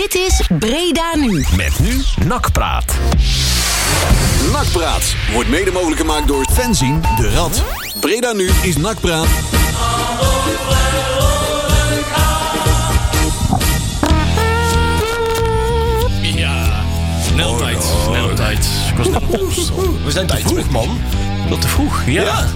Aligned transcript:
Dit 0.00 0.14
is 0.14 0.48
Breda 0.58 1.16
Nu. 1.16 1.46
Met 1.56 1.78
nu 1.78 2.02
Nakpraat. 2.26 2.94
Nakpraat 4.52 5.14
wordt 5.32 5.48
mede 5.48 5.70
mogelijk 5.70 6.00
gemaakt 6.00 6.28
door 6.28 6.46
Fenzin 6.52 7.02
de 7.16 7.30
Rad. 7.30 7.62
Breda 8.00 8.32
nu 8.32 8.50
is 8.62 8.76
Nakpraat. 8.76 9.26
Ja, 16.22 16.84
sneltijd, 17.26 17.84
sneltijd. 18.04 18.68
Ik 18.90 18.96
was 18.96 19.08
net 19.08 19.22
op 19.22 19.50
We 20.04 20.10
zijn 20.10 20.26
te 20.26 20.36
vroeg, 20.36 20.70
man. 20.70 21.00
Wat 21.48 21.60
te 21.60 21.68
vroeg, 21.68 22.02
ja. 22.06 22.46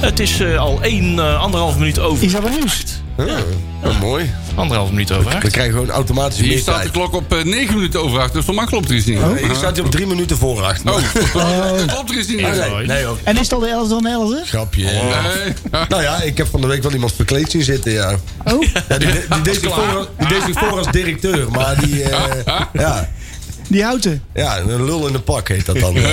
Het 0.00 0.20
is 0.20 0.40
eh, 0.40 0.58
al 0.58 0.78
één, 0.82 1.18
eh, 1.18 1.40
anderhalf 1.40 1.78
minuut 1.78 1.98
over. 1.98 2.24
Is 2.24 2.32
dat 2.32 2.42
wel 2.42 2.50
nieuws? 2.52 2.84
Ja, 3.16 3.92
mooi. 4.00 4.30
Anderhalf 4.54 4.90
minuut 4.90 5.12
over 5.12 5.32
acht. 5.32 5.42
We 5.42 5.50
krijgen 5.50 5.72
gewoon 5.72 5.90
automatisch 5.90 6.38
Hier 6.38 6.58
staat 6.58 6.82
de 6.82 6.90
klok 6.90 7.14
op 7.14 7.32
eh, 7.34 7.44
9 7.44 7.74
minuten 7.74 8.02
over 8.02 8.20
8, 8.20 8.32
dus 8.32 8.44
voor 8.44 8.54
mij 8.54 8.64
klopt 8.64 8.88
er 8.88 8.96
iets 8.96 9.06
niet. 9.06 9.18
Oh, 9.18 9.36
Hier 9.36 9.54
staat 9.54 9.76
hij 9.76 9.84
op 9.84 9.90
drie 9.90 10.06
minuten 10.06 10.36
voor 10.36 10.62
acht. 10.62 10.82
Oh, 10.84 10.96
klopt 11.94 12.10
er 12.10 12.18
iets 12.18 12.28
niet. 12.28 12.40
Nee, 12.40 12.86
nee, 12.86 13.04
hoor. 13.04 13.18
En 13.24 13.34
is 13.34 13.40
het 13.40 13.52
al 13.52 13.58
de 13.60 13.68
11 13.68 13.88
dan 13.88 14.06
11? 14.06 14.48
Grapje. 14.48 14.84
Nee. 14.84 15.82
Nou 15.88 16.02
ja, 16.02 16.22
ik 16.22 16.36
heb 16.36 16.46
van 16.46 16.60
de 16.60 16.66
week 16.66 16.82
wel 16.82 16.92
iemand 16.92 17.12
verkleed 17.12 17.50
zien 17.50 17.62
zitten, 17.62 17.92
ja. 17.92 18.16
Oh, 18.44 18.62
ja 18.88 18.98
die, 18.98 19.08
die, 19.08 19.42
deed 19.42 19.54
zich 19.54 19.74
voor, 19.74 20.08
die 20.18 20.28
deed 20.28 20.42
zich 20.46 20.58
voor 20.58 20.78
als 20.78 20.90
directeur, 20.90 21.50
maar 21.50 21.80
die... 21.80 22.02
eh, 22.02 22.20
ja, 22.72 23.08
die 23.70 23.82
houten. 23.82 24.22
ja, 24.34 24.58
een 24.58 24.84
lul 24.84 25.06
in 25.06 25.14
een 25.14 25.24
pak 25.24 25.48
heet 25.48 25.66
dat 25.66 25.78
dan. 25.78 25.96
eh. 25.96 26.04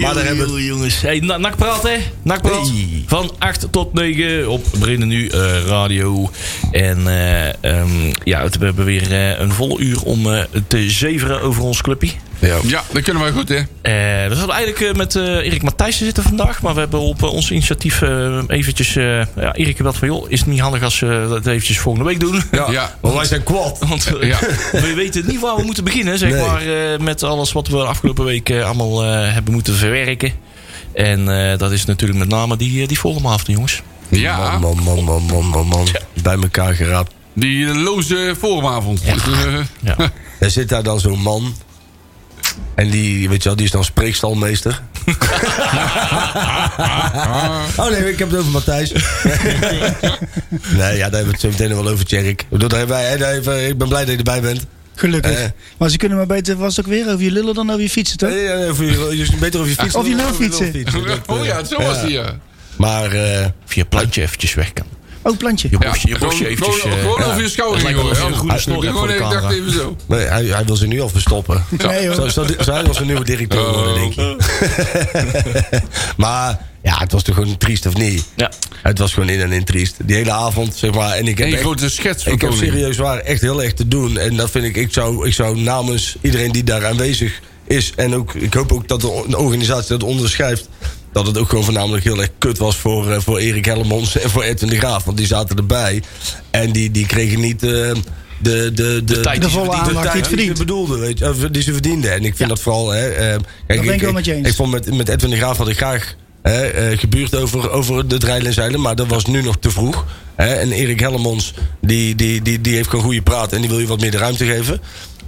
maar 0.00 0.14
daar 0.14 0.24
hebben 0.24 0.54
we... 0.54 0.64
jongens. 0.64 1.00
Hey, 1.00 1.18
na- 1.18 1.36
Nakpraat, 1.36 1.82
hè? 1.82 1.96
Nakpraat. 2.22 2.68
Hey. 2.68 3.04
Van 3.06 3.32
8 3.38 3.66
tot 3.70 3.92
9 3.92 4.48
op 4.48 4.64
Breda 4.78 5.04
Nu 5.04 5.26
eh, 5.28 5.60
Radio. 5.66 6.30
En 6.70 7.06
eh, 7.06 7.48
ehm, 7.64 8.12
ja, 8.24 8.48
we 8.48 8.64
hebben 8.64 8.84
weer 8.84 9.12
een 9.40 9.52
volle 9.52 9.78
uur 9.78 10.02
om 10.02 10.46
te 10.66 10.90
zeveren 10.90 11.42
over 11.42 11.62
ons 11.62 11.82
clubje. 11.82 12.10
Ja, 12.40 12.82
dat 12.92 13.02
kunnen 13.02 13.22
wij 13.22 13.32
goed, 13.32 13.48
hè? 13.48 13.56
Eh, 13.56 14.28
we 14.28 14.34
zouden 14.34 14.56
eigenlijk 14.56 14.80
eh, 14.80 14.94
met 14.96 15.16
eh, 15.16 15.24
Erik 15.24 15.62
Matthijssen 15.62 16.04
zitten 16.04 16.22
vandaag. 16.22 16.62
Maar 16.62 16.74
we 16.74 16.80
hebben 16.80 17.00
op 17.00 17.22
ons 17.22 17.50
initiatief 17.50 18.02
eventjes... 18.46 18.96
eh 18.96 19.04
ja, 19.36 19.52
Erik 19.54 19.76
gebeld 19.76 19.96
van... 19.96 20.08
joh, 20.08 20.30
is 20.30 20.38
het 20.38 20.48
niet 20.48 20.60
handig 20.60 20.82
als 20.82 21.00
we 21.00 21.26
dat 21.28 21.46
eventjes 21.46 21.78
volgende 21.78 22.08
week 22.08 22.20
doen? 22.20 22.42
Ja, 22.50 22.70
Ja. 22.70 22.94
want 23.00 23.14
wij 23.14 23.24
zijn 23.24 23.42
kwad. 23.42 23.78
Want 23.88 24.10
Ja. 24.20 24.38
we 24.72 24.92
weten 24.96 25.26
niet 25.26 25.40
waar 25.40 25.56
we 25.56 25.62
moeten 25.62 25.84
beginnen, 25.84 26.18
zeg 26.18 26.30
Nee. 26.32 26.40
maar. 26.46 26.60
eh, 26.92 26.98
met 26.98 27.22
alles 27.22 27.52
wat 27.52 27.68
we 27.68 27.76
de 27.76 27.84
afgelopen 27.84 28.24
week 28.24 28.50
allemaal 28.50 29.04
eh, 29.04 29.32
hebben 29.32 29.52
moeten 29.52 29.74
verwerken. 29.74 30.32
En 30.94 31.50
eh, 31.50 31.58
dat 31.58 31.72
is 31.72 31.84
natuurlijk 31.84 32.18
met 32.18 32.28
name 32.28 32.56
die, 32.56 32.80
uh, 32.80 32.88
die 32.88 32.98
vormavond, 32.98 33.46
jongens. 33.46 33.82
Ja, 34.08 34.58
Man, 34.58 34.78
man, 34.82 35.04
man, 35.04 35.22
man, 35.22 35.44
man, 35.46 35.66
man. 35.66 35.86
Bij 36.22 36.36
elkaar 36.42 36.74
geraapt. 36.74 37.12
die 37.32 37.66
loze 37.66 38.34
forumavond. 38.38 39.02
Dus, 39.04 39.22
eh, 39.46 39.54
Ja. 39.80 39.96
Er 40.40 40.50
zit 40.50 40.68
daar 40.68 40.82
dan 40.82 41.00
zo'n 41.00 41.20
man. 41.22 41.54
En 42.74 42.90
die, 42.90 43.28
weet 43.28 43.42
je 43.42 43.48
wel, 43.48 43.56
die 43.56 43.66
is 43.66 43.72
dan 43.72 43.84
spreekstalmeester. 43.84 44.82
oh 47.76 47.90
nee, 47.90 48.10
ik 48.10 48.18
heb 48.18 48.30
het 48.30 48.38
over 48.38 48.50
Matthijs. 48.50 48.92
nee, 50.78 50.96
ja, 50.96 51.08
daar 51.08 51.20
hebben 51.20 51.24
we 51.24 51.30
het 51.30 51.40
zo 51.40 51.48
meteen 51.48 51.68
nog 51.68 51.82
wel 51.82 51.92
over, 51.92 52.04
Tjerk. 52.04 52.46
Ik 52.50 52.58
ben 53.78 53.88
blij 53.88 54.04
dat 54.04 54.08
je 54.08 54.16
erbij 54.16 54.40
bent. 54.40 54.66
Gelukkig. 54.98 55.38
Eh. 55.38 55.44
maar 55.78 55.88
ze 55.88 55.96
kunnen 55.96 56.18
maar 56.18 56.26
beter, 56.26 56.56
was 56.56 56.76
het 56.76 56.86
ook 56.86 56.92
weer 56.92 57.06
over 57.06 57.24
je 57.24 57.30
lullen 57.30 57.54
dan 57.54 57.70
over 57.70 57.82
je 57.82 57.90
fietsen, 57.90 58.18
toch? 58.18 58.28
Nee, 58.28 58.42
ja, 58.42 58.56
je, 58.56 59.28
beter 59.40 59.60
over 59.60 59.70
je 59.70 59.76
fiets. 59.76 59.94
Of 59.94 60.08
je 60.08 60.16
dan 60.16 60.24
lul 60.24 60.34
fietsen. 60.34 60.84
Oh 61.26 61.44
ja, 61.44 61.58
eh, 61.58 61.64
zo 61.64 61.82
was 61.82 62.02
die, 62.02 62.10
ja. 62.10 62.38
Maar, 62.76 63.12
eh, 63.12 63.46
Of 63.66 63.74
je 63.74 63.84
plantje 63.84 64.22
eventjes 64.22 64.54
weg 64.54 64.72
kan. 64.72 64.86
Ook 65.22 65.36
plantje. 65.36 65.68
Je 65.70 65.76
Ja, 65.80 65.90
bosje, 65.90 66.08
je 66.08 66.14
gewoon, 66.14 66.28
bosje 66.28 66.48
eventjes... 66.48 66.80
gewoon, 66.80 66.96
eh, 66.96 67.02
gewoon 67.02 67.22
over 67.22 67.42
je 67.42 67.48
schouder 67.48 67.80
een 67.80 67.86
hebt 67.86 68.62
Gewoon 68.62 68.84
even, 69.08 69.14
ik 69.14 69.18
dacht 69.18 69.34
camera. 69.34 69.50
even 69.50 69.72
zo. 69.72 69.96
nee, 70.06 70.20
hij, 70.26 70.44
hij 70.44 70.64
wil 70.64 70.76
ze 70.76 70.86
nu 70.86 71.00
al 71.00 71.08
verstoppen. 71.08 71.64
Nee, 71.86 72.06
hoor. 72.06 72.14
Zo, 72.14 72.28
zo, 72.28 72.46
zo 72.60 72.72
hij 72.72 72.84
was 72.84 72.98
een 73.00 73.06
nieuwe 73.06 73.24
directeur 73.24 73.72
worden, 73.72 73.94
denk 73.94 74.14
ik. 74.14 74.36
maar 76.16 76.66
ja, 76.82 76.98
het 76.98 77.12
was 77.12 77.22
toch 77.22 77.34
gewoon 77.34 77.56
triest, 77.56 77.86
of 77.86 77.94
niet? 77.96 78.24
Ja. 78.36 78.50
Het 78.82 78.98
was 78.98 79.12
gewoon 79.12 79.28
in 79.28 79.40
en 79.40 79.52
in 79.52 79.64
triest. 79.64 79.96
Die 80.04 80.16
hele 80.16 80.32
avond, 80.32 80.74
zeg 80.76 80.92
maar. 80.94 81.12
En 81.16 81.26
ik 81.26 81.38
heb 81.38 81.52
echt- 81.52 81.60
grote 81.60 81.90
schets 81.90 82.22
van 82.24 82.32
Ik 82.32 82.40
heb 82.40 82.52
serieus 82.52 82.96
waar 82.96 83.18
echt 83.18 83.40
heel 83.40 83.62
erg 83.62 83.72
te 83.72 83.88
doen. 83.88 84.18
En 84.18 84.36
dat 84.36 84.50
vind 84.50 84.64
ik, 84.64 84.76
ik 84.76 84.92
zou, 84.92 85.26
ik 85.26 85.32
zou 85.34 85.60
namens 85.60 86.16
iedereen 86.20 86.52
die 86.52 86.64
daar 86.64 86.86
aanwezig 86.86 87.40
is. 87.66 87.92
En 87.96 88.14
ook, 88.14 88.34
ik 88.34 88.54
hoop 88.54 88.72
ook 88.72 88.88
dat 88.88 89.00
de 89.00 89.38
organisatie 89.38 89.88
dat 89.88 90.02
onderschrijft. 90.02 90.68
Dat 91.18 91.26
het 91.26 91.38
ook 91.38 91.48
gewoon 91.48 91.64
voornamelijk 91.64 92.04
heel 92.04 92.18
erg 92.20 92.30
kut 92.38 92.58
was 92.58 92.76
voor, 92.76 93.10
eh, 93.10 93.20
voor 93.20 93.38
Erik 93.38 93.64
Hellemons 93.64 94.18
en 94.18 94.30
voor 94.30 94.42
Edwin 94.42 94.68
de 94.68 94.76
Graaf. 94.78 95.04
Want 95.04 95.16
die 95.16 95.26
zaten 95.26 95.56
erbij. 95.56 96.02
En 96.50 96.72
die, 96.72 96.90
die 96.90 97.06
kregen 97.06 97.40
niet. 97.40 97.62
eh, 97.62 97.70
de, 97.70 97.92
de, 98.40 98.72
de, 98.72 99.04
De 99.04 99.20
tijd 99.20 99.40
die 99.40 99.50
volle 99.50 99.72
aandacht 99.72 100.02
die 100.02 100.10
tijd 100.12 100.26
verdient. 100.26 100.56
ze 100.56 100.64
bedoelden, 100.64 101.00
weet 101.00 101.18
je, 101.18 101.48
die 101.50 101.62
ze 101.62 101.72
verdienden. 101.72 102.12
En 102.12 102.24
ik 102.24 102.36
vind 102.36 102.48
dat 102.48 102.60
vooral. 102.60 102.90
Hè, 102.90 103.08
eh, 103.08 103.38
kijk, 103.66 103.82
ik 103.82 103.90
ik, 103.90 104.00
wel 104.00 104.12
met 104.12 104.24
je 104.24 104.34
eens. 104.34 104.48
Ik 104.48 104.54
vond 104.54 104.70
met, 104.70 104.94
met 104.94 105.08
Edwin 105.08 105.30
de 105.30 105.36
Graaf 105.36 105.56
had 105.56 105.68
ik 105.68 105.76
graag 105.76 106.14
hè, 106.42 106.66
eh, 106.66 106.98
gebuurd 106.98 107.34
over, 107.36 107.70
over 107.70 108.08
de 108.08 108.18
dreilen 108.18 108.46
en 108.46 108.52
zeilen. 108.52 108.80
Maar 108.80 108.96
dat 108.96 109.06
was 109.06 109.26
nu 109.26 109.42
nog 109.42 109.56
te 109.58 109.70
vroeg. 109.70 110.04
Hè. 110.34 110.54
En 110.54 110.72
Erik 110.72 111.00
Hellemons, 111.00 111.54
die, 111.80 112.14
die, 112.14 112.42
die, 112.42 112.60
die 112.60 112.74
heeft 112.74 112.88
gewoon 112.88 113.04
goede 113.04 113.22
praat. 113.22 113.52
En 113.52 113.60
die 113.60 113.70
wil 113.70 113.78
je 113.78 113.86
wat 113.86 114.00
meer 114.00 114.10
de 114.10 114.18
ruimte 114.18 114.44
geven. 114.44 114.80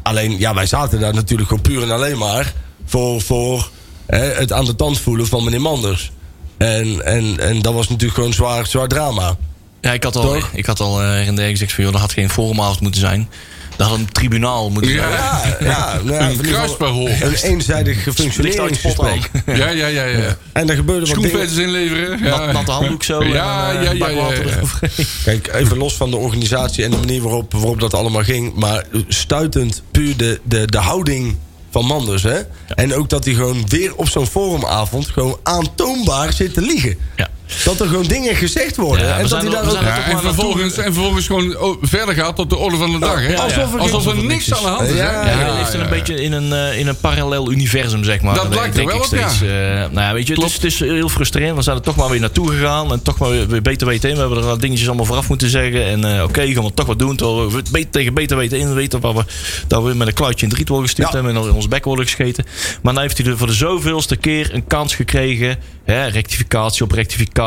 Alleen, 0.03 0.39
ja, 0.39 0.55
wij 0.55 0.67
zaten 0.67 1.01
daar 1.01 1.15
natuurlijk 1.15 1.49
gewoon 1.49 1.63
puur 1.63 1.83
en 1.83 1.91
alleen 1.91 2.19
maar. 2.19 2.53
Voor, 2.85 3.21
voor 3.21 3.71
het 4.17 4.53
aan 4.53 4.65
de 4.65 4.77
tand 4.77 4.99
voelen 4.99 5.27
van 5.27 5.45
meneer 5.45 5.61
Manders. 5.61 6.13
En, 6.59 7.05
en, 7.05 7.41
en 7.41 7.63
dat 7.63 7.75
was 7.75 7.89
natuurlijk 7.89 8.15
gewoon 8.15 8.33
zwaar, 8.33 8.67
zwaar 8.67 8.89
drama. 8.89 9.37
Ja, 9.81 9.93
ik 9.93 10.03
had 10.03 10.17
al, 10.17 10.23
Toch? 10.23 10.51
ik 10.53 10.67
had 10.67 10.81
al 10.81 10.99
her 10.99 11.27
en 11.27 11.35
der 11.35 11.49
gezegd 11.49 11.73
van... 11.73 11.85
joh, 11.85 11.93
dat 11.93 12.01
had 12.03 12.13
geen 12.13 12.31
forumavond 12.31 12.81
moeten 12.81 13.01
zijn. 13.01 13.29
Dat 13.77 13.89
had 13.89 13.99
een 13.99 14.13
tribunaal 14.13 14.71
moeten 14.71 14.91
zijn. 14.91 15.11
Ja. 15.11 15.57
Ja, 15.61 15.67
ja, 15.71 16.01
nou 16.03 16.15
ja, 16.15 16.29
Een 16.29 16.97
in. 16.97 17.27
Een 17.27 17.35
eenzijdig 17.35 18.03
functioneringsgesprek. 18.15 19.31
Ja, 19.47 19.69
ja, 19.69 19.87
ja. 19.87 20.05
ja. 20.05 20.37
En 20.53 20.71
er 20.71 20.77
gebeurde 20.77 21.15
wat 21.15 21.23
dingen. 21.23 21.59
Inleveren. 21.59 22.19
Ja. 22.23 22.39
Nat, 22.39 22.53
natte 22.53 22.71
handdoek 22.71 23.03
zo. 23.03 23.25
Ja, 23.25 23.71
en, 23.71 23.79
eh, 23.79 23.99
ja, 23.99 24.09
ja, 24.09 24.33
ja. 24.33 24.89
Kijk, 25.25 25.55
even 25.55 25.77
los 25.77 25.95
van 25.95 26.11
de 26.11 26.17
organisatie 26.17 26.85
en 26.85 26.91
de 26.91 26.97
manier 26.97 27.23
waarop, 27.23 27.53
waarop 27.53 27.81
dat 27.81 27.95
allemaal 27.95 28.25
ging. 28.25 28.55
Maar 28.55 28.85
stuitend 29.09 29.83
puur 29.91 30.17
de, 30.17 30.41
de, 30.45 30.67
de 30.67 30.79
houding 30.79 31.37
van 31.71 31.85
Manders. 31.85 32.23
Hè? 32.23 32.41
En 32.75 32.95
ook 32.95 33.09
dat 33.09 33.25
hij 33.25 33.35
gewoon 33.35 33.69
weer 33.69 33.97
op 33.97 34.09
zo'n 34.09 34.27
forumavond 34.27 35.07
gewoon 35.07 35.39
aantoonbaar 35.43 36.33
zit 36.33 36.55
te 36.55 36.61
liegen. 36.61 36.99
Ja. 37.17 37.29
Dat 37.65 37.81
er 37.81 37.87
gewoon 37.87 38.07
dingen 38.07 38.35
gezegd 38.37 38.77
worden. 38.77 39.07
Ja, 39.07 39.19
en 39.19 39.29
dat 39.29 39.43
hij 39.43 39.51
daar 39.51 39.65
ook... 39.69 39.73
Ja, 39.73 39.97
toch 39.97 40.05
en, 40.05 40.21
vervolgens, 40.21 40.77
en 40.77 40.93
vervolgens 40.93 41.27
gewoon 41.27 41.57
oh, 41.59 41.77
verder 41.83 42.15
gaat 42.15 42.37
tot 42.37 42.51
de 42.51 42.57
orde 42.57 42.77
van 42.77 42.93
de 42.93 42.99
dag. 42.99 43.21
Hè? 43.21 43.33
Ja, 43.33 43.43
Alsof 43.43 43.75
er- 43.75 43.81
Alsof 43.81 44.15
niks 44.15 44.27
niks 44.27 44.55
aan 44.55 44.63
de 44.63 44.69
hand 44.69 44.89
is. 44.89 44.97
Ja, 44.97 45.25
hij 45.25 45.55
leeft 45.55 45.75
in 45.75 45.81
een 45.81 45.89
beetje 45.89 46.23
in 46.23 46.33
een, 46.33 46.53
eh, 46.53 46.79
in 46.79 46.87
een 46.87 46.97
parallel 46.97 47.51
universum, 47.53 48.05
zeg 48.05 48.21
maar. 48.21 48.35
Dat 48.35 48.55
lijkt 48.55 48.67
er 48.67 48.75
denk 48.75 48.89
wel 48.89 48.97
ik 48.97 49.05
op, 49.05 49.19
ja. 49.19 49.29
steeds. 49.29 49.51
Eh, 49.51 49.59
nou 49.69 50.01
ja, 50.01 50.13
weet 50.13 50.27
je, 50.27 50.35
het 50.35 50.45
is, 50.45 50.55
het 50.55 50.65
is 50.65 50.79
heel 50.79 51.09
frustrerend. 51.09 51.57
We 51.57 51.63
zijn 51.63 51.77
er 51.77 51.83
toch 51.83 51.97
maar 51.97 52.09
weer 52.11 52.21
naartoe 52.21 52.51
gegaan. 52.51 52.93
En 52.93 53.03
toch 53.03 53.19
maar 53.19 53.31
weer, 53.49 53.63
beter 53.63 53.87
weten 53.87 54.09
in. 54.09 54.15
We 54.15 54.21
hebben 54.21 54.39
er 54.39 54.45
wat 54.45 54.61
dingetjes 54.61 54.87
allemaal 54.87 55.05
vooraf 55.05 55.29
moeten 55.29 55.51
zeggen. 55.51 55.85
En 55.85 56.17
eh, 56.17 56.23
oké, 56.23 56.47
gaan 56.47 56.65
we 56.65 56.75
toch 56.75 56.87
wat 56.87 56.99
doen. 56.99 57.17
Terwijl 57.17 57.51
we 57.51 57.63
beter, 57.71 57.91
tegen 57.91 58.15
beter 58.15 58.37
weten 58.37 58.59
in 58.59 58.75
weten 58.75 59.01
waar 59.01 59.15
we, 59.15 59.25
dat 59.67 59.83
we 59.83 59.95
met 59.95 60.09
een 60.09 60.15
kluitje 60.15 60.43
in 60.43 60.49
het 60.49 60.59
riet 60.59 60.69
worden 60.69 60.87
gestuurd. 60.87 61.13
Ja. 61.13 61.19
En 61.19 61.27
in 61.27 61.53
ons 61.53 61.69
bek 61.69 61.85
worden 61.85 62.07
gescheten. 62.07 62.45
Maar 62.83 62.93
dan 62.95 63.03
heeft 63.03 63.19
hij 63.19 63.27
er 63.27 63.39
voor 63.39 63.47
de 63.47 63.53
zoveelste 63.53 64.17
keer 64.17 64.55
een 64.55 64.67
kans 64.67 64.95
gekregen. 64.95 65.59
Hè, 65.85 66.07
rectificatie 66.07 66.85
op 66.85 66.93
rectificatie. 66.93 67.40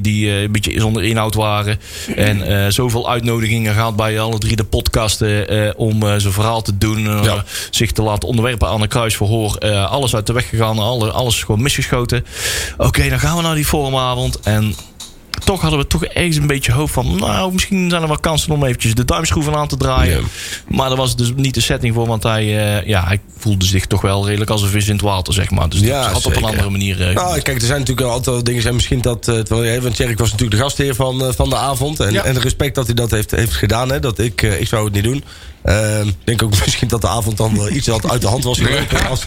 Die 0.00 0.30
eh, 0.30 0.42
een 0.42 0.52
beetje 0.52 0.80
zonder 0.80 1.04
inhoud 1.04 1.34
waren. 1.34 1.80
En 2.16 2.42
eh, 2.42 2.70
zoveel 2.70 3.10
uitnodigingen 3.10 3.74
gehad 3.74 3.96
bij 3.96 4.20
alle 4.20 4.38
drie 4.38 4.56
de 4.56 4.64
podcasten. 4.64 5.48
eh, 5.48 5.70
om 5.76 6.00
zijn 6.00 6.32
verhaal 6.32 6.62
te 6.62 6.78
doen. 6.78 7.22
Ja. 7.22 7.44
Zich 7.70 7.92
te 7.92 8.02
laten 8.02 8.28
onderwerpen 8.28 8.68
aan 8.68 8.82
een 8.82 8.88
kruisverhoor. 8.88 9.58
alles 9.88 10.14
uit 10.14 10.26
de 10.26 10.32
weg 10.32 10.48
gegaan. 10.48 10.78
Alle, 10.78 11.10
alles 11.10 11.42
gewoon 11.42 11.62
misgeschoten. 11.62 12.24
Oké, 12.76 13.08
dan 13.08 13.20
gaan 13.20 13.36
we 13.36 13.42
naar 13.42 13.54
die 13.54 13.64
forumavond. 13.64 14.40
En 14.40 14.74
toch 15.44 15.60
hadden 15.60 15.78
we 15.78 15.86
toch 15.86 16.04
ergens 16.04 16.36
een 16.36 16.46
beetje 16.46 16.72
hoop 16.72 16.90
van... 16.90 17.16
nou, 17.16 17.52
misschien 17.52 17.90
zijn 17.90 18.02
er 18.02 18.08
wel 18.08 18.18
kansen 18.18 18.52
om 18.52 18.64
eventjes 18.64 18.94
de 18.94 19.04
duimschroeven 19.04 19.54
aan 19.54 19.68
te 19.68 19.76
draaien. 19.76 20.24
Maar 20.68 20.88
daar 20.88 20.96
was 20.96 21.16
dus 21.16 21.32
niet 21.36 21.54
de 21.54 21.60
setting 21.60 21.94
voor. 21.94 22.06
Want 22.06 22.22
hij, 22.22 22.42
eh, 22.78 22.86
ja, 22.88 23.04
hij 23.06 23.20
voelde 23.38 23.64
zich 23.64 23.86
toch 23.86 24.00
wel 24.00 24.26
redelijk 24.26 24.50
als 24.50 24.62
een 24.62 24.68
vis 24.68 24.86
in 24.86 24.92
het 24.92 25.02
water, 25.02 25.34
zeg 25.34 25.50
maar. 25.50 25.68
Dus 25.68 25.80
Ja, 25.80 26.02
dat 26.02 26.12
had 26.12 26.26
op 26.26 26.36
een 26.36 26.44
andere 26.44 26.70
manier... 26.70 27.08
eh, 27.08 27.14
Nou, 27.14 27.40
kijk, 27.40 27.60
er 27.60 27.66
zijn 27.66 27.78
natuurlijk 27.78 28.06
altijd 28.06 28.26
wel 28.34 28.44
dingen. 28.44 28.62
Zijn 28.62 28.74
misschien 28.74 29.00
dat. 29.00 29.28
eh, 29.28 29.78
want 29.82 29.94
Tjerk 29.94 30.18
was 30.18 30.30
natuurlijk 30.30 30.58
de 30.58 30.62
gastheer 30.64 30.94
van, 30.94 31.32
van 31.36 31.48
de 31.48 31.56
avond. 31.56 32.00
En, 32.00 32.12
Ja. 32.12 32.24
en 32.24 32.40
respect 32.40 32.74
dat 32.74 32.86
hij 32.86 32.94
dat 32.94 33.10
heeft, 33.10 33.30
heeft 33.30 33.54
gedaan. 33.54 33.90
Hè, 33.90 34.00
dat 34.00 34.18
ik, 34.18 34.42
ik 34.42 34.68
zou 34.68 34.84
het 34.84 34.94
niet 34.94 35.04
doen. 35.04 35.24
Ehm, 35.66 36.08
Ik 36.08 36.14
denk 36.24 36.42
ook 36.42 36.50
misschien 36.64 36.88
dat 36.88 37.00
de 37.00 37.08
avond 37.08 37.36
dan 37.36 37.56
wel 37.56 37.70
iets 37.70 37.86
wat 37.86 38.10
uit 38.10 38.20
de 38.20 38.26
hand 38.26 38.44
was 38.44 38.58
gelopen. 38.58 39.08
Als, 39.08 39.26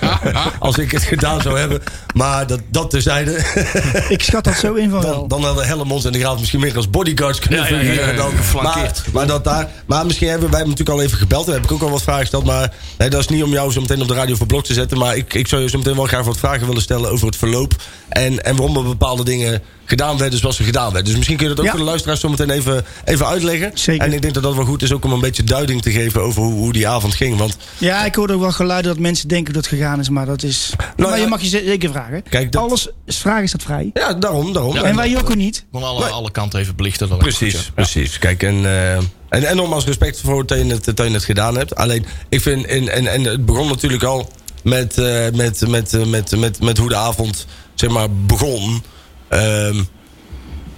als 0.59 0.77
ik 0.77 0.91
het 0.91 1.03
gedaan 1.03 1.41
zou 1.41 1.59
hebben. 1.59 1.81
Maar 2.13 2.47
dat, 2.47 2.59
dat 2.68 2.89
terzijde. 2.89 3.31
Ik 4.09 4.24
schat 4.24 4.44
dat 4.44 4.56
zo 4.56 4.74
in 4.74 4.89
van 4.89 5.01
wel. 5.01 5.12
Dan, 5.12 5.27
dan 5.27 5.44
hadden 5.44 5.68
Hellemons 5.68 6.06
en 6.06 6.12
de 6.12 6.19
Graaf 6.19 6.39
misschien 6.39 6.59
meer 6.59 6.75
als 6.75 6.89
bodyguards 6.89 7.39
kunnen 7.39 7.59
Ja, 7.59 7.65
ja, 7.65 7.71
ja, 7.75 7.80
fungeren 7.81 8.06
ja, 8.06 8.12
ja, 8.12 8.18
dan. 8.18 8.31
geflankeerd. 8.31 9.01
Maar, 9.03 9.13
maar, 9.13 9.27
dat 9.27 9.44
daar, 9.44 9.69
maar 9.86 10.06
misschien 10.06 10.30
hebben 10.30 10.50
wij 10.50 10.59
hem 10.59 10.69
natuurlijk 10.69 10.97
al 10.97 11.03
even 11.06 11.18
gebeld. 11.18 11.45
Daar 11.45 11.56
heb 11.56 11.63
ik 11.63 11.71
ook 11.71 11.81
al 11.81 11.89
wat 11.89 12.01
vragen 12.01 12.21
gesteld. 12.21 12.45
Maar 12.45 12.74
nee, 12.97 13.09
dat 13.09 13.19
is 13.19 13.27
niet 13.27 13.44
om 13.44 13.51
jou 13.51 13.71
zo 13.71 13.81
meteen 13.81 14.01
op 14.01 14.07
de 14.07 14.13
radio 14.13 14.35
voor 14.35 14.47
blok 14.47 14.63
te 14.63 14.74
zetten. 14.74 14.97
Maar 14.97 15.15
ik, 15.15 15.33
ik 15.33 15.47
zou 15.47 15.62
je 15.62 15.69
zo 15.69 15.77
meteen 15.77 15.95
wel 15.95 16.06
graag 16.06 16.25
wat 16.25 16.38
vragen 16.38 16.68
willen 16.68 16.81
stellen 16.81 17.12
over 17.12 17.25
het 17.25 17.35
verloop. 17.35 17.74
En, 18.09 18.44
en 18.44 18.56
waarom 18.56 18.77
er 18.77 18.83
bepaalde 18.83 19.24
dingen 19.24 19.62
gedaan 19.89 20.18
werden 20.18 20.39
zoals 20.39 20.56
ze 20.56 20.63
gedaan 20.63 20.83
werden. 20.86 21.03
Dus 21.03 21.15
misschien 21.15 21.38
kun 21.38 21.47
je 21.50 21.56
dat 21.56 21.59
ook 21.59 21.65
Ja. 21.65 21.71
voor 21.75 21.80
de 21.86 21.89
luisteraars 21.89 22.19
zo 22.19 22.30
meteen 22.30 22.50
even, 22.50 22.86
even 23.06 23.27
uitleggen. 23.27 23.71
Zeker. 23.74 24.06
En 24.07 24.13
ik 24.13 24.21
denk 24.21 24.33
dat 24.33 24.44
dat 24.44 24.56
wel 24.56 24.65
goed 24.65 24.81
is 24.81 24.91
ook 24.94 25.06
om 25.06 25.12
een 25.12 25.19
beetje 25.19 25.44
duiding 25.44 25.81
te 25.81 25.91
geven 25.91 26.21
over 26.21 26.41
hoe, 26.41 26.53
hoe 26.53 26.74
die 26.74 26.88
avond 26.88 27.15
ging. 27.15 27.38
Want 27.38 27.57
Ja, 27.77 28.06
ik 28.06 28.15
hoorde 28.15 28.33
ook 28.33 28.41
wel 28.41 28.51
geluiden 28.51 28.91
dat 28.91 29.01
mensen 29.01 29.27
denken 29.27 29.53
dat 29.53 29.65
het 29.65 29.74
gegaan 29.74 30.00
is, 30.00 30.09
maar 30.09 30.25
dat 30.25 30.44
is... 30.44 30.74
Nou 30.77 31.09
maar 31.09 31.18
ja. 31.18 31.24
je 31.24 31.30
mag 31.30 31.41
je 31.41 31.47
ze- 31.47 31.63
zeker 31.65 31.89
vragen. 31.91 32.24
Kijk, 32.30 32.51
dat- 32.51 32.62
Alles, 32.62 32.88
is 33.06 33.18
vragen 33.18 33.44
is 33.44 33.51
dat 33.51 33.62
vrij. 33.63 33.89
ja, 33.94 34.13
daarom, 34.13 34.53
daarom. 34.53 34.75
Ja, 34.75 34.83
en 34.83 34.95
wij 34.95 35.18
ook 35.18 35.36
niet. 35.36 35.65
Van 35.71 35.83
alle, 35.83 36.00
Nee. 36.03 36.09
alle 36.13 36.31
kanten 36.31 36.59
even 36.59 36.75
belichten. 36.75 37.18
Precies, 37.18 37.53
goed, 37.56 37.65
ja. 37.65 37.71
precies. 37.75 38.19
Kijk, 38.19 38.44
en, 38.44 38.65
eh, 38.65 38.94
en, 38.95 39.07
en 39.30 39.56
nogmaals 39.56 39.85
respect 39.85 40.21
voor 40.21 40.45
dat 40.45 40.57
je, 40.57 40.65
het, 40.65 40.85
dat 40.85 41.07
je 41.07 41.13
het 41.13 41.24
gedaan 41.24 41.57
hebt. 41.57 41.75
Alleen, 41.75 42.06
ik 42.30 42.42
vind, 42.42 42.65
en, 42.65 42.89
en, 42.89 43.07
en 43.07 43.24
het 43.24 43.45
begon 43.45 43.68
natuurlijk 43.68 44.03
al 44.03 44.30
met, 44.63 44.97
eh, 44.97 45.25
met, 45.33 45.68
met, 45.68 45.94
eh, 45.94 46.06
met, 46.06 46.38
met, 46.38 46.62
met 46.62 46.77
hoe 46.77 46.89
de 46.89 46.95
avond 46.95 47.45
zeg 47.75 47.89
maar, 47.89 48.07
begon. 48.12 48.83
Ehm 49.29 49.81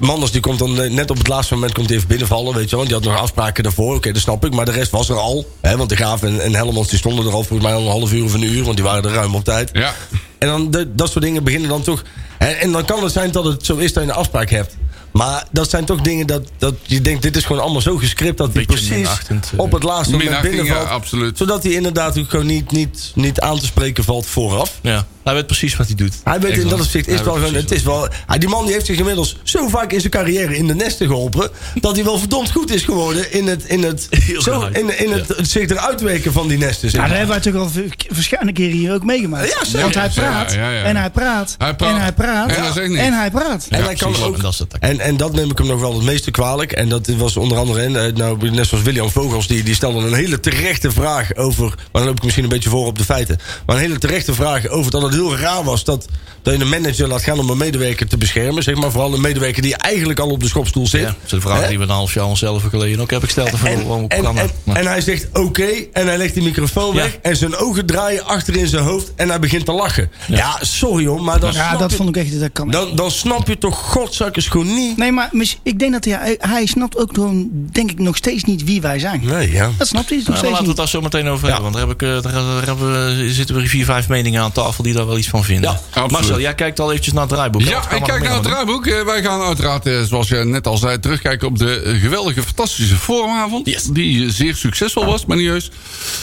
Manders 0.01 0.31
die 0.31 0.41
komt 0.41 0.59
dan 0.59 0.93
net 0.93 1.09
op 1.09 1.17
het 1.17 1.27
laatste 1.27 1.53
moment 1.53 1.73
komt 1.73 1.91
even 1.91 2.07
binnenvallen, 2.07 2.53
weet 2.55 2.69
je 2.69 2.75
wel. 2.75 2.85
Want 2.85 2.87
die 2.87 2.97
had 2.97 3.07
nog 3.07 3.23
afspraken 3.23 3.63
daarvoor, 3.63 3.95
oké, 3.95 4.11
dat 4.11 4.21
snap 4.21 4.45
ik. 4.45 4.53
Maar 4.53 4.65
de 4.65 4.71
rest 4.71 4.91
was 4.91 5.09
er 5.09 5.15
al. 5.15 5.45
Hè, 5.61 5.77
want 5.77 5.89
de 5.89 5.95
Graaf 5.95 6.23
en, 6.23 6.41
en 6.41 6.55
Hellemans 6.55 6.87
die 6.87 6.97
stonden 6.97 7.25
er 7.25 7.33
al 7.33 7.43
volgens 7.43 7.67
mij 7.67 7.77
al 7.77 7.81
een 7.81 7.91
half 7.91 8.13
uur 8.13 8.23
of 8.23 8.33
een 8.33 8.43
uur. 8.43 8.63
Want 8.63 8.75
die 8.75 8.85
waren 8.85 9.03
er 9.03 9.11
ruim 9.11 9.35
op 9.35 9.43
tijd. 9.43 9.69
Ja. 9.73 9.93
En 10.37 10.47
dan 10.47 10.71
de, 10.71 10.95
dat 10.95 11.11
soort 11.11 11.23
dingen 11.23 11.43
beginnen 11.43 11.69
dan 11.69 11.81
toch. 11.81 12.03
En, 12.37 12.59
en 12.59 12.71
dan 12.71 12.85
kan 12.85 13.03
het 13.03 13.11
zijn 13.11 13.31
dat 13.31 13.45
het 13.45 13.65
zo 13.65 13.77
is 13.77 13.93
dat 13.93 14.03
je 14.03 14.09
een 14.09 14.15
afspraak 14.15 14.49
hebt. 14.49 14.77
Maar 15.11 15.47
dat 15.51 15.69
zijn 15.69 15.85
toch 15.85 16.01
dingen 16.01 16.27
dat, 16.27 16.49
dat 16.57 16.75
je 16.83 17.01
denkt, 17.01 17.21
dit 17.21 17.35
is 17.35 17.45
gewoon 17.45 17.61
allemaal 17.61 17.81
zo 17.81 17.97
gescript 17.97 18.37
dat 18.37 18.53
hij 18.53 18.65
precies 18.65 19.07
eh. 19.27 19.37
op 19.55 19.71
het 19.71 19.83
laatste 19.83 20.11
moment 20.11 20.31
ja, 20.31 20.41
binnenvalt. 20.41 20.87
absoluut. 20.87 21.37
Zodat 21.37 21.63
hij 21.63 21.71
inderdaad 21.71 22.17
ook 22.17 22.29
gewoon 22.29 22.45
niet, 22.45 22.71
niet, 22.71 23.11
niet 23.15 23.39
aan 23.39 23.59
te 23.59 23.65
spreken 23.65 24.03
valt 24.03 24.25
vooraf. 24.25 24.79
Ja. 24.81 25.05
Hij 25.23 25.33
weet 25.33 25.45
precies 25.47 25.75
wat 25.75 25.87
hij 25.87 25.95
doet. 25.95 26.13
Hij 26.23 26.39
weet 26.39 26.57
in 26.57 26.67
dat 26.67 26.79
opzicht 26.79 27.07
is 27.07 27.15
Hij 27.15 27.23
wel 27.23 27.33
gewoon, 27.33 27.53
het 27.53 27.71
is 27.71 27.83
wel, 27.83 28.07
hij, 28.27 28.37
die 28.37 28.49
man 28.49 28.63
die 28.65 28.73
heeft 28.73 28.85
zich 28.85 28.97
inmiddels 28.97 29.37
zo 29.43 29.67
vaak 29.67 29.91
in 29.91 29.99
zijn 29.99 30.11
carrière 30.11 30.57
in 30.57 30.67
de 30.67 30.75
nesten 30.75 31.07
geholpen. 31.07 31.49
dat 31.81 31.95
hij 31.95 32.05
wel 32.05 32.17
verdomd 32.19 32.51
goed 32.51 32.71
is 32.73 32.83
geworden 32.83 33.31
in 33.33 33.47
het, 33.47 33.63
in 33.63 33.83
het, 33.83 34.07
zo, 34.45 34.61
in, 34.71 34.99
in 34.99 35.11
het, 35.11 35.27
het 35.27 35.49
zich 35.49 35.69
eruit 35.69 36.01
werken 36.01 36.33
van 36.33 36.47
die 36.47 36.57
nesten. 36.57 36.89
zeg 36.89 37.01
Ja, 37.01 37.07
dat 37.07 37.17
hebben 37.17 37.35
wij 37.41 37.51
toch 37.51 37.61
al 37.61 37.69
ver- 37.69 37.95
verschillende 38.09 38.51
keren 38.51 38.77
hier 38.77 38.93
ook 38.93 39.03
meegemaakt. 39.03 39.47
Ja, 39.53 39.65
zeker. 39.65 39.81
Want 39.81 39.95
hij 39.95 40.09
praat, 40.09 40.53
ja, 40.53 40.71
ja. 40.71 40.83
en 40.83 40.95
hij 40.95 41.09
praat, 41.09 41.55
Hij 41.57 41.75
praat. 41.75 41.95
en 41.95 42.01
hij 42.01 42.11
praat, 42.13 42.49
En 42.49 42.73
hij 42.73 42.87
niks. 42.87 42.99
en 43.01 43.13
hij 43.13 43.31
praat. 43.31 43.65
En 43.69 43.83
hij 43.83 43.95
kan 43.95 44.15
ook, 44.23 44.35
En 44.35 44.41
dat 44.41 44.53
is 44.53 44.59
het. 44.59 44.73
en, 44.79 44.99
en 44.99 45.17
dat 45.17 45.33
neem 45.33 45.51
ik 45.51 45.57
hem 45.57 45.67
nog 45.67 45.79
wel 45.79 45.93
het 45.93 46.03
meeste 46.03 46.31
kwalijk. 46.31 46.71
En 46.71 46.89
dat 46.89 47.07
was 47.07 47.37
onder 47.37 47.57
andere, 47.57 47.81
eh, 47.99 48.13
nou, 48.15 48.49
net 48.51 48.67
zoals 48.67 48.83
William 48.83 49.09
Vogels, 49.09 49.47
die, 49.47 49.63
die 49.63 49.75
stelde 49.75 50.07
een 50.07 50.13
hele 50.13 50.39
terechte 50.39 50.91
vraag 50.91 51.35
over. 51.35 51.65
Maar 51.67 51.77
dan 51.91 52.05
loop 52.05 52.15
ik 52.15 52.23
misschien 52.23 52.43
een 52.43 52.49
beetje 52.49 52.69
voor 52.69 52.85
op 52.85 52.97
de 52.97 53.03
feiten. 53.03 53.39
Maar 53.65 53.75
een 53.75 53.81
hele 53.81 53.97
terechte 53.97 54.33
vraag 54.33 54.67
over 54.67 54.91
dat 54.91 55.01
het 55.01 55.10
heel 55.13 55.35
raar 55.37 55.63
was 55.63 55.83
dat, 55.83 56.05
dat 56.41 56.53
je 56.53 56.59
een 56.61 56.69
manager 56.69 57.07
laat 57.07 57.23
gaan 57.23 57.39
om 57.39 57.49
een 57.49 57.57
medewerker 57.57 58.07
te 58.07 58.17
beschermen. 58.17 58.63
Zeg 58.63 58.75
maar 58.75 58.91
vooral 58.91 59.13
een 59.13 59.21
medewerker 59.21 59.61
die 59.61 59.75
eigenlijk 59.75 60.19
al 60.19 60.29
op 60.29 60.39
de 60.39 60.47
schopstoel 60.47 60.87
zit. 60.87 61.01
Ja, 61.01 61.07
dat 61.07 61.15
is 61.23 61.29
de 61.29 61.41
vraag 61.41 61.61
Hè? 61.61 61.67
die 61.67 61.77
we 61.77 61.83
een 61.83 61.89
half 61.89 62.13
jaar 62.13 62.25
onszelf 62.25 62.63
geleden 62.63 62.99
ook 62.99 63.09
hebben 63.11 63.29
gesteld. 63.29 63.49
voor 63.59 63.67
En, 63.69 64.07
en, 64.07 64.25
en, 64.37 64.49
en 64.75 64.85
hij 64.87 65.01
zegt 65.01 65.27
oké 65.33 65.67
en 65.93 66.07
hij 66.07 66.17
legt 66.17 66.33
die 66.33 66.43
microfoon 66.43 66.95
Ja. 66.95 67.01
weg 67.01 67.17
en 67.21 67.35
zijn 67.37 67.55
ogen 67.55 67.85
draaien 67.85 68.25
achter 68.25 68.55
in 68.57 68.67
zijn 68.67 68.83
hoofd 68.83 69.11
en 69.15 69.29
hij 69.29 69.39
begint 69.39 69.65
te 69.65 69.71
lachen. 69.71 70.11
Ja, 70.27 70.57
sorry 70.61 71.05
hoor, 71.05 71.21
maar 71.23 71.39
dan, 71.39 71.53
Ja, 71.53 71.67
snap 71.67 71.79
dat 71.79 71.91
je, 71.91 71.97
vond 71.97 72.09
ik 72.09 72.17
echt, 72.17 72.39
dat 72.39 72.49
kan 72.53 72.65
niet. 72.65 72.73
dan, 72.73 72.95
dan 72.95 73.11
snap 73.11 73.47
je 73.47 73.57
toch 73.57 73.77
godzakkers 73.77 74.47
gewoon 74.47 74.73
niet. 74.73 74.97
Nee, 74.97 75.11
maar 75.11 75.29
mis- 75.31 75.57
ik 75.63 75.79
denk 75.79 75.91
dat 75.91 76.05
hij, 76.05 76.35
hij 76.39 76.65
snapt 76.65 76.97
ook 76.97 77.09
gewoon, 77.13 77.49
denk 77.71 77.91
ik, 77.91 77.99
nog 77.99 78.15
steeds 78.15 78.43
niet 78.43 78.63
wie 78.63 78.81
wij 78.81 78.99
zijn. 78.99 79.21
Nee, 79.25 79.51
ja. 79.51 79.69
Dat 79.77 79.87
snapt 79.87 80.09
hij 80.09 80.17
nog 80.17 80.25
steeds 80.37 80.41
laten 80.41 80.51
we 80.51 80.57
het 80.57 80.67
niet. 80.67 80.75
daar 80.77 80.87
zo 80.87 81.01
meteen 81.01 81.27
over 81.27 81.45
hebben. 81.47 81.63
Want 81.63 81.75
daar, 81.75 81.87
heb 81.87 82.01
ik, 82.01 82.01
eh, 82.01 82.21
daar, 82.21 82.43
daar 82.43 82.65
hebben 82.65 83.15
we, 83.17 83.33
zitten 83.33 83.55
we 83.55 83.67
vier, 83.67 83.85
vijf 83.85 84.07
meningen 84.07 84.41
aan 84.41 84.51
tafel 84.51 84.83
die 84.83 84.93
daar 84.93 85.00
wel 85.05 85.17
iets 85.17 85.27
van 85.29 85.43
vinden. 85.43 85.79
Ja. 85.95 86.07
Marcel, 86.07 86.39
jij 86.39 86.55
kijkt 86.55 86.79
al 86.79 86.89
eventjes 86.89 87.13
naar 87.13 87.23
het 87.23 87.31
draaiboek. 87.31 87.61
Ja, 87.61 87.91
ik 87.91 88.03
kijk 88.03 88.23
naar 88.23 88.33
het 88.33 88.43
draaiboek. 88.43 88.85
Eh, 88.85 89.03
Wij 89.03 89.21
gaan 89.23 89.41
uiteraard, 89.41 89.85
eh, 89.85 90.01
zoals 90.01 90.27
je 90.27 90.35
net 90.35 90.67
al 90.67 90.77
zei, 90.77 90.99
terugkijken 90.99 91.47
op 91.47 91.57
de 91.57 91.97
geweldige, 92.01 92.41
fantastische 92.43 92.95
forumavond. 92.95 93.67
Yes. 93.67 93.83
Die 93.83 94.25
eh, 94.25 94.31
zeer 94.31 94.55
succesvol 94.55 95.05
was, 95.05 95.25
maar 95.25 95.37
niet 95.37 95.45
juist. 95.45 95.71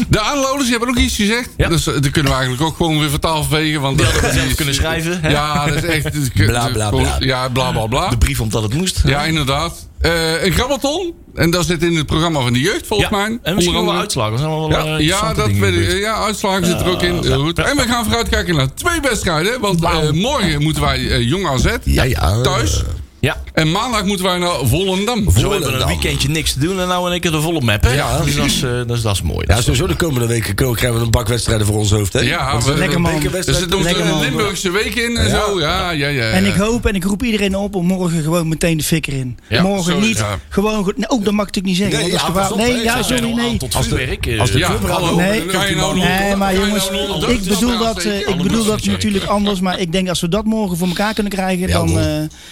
De 0.09 0.21
aanlouders, 0.21 0.63
die 0.69 0.71
hebben 0.71 0.89
ook 0.89 0.97
iets 1.03 1.17
gezegd. 1.17 1.49
Ja. 1.57 1.69
Dus 1.69 1.85
die 1.85 2.11
kunnen 2.11 2.33
we 2.33 2.39
eigenlijk 2.39 2.69
ook 2.69 2.77
gewoon 2.77 2.99
weer 2.99 3.11
vertaal 3.11 3.45
vegen. 3.45 3.81
Want 3.81 3.97
Die 3.97 4.07
dat- 4.07 4.15
hadden 4.15 4.33
we 4.35 4.41
zelf 4.41 4.55
kunnen 4.55 4.75
schrijven, 4.75 5.21
hè? 5.23 5.29
Ja, 5.29 5.67
dat 5.67 5.83
is 5.83 5.91
echt... 5.91 6.03
dat 6.03 6.47
Bla, 6.47 6.69
bla, 6.69 6.89
bla. 6.91 7.17
Ja, 7.19 7.49
bla, 7.49 7.71
bla, 7.71 7.87
bla. 7.87 8.09
De 8.09 8.19
brief 8.19 8.41
omdat 8.41 8.63
het 8.63 8.75
moest. 8.75 9.01
Ja, 9.05 9.25
inderdaad. 9.25 9.88
Eh, 10.01 10.45
een 10.45 10.53
grabbelton. 10.53 11.15
En 11.35 11.51
dat 11.51 11.67
zit 11.67 11.83
in 11.83 11.97
het 11.97 12.07
programma 12.07 12.41
van 12.41 12.53
de 12.53 12.61
jeugd, 12.61 12.87
volgens 12.87 13.11
Ja, 13.11 13.17
mij. 13.17 13.39
En 13.43 13.55
misschien 13.55 13.75
wel 13.75 13.83
Onder 13.83 13.95
andere. 13.95 13.99
uitslagen. 13.99 14.33
Er 14.33 14.39
zijn 14.39 14.51
wel 14.51 14.71
Ja, 14.71 14.97
eh, 14.99 15.07
ja, 15.07 15.35
dat 15.35 15.51
weet 15.53 15.75
ik. 15.75 15.99
Ja, 16.01 16.15
uitslagen 16.15 16.67
zit 16.67 16.81
er 16.81 16.91
ook 16.91 17.03
in. 17.03 17.25
Goed. 17.33 17.59
En 17.59 17.77
we 17.77 17.83
gaan 17.83 18.05
vooruitkijken 18.05 18.57
naar 18.57 18.75
twee 18.75 19.01
wedstrijden. 19.01 19.61
Want 19.61 19.85
eh, 19.85 20.11
morgen 20.11 20.63
moeten 20.63 20.83
wij 20.83 21.11
eh, 21.11 21.29
Jong 21.29 21.47
AZ 21.47 21.67
Ja, 21.85 22.03
ja. 22.03 22.41
thuis. 22.41 22.83
Ja, 23.21 23.37
En 23.53 23.71
maandag 23.71 24.05
moeten 24.05 24.27
wij 24.27 24.39
naar 24.39 24.55
Volendam. 24.63 25.17
zo 25.19 25.25
hebben 25.25 25.33
we 25.33 25.41
Volendam. 25.65 25.81
een 25.81 25.87
weekendje 25.87 26.29
niks 26.29 26.53
te 26.53 26.59
doen 26.59 26.81
en 26.81 26.89
nou 26.89 27.07
in 27.07 27.13
één 27.13 27.21
keer 27.21 27.31
de 27.31 27.41
volle 27.41 27.61
map. 27.61 27.83
Hè? 27.83 27.93
Ja. 27.95 28.21
Dus 28.21 28.37
dat 28.37 28.45
is, 28.47 28.63
eh, 28.63 28.71
dat 28.87 28.91
is, 28.97 29.03
dat 29.03 29.15
is 29.15 29.23
mooi. 29.23 29.45
Ja, 29.49 29.61
sowieso 29.61 29.87
de 29.87 29.95
komende 29.97 30.27
weken 30.27 30.55
krijgen 30.55 30.95
we 30.95 31.01
een 31.05 31.11
bak 31.11 31.29
wedstrijden 31.29 31.67
voor 31.67 31.77
ons 31.77 31.91
hoofd. 31.91 32.13
Hè? 32.13 32.21
Ja, 32.21 32.59
we- 32.61 32.73
een 32.73 32.79
Lekker 32.79 33.01
man. 33.01 33.13
Er 33.23 33.45
zit 33.45 33.73
een. 33.73 34.19
Limburgse 34.21 34.71
week 34.71 34.95
in 34.95 35.17
en 35.17 35.29
Ja. 35.29 35.41
zo. 35.47 35.61
Ja, 35.61 35.91
ja, 35.91 36.09
ja. 36.09 36.31
En 36.31 36.45
ik 36.47 36.55
hoop 36.55 36.87
en 36.87 36.95
ik 36.95 37.05
roep 37.05 37.23
iedereen 37.23 37.57
op 37.57 37.75
om 37.75 37.87
morgen 37.87 38.23
gewoon 38.23 38.49
meteen 38.49 38.77
de 38.77 38.83
fik 38.83 39.07
erin. 39.07 39.39
Ja, 39.49 39.63
morgen 39.63 39.85
sorry, 39.93 40.07
niet 40.07 40.19
ja. 40.19 40.39
gewoon... 40.49 40.85
goed- 40.85 40.97
Nee, 40.97 41.11
ook 41.11 41.25
dat 41.25 41.35
mag 41.35 41.47
ik 41.49 41.55
natuurlijk 41.55 41.67
niet 41.67 41.77
zeggen. 41.77 42.11
Nee, 42.11 42.21
want 42.33 42.35
dat 42.35 42.51
is 42.51 42.57
Nee, 42.73 42.83
ja, 42.83 43.03
sorry, 43.03 43.23
al 43.23 43.29
een 43.31 43.37
nee. 43.37 43.51
aantal 43.63 43.83
vuurwerk. 43.83 44.27
eh, 44.27 44.41
als 44.41 44.51
de 44.51 44.59
Ja, 44.59 44.77
hallo. 44.87 45.17
Nee. 45.17 45.41
Je 45.69 45.75
nou 45.77 45.99
Nee, 45.99 46.37
maar 46.37 46.55
jongens, 46.57 46.91
nou 46.91 47.33
ik 47.33 47.43
bedoel 47.45 47.79
dat, 47.79 48.03
eh, 48.03 48.19
ik 48.29 48.37
bedoel 48.43 48.65
dat 48.65 48.85
natuurlijk 48.85 49.25
anders. 49.25 49.61
Maar 49.61 49.79
ik 49.79 49.93
denk 49.93 50.09
als 50.09 50.21
we 50.21 50.29
dat 50.29 50.45
morgen 50.45 50.77
voor 50.77 50.89
elkaar 50.89 51.15
kunnen 51.15 51.33
krijgen, 51.33 51.69
dan 51.71 51.99
eh 51.99 52.07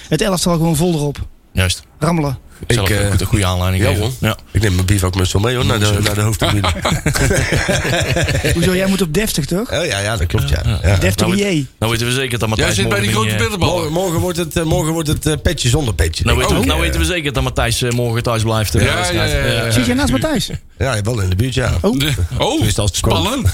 het 0.09 0.21
elftal 0.21 0.56
gewoon 0.57 0.77
vol 0.77 0.95
erop. 0.95 1.19
Juist. 1.53 1.83
Rammelen. 1.99 2.39
Zelf 2.67 2.89
Ik, 2.89 2.97
eh, 2.97 3.07
ook 3.07 3.21
een 3.21 3.27
goede 3.27 3.47
aanleiding 3.47 3.85
Ja, 3.85 3.95
hoor. 3.95 4.11
Ja. 4.21 4.37
Ik 4.51 4.63
neem 4.63 4.75
mijn 4.75 4.87
bivakmuts 4.87 5.33
wel 5.33 5.43
mee 5.43 5.55
hoor, 5.55 5.67
naar 5.67 5.79
de, 5.79 5.99
naar 6.03 6.15
de 6.15 6.21
hoofdtribune. 6.21 6.69
Hoezo, 8.55 8.75
jij 8.77 8.87
moet 8.87 9.03
op 9.03 9.15
deftig 9.15 9.45
toch? 9.45 9.73
oh, 9.73 9.87
ja, 9.87 9.99
ja, 9.99 10.17
dat 10.17 10.27
klopt 10.27 10.49
ja. 10.49 10.63
ja. 10.83 10.97
Deftig 10.97 11.27
Nou, 11.27 11.39
IE. 11.39 11.67
Nou 11.79 11.93
weten 11.93 12.07
we 12.07 12.13
zeker 12.13 12.39
dat 12.39 12.41
Jij 12.41 12.49
Matthijs 12.49 12.75
zit 12.75 12.89
bij 12.89 13.01
die 13.01 13.13
morgen 13.13 13.31
grote 13.31 13.45
niet, 13.45 13.53
eh, 13.53 13.59
Morgen, 13.59 13.83
bitterballen. 13.83 13.93
morgen 13.93 14.21
wordt 14.21 14.39
het, 14.39 14.57
eh, 14.57 14.63
morgen 14.63 14.93
wordt 14.93 15.09
het 15.09 15.27
eh, 15.27 15.35
petje 15.43 15.69
zonder 15.69 15.95
petje. 15.95 16.25
Nou, 16.25 16.39
weten, 16.39 16.61
we, 16.61 16.67
nou 16.67 16.81
weten 16.81 17.01
we 17.01 17.07
zeker 17.07 17.33
dat 17.33 17.43
Matthijs 17.43 17.83
morgen 17.83 18.23
thuis 18.23 18.43
blijft. 18.43 18.73
Ja, 18.73 18.81
ja, 18.81 19.25
ja, 19.25 19.45
ja. 19.45 19.71
Zit 19.71 19.87
jij 19.87 19.95
naast 19.95 20.13
Matthijs? 20.13 20.51
Ja, 20.79 21.01
wel 21.03 21.21
in 21.21 21.29
de 21.29 21.37
buurt, 21.37 21.55
ja. 21.55 21.73
Oh. 21.81 21.95
Oh, 22.39 22.61
als 22.61 22.77
het 22.77 22.77
komt. 22.77 23.17
spannend. 23.17 23.49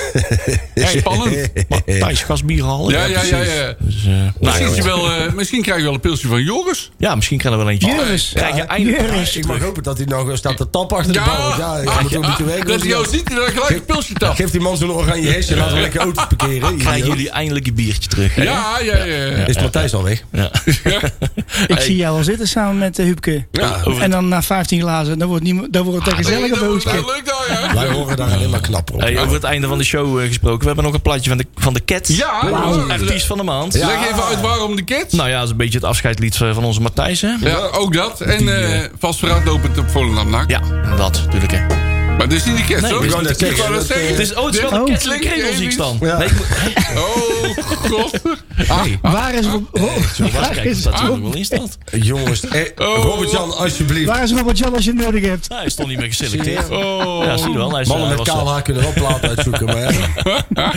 Spannend. 0.74 1.52
Matthijs 1.68 2.22
gasbier 2.22 2.64
halen. 2.64 2.92
Ja, 2.92 3.04
ja, 3.04 3.22
ja. 3.22 3.36
ja. 3.36 3.74
Dus, 3.78 3.94
Misschien, 4.40 4.66
nou, 4.66 4.82
wel, 4.82 5.10
eh, 5.10 5.32
misschien 5.32 5.62
krijg 5.62 5.78
je 5.78 5.84
wel 5.84 5.94
een 5.94 6.00
pilsje 6.00 6.26
van 6.26 6.42
Joris. 6.42 6.90
ja, 6.98 7.14
misschien 7.14 7.38
krijgen 7.38 7.60
we 7.60 7.66
wel 7.66 7.74
eentje. 7.74 7.90
Juris. 7.90 8.30
Krijg 8.34 8.56
je 8.56 8.62
eindelijk 8.62 8.91
Ik 8.92 9.46
mag 9.46 9.58
hopen 9.58 9.82
dat 9.82 9.96
hij 9.96 10.06
nog 10.06 10.36
staat 10.36 10.56
te 10.56 10.70
tappen 10.70 10.96
achter 10.96 11.12
de 11.12 11.20
bal. 11.24 11.58
Ja, 11.58 11.78
je 11.78 11.90
moet 12.02 12.16
ook 12.16 12.26
niet 12.26 12.36
te 12.36 12.44
werken. 12.44 12.66
dat 12.66 12.80
hij 12.80 12.88
jou 12.88 13.06
ziet 13.08 13.28
en 13.28 13.34
dan 13.34 13.44
gelijk 13.44 13.70
een 13.70 13.84
pilsje 13.84 14.14
tap. 14.14 14.34
Geef 14.34 14.50
die 14.50 14.60
man 14.60 14.76
zo'n 14.76 14.90
oranje 14.90 15.30
hesje 15.30 15.52
en 15.52 15.58
laten 15.58 15.74
we 15.74 15.80
lekker 15.80 16.00
auto's 16.00 16.26
parkeren. 16.26 16.76
Krijgen 16.76 17.08
jullie 17.08 17.30
eindelijk 17.30 17.66
een 17.66 17.74
biertje 17.74 18.08
terug. 18.08 18.36
Ja, 18.36 18.78
ja, 18.82 19.04
ja. 19.04 19.46
Is 19.46 19.60
Matthijs 19.60 19.94
al 19.94 20.02
weg? 20.02 20.22
Ja. 20.32 20.50
Ik 21.66 21.80
zie 21.80 21.96
jou 21.96 22.16
al 22.16 22.24
zitten 22.24 22.48
samen 22.48 22.78
met 22.78 22.96
Huubke. 22.96 23.46
Ja, 23.52 23.82
En 24.00 24.10
dan 24.10 24.28
na 24.28 24.42
15 24.42 24.80
glazen, 24.80 25.18
dan 25.18 25.28
wordt, 25.28 25.42
niemand, 25.44 25.72
dan 25.72 25.84
wordt 25.84 26.06
het 26.06 26.28
een 26.28 26.38
wordt 26.38 26.60
boosje. 26.60 26.92
wel 26.92 27.04
leuk 27.06 27.32
ja. 27.48 27.74
wij 27.74 27.88
horen 27.88 28.16
daar 28.16 28.32
alleen 28.32 28.50
maar 28.50 28.60
knapper 28.60 28.94
op. 28.94 29.00
Hey, 29.00 29.18
over 29.18 29.34
het 29.34 29.44
einde 29.44 29.66
van 29.66 29.78
de 29.78 29.84
show 29.84 30.20
eh, 30.20 30.26
gesproken. 30.26 30.58
We 30.60 30.66
hebben 30.66 30.84
nog 30.84 30.94
een 30.94 31.02
plaatje 31.02 31.28
van 31.28 31.38
de, 31.38 31.46
van 31.54 31.74
de 31.74 31.84
Cats. 31.84 32.16
Ja. 32.16 32.40
Artiest 32.88 33.26
van 33.26 33.36
de 33.36 33.42
maand. 33.42 33.74
Leg 33.74 34.10
even 34.10 34.24
uit 34.24 34.40
waarom 34.40 34.76
de 34.76 34.82
kids. 34.82 35.14
Nou 35.14 35.28
ja, 35.28 35.34
dat 35.34 35.44
is 35.44 35.50
een 35.50 35.56
beetje 35.56 35.78
het 35.78 35.86
afscheidslied 35.86 36.36
van 36.36 36.64
onze 36.64 36.80
Matthijs. 36.80 37.20
Hè? 37.20 37.34
Ja, 37.40 37.56
ook 37.56 37.92
dat. 37.92 38.20
En 38.20 38.48
eh 38.48 38.81
vast 38.98 39.18
vooruitlopend 39.18 39.78
op 39.78 39.90
Volendam. 39.90 40.44
Ja, 40.46 40.60
dat 40.96 41.22
natuurlijk. 41.24 41.52
Hè. 41.52 41.81
Maar 42.18 42.28
dit 42.28 42.38
is 42.38 42.44
niet 42.44 42.56
de 42.56 42.64
kids, 42.64 42.80
Nee, 42.80 42.92
hoor. 42.92 43.04
ik 43.04 43.10
wou 43.10 43.22
net 43.22 43.40
Ik 43.42 43.56
wou 43.56 43.56
zeggen, 43.56 43.70
net 43.72 43.78
dat, 43.80 43.86
zeggen. 43.96 44.08
Het 44.08 44.18
is, 44.18 44.34
oh, 44.34 44.44
het 44.46 44.54
is 44.54 44.60
wel 44.60 44.70
Oh. 44.70 44.76
een 44.78 44.84
Cats. 44.94 45.04
Ja. 46.00 46.18
Nee, 46.18 46.28
moet- 46.36 46.46
Oh, 47.02 47.90
god. 47.90 48.20
Ah, 48.68 48.84
Waar 49.02 49.34
is, 49.34 49.46
Rob, 49.46 49.64
Ro- 49.72 49.88
Zo 50.14 50.22
was 50.22 50.32
waar 50.32 50.48
kijken 50.50 50.70
is, 50.70 50.76
of 50.76 50.82
dat 50.92 51.00
er 51.00 51.06
Rob- 51.06 51.22
wel 51.22 51.34
in 51.34 51.44
staat. 51.44 51.78
Jongens, 51.92 52.46
eh, 52.48 52.60
Oh. 52.76 52.96
Robert-Jan, 53.04 53.56
alsjeblieft. 53.56 54.06
waar 54.06 54.22
is 54.22 54.32
Robert 54.32 54.58
Jan 54.58 54.74
als 54.74 54.84
je 54.84 54.90
het 54.90 55.00
nodig 55.04 55.24
hebt? 55.24 55.46
Hij 55.48 55.68
stond 55.70 55.88
niet 55.88 55.98
meer 55.98 56.06
geselecteerd. 56.06 56.68
Oh. 56.70 57.24
Ja, 57.24 57.36
zie 57.36 57.50
je 57.50 57.56
wel. 57.56 57.72
Hij, 57.72 57.80
is, 57.80 57.88
Mannen 57.88 58.06
hij 58.08 58.16
met 58.16 58.26
kaal 58.28 58.50
haar 58.50 58.62
kunnen 58.62 58.82
wel 58.82 58.92
plaat 58.92 59.22
uitzoeken, 59.22 59.66
maar 59.66 59.92
ja. 59.92 60.72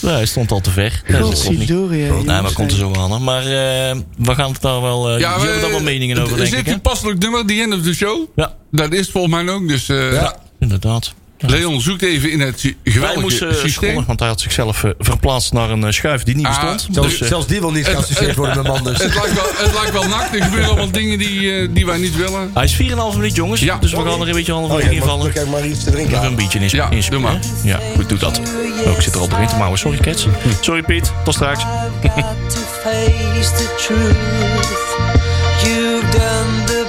hij 0.16 0.26
stond 0.26 0.50
al 0.52 0.60
te 0.60 0.70
ver. 0.70 1.00
Hè, 1.04 1.18
Nee, 1.28 2.22
maar 2.24 2.52
komt 2.52 2.70
er 2.70 2.76
zo 2.76 2.92
aan. 2.98 3.22
Maar 3.24 3.42
eh, 3.42 3.96
we 4.18 4.34
gaan 4.34 4.52
het 4.52 4.62
daar 4.62 4.80
wel... 4.82 5.10
eh 5.10 5.18
Ja, 5.20 5.30
jullie 5.30 5.42
hebben 5.44 5.60
daar 5.60 5.70
wel 5.70 5.80
meningen 5.82 6.18
over, 6.18 6.30
Er 6.32 6.36
denk 6.36 6.48
zit 6.50 6.58
ik. 6.58 6.66
Hè? 6.66 6.72
een 6.72 6.80
passelijk 6.80 7.18
nummer, 7.18 7.46
The 7.46 7.54
End 7.54 7.74
of 7.74 7.82
the 7.82 7.94
Show. 7.94 8.26
Ja, 8.36 8.54
Dat 8.70 8.92
is 8.92 9.10
volgens 9.10 9.34
mij 9.34 9.54
ook. 9.54 9.68
Dus 9.68 9.88
eh, 9.88 10.12
Ja. 10.12 10.36
Inderdaad. 10.66 11.14
Leon 11.38 11.80
zoekt 11.80 12.02
even 12.02 12.30
in 12.30 12.40
het 12.40 12.74
geweldige 12.84 13.20
moest 13.20 13.42
eh, 13.42 13.52
systeem. 13.52 14.04
want 14.06 14.18
hij 14.20 14.28
had 14.28 14.40
zichzelf 14.40 14.84
eh, 14.84 14.90
verplaatst 14.98 15.52
naar 15.52 15.70
een 15.70 15.84
eh, 15.84 15.92
schuif 15.92 16.22
die 16.22 16.36
niet 16.36 16.46
Ah, 16.46 16.52
bestond. 16.52 16.88
Zelfs, 16.94 17.08
dus, 17.10 17.20
eh, 17.20 17.28
zelfs 17.28 17.46
die 17.46 17.60
wil 17.60 17.70
niet 17.70 17.86
geassocieerd 17.86 18.36
worden 18.36 18.56
met 18.56 18.66
man 18.66 18.84
dus. 18.84 18.98
Het 18.98 19.14
lijkt, 19.14 19.32
wel, 19.34 19.44
het 19.66 19.74
lijkt 19.74 19.92
wel 19.92 20.08
nakt. 20.08 20.34
Er 20.34 20.42
gebeuren 20.42 20.68
allemaal 20.68 20.90
dingen 20.90 21.18
die, 21.18 21.72
die 21.72 21.86
wij 21.86 21.98
niet 21.98 22.16
willen. 22.16 22.50
hij 22.54 22.64
is 22.64 22.74
4,5 22.74 23.16
minuut, 23.16 23.34
jongens. 23.34 23.60
Ja. 23.60 23.76
dus 23.78 23.90
we 23.90 23.96
gaan 23.96 24.20
er 24.20 24.28
een 24.28 24.34
beetje 24.34 24.52
half 24.52 24.70
Oh, 24.70 24.80
in 24.80 24.86
ja, 24.86 24.92
invallen. 24.92 25.26
ik 25.34 25.46
maar 25.46 25.66
iets 25.66 25.84
te 25.84 25.90
drinken 25.90 26.12
Nog 26.12 26.22
een 26.22 26.28
aan? 26.28 26.34
biertje 26.36 26.58
in. 26.58 26.68
Ja, 26.70 26.90
in 26.90 27.02
doe 27.10 27.20
maar. 27.20 27.32
hè? 27.32 27.68
Ja, 27.68 27.80
goed, 27.96 28.08
doe 28.08 28.18
dat. 28.18 28.40
Oh, 28.86 28.92
ik 28.92 29.00
zit 29.00 29.14
er 29.14 29.20
al 29.20 29.28
doorheen 29.28 29.48
te 29.48 29.56
mouwen. 29.56 29.78
Sorry, 29.78 29.98
Kets. 29.98 30.26
Sorry, 30.60 30.82
Piet. 30.82 31.12
Tot 31.24 31.34
straks. 31.34 31.60
To 31.60 32.60
face 32.82 33.50
the 33.56 33.74
truth. 33.78 34.16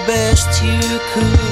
best 0.07 0.63
you 0.63 0.99
could 1.13 1.46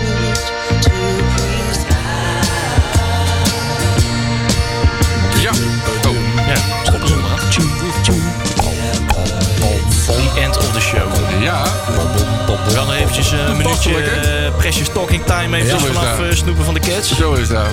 Ja. 11.46 11.64
We 12.66 12.72
gaan 12.74 12.86
nog 12.86 12.96
eventjes 12.96 13.32
eh, 13.32 13.40
een 13.40 13.58
minuutje 13.58 13.92
uh, 13.92 14.58
precious 14.58 14.90
talking 14.94 15.26
time 15.26 15.58
Ja, 15.58 15.76
is 15.76 15.82
vanaf 15.82 16.20
eh, 16.20 16.36
snoepen 16.36 16.66
van 16.66 16.74
de 16.74 16.80
cats. 16.80 17.16
Zo 17.16 17.34
is 17.34 17.48
dat. 17.48 17.68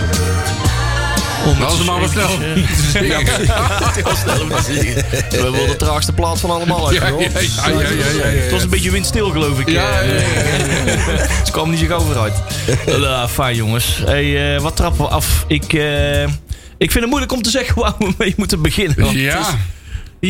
Om 1.47 1.67
is 1.67 1.73
het 1.73 1.87
maar 1.87 2.00
wat 2.00 2.11
snel. 2.11 2.38
heel 2.38 4.17
snel. 4.23 4.49
We 5.31 5.50
worden 5.50 5.67
de 5.67 5.76
traagste 5.76 6.12
plaat 6.12 6.41
van 6.41 6.50
allemaal 6.50 6.88
uit. 6.88 6.97
Ja, 6.97 7.07
ja, 7.07 7.14
ja, 7.17 7.29
ja, 7.69 7.81
ja, 7.81 7.88
ja, 7.88 8.26
ja. 8.29 8.41
Het 8.43 8.50
was 8.50 8.62
een 8.62 8.69
beetje 8.69 8.91
windstil 8.91 9.31
geloof 9.31 9.59
ik. 9.61 9.69
Ja, 9.69 10.00
ja, 10.00 10.12
ja, 10.12 10.21
Ze 11.45 11.52
kwam 11.52 11.71
niet 11.71 11.79
zo 11.79 11.87
gauw 11.87 12.00
vooruit. 12.00 12.35
Ja, 12.87 13.29
fijn 13.29 13.57
jongens. 13.57 14.02
Hey, 14.05 14.61
wat 14.61 14.76
trappen 14.76 15.05
we 15.05 15.11
af? 15.11 15.45
Ik, 15.47 15.73
ik 16.79 16.91
vind 16.91 16.95
het 16.95 17.07
moeilijk 17.07 17.33
om 17.33 17.43
te 17.43 17.50
zeggen 17.50 17.75
waar 17.83 17.95
we 17.99 18.14
mee 18.19 18.35
moeten 18.37 18.62
beginnen. 18.62 19.19
Ja. 19.19 19.47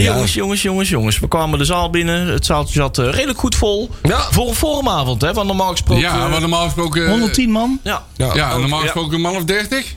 Jongens, 0.01 0.35
jongens, 0.35 0.63
jongens, 0.63 0.89
jongens. 0.89 1.19
We 1.19 1.29
kwamen 1.29 1.59
de 1.59 1.65
zaal 1.65 1.91
binnen. 1.91 2.27
Het 2.27 2.47
zaaltje 2.47 2.75
zat 2.75 2.99
eh, 2.99 3.09
redelijk 3.11 3.39
goed 3.39 3.55
vol. 3.55 3.91
Ja. 4.03 4.21
Voor 4.31 4.49
een 4.49 4.55
forumavond, 4.55 5.21
hè? 5.23 5.33
Want 5.33 5.47
normaal 5.47 5.71
gesproken... 5.71 6.03
Ja, 6.03 6.29
maar 6.29 6.41
normaal 6.41 6.65
gesproken... 6.65 7.09
110 7.11 7.51
man. 7.51 7.81
ja. 7.83 8.03
Ja, 8.17 8.57
normaal 8.59 8.79
Ja. 8.79 8.85
gesproken 8.85 9.15
een 9.15 9.21
man 9.21 9.37
of 9.37 9.45
30. 9.45 9.95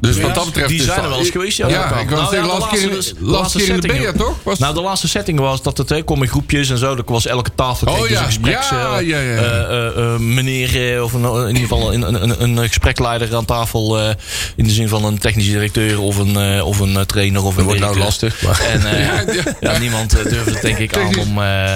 Dus 0.00 0.20
wat 0.20 0.34
dat 0.34 0.44
betreft... 0.44 0.68
Die 0.68 0.82
zijn 0.82 1.02
er 1.02 1.08
wel 1.08 1.18
eens 1.18 1.30
geweest. 1.30 1.56
Ja, 1.56 1.68
Ja, 1.68 1.80
dat 1.82 1.88
kan. 1.92 1.98
ik 2.00 2.08
wou 2.08 2.20
Nou 2.22 2.34
zeggen, 2.34 2.48
ja, 2.50 2.54
de 2.54 2.60
laatste 2.60 2.76
keer 2.78 2.88
in 2.88 2.94
laatste- 2.94 3.14
laatste 3.24 3.58
keer 3.58 3.74
in 3.74 3.80
de 4.12 4.12
toch? 4.18 4.34
Was- 4.42 4.58
Nou, 4.58 4.74
de 4.74 4.80
laatste 4.80 5.08
setting 5.08 5.38
was 5.38 5.62
dat 5.62 5.78
het 5.78 5.88
hè, 5.88 6.02
kom 6.02 6.22
in 6.22 6.28
groepjes 6.28 6.70
en 6.70 6.78
zo. 6.78 6.94
Dat 6.94 7.08
was 7.08 7.26
elke 7.26 7.50
tafel 7.54 7.86
kreeg 7.86 7.98
Oh, 8.02 8.08
dus 8.08 8.18
een 8.18 8.24
gespreks... 8.24 8.68
Ja, 8.70 8.98
eh, 8.98 9.06
ja, 9.08 9.18
ja. 9.20 9.34
eh, 9.36 9.60
eh, 9.62 9.86
eh, 10.14 10.18
meneer, 10.18 10.94
eh, 10.96 11.02
of 11.02 11.12
een, 11.12 11.24
in 11.24 11.46
ieder 11.56 11.62
geval 11.62 11.92
een, 11.94 12.02
een, 12.14 12.42
een, 12.42 12.56
een 12.56 12.66
gesprekleider 12.68 13.36
aan 13.36 13.44
tafel. 13.44 13.98
eh, 13.98 14.10
in 14.56 14.64
de 14.64 14.70
zin 14.70 14.88
van 14.88 15.04
een 15.04 15.18
technische 15.18 15.50
directeur 15.52 16.00
of 16.00 16.16
een, 16.16 16.36
eh, 16.36 16.66
of 16.66 16.78
een 16.78 16.96
eh, 16.96 17.02
trainer 17.02 17.42
of 17.44 17.50
een 17.50 17.56
Dat 17.56 17.64
wordt 17.64 17.80
nou 17.80 17.98
lastig. 17.98 18.42
Maar. 18.42 18.60
En 18.72 18.86
eh, 18.86 19.06
Ja, 19.08 19.32
ja. 19.32 19.72
ja, 19.72 19.78
niemand 19.78 20.10
durfde 20.10 20.50
het 20.52 20.62
denk 20.62 20.78
ik 20.78 20.96
aan 20.96 21.18
om 21.18 21.34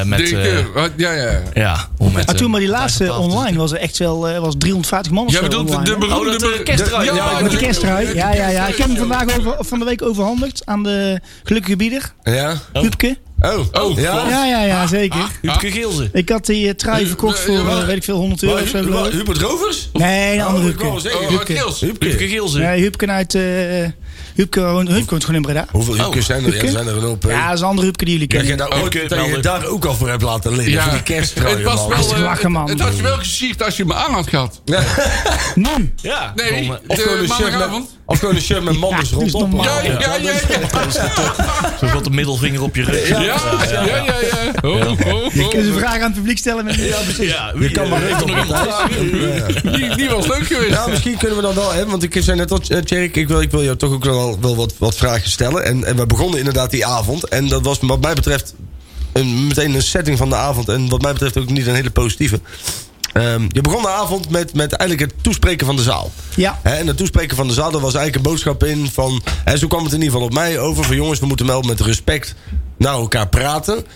met... 0.09 0.19
Directeur. 0.26 0.91
Ja, 0.97 1.12
ja. 1.12 1.43
ja, 1.55 1.88
om 1.99 2.12
met... 2.12 2.26
Maar 2.26 2.35
toen 2.35 2.50
maar 2.50 2.61
die 2.61 2.69
laatste 2.69 3.12
online 3.14 3.59
was 3.59 3.73
er 3.73 3.79
echt 3.79 3.99
wel 3.99 4.29
eh, 4.29 4.38
was 4.38 4.55
350 4.59 5.12
man 5.12 5.26
of 5.26 5.33
Jij 5.33 5.41
zo 5.41 5.47
bedoelt 5.49 5.87
de, 5.87 5.97
beroemde... 5.97 6.31
Oh, 6.31 8.12
eh. 8.12 8.19
Ja, 8.19 8.35
Ja. 8.35 8.49
Ja. 8.49 8.66
Ik 8.66 8.76
heb 8.76 8.87
hem 8.87 8.97
vandaag 8.97 9.38
over, 9.38 9.57
van 9.59 9.78
de 9.78 9.85
week 9.85 10.02
overhandigd 10.02 10.66
aan 10.66 10.83
de 10.83 11.21
gelukkige 11.42 11.76
bieder, 11.76 12.12
Ja? 12.23 12.61
Huubke. 12.73 13.16
Oh. 13.40 13.83
Oh, 13.83 13.99
ja? 13.99 14.28
Ja, 14.28 14.47
ja, 14.47 14.62
ja, 14.64 14.87
zeker. 14.87 15.31
Huubke 15.40 15.71
Geelze. 15.71 16.09
Ik 16.12 16.28
had 16.28 16.47
die 16.47 16.69
eh, 16.69 16.75
trui 16.75 17.07
verkocht 17.07 17.38
eh, 17.38 17.45
voor, 17.45 17.69
eh, 17.69 17.87
weet 17.87 17.97
ik 17.97 18.04
veel, 18.04 18.16
100 18.16 18.42
euro 18.42 18.61
of 18.62 18.69
zo. 18.69 19.11
Hubert 19.11 19.38
Rovers? 19.38 19.88
Nee, 19.92 20.35
een 20.35 20.45
andere 20.45 20.73
Oh, 20.73 20.78
wou 20.78 21.00
Huubke. 21.26 21.66
Oh. 21.66 21.75
Huubke 21.81 22.28
Geelze. 22.28 22.59
Nee, 22.59 22.81
Huubke 22.81 23.07
uit... 23.07 23.38
Huubke 24.34 24.60
woont 24.60 24.88
Huubke 24.88 25.10
woont 25.10 25.24
gewoon 25.24 25.36
in 25.40 25.46
Breda. 25.46 25.66
Hoeveel 25.70 25.96
Hubkes 25.96 26.26
zijn 26.26 26.44
er? 26.44 26.46
Ja, 26.46 26.50
Hubke? 26.52 26.66
er 26.66 26.72
zijn 26.72 26.86
er 26.86 26.96
een 26.96 27.02
hoop. 27.02 27.22
Ja, 27.28 27.44
dat 27.46 27.54
is 27.54 27.60
een 27.60 27.66
andere 27.66 27.86
Huubke 27.86 28.04
die 28.04 28.12
jullie 28.14 28.28
Dat 28.28 28.40
je 28.40 28.46
kennen. 28.46 28.68
daar, 28.70 28.82
ooit, 28.82 28.92
Hubke, 28.94 29.14
dat 29.14 29.26
je 29.26 29.38
daar 29.40 29.66
ook 29.66 29.84
al 29.84 29.94
voor 29.94 30.08
hebt 30.08 30.22
laten 30.22 30.52
liggen. 30.54 30.72
Ja. 30.72 30.82
Voor 30.82 30.92
die 30.92 31.02
kersttrui, 31.02 31.54
Het 31.54 31.62
was 31.64 31.74
wel... 31.86 31.88
Dat 31.88 31.98
is 32.06 32.12
eh, 32.12 32.20
lachen, 32.20 32.52
man. 32.52 32.68
Het 32.68 32.80
had 32.80 32.96
je 32.96 33.02
wel 33.02 33.16
gesierd 33.16 33.62
als 33.62 33.76
je 33.76 33.84
me 33.84 33.94
aan 33.94 34.12
had 34.12 34.28
gehad. 34.28 34.62
Man, 35.54 35.92
Ja, 35.96 36.32
Nee, 36.36 36.50
dan, 36.66 36.76
eh, 36.76 36.80
Of 36.86 36.98
gewoon, 37.00 37.16
de 37.16 37.22
een 37.22 37.28
shirt 37.28 37.58
met, 37.58 37.82
of 38.04 38.18
gewoon 38.18 38.34
een 38.34 38.40
shirt 38.42 38.62
met 38.64 38.74
Ja, 38.74 38.90
dat 38.90 39.02
is 39.02 39.10
rondom. 39.10 39.50
normaal. 39.50 39.64
Ja, 39.64 39.82
ja, 39.82 40.16
ja, 40.16 40.32
ja. 40.32 40.90
Zo 41.80 41.86
gaat 41.86 42.04
de 42.04 42.10
middelvinger 42.10 42.62
op 42.62 42.76
je 42.76 42.82
rug. 42.82 43.08
Ja, 43.08 43.20
ja, 43.20 43.34
ja, 43.62 43.84
ja. 43.84 43.84
ja. 43.84 44.68
Oh, 44.68 44.74
oh, 44.74 44.90
oh. 45.14 45.32
kunnen 45.32 45.50
ze 45.50 45.72
een 45.72 45.78
vraag 45.78 45.94
aan 45.94 46.00
het 46.00 46.14
publiek 46.14 46.38
stellen? 46.38 46.64
Met 46.64 46.74
ja, 46.74 46.96
Ja, 47.18 47.52
Je 47.58 47.70
kan 47.70 47.88
maar 47.88 48.02
even 48.02 48.26
nog. 48.26 48.86
Die, 49.96 50.08
was 50.08 50.26
leuk 50.26 50.46
geweest. 50.46 50.70
Ja, 50.70 50.86
misschien 50.86 51.16
kunnen 51.16 51.36
we 51.36 51.42
dan 51.42 51.54
wel, 51.54 51.72
hè, 51.72 51.86
want 51.86 52.02
ik 52.02 52.16
zei 52.20 52.36
net 52.36 52.50
al, 52.50 52.60
eh, 52.68 52.78
Tjerk, 52.78 53.16
ik 53.16 53.28
wil, 53.28 53.40
ik 53.40 53.50
wil 53.50 53.62
jou 53.62 53.76
toch 53.76 53.92
ook 53.92 54.04
wel, 54.04 54.22
wel 54.41 54.57
wat, 54.57 54.75
wat 54.79 54.97
vragen 54.97 55.31
stellen. 55.31 55.64
En, 55.64 55.85
en 55.85 55.97
we 55.97 56.07
begonnen 56.07 56.38
inderdaad 56.38 56.71
die 56.71 56.87
avond. 56.87 57.29
En 57.29 57.49
dat 57.49 57.64
was 57.64 57.79
wat 57.81 58.00
mij 58.00 58.14
betreft 58.14 58.55
een, 59.12 59.47
meteen 59.47 59.75
een 59.75 59.83
setting 59.83 60.19
van 60.19 60.29
de 60.29 60.37
avond. 60.37 60.69
En 60.69 60.88
wat 60.88 61.02
mij 61.02 61.12
betreft 61.12 61.38
ook 61.38 61.50
niet 61.50 61.67
een 61.67 61.75
hele 61.75 61.91
positieve. 61.91 62.41
Ehm, 63.12 63.43
je 63.49 63.61
begon 63.61 63.83
de 63.83 63.88
avond 63.88 64.31
met, 64.31 64.55
met 64.55 64.73
eigenlijk 64.73 65.11
het 65.11 65.23
toespreken 65.23 65.67
van 65.67 65.76
de 65.76 65.83
zaal. 65.83 66.11
Ja. 66.37 66.61
En 66.62 66.87
het 66.87 66.97
toespreken 66.97 67.37
van 67.37 67.49
de 67.49 67.52
zaal, 67.52 67.71
daar 67.71 67.81
was 67.81 67.95
eigenlijk 67.95 68.26
een 68.26 68.33
boodschap 68.33 68.64
in 68.64 68.91
van... 68.93 69.23
Hè, 69.45 69.57
zo 69.57 69.67
kwam 69.67 69.85
het 69.85 69.93
in 69.93 69.99
ieder 69.99 70.12
geval 70.12 70.26
op 70.26 70.35
mij 70.35 70.59
over 70.59 70.85
van 70.85 70.97
jongens, 70.97 71.21
we 71.21 71.26
moeten 71.26 71.47
wel 71.47 71.62
met 71.62 71.81
respect 71.81 72.35
naar 72.76 72.95
elkaar 72.95 73.29
praten. 73.29 73.87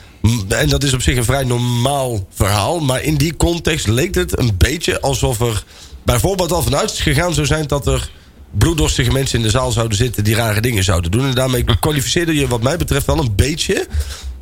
En 0.49 0.69
dat 0.69 0.83
is 0.83 0.95
op 0.95 1.03
zich 1.03 1.17
een 1.17 1.25
vrij 1.25 1.45
normaal 1.45 2.27
verhaal. 2.35 2.81
Maar 2.81 3.03
in 3.03 3.17
die 3.17 3.37
context 3.37 3.87
leek 3.87 4.15
het 4.15 4.39
een 4.39 4.55
beetje 4.59 5.01
alsof 5.01 5.41
er 5.41 5.65
bijvoorbeeld 6.03 6.53
al 6.53 6.63
vanuit 6.63 6.91
is 6.91 7.01
gegaan 7.01 7.35
zou 7.35 7.47
zijn... 7.47 7.67
dat 7.67 7.87
er 7.87 8.11
bloeddorstige 8.59 9.13
mensen 9.13 9.39
in 9.39 9.45
de 9.45 9.51
zaal 9.51 9.71
zouden 9.73 9.97
zitten 9.97 10.25
die 10.25 10.35
rare 10.35 10.61
dingen 10.61 10.85
zouden 10.85 11.11
doen. 11.11 11.25
En 11.27 11.35
daarmee 11.35 11.65
kwalificeerde 11.81 12.35
je 12.35 12.47
wat 12.49 12.63
mij 12.63 12.77
betreft 12.77 13.07
wel 13.07 13.19
een 13.19 13.33
beetje 13.37 13.87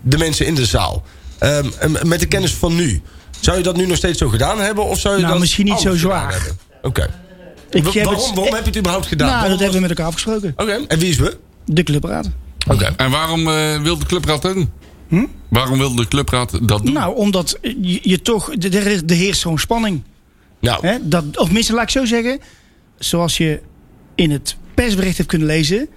de 0.03 0.19
mensen 0.19 0.47
in 0.47 0.55
de 0.55 0.65
zaal. 0.67 1.03
Ehm, 1.39 1.67
en 1.79 2.09
met 2.09 2.21
de 2.21 2.27
kennis 2.27 2.53
van 2.53 2.75
nu. 2.75 3.03
Zou 3.41 3.57
je 3.57 3.63
dat 3.63 3.77
nu 3.77 3.87
nog 3.87 3.97
steeds 3.97 4.19
zo 4.19 4.29
gedaan 4.29 4.61
hebben? 4.61 4.85
Of 4.85 5.01
zou 5.01 5.15
je 5.15 5.21
Nou, 5.21 5.33
dat 5.33 5.41
misschien 5.41 5.65
niet 5.65 5.81
zo 5.81 5.97
zwaar. 5.97 6.33
hebben? 6.33 6.59
Oké. 6.83 7.11
Ik 7.71 7.85
Wa- 7.85 7.91
heb 7.93 8.05
Waarom, 8.05 8.23
het- 8.25 8.35
waarom 8.35 8.55
heb 8.55 8.63
je 8.63 8.69
het 8.71 8.79
überhaupt 8.79 9.07
gedaan? 9.07 9.29
Nou, 9.29 9.49
dat 9.49 9.57
hebben 9.59 9.75
we 9.75 9.81
met 9.81 9.91
elkaar 9.91 10.07
afgesproken. 10.07 10.53
Oké, 10.57 10.85
en 10.89 10.99
wie 10.99 11.09
is 11.11 11.17
we? 11.17 11.37
De 11.65 11.83
clubraad. 11.83 12.29
Oké. 12.69 12.95
En 12.97 13.11
waarom 13.11 13.49
eh, 13.49 13.83
wil 13.83 13.99
de 13.99 14.07
clubraad 14.07 14.43
dat 14.43 14.55
doen? 14.55 14.71
Waarom 15.49 15.79
wil 15.79 15.95
de 15.95 16.09
clubraad 16.09 16.69
dat 16.69 16.83
doen? 16.85 16.93
Nou, 16.93 17.17
omdat 17.17 17.59
je, 17.63 17.99
je 18.03 18.23
toch... 18.23 18.53
Er 18.53 18.87
is- 18.87 19.01
er 19.07 19.15
heerst 19.17 19.41
zo'n 19.41 19.59
spanning. 19.59 20.03
Nou, 20.61 20.87
Hè? 20.87 20.97
Dat, 21.03 21.25
of 21.39 21.51
minstens, 21.51 21.77
laat 21.79 21.87
ik 21.87 21.91
zo 21.93 22.05
zeggen... 22.05 22.39
Zoals 22.99 23.37
je 23.37 23.61
in 24.15 24.31
het 24.31 24.57
persbericht 24.75 25.17
hebt 25.17 25.29
kunnen 25.29 25.47
lezen... 25.47 25.89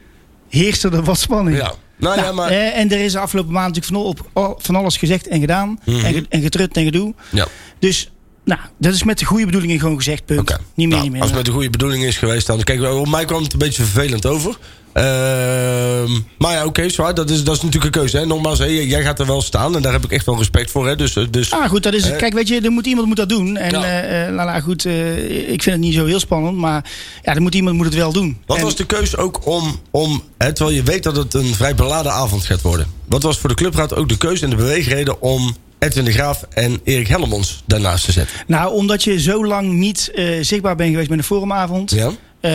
heerst 0.49 0.83
er 0.83 1.03
wat 1.03 1.19
spanning. 1.19 1.57
ja. 1.57 1.73
Nou, 1.97 2.15
ja, 2.15 2.21
Nou, 2.21 2.35
maar... 2.35 2.49
hè, 2.49 2.65
en 2.65 2.91
er 2.91 2.99
is 2.99 3.11
de 3.11 3.19
afgelopen 3.19 3.53
maand 3.53 3.75
natuurlijk 3.75 4.17
van, 4.33 4.43
op, 4.43 4.61
van 4.61 4.75
alles 4.75 4.97
gezegd 4.97 5.27
en 5.27 5.39
gedaan. 5.39 5.79
Mhm. 5.85 6.23
en 6.29 6.41
getrut 6.41 6.77
en 6.77 6.83
gedoe. 6.83 7.13
Ja. 7.31 7.47
Dus, 7.79 8.11
nou, 8.47 8.59
dat 8.77 8.93
is 8.93 9.03
met 9.03 9.19
de 9.19 9.25
goede 9.25 9.45
bedoelingen 9.45 9.79
gewoon 9.79 9.95
gezegd, 9.97 10.25
punt. 10.25 10.49
Niet 10.49 10.57
meer, 10.75 10.87
Nou, 10.87 11.01
niet 11.01 11.11
meer. 11.11 11.19
Als 11.21 11.29
het 11.29 11.37
met 11.37 11.45
de 11.45 11.51
goede 11.51 11.69
bedoeling 11.69 12.03
is 12.03 12.17
geweest, 12.17 12.47
dan... 12.47 12.63
Kijk, 12.63 12.81
op 12.83 13.07
mij 13.07 13.25
kwam 13.25 13.43
het 13.43 13.53
een 13.53 13.59
beetje 13.59 13.83
vervelend 13.83 14.25
over. 14.25 14.57
Ehm, 14.93 16.11
maar 16.37 16.53
ja, 16.53 16.65
oké, 16.65 16.89
zwaar. 16.89 17.13
Dat 17.13 17.29
is, 17.29 17.43
dat 17.43 17.55
is 17.55 17.61
natuurlijk 17.61 17.95
een 17.95 18.01
keuze. 18.01 18.17
Hè. 18.17 18.25
Nogmaals, 18.25 18.59
hè, 18.59 18.65
jij 18.65 19.01
gaat 19.03 19.19
er 19.19 19.25
wel 19.25 19.41
staan. 19.41 19.75
En 19.75 19.81
daar 19.81 19.91
heb 19.93 20.03
ik 20.03 20.11
echt 20.11 20.25
wel 20.25 20.37
respect 20.37 20.71
voor. 20.71 20.87
Hè. 20.87 20.95
Dus, 20.95 21.15
eh, 21.15 21.23
dus, 21.31 21.51
Ah, 21.51 21.69
goed, 21.69 21.83
dat 21.83 21.93
is. 21.93 22.03
Hè? 22.03 22.15
Kijk, 22.15 22.33
weet 22.33 22.47
je, 22.47 22.61
er 22.61 22.71
moet 22.71 22.85
iemand 22.85 23.07
moet 23.07 23.15
dat 23.17 23.29
doen. 23.29 23.57
En 23.57 23.71
Ja. 23.79 23.83
eh, 23.83 24.27
eh, 24.27 24.33
nou, 24.33 24.49
nou, 24.49 24.61
goed, 24.61 24.85
eh, 24.85 25.39
ik 25.51 25.63
vind 25.63 25.75
het 25.75 25.79
niet 25.79 25.93
zo 25.93 26.05
heel 26.05 26.19
spannend. 26.19 26.57
Maar 26.57 26.89
ja, 27.23 27.35
er 27.35 27.41
moet 27.41 27.55
iemand 27.55 27.75
moet 27.75 27.85
het 27.85 27.95
wel 27.95 28.11
doen. 28.11 28.37
Wat 28.45 28.57
En- 28.57 28.63
was 28.63 28.75
de 28.75 28.85
keuze 28.85 29.17
ook 29.17 29.45
om, 29.45 29.79
om 29.91 30.23
hè, 30.37 30.53
terwijl 30.53 30.75
je 30.77 30.83
weet 30.83 31.03
dat 31.03 31.15
het 31.15 31.33
een 31.33 31.55
vrij 31.55 31.75
beladen 31.75 32.11
avond 32.11 32.45
gaat 32.45 32.61
worden. 32.61 32.87
Wat 33.05 33.23
was 33.23 33.37
voor 33.39 33.49
de 33.49 33.55
clubraad 33.55 33.95
ook 33.95 34.09
de 34.09 34.17
keuze 34.17 34.43
en 34.43 34.49
de 34.49 34.55
beweegreden 34.55 35.21
om 35.21 35.55
Edwin 35.79 36.05
de 36.05 36.11
Graaf 36.11 36.43
en 36.53 36.79
Erik 36.83 37.07
Hellemons 37.07 37.63
daarnaast 37.65 38.05
te 38.05 38.11
zetten? 38.11 38.35
Nou, 38.47 38.73
omdat 38.73 39.03
je 39.03 39.19
zo 39.21 39.45
lang 39.45 39.71
niet 39.71 40.11
eh, 40.15 40.25
zichtbaar 40.41 40.75
bent 40.75 40.89
geweest 40.89 41.09
met 41.09 41.17
een 41.17 41.23
forumavond. 41.23 41.91
Ja? 41.91 42.11
Eh, 42.39 42.51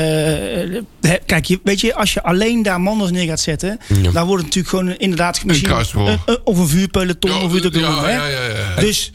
hè, 1.01 1.17
kijk, 1.27 1.45
je, 1.45 1.61
weet 1.65 1.81
je, 1.81 1.95
als 1.95 2.13
je 2.13 2.23
alleen 2.23 2.63
daar 2.63 2.81
manders 2.81 3.11
neer 3.11 3.27
gaat 3.27 3.41
zetten, 3.41 3.79
Ja. 3.89 4.11
dan 4.11 4.27
wordt 4.27 4.45
het 4.45 4.55
natuurlijk 4.55 4.69
gewoon 4.69 4.95
inderdaad 4.99 5.45
misschien 5.45 5.71
een- 5.71 6.19
een- 6.27 6.39
of 6.45 6.59
een 6.59 6.69
vuurpeloton 6.69 7.31
of 7.31 7.41
hoe 7.41 7.51
je 7.61 7.65
het 7.67 7.77
ook 7.77 7.81
ja, 7.83 8.03
hè? 8.05 8.13
ja, 8.13 8.27
ja, 8.27 8.45
ja. 8.75 8.81
Dus 8.81 9.13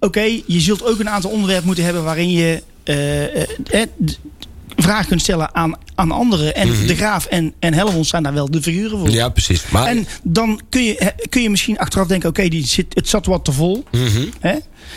oké, 0.00 0.20
je 0.46 0.60
zult 0.60 0.84
ook 0.86 0.98
een 1.00 1.08
aantal 1.10 1.30
onderwerpen 1.30 1.66
moeten 1.66 1.84
hebben 1.84 2.04
waarin 2.04 2.30
je 2.30 2.62
eh, 2.84 3.42
eh, 3.42 3.46
vragen 4.76 5.06
kunt 5.06 5.20
stellen 5.20 5.54
aan, 5.54 5.74
aan 5.94 6.10
anderen. 6.10 6.54
En 6.54 6.68
de 6.86 6.96
Graaf 6.96 7.26
en, 7.26 7.54
en 7.58 7.74
Helmond 7.74 8.06
zijn 8.06 8.22
daar 8.22 8.34
wel 8.34 8.50
de 8.50 8.62
figuren 8.62 8.98
voor. 8.98 9.08
Mhm. 9.08 9.16
Ja, 9.16 9.28
precies. 9.28 9.68
Maar, 9.68 9.86
En 9.86 10.06
dan 10.22 10.60
kun 10.68 10.82
je, 10.84 11.12
kun 11.28 11.42
je 11.42 11.50
misschien 11.50 11.78
achteraf 11.78 12.06
denken: 12.06 12.28
oké, 12.28 12.48
die 12.48 12.66
zit 12.66 12.86
het 12.94 13.08
zat 13.08 13.26
wat 13.26 13.44
te 13.44 13.52
vol. 13.52 13.84
Mhm. 13.90 14.24
Hè? 14.40 14.50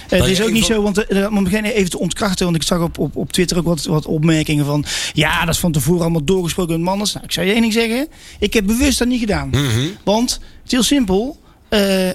Eh, 0.09 0.19
het 0.19 0.25
is 0.29 0.41
ook 0.41 0.51
niet 0.51 0.65
zo, 0.65 0.81
want 0.81 1.05
eh, 1.05 1.27
om 1.31 1.43
beginnen 1.43 1.73
even 1.73 1.89
te 1.89 1.99
ontkrachten. 1.99 2.45
Want 2.45 2.57
ik 2.57 2.63
zag 2.63 2.79
op, 2.81 2.97
op, 2.97 3.15
op 3.15 3.31
Twitter 3.31 3.57
ook 3.57 3.65
wat, 3.65 3.85
wat 3.85 4.05
opmerkingen 4.05 4.65
van. 4.65 4.85
Ja, 5.13 5.45
dat 5.45 5.53
is 5.53 5.59
van 5.59 5.71
tevoren 5.71 6.01
allemaal 6.01 6.23
doorgesproken 6.23 6.73
met 6.73 6.81
mannen. 6.83 7.07
Nou, 7.13 7.25
ik 7.25 7.31
zou 7.31 7.45
je 7.45 7.51
één 7.51 7.61
ding 7.61 7.73
zeggen: 7.73 8.07
ik 8.39 8.53
heb 8.53 8.65
bewust 8.65 8.99
dat 8.99 9.07
niet 9.07 9.19
gedaan. 9.19 9.49
Mhm. 9.49 9.87
Want 10.03 10.31
het 10.31 10.41
is 10.65 10.71
heel 10.71 10.83
simpel. 10.83 11.39
eh, 11.69 12.09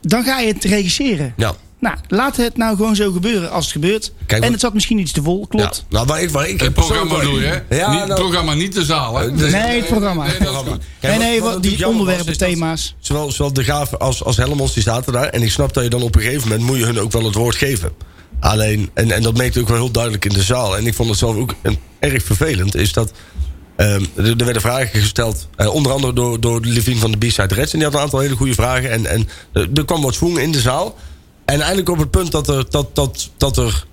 dan 0.00 0.24
ga 0.24 0.38
je 0.40 0.52
het 0.52 0.64
regisseren. 0.64 1.34
ja. 1.36 1.54
Nou, 1.80 1.96
laat 2.08 2.36
het 2.36 2.56
nou 2.56 2.76
gewoon 2.76 2.96
zo 2.96 3.12
gebeuren 3.12 3.50
als 3.50 3.64
het 3.64 3.72
gebeurt. 3.72 4.12
Kijk, 4.26 4.44
en 4.44 4.52
het 4.52 4.60
zat 4.60 4.74
misschien 4.74 4.98
iets 4.98 5.12
te 5.12 5.22
vol, 5.22 5.38
Ja. 5.40 5.46
klopt. 5.48 5.84
Nou, 5.88 6.06
waar 6.06 6.22
ik, 6.22 6.30
waar 6.30 6.48
ik 6.48 6.60
Het 6.60 6.74
programma 6.74 7.18
bedoel 7.18 7.40
je, 7.40 7.46
hè? 7.46 7.76
Ja, 7.76 7.88
niet, 7.90 7.98
nou- 7.98 8.10
het 8.10 8.14
programma, 8.18 8.54
niet 8.54 8.74
de 8.74 8.84
zaal, 8.84 9.16
hè? 9.16 9.30
Nee, 9.30 9.50
het 9.52 9.86
programma. 9.86 10.26
Nee, 10.26 10.38
dat 10.38 10.48
is 10.52 10.56
goed. 10.56 10.78
Kijk, 11.00 11.18
nee, 11.18 11.18
wat- 11.18 11.18
nee, 11.18 11.40
wat 11.40 11.42
wat, 11.42 11.54
natuurlijk 11.54 11.62
die 11.62 11.84
was, 11.86 11.94
onderwerpen, 11.94 12.38
thema's. 12.38 12.94
Zowel, 12.98 13.32
zowel 13.32 13.52
de 13.52 13.62
Graaf 13.62 13.94
als, 13.94 14.24
als 14.24 14.36
Hellemons 14.36 14.74
die 14.74 14.82
zaten 14.82 15.12
daar. 15.12 15.28
En 15.28 15.42
ik 15.42 15.50
snap 15.50 15.74
dat 15.74 15.84
je 15.84 15.90
dan 15.90 16.02
op 16.02 16.14
een 16.14 16.20
gegeven 16.22 16.48
moment 16.48 16.66
moet 16.66 16.78
je 16.78 16.84
hun 16.84 17.00
ook 17.00 17.12
wel 17.12 17.24
het 17.24 17.34
woord 17.34 17.56
geven. 17.56 17.92
Alleen, 18.40 18.90
en, 18.94 19.10
en 19.10 19.22
dat 19.22 19.36
merkte 19.36 19.60
ook 19.60 19.68
wel 19.68 19.76
heel 19.76 19.90
duidelijk 19.90 20.24
in 20.24 20.32
de 20.32 20.42
zaal. 20.42 20.76
En 20.76 20.86
ik 20.86 20.94
vond 20.94 21.08
het 21.08 21.18
zelf 21.18 21.36
ook 21.36 21.54
een, 21.62 21.78
erg 21.98 22.22
vervelend. 22.22 22.74
Is 22.74 22.92
dat 22.92 23.12
ehm, 23.76 24.04
er, 24.14 24.24
er 24.28 24.44
werden 24.44 24.62
vragen 24.62 25.00
gesteld. 25.00 25.48
eh, 25.56 25.74
onder 25.74 25.92
andere 25.92 26.12
door, 26.12 26.40
door 26.40 26.60
Levine 26.64 27.00
van 27.00 27.10
de 27.10 27.26
B-Side 27.26 27.54
Reds. 27.54 27.72
En 27.72 27.78
die 27.78 27.86
had 27.88 27.96
een 27.96 28.02
aantal 28.02 28.18
hele 28.18 28.36
goede 28.36 28.54
vragen. 28.54 28.90
En, 28.90 29.06
en 29.06 29.28
er, 29.52 29.68
er 29.74 29.84
kwam 29.84 30.02
wat 30.02 30.14
schwung 30.14 30.38
in 30.38 30.52
de 30.52 30.60
zaal. 30.60 30.94
En 31.48 31.60
eindelijk 31.60 31.88
op 31.88 31.98
het 31.98 32.10
punt 32.10 32.30
dat 32.32 32.48
er, 32.48 32.64
dat, 32.70 32.94
dat, 32.94 33.30
dat 33.36 33.56
er 33.56 33.84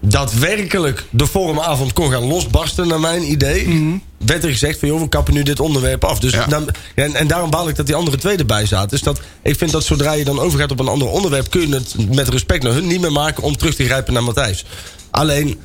daadwerkelijk 0.00 1.04
de 1.10 1.26
forumavond 1.26 1.92
kon 1.92 2.10
gaan 2.10 2.24
losbarsten, 2.26 2.88
naar 2.88 3.00
mijn 3.00 3.30
idee. 3.30 4.00
Werd 4.18 4.44
er 4.44 4.50
gezegd 4.50 4.78
van 4.78 4.88
joh, 4.88 5.00
we 5.00 5.08
kappen 5.08 5.34
nu 5.34 5.42
dit 5.42 5.60
onderwerp 5.60 6.04
af. 6.04 6.18
Dus 6.18 6.32
Ja. 6.32 6.46
dan, 6.46 6.68
en, 6.94 7.14
en 7.14 7.26
daarom 7.26 7.50
baal 7.50 7.68
ik 7.68 7.76
dat 7.76 7.86
die 7.86 7.94
andere 7.94 8.16
twee 8.16 8.36
erbij 8.36 8.66
zaten. 8.66 8.88
Dus 8.88 9.02
dat, 9.02 9.20
ik 9.42 9.56
vind 9.56 9.70
dat 9.70 9.84
zodra 9.84 10.12
je 10.12 10.24
dan 10.24 10.38
overgaat 10.40 10.70
op 10.70 10.80
een 10.80 10.88
ander 10.88 11.08
onderwerp, 11.08 11.50
kun 11.50 11.68
je 11.68 11.74
het 11.74 11.94
met 12.14 12.28
respect 12.28 12.62
naar 12.62 12.72
hun 12.72 12.86
niet 12.86 13.00
meer 13.00 13.12
maken 13.12 13.42
om 13.42 13.56
terug 13.56 13.74
te 13.74 13.84
grijpen 13.84 14.12
naar 14.12 14.24
Matthijs. 14.24 14.64
Alleen, 15.10 15.58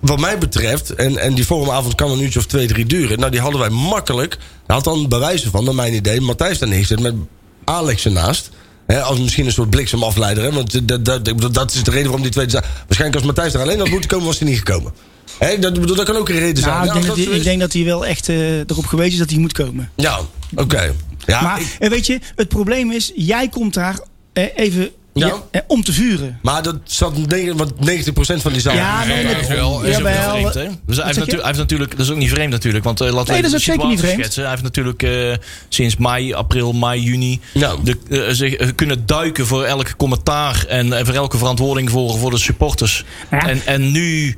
wat 0.00 0.18
mij 0.20 0.38
betreft, 0.38 0.94
en, 0.94 1.18
en 1.18 1.34
die 1.34 1.44
forumavond 1.44 1.94
kan 1.94 2.10
een 2.10 2.22
uurtje 2.22 2.38
of 2.38 2.46
twee, 2.46 2.66
drie 2.66 2.86
duren. 2.86 3.18
Nou, 3.18 3.30
die 3.30 3.40
hadden 3.40 3.60
wij 3.60 3.70
makkelijk. 3.70 4.38
Daar 4.66 4.76
had 4.76 4.84
dan 4.84 5.08
bewijzen 5.08 5.50
van, 5.50 5.64
naar 5.64 5.74
mijn 5.74 5.94
idee, 5.94 6.20
Matthijs 6.20 6.58
daar 6.58 6.68
neergezet 6.68 7.00
met 7.00 7.14
Alex 7.64 8.04
ernaast. 8.04 8.50
Als 8.86 9.18
misschien 9.18 9.46
een 9.46 9.52
soort 9.52 9.70
bliksemafleider. 9.70 10.44
Hè, 10.44 10.52
want 10.52 10.88
dat, 10.88 11.04
dat, 11.04 11.24
dat, 11.24 11.54
dat 11.54 11.74
is 11.74 11.82
de 11.84 11.90
reden 11.90 12.04
waarom 12.04 12.22
die 12.22 12.30
twee... 12.30 12.46
Waarschijnlijk 12.46 13.14
als 13.14 13.24
Matthijs 13.24 13.54
er 13.54 13.60
alleen 13.60 13.78
had 13.78 13.88
moeten 13.88 14.08
komen, 14.10 14.26
was 14.26 14.38
hij 14.38 14.48
niet 14.48 14.58
gekomen. 14.58 14.92
Dat, 15.60 15.74
dat 15.88 16.02
kan 16.04 16.16
ook 16.16 16.28
een 16.28 16.38
reden 16.38 16.62
zijn. 16.62 16.74
Nou, 16.74 16.86
Ja, 16.86 16.94
ik, 16.94 17.02
denk 17.02 17.06
dat 17.06 17.16
ik 17.36 17.44
denk 17.44 17.60
dat 17.60 17.72
hij 17.72 17.84
wel 17.84 18.06
echt 18.06 18.28
eh, 18.28 18.58
erop 18.58 18.86
gewezen 18.86 19.12
is 19.12 19.18
dat 19.18 19.30
hij 19.30 19.38
moet 19.38 19.52
komen. 19.52 19.90
Ja, 19.96 20.18
oké. 20.54 20.92
Ja, 21.26 21.40
maar 21.42 21.60
ik- 21.60 21.76
en 21.78 21.90
weet 21.90 22.06
je, 22.06 22.20
het 22.34 22.48
probleem 22.48 22.90
is, 22.92 23.12
jij 23.14 23.48
komt 23.48 23.74
daar 23.74 23.98
eh, 24.32 24.44
even 24.56 24.90
Ja. 25.18 25.34
ja, 25.52 25.64
om 25.66 25.84
te 25.84 25.92
vuren. 25.92 26.38
maar 26.42 26.62
dat 26.62 26.76
zat 26.84 27.26
negen- 27.26 27.56
want 27.56 27.72
90% 27.80 28.42
van 28.42 28.52
die 28.52 28.60
zaal. 28.60 28.74
Ja, 28.74 29.04
nee, 29.04 29.24
nee, 29.24 29.34
dat 29.34 29.42
is 29.42 29.48
wel- 29.48 29.72
Dat 29.78 29.84
is 29.88 29.96
ook 29.96 30.02
niet 30.02 30.12
Jawel. 30.14 30.30
vreemd, 30.50 30.54
hè? 30.54 30.68
Dus 30.86 30.96
hij, 30.96 31.06
heeft 31.06 31.30
hij 31.32 31.40
heeft 31.44 31.58
natuurlijk, 31.58 31.90
dat 31.90 32.00
is 32.00 32.10
ook 32.12 32.18
niet 32.18 32.30
vreemd 32.30 32.50
natuurlijk. 32.50 32.84
Want 32.84 33.00
eh, 33.00 33.12
laten 33.12 33.32
Nee, 33.32 33.42
we 33.42 33.48
dat 33.50 33.58
is 33.60 33.64
de 33.66 33.72
ook 33.72 33.76
zeker 33.78 33.88
niet 33.90 33.98
situatie 33.98 33.98
vreemd. 33.98 34.20
schetsen. 34.20 34.42
Hij 34.42 34.50
heeft 34.50 34.62
natuurlijk 34.62 35.02
eh, 35.02 35.46
sinds 35.68 35.96
mei, 35.96 36.32
april, 36.34 36.72
mei, 36.72 37.00
juni... 37.02 37.40
Ja. 37.52 37.74
De, 37.84 37.96
eh, 38.10 38.20
zich 38.28 38.74
kunnen 38.74 39.06
duiken 39.06 39.46
voor 39.46 39.64
elke 39.64 39.96
commentaar... 39.96 40.64
en 40.68 41.06
voor 41.06 41.14
elke 41.14 41.38
verantwoording 41.38 41.90
voor, 41.90 42.18
voor 42.18 42.30
de 42.30 42.38
supporters. 42.38 43.04
Ja. 43.30 43.38
En, 43.48 43.60
en 43.66 43.90
nu 43.92 44.36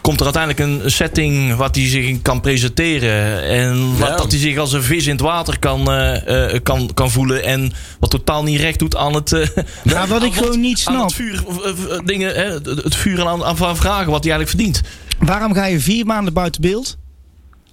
komt 0.00 0.18
er 0.20 0.24
uiteindelijk 0.34 0.84
een 0.84 0.90
setting... 0.90 1.54
wat 1.56 1.74
hij 1.74 1.88
zich 1.88 2.04
in 2.06 2.22
kan 2.22 2.40
presenteren. 2.40 3.42
En 3.42 3.98
wat, 3.98 4.08
Ja. 4.08 4.16
dat 4.16 4.30
hij 4.30 4.40
zich 4.40 4.58
als 4.58 4.72
een 4.72 4.82
vis 4.82 5.04
in 5.06 5.12
het 5.12 5.20
water 5.20 5.58
kan, 5.58 5.90
eh, 5.90 6.54
eh, 6.54 6.60
kan, 6.62 6.90
kan 6.94 7.10
voelen. 7.10 7.44
En 7.44 7.72
wat 8.00 8.10
totaal 8.10 8.42
niet 8.42 8.60
recht 8.60 8.78
doet 8.78 8.96
aan 8.96 9.14
het... 9.14 9.50
Ja, 9.84 10.06
wat 10.18 10.28
ik 10.28 10.34
gewoon 10.34 10.60
niet 10.60 10.78
snap. 10.78 11.02
het 11.02 11.12
vuur, 11.12 11.44
eh, 11.62 11.70
eh, 11.70 12.00
dingen, 12.04 12.34
hè, 12.34 12.52
het 12.82 12.96
vuur 12.96 13.26
aan, 13.26 13.44
aan 13.44 13.56
vragen 13.56 14.10
wat 14.10 14.24
hij 14.24 14.32
eigenlijk 14.32 14.48
verdient. 14.48 14.82
Waarom 15.18 15.52
ga 15.52 15.64
je 15.64 15.80
vier 15.80 16.06
maanden 16.06 16.32
buiten 16.32 16.60
beeld 16.60 16.96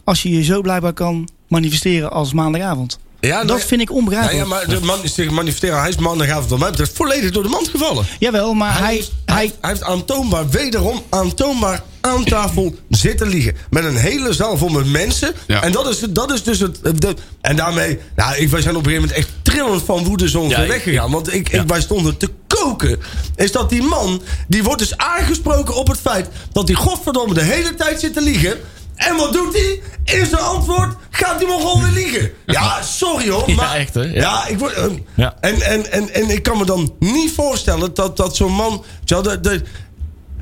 als 0.03 0.23
je 0.23 0.29
je 0.29 0.43
zo 0.43 0.61
blijkbaar 0.61 0.93
kan 0.93 1.29
manifesteren 1.47 2.11
als 2.11 2.33
maandagavond? 2.33 2.99
Ja, 3.25 3.44
dat 3.44 3.63
vind 3.63 3.82
ik 3.82 3.91
onbegrijpelijk. 3.91 4.44
ja, 4.44 4.50
maar 4.50 4.67
de 4.67 4.79
man 4.86 5.03
is 5.03 5.13
zich 5.13 5.29
manifesteren. 5.29 5.79
Hij 5.79 5.89
is 5.89 5.96
maandagavond, 5.98 6.50
wat 6.50 6.60
mij 6.60 6.70
betreft, 6.70 6.96
volledig 6.96 7.32
door 7.32 7.44
de 7.44 7.50
mand 7.50 7.67
gevallen. 7.67 8.05
Jawel, 8.20 8.53
maar 8.53 8.77
hij, 8.79 8.94
heeft- 8.94 9.12
hij, 9.25 9.51
hij 9.62 9.70
heeft 9.70 9.84
aantoonbaar, 9.84 10.50
wederom 10.50 11.01
aantoonbaar 11.10 11.84
aan 12.01 12.24
tafel 12.24 12.75
zitten 12.89 13.27
liegen. 13.27 13.55
Met 13.70 13.84
een 13.84 13.96
hele 13.96 14.34
zaal 14.34 14.58
vol 14.58 14.70
met 14.70 14.86
mensen. 14.86 15.34
Ja. 15.48 15.62
En 15.63 15.72
dat 15.72 15.88
is, 15.89 16.00
dat 16.00 16.32
is 16.34 16.44
dus 16.44 16.60
het. 16.60 16.79
de- 17.01 17.15
en 17.41 17.55
daarmee, 17.55 18.00
nou, 18.15 18.36
ik, 18.36 18.50
wij 18.50 18.62
zijn 18.62 18.75
op 18.75 18.86
een 18.86 18.91
gegeven 18.91 19.10
moment 19.10 19.25
echt 19.27 19.29
trillend 19.41 19.84
van 19.86 20.03
woede 20.03 20.29
zo 20.29 20.48
Ja, 20.48 20.67
weggegaan. 20.67 21.12
Want 21.12 21.34
ik, 21.34 21.51
ja. 21.51 21.62
ik, 21.62 21.67
wij 21.67 21.82
stonden 21.82 22.17
te 22.17 22.29
koken. 22.48 23.00
Is 23.36 23.51
dat 23.51 23.70
die 23.70 23.82
man, 23.82 24.22
die 24.48 24.63
wordt 24.63 24.79
dus 24.79 24.98
aangesproken 24.98 25.75
op 25.75 25.88
het 25.88 26.00
feit 26.00 26.27
dat 26.51 26.67
hij 26.67 26.77
godverdomme 26.77 27.34
de 27.34 27.41
hele 27.44 27.75
tijd 27.75 28.00
zit 28.00 28.13
te 28.13 28.22
liegen. 28.22 28.58
En 28.95 29.15
wat 29.15 29.33
doet 29.33 29.53
hij? 29.53 29.81
In 30.19 30.25
zijn 30.25 30.41
antwoord 30.41 30.95
gaat 31.09 31.35
hij 31.39 31.47
maar 31.47 31.59
gewoon 31.59 31.81
weer 31.83 31.91
liegen. 32.03 32.31
Ja, 32.45 32.81
sorry 32.81 33.29
hoor. 33.29 33.43
Ja, 33.49 33.55
Maar, 33.55 33.75
echt, 33.75 33.93
hè? 33.93 34.01
Ja. 34.01 34.11
Ja, 34.13 34.47
ik 34.47 34.59
word. 34.59 34.73
eh, 34.73 34.85
Ja. 35.15 35.35
En, 35.39 35.61
en, 35.61 35.91
en, 35.91 36.13
en 36.13 36.29
ik 36.29 36.43
kan 36.43 36.57
me 36.57 36.65
dan 36.65 36.93
niet 36.99 37.31
voorstellen 37.31 37.93
dat, 37.93 38.17
dat 38.17 38.35
zo'n 38.35 38.51
man. 38.53 38.83
Zo, 39.05 39.21
de, 39.21 39.39
de, 39.39 39.61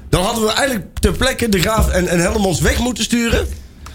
dan 0.10 0.24
hadden 0.24 0.44
we 0.44 0.52
eigenlijk 0.52 0.88
ter 1.00 1.12
plekke 1.12 1.50
de 1.50 1.60
Graaf 1.62 1.90
en, 1.90 2.08
en 2.08 2.20
Helmons 2.20 2.60
weg 2.60 2.80
moeten 2.80 3.04
sturen. 3.04 3.48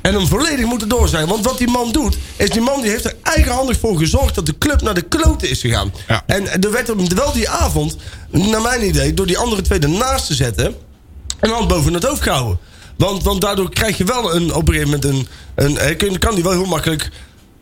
En 0.02 0.14
hem 0.14 0.26
volledig 0.26 0.64
moeten 0.64 0.88
doorzijn. 0.88 1.26
Want 1.28 1.44
wat 1.44 1.58
die 1.58 1.68
man 1.68 1.92
doet, 1.92 2.16
is 2.36 2.50
die 2.50 2.60
man 2.60 2.80
die 2.80 2.90
heeft 2.90 3.04
er 3.04 3.14
eigenhandig 3.22 3.78
voor 3.78 3.98
gezorgd 3.98 4.34
dat 4.34 4.46
de 4.46 4.58
club 4.58 4.82
naar 4.82 4.94
de 4.94 5.02
kloten 5.02 5.50
is 5.50 5.60
gegaan. 5.60 5.92
Ja. 6.08 6.22
En 6.26 6.62
er 6.62 6.70
werd 6.70 6.86
hem 6.86 7.08
wel 7.14 7.32
die 7.32 7.48
avond, 7.48 7.96
naar 8.30 8.60
mijn 8.62 8.86
idee, 8.86 9.14
door 9.14 9.26
die 9.26 9.38
andere 9.38 9.62
twee 9.62 9.78
ernaast 9.78 10.26
te 10.26 10.34
zetten. 10.34 10.74
Een 11.40 11.50
hand 11.50 11.68
boven 11.68 11.94
het 11.94 12.04
hoofd 12.04 12.22
gehouden. 12.22 12.58
Want, 12.98 13.22
want 13.22 13.40
daardoor 13.40 13.70
krijg 13.70 13.98
je 13.98 14.04
wel 14.04 14.34
een, 14.34 14.54
op 14.54 14.68
een 14.68 14.74
gegeven 14.74 15.00
moment 15.00 15.04
een. 15.04 15.28
een 15.64 15.78
eh, 15.78 15.96
kun- 15.96 16.18
kan 16.18 16.34
die 16.34 16.42
wel 16.44 16.52
heel 16.52 16.64
makkelijk 16.64 17.10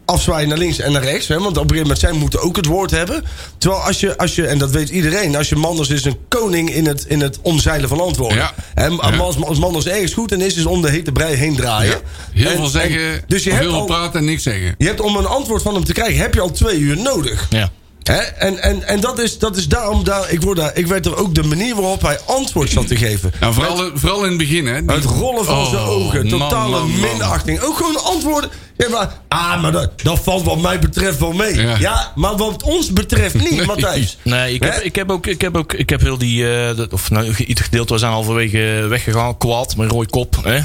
afzwaaien 0.04 0.48
naar 0.48 0.58
links 0.58 0.78
en 0.78 0.92
naar 0.92 1.02
rechts. 1.04 1.28
Hè? 1.28 1.34
Want 1.34 1.46
op 1.46 1.52
een 1.54 1.60
gegeven 1.76 1.82
moment 1.82 1.98
zij 1.98 2.12
moeten 2.12 2.40
ook 2.40 2.56
het 2.56 2.66
woord 2.66 2.90
hebben. 2.90 3.24
Terwijl 3.58 3.82
als 3.82 4.00
je, 4.00 4.16
als 4.18 4.34
je 4.34 4.46
en 4.46 4.58
dat 4.58 4.70
weet 4.70 4.88
iedereen, 4.88 5.36
als 5.36 5.48
je 5.48 5.56
Manders 5.56 5.88
is 5.88 6.04
een 6.04 6.16
koning 6.28 6.70
in 6.74 6.86
het, 6.86 7.04
in 7.08 7.20
het 7.20 7.38
omzeilen 7.42 7.88
van 7.88 8.00
antwoorden. 8.00 8.36
Ja. 8.38 8.54
En 8.74 8.92
Ja. 8.92 9.16
als, 9.16 9.42
als 9.44 9.58
Manders 9.58 9.86
ergens 9.86 10.12
goed 10.14 10.32
in 10.32 10.40
is, 10.40 10.56
is 10.56 10.66
om 10.66 10.82
de 10.82 10.90
hete 10.90 11.12
brei 11.12 11.34
heen 11.34 11.56
draaien. 11.56 11.90
Ja. 11.90 11.98
Heel 12.42 12.50
En- 12.50 12.56
veel 12.56 12.66
zeggen, 12.66 13.00
en- 13.12 13.20
dus 13.26 13.44
je 13.44 13.50
hebt, 13.50 13.62
heel 13.62 13.72
veel 13.72 13.84
praten 13.84 14.18
en 14.20 14.24
niks 14.26 14.42
zeggen. 14.42 14.74
je 14.78 14.86
hebt 14.86 15.00
om 15.00 15.16
een 15.16 15.26
antwoord 15.26 15.62
van 15.62 15.74
hem 15.74 15.84
te 15.84 15.92
krijgen, 15.92 16.20
heb 16.20 16.34
je 16.34 16.40
al 16.40 16.50
twee 16.50 16.78
uur 16.78 16.96
nodig. 16.96 17.46
Ja. 17.50 17.70
Hè? 18.06 18.14
En, 18.20 18.62
en, 18.62 18.82
en 18.88 19.00
dat, 19.00 19.18
is, 19.18 19.38
dat 19.38 19.56
is 19.56 19.68
daarom, 19.68 20.04
daar, 20.04 20.30
ik, 20.30 20.42
word 20.42 20.56
daar, 20.56 20.70
ik 20.76 20.86
werd 20.86 21.06
er 21.06 21.16
ook 21.16 21.34
de 21.34 21.42
manier 21.42 21.74
waarop 21.74 22.02
hij 22.02 22.18
antwoord 22.26 22.70
zat 22.70 22.88
te 22.88 22.96
geven. 22.96 23.32
Nou, 23.40 23.54
vooral, 23.54 23.90
vooral 23.94 24.22
in 24.22 24.28
het 24.28 24.38
begin, 24.38 24.66
hè. 24.66 24.84
Die- 24.84 24.96
Het 24.96 25.04
rollen 25.04 25.44
van 25.44 25.54
Oh, 25.58 25.70
zijn 25.70 25.82
ogen, 25.84 26.28
totale 26.28 26.70
man, 26.70 26.90
man. 26.90 27.00
minachting. 27.00 27.60
Ook 27.60 27.76
gewoon 27.76 28.04
antwoorden. 28.04 28.50
Ja, 28.76 28.88
maar, 28.88 29.08
ah, 29.28 29.62
maar 29.62 29.72
dat, 29.72 30.02
dat 30.02 30.18
valt 30.22 30.44
wat 30.44 30.60
mij 30.60 30.78
betreft 30.78 31.18
wel 31.18 31.32
mee. 31.32 31.54
Ja, 31.54 31.76
Ja. 31.78 32.12
maar 32.14 32.36
wat 32.36 32.62
ons 32.62 32.92
betreft 32.92 33.34
niet, 33.34 33.50
Nee. 33.50 33.66
Matthijs. 33.76 34.18
Nee, 34.22 34.54
ik 34.54 34.62
heb, 34.62 34.74
ik 34.74 34.96
heb 34.96 35.10
ook, 35.10 35.26
ik 35.26 35.40
heb 35.40 35.56
ook, 35.56 35.72
ik 35.72 35.90
heb 35.90 36.00
heel 36.00 36.18
die, 36.18 36.50
eh, 36.54 36.76
dat- 36.76 36.92
of 36.92 37.10
nou, 37.10 37.34
ieder 37.36 37.64
gedeelte, 37.64 37.92
we 37.92 37.98
zijn 37.98 38.12
halverwege 38.12 38.86
weggegaan, 38.88 39.38
kwaad, 39.38 39.76
met 39.76 39.90
rooi 39.90 40.06
kop. 40.06 40.36
Hè? 40.42 40.54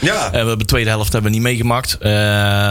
Ja. 0.00 0.24
en 0.24 0.30
we 0.30 0.36
hebben 0.36 0.58
de 0.58 0.64
tweede 0.64 0.90
helft 0.90 1.12
hebben 1.12 1.30
we 1.30 1.36
niet 1.36 1.46
meegemaakt. 1.46 1.96
Eh, 2.00 2.10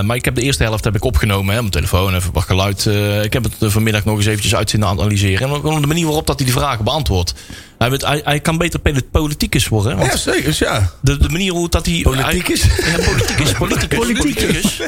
maar 0.01 0.15
ik 0.15 0.25
heb 0.25 0.35
de 0.35 0.41
eerste 0.41 0.63
helft 0.63 0.83
heb 0.83 0.95
ik 0.95 1.03
opgenomen, 1.03 1.45
hè, 1.53 1.55
op 1.55 1.59
mijn 1.59 1.71
telefoon, 1.85 2.15
even 2.15 2.33
wat 2.33 2.43
geluid. 2.43 2.85
eh, 2.85 3.23
ik 3.23 3.33
heb 3.33 3.43
het 3.43 3.53
eh, 3.59 3.69
vanmiddag 3.69 4.05
nog 4.07 4.17
eens 4.17 4.25
eventjes 4.25 4.55
uit 4.55 4.69
analyseren. 4.83 5.49
En 5.49 5.55
gewoon 5.55 5.81
de 5.81 5.87
manier 5.87 6.05
waarop 6.05 6.27
dat 6.27 6.35
hij 6.35 6.45
die 6.45 6.55
vragen 6.57 6.83
beantwoordt. 6.83 7.33
Hij, 7.77 7.89
weet, 7.89 8.05
hij, 8.05 8.21
hij 8.23 8.39
kan 8.39 8.57
beter 8.57 8.79
poli- 8.79 9.03
politicus 9.11 9.67
worden. 9.67 9.97
Hè? 9.97 10.05
Ja, 10.05 10.17
zeker, 10.17 10.55
ja. 10.59 10.91
de, 11.01 11.17
de 11.17 11.29
manier 11.29 11.51
hoe 11.51 11.69
dat 11.69 11.85
hij... 11.85 11.99
Politicus? 12.03 12.61
Hij, 12.67 12.91
ja, 13.45 13.53
politicus. 13.57 13.97
Politicus. 13.97 14.81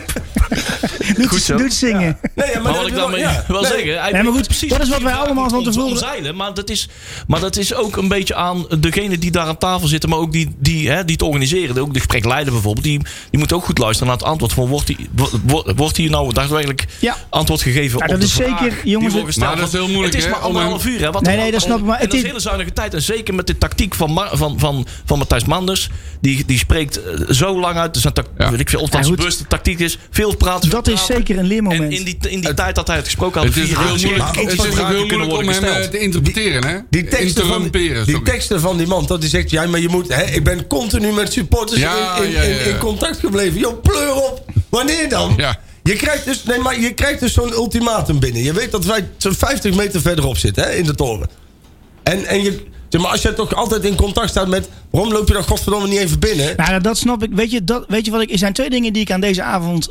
Doet, 1.17 1.41
zo. 1.41 1.58
doet 1.58 1.73
zingen. 1.73 2.17
Nee, 2.36 2.52
ja, 2.54 2.60
Maar 2.60 2.73
wat 2.73 2.88
ik 2.88 2.95
daarmee 2.95 3.19
ja. 3.19 3.43
wil 3.47 3.62
Nee. 3.62 3.71
zeggen... 3.71 4.02
Hij 4.02 4.12
Nee, 4.12 4.23
maar 4.23 4.34
goed, 4.34 4.45
precies 4.47 4.69
dat 4.69 4.82
is 4.82 4.89
wat 4.89 5.02
wij 5.02 5.13
allemaal 5.13 5.49
van 5.49 5.63
tevoren- 5.63 5.88
omzeilen. 5.89 6.36
Maar 6.36 6.54
dat, 6.54 6.69
is, 6.69 6.88
maar 7.28 7.39
dat 7.39 7.58
is 7.58 7.73
ook 7.73 7.95
een 7.97 8.08
beetje 8.08 8.36
aan 8.36 8.65
degene 8.80 9.17
die 9.17 9.32
daar 9.32 9.45
aan 9.47 9.58
tafel 9.58 9.88
zitten... 9.88 10.10
maar 10.10 10.19
ook 10.19 10.32
die, 10.32 10.56
die, 10.60 10.89
hè, 10.89 11.04
die 11.06 11.13
het 11.13 11.21
organiseren. 11.21 11.73
Die 11.73 11.84
Ook 11.84 11.93
de 11.93 11.99
gesprek 11.99 12.25
leiden 12.25 12.54
bijvoorbeeld. 12.54 12.86
Die, 12.86 12.97
die 13.30 13.39
moeten 13.39 13.58
ook 13.58 13.65
goed 13.65 13.78
luisteren 13.78 14.08
naar 14.08 14.17
het 14.17 14.28
antwoord. 14.28 14.54
Van, 14.54 14.67
wordt, 14.67 14.88
die, 14.88 15.10
wordt, 15.45 15.71
wordt 15.75 15.97
hier 15.97 16.10
nou 16.10 16.34
daadwerkelijk 16.34 16.86
Ja. 16.99 17.15
antwoord 17.30 17.62
gegeven 17.62 17.97
Ja, 17.97 18.04
op 18.06 18.10
dat 18.12 18.19
de 18.19 18.25
is 18.25 18.34
vraag 18.34 18.60
zeker, 18.60 18.78
die 18.84 18.91
jongens, 18.91 19.13
wordt 19.13 19.28
gesteld? 19.28 19.47
Maar 19.49 19.58
dat 19.60 19.67
is 19.67 19.73
heel 19.73 19.88
moeilijk, 19.88 20.13
Het 20.13 20.23
is 20.23 20.30
maar 20.30 20.39
anderhalf 20.39 20.86
uur. 20.86 20.99
Hè, 20.99 21.12
wat 21.12 21.21
Nee, 21.21 21.38
nee, 21.38 21.52
dat 21.52 21.62
snap 21.62 21.78
ik, 21.80 21.84
maar 21.86 21.95
en 21.95 22.02
het 22.02 22.10
dat 22.10 22.19
is 22.19 22.25
is- 22.25 22.28
hele 22.30 22.41
zuinige 22.41 22.73
En 22.88 23.02
zeker 23.02 23.34
met 23.34 23.48
de 23.48 23.58
tactiek 23.58 23.96
van, 23.96 24.12
Mar- 24.12 24.38
van, 24.38 24.60
van, 24.60 24.86
van 25.06 25.18
Matthijs 25.18 25.46
Manders. 25.46 25.89
Die, 26.22 26.46
die 26.46 26.58
spreekt 26.58 27.04
eh, 27.04 27.13
zo 27.30 27.60
lang 27.60 27.76
uit. 27.78 27.94
Dus 27.94 28.04
een 28.04 28.13
tac- 28.13 28.28
Ja. 28.38 28.52
weet 28.52 28.60
ik 28.60 28.70
veel, 28.70 28.80
of 28.82 28.89
dat 28.89 29.08
Ja, 29.08 29.13
bewuste 29.15 29.48
tactiek 29.48 29.80
is. 29.80 29.98
Veel 30.12 30.36
praten. 30.36 30.70
Dat 30.70 30.86
veel 30.86 30.94
is 30.94 31.06
zeker 31.06 31.38
een 31.38 31.46
leermoment. 31.46 31.82
En 31.82 31.92
in 31.92 32.04
die, 32.04 32.18
in 32.30 32.42
die 32.42 32.54
tijd 32.54 32.76
dat 32.76 32.88
hij 32.88 32.96
het 32.96 33.06
gesproken 33.06 33.42
had, 33.42 33.54
Het 33.54 33.63
is 33.63 33.70
heel 33.70 33.78
moeilijk, 34.10 34.36
het 34.36 34.52
is 34.54 34.76
heel 34.76 35.06
kunnen 35.06 35.28
moeilijk 35.28 35.32
om 35.32 35.63
hem 35.63 35.63
eh, 35.63 35.88
te 35.89 36.00
interpreteren, 36.00 36.65
hè. 36.68 36.78
Die 36.89 37.04
teksten, 37.04 37.46
van, 37.46 37.70
die 38.06 38.22
teksten 38.22 38.60
van 38.62 38.78
die 38.78 38.88
man, 38.88 39.06
dat 39.06 39.20
hij 39.20 39.30
zegt... 39.30 39.50
Ja, 39.50 39.65
maar 39.68 39.80
je 39.80 39.89
moet... 39.89 40.08
Hè, 40.13 40.24
ik 40.24 40.44
ben 40.44 40.68
continu 40.68 41.12
met 41.12 41.34
supporters 41.34 41.80
Ja, 41.80 42.15
in, 42.15 42.24
in, 42.24 42.32
ja, 42.32 42.42
ja, 42.42 42.48
in, 42.48 42.60
in 42.65 42.70
ja. 42.72 42.78
contact 42.78 43.20
gebleven. 43.20 43.60
Joh, 43.60 43.82
pleur 43.82 44.13
op. 44.13 44.44
Wanneer 44.70 45.10
dan? 45.10 45.34
Ja. 45.38 45.60
Je 45.84 45.96
krijgt 45.96 46.26
dus, 46.26 46.44
nee, 46.44 46.60
maar 46.60 46.80
je 46.80 46.94
krijgt 46.94 47.20
dus 47.20 47.34
zo'n 47.34 47.52
ultimatum 47.52 48.20
binnen. 48.20 48.44
Je 48.44 48.54
weet 48.54 48.72
dat 48.72 48.86
wij 48.86 49.08
zo'n 49.18 49.34
50 49.34 49.76
meter 49.76 50.02
verderop 50.02 50.38
zitten 50.38 50.63
hè, 50.63 50.72
in 50.74 50.84
de 50.84 50.96
toren. 50.96 51.30
En, 52.10 52.26
en 52.26 52.43
je, 52.43 52.65
zeg 52.89 53.02
maar, 53.02 53.12
als 53.12 53.22
je 53.22 53.34
toch 53.34 53.56
altijd 53.56 53.84
in 53.84 53.95
contact 53.95 54.30
staat 54.30 54.48
met... 54.48 54.69
Waarom 54.89 55.12
loop 55.12 55.28
je 55.28 55.34
dan 55.34 55.43
godverdomme 55.43 55.88
niet 55.88 56.00
even 56.00 56.19
binnen? 56.19 56.54
Nou, 56.58 56.82
dat 56.82 56.98
snap 56.98 57.24
ik. 57.24 57.30
Weet 57.34 57.52
je, 57.52 57.63
dat, 57.63 57.86
weet 57.88 58.06
je 58.06 58.12
wat 58.12 58.22
ik. 58.22 58.32
Er 58.32 58.38
zijn 58.38 58.54
twee 58.54 58.69
dingen 58.69 58.93
die 58.93 59.02
ik 59.02 59.12
aan 59.12 59.22
deze 59.22 59.43
avond. 59.43 59.89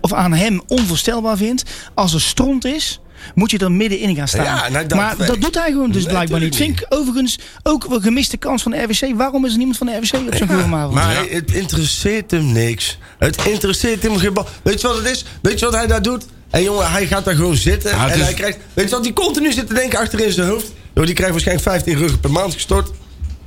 of 0.00 0.12
aan 0.12 0.32
hem 0.32 0.62
onvoorstelbaar 0.66 1.36
vind. 1.36 1.62
Als 1.94 2.14
er 2.14 2.20
stront 2.20 2.64
is. 2.64 3.00
Moet 3.34 3.50
je 3.50 3.58
er 3.58 3.72
middenin 3.72 4.14
gaan 4.16 4.28
staan. 4.28 4.44
Ja, 4.44 4.68
nou, 4.68 4.86
dat 4.86 4.98
maar 4.98 5.16
weet 5.16 5.26
dat 5.26 5.40
doet 5.40 5.54
hij 5.54 5.70
gewoon 5.70 5.90
dus 5.90 6.02
Nee, 6.02 6.12
blijkbaar 6.12 6.40
niet. 6.40 6.56
Vind 6.56 6.80
ik 6.80 6.86
overigens 6.88 7.38
ook 7.62 7.84
een 7.90 8.02
gemiste 8.02 8.36
kans 8.36 8.62
van 8.62 8.72
de 8.72 8.82
RWC. 8.82 9.12
Waarom 9.16 9.44
is 9.44 9.50
er 9.50 9.56
niemand 9.56 9.78
van 9.78 9.86
de 9.86 9.96
RWC 9.96 10.14
op 10.14 10.34
zo'n 10.34 10.74
avond? 10.74 10.94
Maar 10.94 11.24
het 11.30 11.52
interesseert 11.52 12.30
hem 12.30 12.52
niks. 12.52 12.98
Het 13.18 13.44
interesseert 13.46 14.02
hem 14.02 14.16
geen 14.16 14.32
bal. 14.32 14.46
Weet 14.62 14.80
je 14.80 14.86
wat 14.86 14.96
het 14.96 15.06
is? 15.06 15.24
Weet 15.42 15.58
je 15.58 15.64
wat 15.64 15.74
hij 15.74 15.86
daar 15.86 16.02
doet? 16.02 16.24
En 16.50 16.62
jongen, 16.62 16.90
hij 16.90 17.06
gaat 17.06 17.24
daar 17.24 17.34
gewoon 17.34 17.56
zitten. 17.56 17.90
Ja, 17.90 18.08
en 18.08 18.18
is- 18.18 18.24
hij 18.24 18.34
krijgt. 18.34 18.58
Weet 18.74 18.88
je 18.88 18.94
wat 18.94 19.04
hij 19.04 19.12
continu 19.12 19.52
zit 19.52 19.66
te 19.66 19.74
denken 19.74 19.98
achter 19.98 20.20
in 20.20 20.32
zijn 20.32 20.48
hoofd? 20.48 20.72
Joh, 20.94 21.04
die 21.04 21.14
krijgt 21.14 21.32
waarschijnlijk 21.32 21.68
15 21.68 21.96
ruggen 21.98 22.20
per 22.20 22.30
maand 22.30 22.52
gestort. 22.54 22.90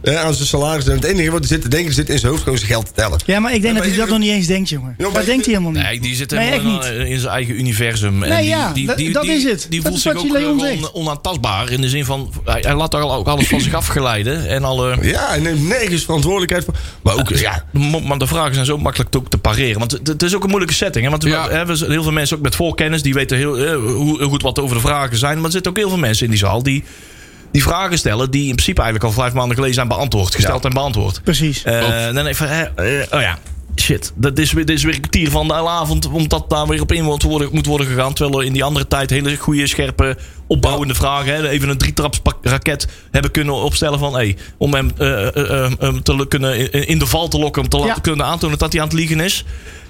hè, 0.01 0.19
aan 0.19 0.33
zijn 0.33 0.47
salaris. 0.47 0.87
En 0.87 0.95
het 0.95 1.03
enige 1.03 1.31
wat 1.31 1.39
hij 1.39 1.47
zit 1.47 1.61
te 1.61 1.67
denken, 1.69 1.93
zit 1.93 2.09
in 2.09 2.19
zijn 2.19 2.31
hoofd 2.31 2.43
gewoon 2.43 2.57
zijn 2.57 2.71
geld 2.71 2.85
te 2.85 2.91
tellen. 2.91 3.19
Ja, 3.25 3.39
maar 3.39 3.53
ik 3.53 3.61
denk 3.61 3.73
maar 3.73 3.81
dat 3.83 3.91
hij 3.91 3.99
dat 4.01 4.09
nog 4.09 4.19
niet 4.19 4.29
eens 4.31 4.47
denkt, 4.47 4.69
jongen. 4.69 4.95
Ja, 4.97 5.03
dat 5.09 5.25
denkt 5.25 5.45
hij 5.45 5.53
helemaal 5.53 5.71
niet. 5.71 5.83
Nee, 5.83 5.99
die 5.99 6.15
zit 6.15 6.31
helemaal 6.31 6.81
echt 6.83 6.91
in, 6.93 7.07
in 7.07 7.19
zijn 7.19 7.33
eigen 7.33 7.55
universum. 7.59 8.23
En 8.23 8.29
Nee, 8.29 8.39
die, 8.41 8.49
ja, 8.49 8.71
die, 8.73 8.85
dat- 8.87 8.97
die, 8.97 9.11
dat 9.11 9.23
die- 9.23 9.31
is 9.31 9.43
het. 9.43 9.65
Die 9.69 9.81
Dat 9.81 9.87
voelt 9.87 9.95
is 9.97 10.01
zich 10.01 10.13
wat 10.13 10.21
ook 10.23 10.35
gewoon 10.37 10.59
zegt. 10.59 10.91
onaantastbaar. 10.91 11.71
In 11.71 11.81
de 11.81 11.89
zin 11.89 12.05
van, 12.05 12.31
hij, 12.45 12.59
hij 12.61 12.75
laat 12.75 12.93
er 12.93 12.99
al 12.99 13.13
ook 13.13 13.27
alles 13.27 13.47
van 13.47 13.61
zich 13.61 13.73
afgeleiden. 13.73 14.47
En 14.47 14.63
alle, 14.63 14.97
Ja, 15.01 15.27
hij 15.27 15.39
neemt 15.39 15.67
nergens 15.67 16.03
verantwoordelijkheid 16.03 16.65
voor. 16.65 16.73
Maar 17.03 17.15
ook, 17.15 17.29
ja, 17.29 17.63
Maar 18.07 18.17
de 18.17 18.27
vragen 18.27 18.53
zijn 18.53 18.65
zo 18.65 18.77
makkelijk 18.77 19.15
ook 19.15 19.29
te 19.29 19.37
pareren. 19.37 19.79
Want 19.79 19.91
het, 19.91 20.07
het 20.07 20.23
is 20.23 20.35
ook 20.35 20.43
een 20.43 20.49
moeilijke 20.49 20.75
setting. 20.75 21.03
Hè? 21.03 21.09
Want 21.11 21.23
we- 21.23 21.29
Ja. 21.29 21.49
hè, 21.49 21.65
we 21.65 21.75
zijn 21.75 21.91
heel 21.91 22.03
veel 22.03 22.11
mensen 22.11 22.37
ook 22.37 22.43
met 22.43 22.55
voorkennis. 22.55 23.01
Die 23.01 23.13
weten 23.13 23.37
heel, 23.37 23.57
eh, 23.57 23.75
hoe, 23.75 23.91
hoe 23.93 24.29
goed 24.29 24.41
wat 24.41 24.59
over 24.59 24.75
de 24.75 24.81
vragen 24.81 25.17
zijn. 25.17 25.35
Maar 25.35 25.45
er 25.45 25.51
zitten 25.51 25.71
ook 25.71 25.77
heel 25.77 25.89
veel 25.89 25.97
mensen 25.97 26.23
in 26.25 26.31
die 26.31 26.39
zaal. 26.39 26.63
Die, 26.63 26.83
die 27.57 27.65
vragen 27.65 27.97
stellen. 27.97 28.31
Die 28.31 28.47
in 28.47 28.53
principe 28.53 28.81
eigenlijk 28.81 29.13
al 29.15 29.21
vijf 29.21 29.33
maanden 29.33 29.55
geleden 29.55 29.75
zijn 29.75 29.87
beantwoord. 29.87 30.35
Gesteld 30.35 30.65
en 30.65 30.73
beantwoord. 30.73 31.21
Precies. 31.23 31.63
Eh, 31.63 32.13
dan 32.13 32.27
eh, 32.27 32.61
oh 33.11 33.21
ja, 33.21 33.37
shit. 33.75 34.11
Dat 34.15 34.37
is, 34.37 34.51
weer, 34.51 34.65
dit 34.65 34.75
is 34.77 34.83
weer 34.83 34.93
een 34.93 34.99
kwartier 34.99 35.31
van 35.31 35.47
de 35.47 35.53
avond. 35.53 36.07
Omdat 36.11 36.49
daar 36.49 36.67
weer 36.67 36.81
op 36.81 36.91
in 36.91 37.03
moet 37.03 37.23
worden, 37.23 37.49
moet 37.51 37.65
worden 37.65 37.87
gegaan. 37.87 38.13
Terwijl 38.13 38.39
we 38.39 38.45
in 38.45 38.53
die 38.53 38.63
andere 38.63 38.87
tijd 38.87 39.09
hele 39.09 39.35
goede, 39.37 39.67
scherpe, 39.67 40.17
opbouwende 40.47 40.95
vragen. 40.95 41.33
Hè, 41.33 41.49
even 41.49 41.69
een 41.69 41.77
drietraps 41.77 42.19
pak- 42.19 42.37
raket 42.41 42.87
hebben 43.11 43.31
kunnen 43.31 43.53
opstellen 43.53 43.99
van... 43.99 44.13
Hey, 44.13 44.37
om 44.57 44.73
hem 44.73 44.91
eh, 44.97 45.35
eh, 45.35 45.71
eh, 45.79 45.93
te 46.03 46.25
kunnen 46.27 46.71
in- 46.87 46.99
de 46.99 47.05
val 47.07 47.27
te 47.27 47.39
lokken. 47.39 47.61
Om 47.61 47.69
te 47.69 47.77
laten 47.77 47.93
Ja. 47.95 48.01
kunnen 48.01 48.25
aantonen 48.25 48.57
dat 48.57 48.71
hij 48.71 48.81
aan 48.81 48.87
het 48.87 48.97
liegen 48.97 49.19
is. 49.19 49.45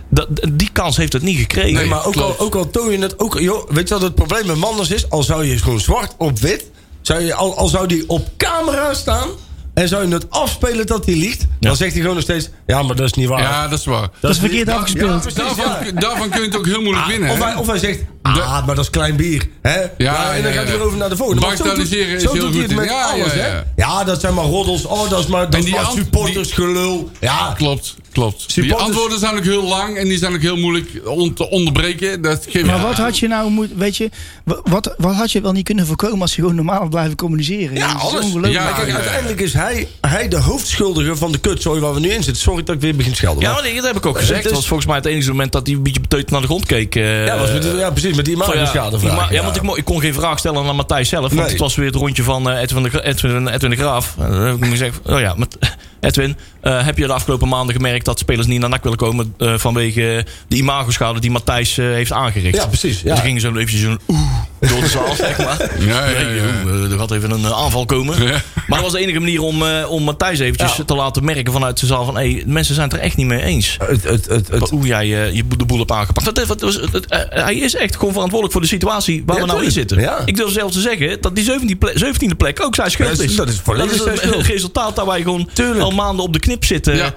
Dat, 0.09 0.27
die 0.51 0.69
kans 0.71 0.97
heeft 0.97 1.13
het 1.13 1.21
niet 1.21 1.37
gekregen. 1.37 1.73
Nee, 1.73 1.85
maar 1.85 2.05
ook 2.05 2.15
al, 2.15 2.39
ook 2.39 2.55
al 2.55 2.69
toon 2.69 2.91
je 2.91 2.97
het. 2.99 3.19
Ook, 3.19 3.39
joh, 3.39 3.69
weet 3.69 3.87
je 3.87 3.93
wat 3.93 4.03
het 4.03 4.15
probleem 4.15 4.45
met 4.45 4.55
Manders 4.57 4.91
is? 4.91 5.09
Al 5.09 5.23
zou 5.23 5.45
je 5.45 5.57
gewoon 5.57 5.79
zwart 5.79 6.13
op 6.17 6.39
wit. 6.39 6.65
Zou 7.07 7.21
je, 7.21 7.33
al, 7.33 7.57
al 7.57 7.67
zou 7.67 7.87
die 7.87 8.03
op 8.09 8.27
camera 8.37 8.93
staan. 8.93 9.27
En 9.73 9.87
zou 9.87 10.07
je 10.07 10.13
het 10.13 10.25
afspelen 10.29 10.85
dat 10.85 11.05
hij 11.05 11.15
liegt. 11.15 11.45
Dan 11.59 11.75
zegt 11.75 11.91
hij 11.91 11.99
gewoon 12.01 12.15
nog 12.15 12.23
steeds. 12.23 12.49
Ja, 12.65 12.81
maar 12.83 12.95
dat 12.95 13.05
is 13.05 13.13
niet 13.13 13.27
waar. 13.27 13.41
Ja, 13.41 13.67
dat 13.67 13.79
is 13.79 13.85
waar. 13.85 14.09
dat 14.19 14.31
is 14.31 14.37
verkeerd 14.39 14.69
afgespeeld. 14.69 15.21
precies, 15.21 15.39
Daarvan, 15.39 15.85
ja. 15.85 15.91
daarvan 15.91 16.29
kun 16.29 16.39
je 16.41 16.45
het 16.47 16.57
ook 16.57 16.65
heel 16.65 16.81
moeilijk 16.81 17.05
winnen. 17.07 17.29
Of 17.29 17.43
hij, 17.43 17.55
of 17.55 17.67
hij 17.67 17.77
zegt. 17.77 17.99
Ah, 18.21 18.65
maar 18.65 18.75
dat 18.75 18.83
is 18.83 18.89
klein 18.89 19.15
bier. 19.15 19.47
Hè? 19.61 19.79
Ja, 19.97 20.33
en 20.33 20.43
dan 20.43 20.51
ja, 20.51 20.57
gaat 20.57 20.63
hij 20.67 20.73
ja. 20.73 20.77
weer 20.77 20.81
over 20.81 20.97
naar 20.97 21.09
de 21.09 21.15
volgende. 21.17 21.41
Maar 21.41 21.55
zo 21.55 21.63
doet- 21.63 21.73
Bagatelliseren 21.73 22.15
is 22.15 22.21
zo 22.23 22.33
heel 22.33 22.41
doet 22.41 22.53
hij 22.53 22.61
goed 22.61 22.61
het 22.61 22.71
in. 22.71 22.77
met 22.77 22.89
Ja, 22.89 23.03
alles, 23.03 23.33
ja, 23.33 23.39
hè? 23.39 23.61
ja. 23.75 24.03
Dat 24.03 24.19
zijn 24.21 24.33
maar 24.33 24.45
roddels. 24.45 24.85
Oh, 24.85 25.09
dat 25.09 25.19
is 25.19 25.25
maar, 25.27 25.45
dat 25.49 25.53
En 25.53 25.65
is 25.67 25.71
maar 25.71 25.85
supportersgelul. 25.95 27.09
Ja, 27.19 27.53
Klopt, 27.57 27.95
klopt. 28.11 28.39
Die 28.39 28.51
Supporters- 28.63 28.87
antwoorden 28.87 29.19
zijn 29.19 29.35
ook 29.37 29.43
heel 29.43 29.63
lang 29.63 29.97
en 29.97 30.07
die 30.07 30.17
zijn 30.17 30.33
ook 30.33 30.41
heel 30.41 30.57
moeilijk 30.57 30.89
on- 31.05 31.33
te 31.33 31.49
onderbreken. 31.49 32.21
Dat 32.21 32.45
geef 32.49 32.65
Maar 32.65 32.81
wat 32.81 32.93
had 32.95 33.19
je 33.19 33.27
nou 33.27 33.49
moet, 33.51 33.69
weet 33.75 33.97
je, 33.97 34.09
wa- 34.43 34.59
wat, 34.63 34.93
wat 34.97 35.15
had 35.15 35.31
je 35.31 35.41
wel 35.41 35.51
niet 35.51 35.63
kunnen 35.65 35.85
voorkomen 35.85 36.21
als 36.21 36.35
je 36.35 36.41
gewoon 36.41 36.55
normaal 36.55 36.79
had 36.79 36.89
blijven 36.89 37.15
communiceren? 37.15 37.75
Ja, 37.75 37.87
Dat 37.87 37.95
is 37.95 38.01
alles. 38.01 38.23
ongelooflijk. 38.25 38.53
Ja, 38.53 38.71
Kijk, 38.71 38.87
ja, 38.87 38.93
ja. 38.93 38.99
uiteindelijk 38.99 39.41
is 39.41 39.53
hij, 39.53 39.87
hij 40.01 40.27
de 40.27 40.37
hoofdschuldige 40.37 41.15
van 41.15 41.31
de 41.31 41.37
kutzooi 41.37 41.79
waar 41.81 41.93
we 41.93 41.99
nu 41.99 42.07
in 42.09 42.23
zitten. 42.23 42.43
Sorry 42.43 42.63
dat 42.63 42.75
ik 42.75 42.81
weer 42.81 42.95
begin 42.95 43.11
te 43.11 43.17
schelden. 43.17 43.41
Ja, 43.43 43.53
maar- 43.53 43.63
maar 43.63 43.73
dat 43.75 43.83
heb 43.83 43.95
ik 43.95 44.05
ook 44.05 44.17
gezegd. 44.17 44.33
Het 44.33 44.43
Dat 44.43 44.51
is- 44.51 44.57
was 44.57 44.67
volgens 44.67 44.87
mij 44.87 44.97
het 44.97 45.05
enige 45.05 45.29
moment 45.29 45.51
dat 45.51 45.67
hij 45.67 45.75
een 45.75 45.83
beetje 45.83 46.01
beteut 46.01 46.31
naar 46.31 46.41
de 46.41 46.47
grond 46.47 46.65
keek. 46.65 46.95
eh, 46.95 47.25
ja, 47.25 47.37
was 47.37 47.51
met, 47.51 47.63
ja, 47.77 47.89
precies, 47.91 48.15
met 48.15 48.25
die 48.25 48.37
Van, 48.37 48.45
ja, 48.57 48.89
die 48.89 49.09
ja, 49.35 49.43
want 49.43 49.55
ik, 49.55 49.63
ik 49.77 49.85
kon 49.85 49.99
geen 50.01 50.13
vraag 50.13 50.39
stellen 50.39 50.65
aan 50.67 50.75
Matthijs 50.75 51.09
zelf. 51.09 51.21
Want 51.21 51.41
Nee. 51.41 51.49
het 51.49 51.59
was 51.59 51.75
weer 51.75 51.85
het 51.85 51.95
rondje 51.95 52.23
van 52.23 52.49
eh, 52.49 52.61
Edwin, 52.61 52.83
de, 52.83 53.03
Edwin, 53.03 53.47
Edwin 53.47 53.69
de 53.69 53.75
Graaf. 53.75 54.15
En 54.19 54.31
dan 54.31 54.41
heb 54.41 54.55
ik 54.55 54.59
hem 54.61 54.69
gezegd, 54.71 54.99
oh 55.05 55.19
ja, 55.19 55.33
met, 55.37 55.57
Edwin, 55.99 56.37
eh, 56.61 56.85
heb 56.85 56.97
je 56.97 57.05
de 57.05 57.13
afgelopen 57.13 57.47
maanden 57.47 57.75
gemerkt 57.75 58.05
dat 58.05 58.19
spelers 58.19 58.47
niet 58.47 58.59
naar 58.59 58.69
NAC 58.69 58.83
willen 58.83 58.97
komen 58.97 59.33
eh, 59.37 59.57
vanwege 59.57 60.25
de 60.47 60.55
imagoschade 60.55 61.19
die 61.19 61.31
Matthijs 61.31 61.77
eh, 61.77 61.85
heeft 61.85 62.11
aangericht? 62.11 62.55
Ja, 62.55 62.67
precies, 62.67 63.01
ja. 63.01 63.13
Dus 63.13 63.23
ging 63.23 63.41
zo 63.41 63.55
eventjes 63.55 63.81
zo'n 63.81 63.99
oeh 64.07 64.41
door 64.59 64.79
de 64.79 64.87
zaal, 64.87 65.15
zeg 65.15 65.37
maar. 65.37 65.57
Ja, 65.87 66.09
ja, 66.09 66.19
ja. 66.19 66.43
Eh, 66.65 66.91
er 66.91 66.97
gaat 66.97 67.11
even 67.11 67.31
een 67.31 67.45
eh, 67.45 67.51
aanval 67.51 67.85
komen. 67.85 68.19
Maar 68.19 68.41
dat 68.67 68.81
was 68.81 68.91
de 68.91 68.99
enige 68.99 69.19
manier 69.19 69.41
om, 69.41 69.63
eh, 69.65 69.89
om 69.91 70.03
Matthijs 70.03 70.39
eventjes 70.39 70.79
te 70.85 70.95
laten 70.95 71.25
merken 71.25 71.53
vanuit 71.53 71.79
de 71.79 71.85
zaal 71.85 72.05
van... 72.05 72.15
Hey, 72.15 72.43
mensen 72.47 72.75
zijn 72.75 72.87
het 72.89 72.97
er 72.97 73.03
echt 73.03 73.15
niet 73.17 73.27
mee 73.27 73.41
eens. 73.41 73.77
Het, 73.87 74.03
het, 74.03 74.25
het, 74.25 74.47
het, 74.47 74.69
Hoe 74.69 74.85
jij 74.85 75.07
je 75.07 75.43
de 75.57 75.65
boel 75.65 75.77
hebt 75.77 75.91
aangepakt. 75.91 76.35
Dat, 76.35 76.47
dat, 76.47 76.61
was- 76.61 76.75
het- 76.91 77.05
hij 77.29 77.55
is 77.55 77.75
echt 77.75 77.95
gewoon 77.95 78.11
verantwoordelijk 78.13 78.51
voor 78.51 78.61
de 78.61 78.67
situatie 78.67 79.23
waar 79.25 79.39
we 79.39 79.45
nou 79.45 79.63
in 79.63 79.71
zitten. 79.71 80.25
Ik 80.25 80.35
durf 80.35 80.51
zelfs 80.51 80.73
te 80.73 80.81
zeggen 80.81 81.21
dat 81.21 81.35
die 81.35 81.45
17e 81.45 81.77
plek, 81.79 81.97
17e 82.05 82.37
plek 82.37 82.63
ook 82.63 82.75
zijn 82.75 82.91
schuld 82.91 83.11
is- 83.19 83.19
is. 83.29 83.35
dat 83.35 83.47
is 83.49 83.61
Dat 83.63 83.89
schuld. 84.17 84.45
resultaat 84.45 84.95
dat 84.95 85.05
wij 85.05 85.21
gewoon 85.21 85.49
Tuurlijk. 85.53 85.79
al 85.79 85.91
maanden 85.91 86.25
op 86.25 86.33
de 86.33 86.39
knip 86.39 86.65
zitten 86.65 87.13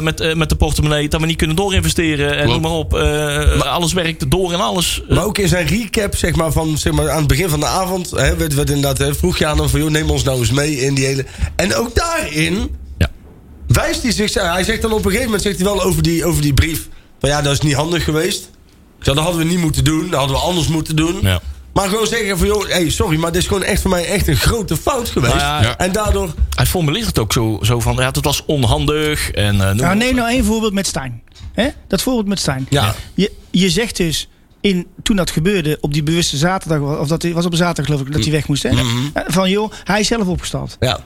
met, 0.00 0.34
met 0.36 0.48
de 0.48 0.56
portemonnee. 0.56 1.08
Dat 1.08 1.20
we 1.20 1.26
niet 1.26 1.36
kunnen 1.36 1.56
doorinvesteren 1.56 2.36
en 2.36 2.48
noem 2.48 2.60
maar 2.60 2.70
op. 2.70 2.94
Eh, 2.94 3.60
alles 3.60 3.92
werkt 3.92 4.30
door 4.30 4.52
en 4.52 4.60
alles. 4.60 5.02
Maar 5.08 5.24
ook 5.24 5.38
in 5.38 5.48
zijn 5.48 5.66
recap, 5.66 6.16
zeg 6.16 6.34
maar, 6.34 6.52
van, 6.52 6.78
zeg 6.80 6.92
maar 6.92 7.10
aan 7.10 7.18
het 7.18 7.26
begin 7.26 7.48
van 7.48 7.60
de 7.60 7.66
avond, 7.66 8.10
hè, 8.10 8.36
werd, 8.36 8.54
werd 8.54 8.68
inderdaad, 8.70 8.98
hè, 8.98 9.14
vroeg 9.14 9.38
je 9.38 9.46
aan 9.46 9.58
hem 9.58 9.68
van, 9.68 9.80
joh, 9.80 9.90
neem 9.90 10.10
ons 10.10 10.22
nou 10.22 10.38
eens 10.38 10.50
mee 10.50 10.80
in 10.80 10.94
die 10.94 11.06
hele... 11.06 11.24
En 11.56 11.74
ook 11.74 11.94
daarin 11.94 12.76
Ja. 12.98 13.10
wijst 13.66 14.02
hij 14.02 14.12
zich, 14.12 14.34
hij 14.34 14.64
zegt 14.64 14.82
dan 14.82 14.90
op 14.92 14.98
een 14.98 15.04
gegeven 15.04 15.24
moment, 15.24 15.42
zegt 15.42 15.56
hij 15.56 15.64
wel 15.64 15.82
over 15.82 16.02
die, 16.02 16.24
over 16.24 16.42
die 16.42 16.54
brief, 16.54 16.88
van 17.20 17.28
ja, 17.28 17.42
dat 17.42 17.52
is 17.52 17.60
niet 17.60 17.74
handig 17.74 18.04
geweest. 18.04 18.50
Ik 18.98 19.04
zei, 19.06 19.16
dat 19.16 19.24
hadden 19.24 19.42
we 19.46 19.48
niet 19.52 19.60
moeten 19.60 19.84
doen, 19.84 20.08
dat 20.10 20.18
hadden 20.18 20.36
we 20.36 20.42
anders 20.42 20.68
moeten 20.68 20.96
doen. 20.96 21.18
Ja. 21.22 21.40
Maar 21.72 21.88
gewoon 21.88 22.06
zeggen 22.06 22.38
van, 22.38 22.46
joh, 22.46 22.68
hey, 22.68 22.90
sorry, 22.90 23.16
maar 23.18 23.32
dit 23.32 23.40
is 23.42 23.46
gewoon 23.48 23.62
echt 23.62 23.80
voor 23.82 23.90
mij 23.90 24.04
echt 24.06 24.28
een 24.28 24.36
grote 24.36 24.76
fout 24.76 25.08
geweest. 25.08 25.34
Nou 25.34 25.46
ja, 25.46 25.62
Ja. 25.62 25.78
En 25.78 25.92
daardoor, 25.92 26.34
Hij 26.54 26.66
formuleert 26.66 27.06
het 27.06 27.18
ook 27.18 27.32
zo, 27.32 27.58
zo 27.62 27.80
van, 27.80 27.94
ja, 27.96 28.06
het 28.06 28.24
was 28.24 28.42
onhandig. 28.46 29.30
En, 29.30 29.60
eh, 29.60 29.66
noem 29.66 29.76
Nou, 29.76 29.96
neem 29.96 30.14
nou 30.14 30.28
één 30.30 30.44
voorbeeld 30.44 30.72
met 30.72 30.86
Stijn. 30.86 31.22
Hè? 31.52 31.68
Dat 31.88 32.02
voorbeeld 32.02 32.28
met 32.28 32.38
Stijn. 32.38 32.66
Ja. 32.70 32.94
Je, 33.14 33.32
je 33.50 33.70
zegt 33.70 33.96
dus, 33.96 34.28
in, 34.60 34.86
toen 35.02 35.16
dat 35.16 35.30
gebeurde, 35.30 35.78
op 35.80 35.92
die 35.92 36.02
bewuste 36.02 36.36
zaterdag, 36.36 36.98
of 36.98 37.08
dat 37.08 37.22
was 37.22 37.44
op 37.44 37.50
een 37.52 37.58
zaterdag 37.58 37.84
geloof 37.86 38.00
ik, 38.06 38.12
dat 38.12 38.22
hij 38.22 38.32
weg 38.32 38.48
moest. 38.48 38.62
Hè? 38.62 38.68
Eh, 38.68 39.22
Van 39.26 39.50
joh, 39.50 39.72
hij 39.84 40.00
is 40.00 40.06
zelf 40.06 40.26
opgestapt. 40.26 40.76
ja. 40.80 41.00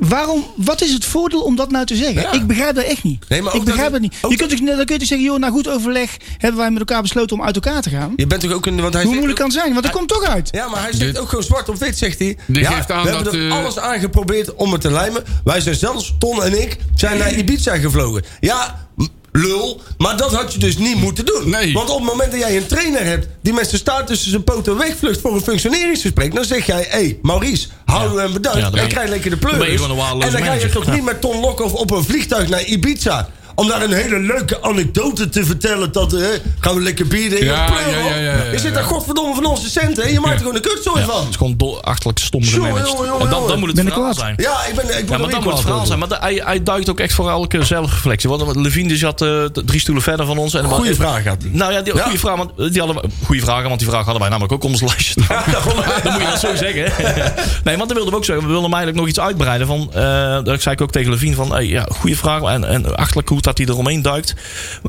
Waarom, 0.00 0.44
wat 0.56 0.82
is 0.82 0.92
het 0.92 1.04
voordeel 1.04 1.40
om 1.42 1.56
dat 1.56 1.70
nou 1.70 1.86
te 1.86 1.96
zeggen? 1.96 2.20
Ja. 2.22 2.32
Ik 2.32 2.46
begrijp 2.46 2.74
dat 2.74 2.84
echt 2.84 3.02
niet. 3.02 3.28
Nee, 3.28 3.42
maar 3.42 3.52
ook 3.52 3.58
ik 3.58 3.64
begrijp 3.64 3.92
dat- 3.92 4.02
dat, 4.02 4.10
niet. 4.10 4.18
ook 4.22 4.30
Je 4.30 4.36
kunt 4.36 4.50
toch, 4.50 4.58
dan 4.58 4.84
kun 4.84 4.94
je 4.94 4.98
toch 4.98 5.08
zeggen, 5.08 5.26
joh, 5.26 5.38
na 5.38 5.50
goed 5.50 5.68
overleg 5.68 6.16
hebben 6.38 6.60
wij 6.60 6.70
met 6.70 6.78
elkaar 6.78 7.02
besloten 7.02 7.36
om 7.36 7.42
uit 7.44 7.54
elkaar 7.54 7.82
te 7.82 7.90
gaan. 7.90 8.12
Je 8.16 8.26
bent 8.26 8.40
toch 8.40 8.52
ook 8.52 8.66
een, 8.66 8.80
want 8.80 8.92
hij 8.94 9.02
Hoe 9.02 9.12
zegt 9.12 9.14
moeilijk 9.14 9.38
kan 9.38 9.48
het 9.48 9.56
zijn? 9.58 9.72
Want 9.72 9.84
dat 9.84 9.94
komt 9.94 10.08
toch 10.08 10.22
uit. 10.24 10.48
Ja, 10.52 10.68
maar 10.68 10.80
hij 10.82 10.92
zegt 10.92 11.12
Dit- 11.12 11.18
ook 11.18 11.28
gewoon 11.28 11.44
zwart 11.44 11.68
op 11.68 11.76
wit, 11.76 11.98
zegt 11.98 12.18
hij. 12.18 12.36
Ja, 12.46 12.70
geeft 12.70 12.90
aan 12.90 13.02
we 13.02 13.08
hebben 13.08 13.24
dat, 13.24 13.34
er 13.34 13.48
eh, 13.48 13.56
alles 13.56 13.78
aan 13.78 13.98
geprobeerd 14.00 14.54
om 14.54 14.72
het 14.72 14.80
te 14.80 14.90
lijmen. 14.90 15.24
Wij 15.44 15.60
zijn 15.60 15.74
zelfs, 15.74 16.14
Ton 16.18 16.42
en 16.42 16.60
ik, 16.62 16.76
zijn 16.94 17.18
naar 17.18 17.32
Ibiza 17.34 17.76
gevlogen. 17.76 18.22
Ja, 18.40 18.88
lul, 19.36 19.80
maar 19.98 20.16
dat 20.16 20.34
had 20.34 20.52
je 20.52 20.58
dus 20.58 20.78
niet 20.78 20.96
moeten 20.96 21.26
doen. 21.26 21.50
Nee. 21.50 21.72
Want 21.72 21.90
op 21.90 21.98
het 21.98 22.06
moment 22.06 22.30
dat 22.30 22.40
jij 22.40 22.56
een 22.56 22.66
trainer 22.66 23.04
hebt... 23.04 23.26
die 23.42 23.52
met 23.52 23.66
zijn 23.68 23.80
staart 23.80 24.06
tussen 24.06 24.30
zijn 24.30 24.44
poten 24.44 24.76
wegvlucht 24.76 25.20
voor 25.20 25.34
een 25.34 25.40
functioneringsgesprek... 25.40 26.34
dan 26.34 26.44
zeg 26.44 26.66
jij, 26.66 26.82
hé, 26.88 26.98
hey, 26.98 27.18
Maurice, 27.22 27.68
houden 27.84 28.22
hem 28.22 28.32
bedankt. 28.32 28.58
Ja, 28.58 28.70
en 28.72 28.82
je- 28.82 28.86
krijg 28.88 29.08
lekker 29.08 29.30
de 29.30 29.36
pleuris. 29.36 29.80
En 29.82 29.88
dan 29.88 30.42
ga 30.42 30.52
je 30.52 30.68
toch 30.68 30.84
Ja. 30.86 30.92
niet 30.94 31.04
met 31.04 31.20
Ton 31.20 31.40
Lokhoff 31.40 31.74
op 31.74 31.90
een 31.90 32.04
vliegtuig 32.04 32.48
naar 32.48 32.64
Ibiza... 32.64 33.28
om 33.56 33.68
daar 33.68 33.82
een 33.82 33.92
hele 33.92 34.18
leuke 34.18 34.62
anekdote 34.62 35.28
te 35.28 35.44
vertellen... 35.44 35.92
dat 35.92 36.12
eh, 36.12 36.26
gaan 36.60 36.74
we 36.74 36.80
lekker 36.80 37.06
bier 37.06 37.28
drinken. 37.28 37.46
Ja, 37.48 37.66
ja, 37.90 37.98
ja, 37.98 38.14
ja, 38.14 38.16
ja, 38.16 38.50
Je 38.52 38.58
zit 38.58 38.74
daar 38.74 38.82
godverdomme 38.84 39.34
van 39.34 39.44
onze 39.44 39.70
centen... 39.70 40.04
en 40.04 40.12
je 40.12 40.20
maakt 40.20 40.32
er 40.34 40.38
gewoon 40.38 40.54
een 40.54 40.60
kutzooi 40.60 41.00
Ja, 41.00 41.06
van. 41.06 41.20
het 41.20 41.28
is 41.28 41.36
gewoon 41.36 41.82
achterlijk 41.82 42.18
stom 42.18 42.42
gemanaged. 42.44 42.94
En 43.20 43.28
dan, 43.30 43.46
dan 43.48 43.58
moet 43.58 43.68
het 43.68 43.76
Ben 43.76 43.86
verhaal 43.92 44.14
zijn. 44.14 44.34
Ja, 44.36 44.64
ik 44.68 44.74
ben, 44.74 44.84
ik 44.98 45.06
ben 45.06 45.18
Ja, 45.18 45.18
maar 45.22 45.30
dan 45.30 45.42
moet 45.42 45.52
het 45.52 45.60
verhaal 45.62 45.86
zijn. 45.86 45.98
Maar 45.98 46.08
de- 46.08 46.16
hij, 46.20 46.42
hij 46.44 46.62
duikt 46.62 46.90
ook 46.90 47.00
echt 47.00 47.12
voor 47.14 47.30
elke 47.30 47.64
zelfreflectie. 47.64 48.28
Want 48.28 48.56
Levine 48.56 48.88
die 48.88 48.96
zat 48.96 49.22
eh, 49.22 49.44
drie 49.44 49.80
stoelen 49.80 50.02
verder 50.02 50.26
van 50.26 50.38
ons. 50.38 50.54
En 50.54 50.64
Goeie 50.64 50.94
vraag 50.94 51.24
had 51.24 51.42
hij. 51.42 51.50
Nou 51.52 51.72
ja, 51.72 51.80
die, 51.82 51.94
Ja. 51.96 52.02
Goede 52.02 52.18
vraag. 52.18 52.36
Want 52.36 52.50
die 52.72 52.82
hadden 52.82 53.02
we, 53.02 53.08
goede 53.24 53.40
vragen, 53.42 53.68
want 53.68 53.78
die 53.80 53.88
vraag 53.88 54.02
hadden 54.04 54.20
wij 54.20 54.30
namelijk 54.30 54.52
ook 54.52 54.64
op 54.64 54.70
ons 54.70 54.80
lijstje 54.80 55.22
staan. 55.22 55.42
dan 55.52 55.62
moet 56.12 56.20
je 56.22 56.28
dat 56.30 56.40
zo 56.40 56.54
zeggen. 56.54 56.92
nee, 57.64 57.76
want 57.76 57.88
dan 57.88 57.96
wilden 57.96 58.10
we 58.10 58.16
ook 58.16 58.24
zeggen. 58.24 58.44
We 58.46 58.50
wilden 58.52 58.70
hem 58.70 58.78
eigenlijk 58.78 58.96
nog 58.96 59.08
iets 59.08 59.20
uitbreiden. 59.20 59.66
Van, 59.66 59.90
eh, 59.94 60.44
dat 60.44 60.62
zei 60.62 60.74
ik 60.74 60.80
ook 60.80 60.90
tegen 60.92 61.10
Levine 61.10 61.34
van, 61.34 61.52
hey, 61.52 61.66
ja, 61.66 61.86
goede 61.88 62.16
vraag. 62.16 62.42
En, 62.42 62.64
en 62.68 62.96
achterlijk 62.96 63.28
hoe 63.28 63.40
dat 63.46 63.58
hij 63.58 63.66
eromheen 63.66 64.02
duikt. 64.02 64.34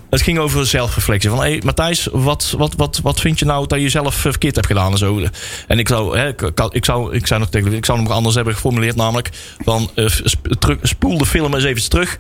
Het 0.10 0.22
ging 0.22 0.40
over 0.40 0.66
zelfreflectie. 0.66 1.30
Van, 1.30 1.40
hey, 1.40 1.62
Matthijs, 1.66 2.08
wat, 2.12 2.54
wat, 2.58 2.74
wat, 2.78 3.00
wat 3.04 3.20
vind 3.20 3.40
je 3.40 3.46
nou 3.46 3.68
dat 3.68 3.82
je 3.82 3.90
zelf 3.90 4.16
verkeerd 4.16 4.56
hebt 4.56 4.68
gedaan 4.68 4.92
en 4.92 4.98
zo. 4.98 5.22
En 5.68 5.80
ik 5.80 5.88
zou, 5.88 6.18
hè, 6.18 6.28
ik, 6.72 6.86
zou, 6.86 7.14
ik 7.16 7.28
zou 7.28 7.40
nog 7.40 7.50
tegen 7.50 7.74
ik 7.74 7.86
zou 7.86 7.98
hem 7.98 8.08
nog 8.08 8.18
anders 8.18 8.36
hebben 8.36 8.54
geformuleerd. 8.54 8.96
Namelijk 8.96 9.30
van, 9.64 9.90
eh, 9.96 10.06
spoel 10.82 11.18
de 11.18 11.26
film 11.26 11.54
eens 11.54 11.64
even 11.64 11.90
terug. 11.90 12.18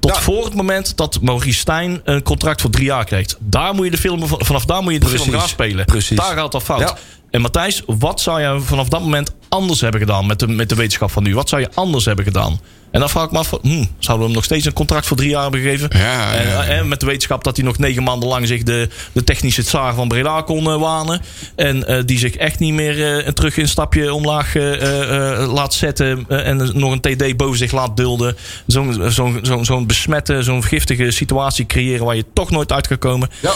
Tot 0.00 0.14
Ja. 0.14 0.20
voor 0.20 0.44
het 0.44 0.54
moment 0.54 0.96
dat 0.96 1.18
Maurice 1.22 1.58
Stijn 1.58 2.00
een 2.04 2.22
contract 2.22 2.60
voor 2.60 2.70
drie 2.70 2.84
jaar 2.84 3.04
krijgt. 3.04 3.36
Daar 3.40 3.74
moet 3.74 3.84
je 3.84 3.90
de 3.90 3.98
film, 3.98 4.22
vanaf 4.26 4.64
daar 4.64 4.82
moet 4.82 4.92
je 4.92 4.98
de 4.98 5.06
film 5.06 5.18
Precies. 5.18 5.38
gaan 5.40 5.48
spelen. 5.48 5.84
Precies. 5.84 6.16
Daar 6.16 6.36
gaat 6.36 6.52
dat 6.52 6.62
fout. 6.62 6.80
Ja. 6.80 6.96
En 7.30 7.40
Matthijs, 7.40 7.82
wat 7.86 8.20
zou 8.20 8.40
je 8.40 8.60
vanaf 8.60 8.88
dat 8.88 9.00
moment 9.00 9.34
anders 9.48 9.80
hebben 9.80 10.00
gedaan 10.00 10.26
met 10.26 10.38
de, 10.38 10.48
met 10.48 10.68
de 10.68 10.74
wetenschap 10.74 11.10
van 11.10 11.22
nu? 11.22 11.34
Wat 11.34 11.48
zou 11.48 11.62
je 11.62 11.68
anders 11.74 12.04
hebben 12.04 12.24
gedaan? 12.24 12.60
En 12.90 13.00
dan 13.00 13.08
vraag 13.10 13.24
ik 13.24 13.30
me 13.30 13.38
af, 13.38 13.50
hm, 13.62 13.84
zouden 13.98 14.18
we 14.18 14.24
hem 14.24 14.32
nog 14.32 14.44
steeds 14.44 14.64
een 14.66 14.72
contract 14.72 15.06
voor 15.06 15.16
drie 15.16 15.28
jaar 15.30 15.42
hebben 15.42 15.60
gegeven? 15.60 15.88
Ja, 15.92 16.34
en, 16.34 16.48
ja, 16.48 16.52
ja. 16.52 16.64
en 16.64 16.88
met 16.88 17.00
de 17.00 17.06
wetenschap 17.06 17.44
dat 17.44 17.56
hij 17.56 17.64
nog 17.64 17.78
negen 17.78 18.02
maanden 18.02 18.28
lang 18.28 18.46
zich 18.46 18.62
de, 18.62 18.88
de 19.12 19.24
technische 19.24 19.64
tsaar 19.64 19.94
van 19.94 20.08
Breda 20.08 20.40
kon 20.42 20.66
eh, 20.70 20.80
wanen. 20.80 21.20
En 21.56 21.86
eh, 21.86 22.02
die 22.04 22.18
zich 22.18 22.34
echt 22.36 22.58
niet 22.58 22.72
meer 22.72 23.18
eh, 23.24 23.32
terug 23.32 23.56
een 23.56 23.68
stapje 23.68 24.14
omlaag 24.14 24.56
eh, 24.56 24.72
eh, 24.82 25.40
eh, 25.42 25.52
laat 25.52 25.74
zetten. 25.74 26.24
eh, 26.28 26.46
en 26.46 26.70
nog 26.74 26.92
een 26.92 27.00
TD 27.00 27.36
boven 27.36 27.58
zich 27.58 27.72
laat 27.72 27.96
dulden. 27.96 28.36
Zo'n 28.66 29.02
zo'n 29.10 29.38
zo'n 29.42 29.64
zo'n 29.64 29.86
besmette, 29.86 30.42
zo'n 30.42 30.64
giftige 30.64 31.10
situatie 31.10 31.66
creëren 31.66 32.04
waar 32.04 32.16
je 32.16 32.24
toch 32.34 32.50
nooit 32.50 32.72
uit 32.72 32.86
gaat 32.86 32.98
komen. 32.98 33.28
Ja. 33.40 33.52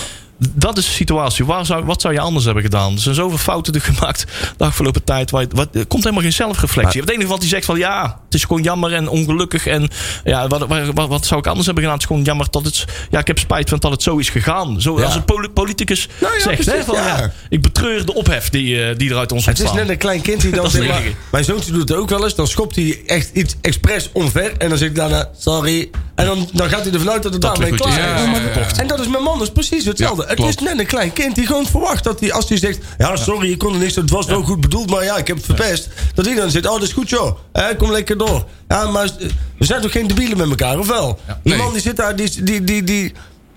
Dat 0.54 0.78
is 0.78 0.84
de 0.86 0.92
situatie. 0.92 1.44
Waar 1.44 1.66
zou, 1.66 1.84
wat 1.84 2.00
zou 2.00 2.14
je 2.14 2.20
anders 2.20 2.44
hebben 2.44 2.62
gedaan? 2.62 2.92
Er 2.92 2.98
zijn 3.00 3.14
zoveel 3.14 3.38
fouten 3.38 3.80
gemaakt 3.90 4.24
de 4.56 4.64
afgelopen 4.64 5.04
tijd. 5.04 5.30
Waar 5.30 5.46
wat, 5.54 5.68
er 5.72 5.86
komt 5.86 6.02
helemaal 6.02 6.22
geen 6.24 6.32
zelfreflectie. 6.32 7.00
Het 7.00 7.10
enige 7.10 7.28
wat 7.28 7.38
hij 7.38 7.48
zegt 7.48 7.64
van 7.64 7.78
ja, 7.78 8.20
Het 8.24 8.34
is 8.34 8.44
gewoon 8.44 8.62
jammer 8.62 8.92
en 8.92 9.08
ongelukkig. 9.08 9.66
En 9.66 9.88
ja, 10.24 10.46
wat, 10.46 10.66
wat, 10.94 11.08
wat, 11.08 11.26
zou 11.26 11.40
ik 11.40 11.46
anders 11.46 11.66
hebben 11.66 11.84
gedaan? 11.84 11.98
Het 11.98 12.02
is 12.02 12.06
gewoon 12.06 12.22
jammer 12.22 12.46
dat 12.50 12.64
het... 12.64 12.84
Ja, 13.10 13.18
ik 13.18 13.26
heb 13.26 13.38
spijt 13.38 13.68
van 13.68 13.78
dat 13.78 13.90
het 13.90 14.02
zo 14.02 14.16
is 14.16 14.28
gegaan. 14.28 14.80
Zo, 14.80 14.98
Ja. 14.98 15.04
Als 15.04 15.14
een 15.14 15.24
poli- 15.24 15.48
politicus 15.48 16.08
Nou 16.20 16.34
ja, 16.34 16.40
zegt. 16.40 16.54
precies, 16.54 16.72
hè, 16.72 16.84
van, 16.84 16.94
ja. 16.94 17.06
ja. 17.06 17.32
ik 17.48 17.62
betreur 17.62 18.06
de 18.06 18.14
ophef 18.14 18.48
die, 18.50 18.84
eh, 18.84 18.96
die 18.98 19.10
er 19.10 19.16
uit 19.16 19.32
ons 19.32 19.46
Het 19.46 19.60
is 19.60 19.72
net 19.72 19.88
een 19.88 19.96
klein 19.98 20.20
kind 20.20 20.40
die 20.40 20.50
dan 20.60 20.70
zeg 20.70 20.86
maar, 20.88 20.96
enige. 20.96 21.14
Mijn 21.30 21.44
zoontje 21.44 21.72
doet 21.72 21.88
het 21.88 21.98
ook 21.98 22.08
wel 22.08 22.24
eens. 22.24 22.34
Dan 22.34 22.46
schopt 22.46 22.76
hij 22.76 23.00
echt 23.06 23.30
iets 23.32 23.54
expres 23.60 24.10
omver. 24.12 24.52
En 24.58 24.68
dan 24.68 24.78
zegt 24.78 24.96
hij 24.96 25.08
daarna, 25.08 25.28
sorry. 25.38 25.90
En 26.22 26.28
dan, 26.28 26.48
dan 26.52 26.68
gaat 26.68 26.84
hij 26.84 26.92
ervan 26.92 27.10
uit 27.10 27.22
dat 27.22 27.32
het 27.32 27.42
daarmee 27.42 27.72
is. 27.72 27.80
klaar 27.80 27.90
is. 27.92 27.96
Ja, 27.96 28.16
ja, 28.16 28.32
ja, 28.32 28.60
ja. 28.60 28.76
En 28.76 28.86
dat 28.86 29.00
is 29.00 29.08
met 29.08 29.20
man 29.20 29.38
dus 29.38 29.50
precies 29.50 29.84
hetzelfde. 29.84 30.22
Ja, 30.22 30.28
het 30.28 30.38
is 30.38 30.56
net 30.64 30.78
een 30.78 30.86
klein 30.86 31.12
kind 31.12 31.34
die 31.34 31.46
gewoon 31.46 31.66
verwacht 31.66 32.04
dat 32.04 32.20
hij, 32.20 32.32
als 32.32 32.48
hij 32.48 32.58
zegt... 32.58 32.78
Ja, 32.98 33.16
sorry, 33.16 33.50
ik 33.50 33.58
kon 33.58 33.72
er 33.72 33.78
niks, 33.78 33.94
het 33.94 34.10
was 34.10 34.26
wel 34.26 34.42
goed 34.42 34.60
bedoeld, 34.60 34.90
maar 34.90 35.04
ja, 35.04 35.16
ik 35.16 35.26
heb 35.26 35.36
het 35.36 35.44
verpest. 35.46 35.88
Dat 36.14 36.24
hij 36.24 36.34
dan 36.34 36.50
zegt, 36.50 36.66
oh, 36.66 36.72
dat 36.72 36.82
is 36.82 36.92
goed 36.92 37.08
joh. 37.10 37.36
Kom 37.78 37.90
lekker 37.90 38.18
door. 38.18 38.44
Ja, 38.68 38.90
maar 38.90 39.04
eh, 39.04 39.28
we 39.58 39.64
zijn 39.64 39.80
toch 39.80 39.92
geen 39.92 40.06
debielen 40.06 40.38
met 40.38 40.48
elkaar, 40.48 40.78
of 40.78 40.86
wel? 40.88 41.18
Die 41.42 41.52
Nee. 41.54 41.62
man 41.62 41.72
die 41.72 41.82
zit 41.82 41.96
daar, 41.96 42.16
die, 42.16 42.42
die, 42.42 42.64
die, 42.64 42.84
die, 42.84 43.12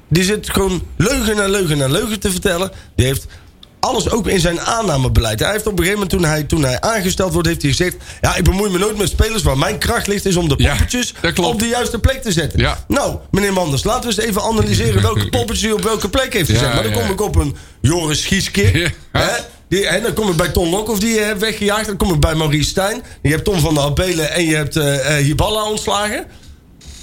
die 0.08 0.24
zit 0.24 0.50
gewoon 0.50 0.82
leugen 0.98 1.36
na 1.36 1.48
leugen 1.48 1.78
na 1.78 1.88
leugen 1.88 2.20
te 2.20 2.32
vertellen. 2.32 2.72
Die 2.96 3.06
heeft 3.06 3.26
alles 3.86 4.10
ook 4.10 4.28
in 4.28 4.40
zijn 4.40 4.62
aannamebeleid. 4.62 5.40
Hij 5.40 5.52
heeft 5.52 5.68
op 5.68 5.72
een 5.72 5.86
gegeven 5.86 6.00
moment, 6.00 6.20
toen 6.20 6.30
hij, 6.30 6.44
toen 6.44 6.64
hij 6.64 6.82
aangesteld 6.82 7.34
wordt, 7.34 7.48
heeft 7.48 7.62
hij 7.62 7.72
gezegd... 7.72 7.96
Ja, 8.22 8.36
ik 8.36 8.44
bemoei 8.44 8.72
me 8.72 8.78
nooit 8.78 8.98
met 8.98 9.10
spelers 9.10 9.44
waar 9.44 9.58
mijn 9.58 9.78
kracht 9.78 10.08
ligt... 10.08 10.26
is 10.26 10.36
om 10.36 10.50
de 10.50 10.56
poppetjes 10.56 11.14
op 11.36 11.60
de 11.60 11.68
juiste 11.68 12.00
plek 12.00 12.22
te 12.22 12.32
zetten. 12.32 12.60
Ja. 12.60 12.86
Nou, 12.88 13.18
meneer 13.32 13.54
Manders, 13.54 13.84
laten 13.84 14.10
we 14.10 14.16
eens 14.16 14.26
even 14.26 14.42
analyseren... 14.42 15.02
welke 15.02 15.30
poppetjes 15.38 15.62
hij 15.64 15.72
op 15.72 15.82
welke 15.82 16.10
plek 16.10 16.34
heeft 16.34 16.50
gezet. 16.50 16.74
Maar 16.74 16.84
dan 16.84 16.92
kom 16.92 17.10
ik 17.10 17.22
op 17.22 17.36
een 17.36 17.56
Joris 17.82 18.22
Schieske. 18.22 18.92
Hè? 19.12 19.28
Die, 19.68 19.88
en 19.88 20.04
dan 20.04 20.14
kom 20.14 20.30
ik 20.30 20.36
bij 20.36 20.50
Ton 20.50 20.70
Lokhoff, 20.70 21.00
die 21.00 21.14
je 21.14 21.20
hebt 21.20 21.40
weggejaagd. 21.40 21.86
Dan 21.86 21.98
kom 21.98 22.14
ik 22.14 22.20
bij 22.20 22.36
Maurice 22.36 22.70
Stijn. 22.70 23.04
Je 23.22 23.30
hebt 23.30 23.44
Tom 23.44 23.60
van 23.60 23.74
der 23.74 23.84
Abelen 23.84 24.32
en 24.32 24.46
je 24.46 24.56
hebt 24.56 24.76
eh 24.76 25.18
eh, 25.18 25.26
Hiballa 25.26 25.64
ontslagen. 25.64 26.26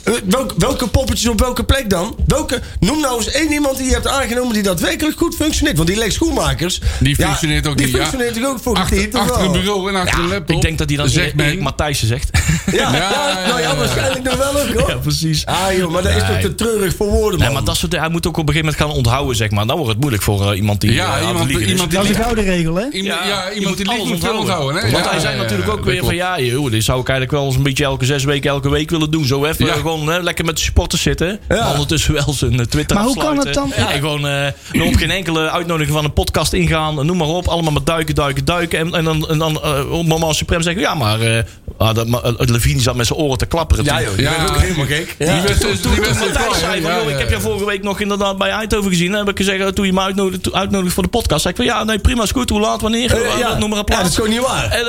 Eh, 0.04 0.12
welk- 0.24 0.52
welke 0.56 0.86
poppetjes 0.88 1.28
op 1.28 1.40
welke 1.40 1.64
plek 1.64 1.90
dan? 1.90 2.16
Welke, 2.26 2.60
noem 2.80 3.00
nou 3.00 3.16
eens 3.16 3.30
één 3.30 3.52
iemand 3.52 3.76
die 3.76 3.86
je 3.86 3.92
hebt 3.92 4.06
aangenomen 4.06 4.52
die 4.54 4.62
daadwerkelijk 4.62 5.18
goed 5.18 5.34
functioneert. 5.34 5.76
Want 5.76 5.88
die 5.88 5.98
Lex 5.98 6.14
Schoenmakers... 6.14 6.80
Die 7.00 7.14
ja, 7.18 7.26
functioneert 7.26 7.66
ook 7.66 7.76
die 7.76 7.86
niet, 7.86 7.94
ja. 7.96 8.00
functioneert 8.06 8.46
ook 8.46 8.60
voor 8.62 8.76
Achter, 8.76 9.08
wel. 9.12 9.38
een 9.44 9.52
bureau 9.52 9.88
en 9.88 9.94
achter 10.00 10.18
een 10.18 10.28
laptop. 10.28 10.56
Ik 10.56 10.62
denk 10.62 10.78
dat 10.78 10.88
hij 10.88 10.96
dan 10.96 11.08
zegt 11.08 11.32
Erik, 11.40 11.60
Matthijssen 11.60 12.06
zegt. 12.08 12.30
Ja, 12.72 12.78
ja, 12.94 12.96
Ja, 12.96 13.34
nou 13.48 13.48
ja, 13.48 13.58
ja, 13.58 13.58
ja. 13.70 13.76
waarschijnlijk 13.76 14.22
nog 14.24 14.36
wel 14.36 14.60
ook 14.60 14.72
hoor. 14.74 14.88
ja, 14.94 14.96
precies. 14.96 15.46
Ah 15.46 15.56
joh, 15.76 15.92
maar 15.92 16.02
dat 16.02 16.12
is 16.16 16.22
toch 16.26 16.38
te 16.40 16.54
treurig 16.54 16.96
voor 16.96 17.06
woorden 17.08 17.38
man. 17.38 17.46
Nee, 17.48 17.56
maar 17.56 17.64
dat 17.64 17.76
soort, 17.76 17.96
hij 17.98 18.08
moet 18.08 18.26
ook 18.26 18.36
op 18.36 18.48
een 18.48 18.54
gegeven 18.54 18.74
moment 18.74 18.90
gaan 18.90 18.98
onthouden, 19.04 19.36
zeg 19.36 19.50
maar. 19.50 19.66
Dan 19.66 19.76
wordt 19.76 19.90
het 19.90 20.00
moeilijk 20.00 20.22
voor 20.22 20.50
eh, 20.50 20.56
iemand 20.56 20.80
die 20.80 20.92
Ja, 20.92 21.04
eh, 21.16 21.26
iemand- 21.28 21.50
iemand 21.50 21.90
die- 21.90 21.98
Dat 21.98 22.04
is 22.04 22.08
een 22.16 22.22
gouden 22.22 22.44
regel, 22.44 22.74
hè? 22.74 22.84
Iemand, 22.90 23.20
ja, 23.26 23.48
je 23.48 23.54
iemand 23.58 23.76
die 23.76 23.88
alles 23.88 24.08
moet 24.08 24.30
onthouden. 24.38 24.82
Hè? 24.84 24.90
Want 24.90 25.10
hij 25.10 25.18
zei 25.20 25.36
natuurlijk 25.38 25.70
ook 25.70 25.84
weer 25.84 26.04
van 26.04 26.14
ja, 26.14 26.40
joh, 26.40 26.70
dit 26.70 26.84
zou 26.84 27.00
ik 27.00 27.08
eigenlijk 27.08 27.38
wel 27.38 27.46
eens 27.46 27.56
een 27.56 27.62
beetje 27.62 27.84
elke 27.84 28.04
zes 28.04 28.24
weken, 28.24 28.50
elke 28.50 28.68
week 28.68 28.90
willen 28.90 29.10
doen. 29.10 29.24
Zo 29.24 29.44
even 29.44 29.66
Ja. 29.66 29.72
Gewoon 29.92 30.08
hè, 30.14 30.18
lekker 30.22 30.44
met 30.44 30.56
de 30.56 30.62
supporters 30.62 31.02
zitten. 31.02 31.40
Ja. 31.48 31.70
Ondertussen 31.70 32.14
wel 32.14 32.32
zijn 32.32 32.58
eh, 32.60 32.66
Twitter 32.66 32.96
Maar 32.96 33.04
hoe 33.06 33.16
kan 33.16 33.38
het 33.38 33.54
dan- 33.54 33.72
En 33.72 33.98
gewoon 33.98 34.26
eh, 34.28 34.46
nog 34.72 34.86
op 34.88 34.94
geen 34.94 35.10
enkele 35.10 35.50
uitnodiging 35.50 35.96
van 35.96 36.04
een 36.04 36.12
podcast 36.12 36.52
ingaan. 36.52 36.94
Noem 37.06 37.16
maar 37.16 37.26
op. 37.28 37.48
Allemaal 37.48 37.72
met 37.72 37.86
duiken, 37.86 38.14
duiken, 38.14 38.44
duiken. 38.44 38.78
En, 38.78 38.94
en 38.94 39.04
dan, 39.04 39.28
en 39.28 39.38
dan 39.38 39.62
eh, 39.62 39.92
op 39.92 40.06
moment 40.06 40.36
suprem 40.36 40.62
zeggen 40.62 40.82
ja, 40.82 40.94
maar, 40.94 41.20
eh 41.20 41.42
ah, 41.76 41.94
dat, 41.94 42.06
eh, 42.06 42.32
Levine 42.36 42.80
zat 42.80 42.94
met 42.94 43.06
zijn 43.06 43.18
oren 43.18 43.38
te 43.38 43.46
klapperen. 43.46 43.84
Ja 43.84 43.96
toen. 43.96 44.04
joh, 44.06 44.14
die 44.16 44.24
Ja. 44.24 44.44
ook 44.48 44.56
helemaal 44.56 44.86
gek. 44.86 45.14
Die 45.18 45.26
wedstrijd 45.26 45.82
die 45.82 46.00
wedstrijd 46.00 46.32
Matthijs 46.32 46.58
zei 46.60 46.82
van, 46.82 46.94
joh, 46.94 47.10
ik 47.10 47.18
heb 47.18 47.28
jou 47.30 47.42
vorige 47.42 47.64
week 47.66 47.82
nog 47.82 48.00
inderdaad 48.00 48.38
bij 48.38 48.50
Eindhoven 48.50 48.90
gezien. 48.90 49.10
Dan 49.10 49.18
heb 49.18 49.28
ik 49.28 49.36
gezegd, 49.36 49.74
toen 49.74 49.86
je 49.86 49.92
me 49.92 50.00
uitnodigde, 50.00 50.52
uitnodigde 50.52 50.94
voor 50.94 51.02
de 51.02 51.08
podcast. 51.08 51.42
zei 51.42 51.54
ik 51.54 51.60
van, 51.64 51.70
ja, 51.70 51.84
nee, 51.84 51.98
prima, 51.98 52.22
is 52.22 52.30
goed. 52.30 52.50
Hoe 52.50 52.60
laat, 52.60 52.80
wanneer? 52.80 53.14
Eh, 53.22 53.38
ja. 53.38 53.58
Noem 53.58 53.70
maar 53.70 53.78
een 53.78 53.84
Ja, 53.88 53.96
dat 53.96 54.06
is 54.08 54.14
gewoon 54.14 54.30
niet 54.30 54.40
waar. 54.40 54.70
En 54.70 54.86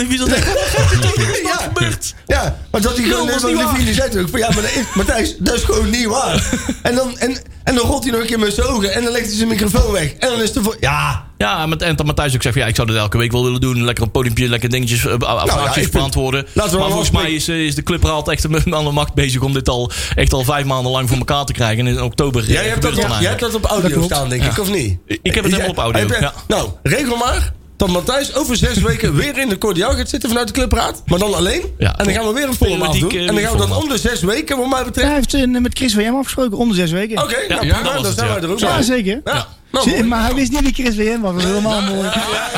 eh, 0.00 0.06
wie 0.08 0.18
dat 0.18 0.28
zegt, 0.28 0.46
wat 0.46 0.56
is 0.92 1.40
Ja. 1.42 1.52
dat 1.52 1.62
gebeurd? 1.62 2.14
Ja, 2.26 2.58
maar 2.70 2.80
dat 2.80 2.96
hij 2.96 3.06
gewoon. 3.06 3.26
Levine 3.26 3.92
zei 3.94 4.20
ook 4.20 4.28
van 4.28 4.38
ja, 4.38 4.48
maar 4.54 4.70
Matthijs, 4.94 5.36
dat 5.38 5.54
is 5.54 5.62
gewoon 5.62 5.90
niet 5.90 6.06
waar. 6.06 6.48
En 6.82 6.94
dan, 6.94 7.18
en, 7.18 7.36
en 7.64 7.74
dan 7.74 7.84
rolt 7.86 8.02
hij 8.02 8.12
nog 8.12 8.20
een 8.20 8.26
keer 8.26 8.38
met 8.38 8.54
zijn 8.54 8.66
ogen 8.66 8.94
en 8.94 9.02
dan 9.02 9.12
legt 9.12 9.26
hij 9.26 9.34
zijn 9.36 9.48
microfoon 9.48 9.92
weg. 9.92 10.12
En 10.12 10.28
dan 10.28 10.40
is 10.42 10.54
het 10.54 10.64
voor 10.64 10.76
ja, 10.80 11.26
Ja, 11.38 11.66
met, 11.66 11.82
en 11.82 11.96
dan 11.96 12.06
Matthijs 12.06 12.34
ook 12.34 12.42
zegt 12.42 12.54
van, 12.54 12.62
ja, 12.64 12.68
ik 12.70 12.76
zou 12.76 12.88
dat 12.88 12.96
elke 12.96 13.18
week 13.18 13.32
wel 13.32 13.44
willen 13.44 13.60
doen. 13.60 13.84
Lekker 13.84 14.04
een 14.04 14.10
podiumpje, 14.10 14.48
lekker 14.48 14.68
dingetjes, 14.70 15.04
uh, 15.04 15.14
Nou 15.16 15.48
ja, 15.48 15.88
beantwoorden. 15.92 16.46
maar 16.54 16.68
volgens 16.70 17.10
mij 17.10 17.30
is, 17.32 17.48
eh, 17.48 17.64
is 17.64 17.74
de 17.74 17.82
club 17.82 18.04
er 18.04 18.10
altijd 18.10 18.36
echt 18.38 18.48
met 18.48 18.72
aan 18.74 18.84
de 18.84 18.90
macht 18.90 19.14
bezig 19.14 19.42
om 19.42 19.52
dit 19.52 19.68
al 19.68 19.90
echt 20.14 20.32
al 20.32 20.44
vijf 20.44 20.64
maanden 20.64 20.92
lang 20.92 21.08
voor 21.08 21.18
elkaar 21.18 21.44
te 21.44 21.52
krijgen. 21.52 21.86
En 21.86 21.92
in 21.96 22.02
oktober 22.02 22.42
eh, 22.42 22.48
jij 22.48 22.68
hebt, 22.68 22.82
dat, 22.82 22.94
dan 22.94 23.10
jij 23.20 23.28
hebt 23.28 23.40
dat 23.40 23.54
op 23.54 23.64
audio 23.64 24.02
staan, 24.02 24.28
denk 24.28 24.42
ik, 24.42 24.58
of 24.58 24.70
niet? 24.70 24.98
Ik 25.06 25.34
heb 25.34 25.44
het 25.44 25.52
helemaal 25.52 25.70
op 25.70 25.78
audio, 25.78 26.00
Heb 26.00 26.10
je- 26.10 26.20
ja. 26.20 26.32
Nou, 26.48 26.68
regel 26.82 27.16
maar 27.16 27.52
dat 27.76 27.88
Matthijs 27.88 28.34
over 28.34 28.56
zes 28.56 28.78
weken 28.78 29.14
weer 29.14 29.38
in 29.38 29.48
de 29.48 29.58
cordiaal 29.58 29.92
gaat 29.94 30.08
zitten 30.08 30.28
vanuit 30.28 30.46
de 30.46 30.52
clubraad. 30.54 31.02
Maar 31.06 31.18
dan 31.18 31.34
alleen. 31.34 31.62
Ja. 31.78 31.98
en 31.98 32.04
dan 32.04 32.14
gaan 32.14 32.26
we 32.26 32.32
weer 32.32 32.48
een 32.48 32.54
format 32.54 32.90
Periodiek, 32.90 33.10
doen. 33.18 33.28
En 33.28 33.34
dan 33.34 33.36
gaan 33.42 33.52
we 33.52 33.58
dat 33.58 33.66
format. 33.66 33.82
om 33.82 33.88
de 33.88 33.98
zes 33.98 34.20
weken, 34.22 34.56
wat 34.56 34.66
mij 34.68 34.76
Hij 34.76 34.84
betreft. 34.84 35.12
heeft 35.12 35.34
eh, 35.34 35.60
met 35.60 35.78
Chris 35.78 35.94
WM 35.94 36.14
afgesproken 36.14 36.58
om 36.58 36.68
de 36.68 36.74
zes 36.74 36.90
weken. 36.90 37.22
Oké, 37.22 37.36
nou 37.48 37.66
ja, 37.66 37.74
prima, 37.74 37.92
was 37.94 38.02
dan 38.02 38.12
zijn 38.12 38.28
wij 38.28 38.40
er 38.42 38.50
ook 38.50 38.58
Ja, 38.58 38.82
zeker. 38.82 39.20
Ja. 39.24 39.46
Nou, 39.70 40.04
maar 40.04 40.22
hij 40.24 40.34
wist 40.34 40.52
niet 40.52 40.60
wie 40.60 40.72
Chris 40.72 40.96
WM 40.96 41.20
was. 41.20 41.32
Dat 41.32 41.42
is 41.42 41.48
helemaal 41.48 41.80
mooi. 41.82 42.08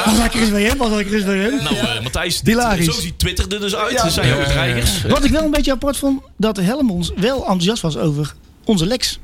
Als 0.04 0.18
hij 0.18 0.28
Chris 0.28 0.50
WM 0.50 0.76
was, 0.76 0.88
was 0.88 0.96
hij 1.00 1.04
Chris 1.04 1.24
WM. 1.24 1.62
Nou, 1.62 1.76
eh, 1.76 2.02
Matthijs, 2.02 2.40
dit, 2.40 2.61
zo 2.85 2.92
ziet 2.92 3.18
Twitter 3.18 3.52
er 3.52 3.61
dus 3.61 3.74
uit. 3.76 3.92
Ja, 3.92 4.04
Ze 4.04 4.11
zijn 4.11 4.26
ja, 4.28 4.35
ook 4.35 4.40
ja, 4.40 4.46
ja. 4.46 4.52
dreigers. 4.52 5.02
Wat 5.09 5.24
ik 5.24 5.31
wel 5.31 5.42
een 5.42 5.50
beetje 5.50 5.72
apart 5.72 5.96
vond, 5.96 6.20
dat 6.37 6.57
Helmons 6.57 7.12
wel 7.16 7.37
enthousiast 7.38 7.83
was 7.83 7.96
over 7.96 8.35
onze 8.64 8.87
Lex. 8.87 9.18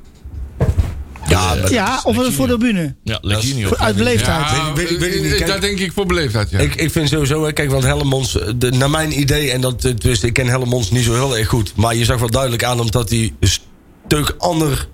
Ja, 1.71 2.01
of 2.05 2.17
het 2.17 2.35
voor 2.35 2.47
de 2.47 2.59
bühne? 2.59 2.95
Ja, 3.05 3.19
Uit 3.79 3.97
beleefdheid. 3.97 4.51
Ja, 4.51 4.73
Weet- 4.73 4.89
weet- 4.89 4.99
weet 4.99 5.15
ik 5.15 5.23
niet. 5.23 5.31
eh, 5.33 5.39
Kijk- 5.39 5.51
dat 5.51 5.61
denk 5.61 5.79
ik 5.79 5.93
voor 5.93 6.07
beleefdheid, 6.07 6.51
ja. 6.51 6.59
Ik, 6.59 6.75
ik 6.75 6.91
vind 6.91 7.09
sowieso, 7.09 7.45
hè, 7.45 7.53
kijk, 7.53 7.71
want 7.71 7.83
Hellemons, 7.85 8.39
eh, 8.41 8.49
de, 8.57 8.71
naar 8.71 8.91
mijn 8.91 9.21
idee, 9.21 9.51
en 9.51 9.61
dat, 9.61 9.85
eh, 9.85 9.93
dus 9.97 10.23
ik 10.23 10.33
ken 10.33 10.47
Hellemons 10.47 10.91
niet 10.91 11.05
zo 11.05 11.13
heel 11.15 11.39
erg 11.39 11.49
goed, 11.49 11.73
maar 11.77 11.95
je 11.95 12.05
zag 12.05 12.19
wel 12.19 12.31
duidelijk 12.31 12.65
aan 12.65 12.81
omdat 12.81 13.11
hij 13.11 13.33
een 13.41 13.49
stuk 14.09 14.35
ander, 14.39 14.89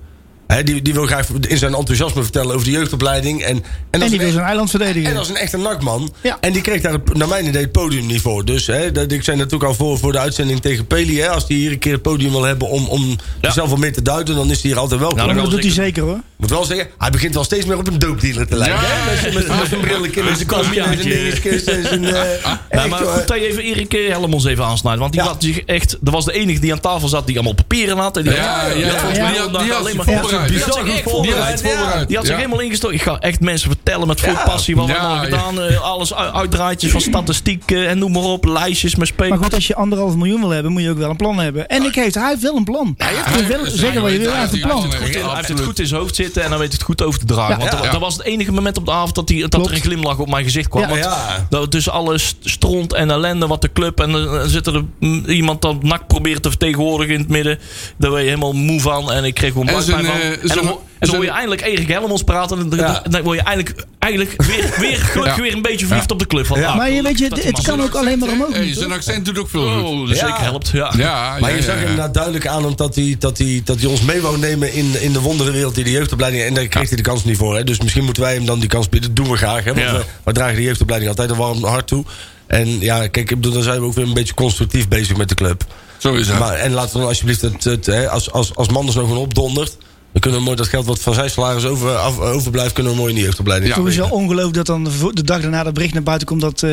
hè, 0.54 0.62
die, 0.64 0.82
die 0.82 0.92
wil 0.94 1.06
graag 1.06 1.28
in 1.48 1.58
zijn 1.58 1.74
enthousiasme 1.74 2.22
vertellen 2.22 2.54
over 2.54 2.66
de 2.66 2.72
jeugdopleiding. 2.72 3.42
En, 3.42 3.48
en, 3.56 3.62
En 3.90 4.00
die 4.00 4.12
een 4.12 4.18
wil 4.24 4.32
zijn 4.32 4.44
eiland 4.44 4.70
verdedigen. 4.70 5.10
en 5.10 5.16
als 5.16 5.28
een 5.28 5.36
echte 5.36 5.56
nakman. 5.56 6.12
Ja. 6.20 6.38
En 6.40 6.52
die 6.52 6.62
kreeg 6.62 6.80
daar, 6.80 6.98
naar 7.12 7.28
mijn 7.28 7.46
idee, 7.46 7.62
het 7.62 7.72
podium 7.72 8.06
niet 8.06 8.20
voor. 8.20 8.44
Dus 8.44 8.66
hè, 8.66 8.92
dat, 8.92 9.12
ik 9.12 9.22
zei 9.24 9.36
natuurlijk 9.36 9.64
al 9.64 9.74
voor, 9.74 9.98
voor 9.98 10.12
de 10.12 10.18
uitzending 10.18 10.60
tegen 10.60 10.86
Peli. 10.86 11.20
Hè, 11.20 11.28
als 11.28 11.44
hij 11.48 11.56
hier 11.56 11.70
een 11.70 11.78
keer 11.78 11.92
het 11.92 12.02
podium 12.02 12.30
wil 12.30 12.42
hebben 12.44 12.68
om, 12.68 12.86
om 12.86 13.16
zelf 13.40 13.70
wat 13.70 13.78
meer 13.78 13.92
te 13.92 14.02
duiden, 14.02 14.34
dan 14.34 14.50
is 14.50 14.62
hij 14.62 14.70
hier 14.70 14.80
altijd 14.80 15.00
welkom. 15.00 15.18
Nou, 15.18 15.34
dat 15.34 15.50
doet 15.50 15.62
hij 15.62 15.72
zeker- 15.72 16.02
hoor. 16.02 16.20
Moet 16.36 16.50
wel 16.50 16.64
zeggen, 16.64 16.86
hij 16.98 17.10
begint 17.10 17.34
wel 17.34 17.44
steeds 17.44 17.64
meer 17.66 17.78
op 17.78 17.86
een 17.86 17.98
doopdealer 17.98 18.46
te 18.48 18.56
lijken. 18.56 18.80
Ja. 18.80 19.04
Met 19.10 19.18
zijn- 19.20 19.34
Met 19.34 19.44
zijn- 19.46 19.58
met 19.58 19.68
zijn 19.68 19.80
brilletje, 19.80 20.22
met 20.22 20.34
zijn 20.36 20.48
kastje, 20.48 20.86
met 20.88 20.98
zijn 21.02 21.08
dingetjes. 21.14 21.64
en 21.64 21.82
zijn, 21.86 22.04
eh, 22.04 22.10
Nou, 22.12 22.56
echt, 22.68 22.88
maar 22.88 22.98
goed 22.98 23.28
dat 23.28 23.36
je 23.38 23.46
even 23.48 23.62
Erik 23.62 23.94
eh, 23.94 24.08
Helmons 24.10 24.44
even 24.44 24.64
aansnijdt. 24.64 24.98
Want 25.00 25.12
die 25.12 25.20
Ja. 25.22 25.26
had 25.26 25.42
zich 25.42 25.60
echt... 25.60 25.96
Dat 26.00 26.12
was 26.14 26.24
de 26.24 26.32
enige 26.32 26.60
die 26.60 26.72
aan 26.72 26.80
tafel 26.80 27.08
zat 27.08 27.26
die 27.26 27.34
allemaal 27.34 27.54
papieren 27.54 27.98
had. 27.98 28.16
En 28.16 28.22
die 28.22 28.32
Ja, 28.32 28.38
had, 28.38 28.68
ja, 28.68 28.74
die 28.74 28.84
had 28.84 28.94
volgens 28.96 29.16
ja. 29.18 29.22
mij 29.22 29.32
Die 29.32 29.40
heel 29.40 29.50
had- 29.50 29.52
dag 29.52 29.62
die 29.62 29.72
had 29.72 29.80
alleen 29.80 29.96
maar... 29.96 30.06
voorbereid. 30.48 30.48
Die 30.48 30.62
had 30.62 30.74
zich 30.74 30.94
echt 30.94 30.94
Die 30.94 31.02
had 31.02 31.12
voorbereid. 31.12 31.58
zich 31.58 31.70
voorbereid. 31.72 32.08
Die 32.08 32.16
had 32.16 32.26
zich 32.26 32.34
Ja. 32.34 32.40
helemaal 32.40 32.64
ingestoken. 32.64 32.96
Ik 32.96 33.02
ga 33.02 33.18
echt 33.18 33.40
mensen 33.40 33.70
vertellen 33.70 34.06
met 34.06 34.20
veel 34.20 34.32
Ja. 34.32 34.42
passie 34.44 34.76
wat 34.76 34.86
we 34.86 34.94
allemaal 34.98 35.16
ja. 35.16 35.22
gedaan. 35.24 35.60
eh, 35.60 35.80
alles 35.80 36.14
uit- 36.14 36.32
uitdraaitjes 36.34 36.90
van 36.90 37.00
statistiek 37.00 37.70
eh, 37.70 37.90
en 37.90 37.98
noem 37.98 38.12
maar 38.12 38.22
op. 38.22 38.44
Lijstjes 38.44 38.90
met 38.90 38.98
Maar 38.98 39.06
spelen. 39.26 39.38
goed, 39.38 39.54
als 39.54 39.66
je 39.66 39.74
anderhalf 39.74 40.14
miljoen 40.14 40.40
wil 40.40 40.50
hebben, 40.50 40.72
moet 40.72 40.82
je 40.82 40.90
ook 40.90 40.98
wel 40.98 41.10
een 41.10 41.16
plan 41.16 41.38
hebben. 41.38 41.68
En 41.68 41.82
ik 41.84 41.94
heeft, 41.94 42.14
hij 42.14 42.28
heeft 42.28 42.42
wel 42.42 42.56
een 42.56 42.64
plan. 42.64 42.94
Hij 42.96 43.12
heeft 43.14 43.46
wel 43.48 43.64
zeggen 43.66 44.02
wat 44.02 44.12
je 44.12 44.18
wil, 44.18 44.30
hij 44.30 44.40
heeft 44.40 44.52
een 44.52 44.60
plan. 44.60 44.90
hij 44.90 44.98
heeft 45.34 45.48
het 45.48 45.60
goed 45.60 45.78
in 45.78 45.86
zijn 45.86 46.00
hoofd 46.00 46.14
zitten 46.16 46.42
en 46.44 46.50
dan 46.50 46.58
weet 46.58 46.72
het 46.72 46.82
goed 46.82 47.02
over 47.02 47.20
te 47.20 47.26
dragen. 47.26 47.58
Want 47.58 47.70
dat, 47.92 48.00
was 48.00 48.14
het 48.16 48.22
enige 48.26 48.52
moment 48.52 48.76
op 48.76 48.84
de 48.86 48.92
avond 48.92 49.14
dat, 49.14 49.26
die, 49.26 49.48
dat 49.48 49.66
er 49.66 49.72
een 49.74 49.80
glimlach 49.80 50.18
op 50.18 50.28
mijn 50.30 50.44
gezicht 50.44 50.68
kwam. 50.68 50.88
Want 50.88 51.08
dat 51.50 51.70
tussen 51.70 51.92
alle 51.92 52.18
st- 52.18 52.36
stront 52.40 52.92
en 52.92 53.10
ellende 53.10 53.46
wat 53.46 53.62
de 53.62 53.72
club 53.72 54.00
en 54.00 54.12
dan 54.12 54.48
zit 54.48 54.66
er 54.66 54.84
iemand 55.26 55.62
dat 55.62 55.82
nak 55.82 56.06
probeert 56.06 56.42
te 56.42 56.48
vertegenwoordigen 56.48 57.14
in 57.14 57.20
het 57.20 57.28
midden. 57.28 57.58
Daar 57.96 58.10
ben 58.10 58.20
je 58.20 58.26
helemaal 58.28 58.52
moe 58.52 58.80
van 58.80 59.12
en 59.12 59.24
ik 59.24 59.34
kreeg 59.34 59.52
gewoon 59.52 59.66
buikpijn 59.66 60.04
van. 60.04 60.14
Eh, 60.30 60.50
En 60.50 60.56
dan, 60.56 60.66
en 60.98 61.06
dan 61.08 61.14
hoor 61.14 61.24
je 61.24 61.30
eindelijk 61.30 61.60
Erik 61.62 61.88
Helmons 61.88 62.22
praten 62.22 62.58
en 62.58 62.68
dan, 62.68 62.78
Ja. 62.78 63.02
dan 63.10 63.22
word 63.22 63.38
je 63.38 63.44
eigenlijk, 63.44 63.84
eigenlijk 63.98 64.42
weer, 64.42 64.74
weer 64.78 64.96
gelukkig 65.12 65.36
Ja. 65.36 65.42
weer 65.42 65.52
een 65.52 65.62
beetje 65.62 65.86
verliefd 65.86 66.10
op 66.10 66.18
de 66.18 66.26
club. 66.26 66.46
Van, 66.46 66.60
Ja. 66.60 66.66
ah, 66.68 66.76
Maar 66.76 66.90
je 66.90 67.02
weet 67.02 67.18
je, 67.18 67.28
het 67.42 67.62
kan 67.62 67.82
ook 67.82 67.94
alleen 67.94 68.18
maar 68.18 68.28
omhoog. 68.28 68.52
Hey, 68.52 68.72
zijn 68.74 68.92
accent 68.92 69.24
doet 69.24 69.38
ook 69.38 69.48
veel 69.48 69.68
goed. 69.72 69.82
Oh, 69.82 70.08
dat 70.08 70.18
Ja. 70.18 70.26
zeker 70.26 70.40
helpt. 70.42 70.68
Ja. 70.68 70.92
Ja, 70.96 71.36
Maar 71.40 71.50
je 71.50 71.56
ja, 71.56 71.62
zag 71.62 71.74
ja. 71.74 71.80
inderdaad 71.80 72.14
duidelijk 72.14 72.46
aan 72.46 72.64
hem 72.64 72.76
dat 72.76 72.94
hij, 72.94 73.16
dat 73.18 73.38
hij, 73.38 73.60
dat 73.64 73.78
hij 73.80 73.88
ons 73.88 74.00
mee 74.00 74.20
wou 74.20 74.38
nemen 74.38 74.72
in, 74.72 75.00
in 75.00 75.12
de 75.12 75.20
wonderenwereld 75.20 75.74
die 75.74 75.84
de 75.84 75.90
jeugdopleiding. 75.90 76.42
En 76.44 76.54
daar 76.54 76.66
kreeg 76.66 76.88
hij 76.88 76.96
de 76.96 77.02
kans 77.02 77.24
niet 77.24 77.36
voor. 77.36 77.56
Hè. 77.56 77.64
Dus 77.64 77.80
misschien 77.80 78.04
moeten 78.04 78.22
wij 78.22 78.34
hem 78.34 78.46
dan 78.46 78.58
die 78.60 78.68
kans 78.68 78.88
bieden. 78.88 79.14
Dat 79.14 79.24
doen 79.24 79.32
we 79.34 79.38
graag. 79.38 79.64
Hè, 79.64 79.74
want 79.74 79.86
Ja. 79.86 79.92
we, 79.96 80.04
we 80.24 80.32
dragen 80.32 80.56
de 80.56 80.62
jeugdopleiding 80.62 81.10
altijd 81.10 81.30
een 81.30 81.36
warm 81.36 81.64
hart 81.64 81.86
toe. 81.86 82.04
En 82.46 82.80
ja, 82.80 82.98
kijk, 82.98 83.30
ik 83.30 83.36
bedoel, 83.36 83.52
dan 83.52 83.62
zijn 83.62 83.80
we 83.80 83.86
ook 83.86 83.94
weer 83.94 84.06
een 84.06 84.14
beetje 84.14 84.34
constructief 84.34 84.88
bezig 84.88 85.16
met 85.16 85.28
de 85.28 85.34
club. 85.34 85.64
Zo 85.98 86.14
is 86.14 86.28
het. 86.28 86.38
Maar, 86.38 86.54
en 86.54 86.72
laten 86.72 86.92
we 86.92 86.98
dan 86.98 87.08
alsjeblieft, 87.08 87.40
het, 87.40 87.64
het, 87.64 87.86
hè, 87.86 88.08
als, 88.08 88.32
als, 88.32 88.54
als 88.54 88.68
Manders 88.68 88.96
nog 88.96 89.06
gewoon 89.06 89.22
opdondert. 89.22 89.76
Dan 90.12 90.20
kunnen 90.20 90.38
we 90.38 90.44
mooi 90.44 90.56
dat 90.56 90.68
geld 90.68 90.86
wat 90.86 91.00
van 91.00 91.14
zijn 91.14 91.30
salaris 91.30 91.64
over, 91.64 91.96
af- 91.96 92.18
overblijft, 92.18 92.72
kunnen 92.72 92.92
we 92.92 92.98
mooi 92.98 93.08
in 93.10 93.14
die 93.14 93.24
jeugdopleiding. 93.24 93.70
Ja. 93.70 93.76
Sowieso 93.78 94.04
ongelooflijk 94.06 94.54
dat 94.54 94.66
dan 94.66 94.84
de, 95.14 95.24
dag 95.24 95.40
daarna 95.40 95.62
dat 95.62 95.74
bericht 95.74 95.92
naar 95.94 96.02
buiten 96.02 96.26
komt 96.26 96.40
dat 96.40 96.62
eh 96.62 96.70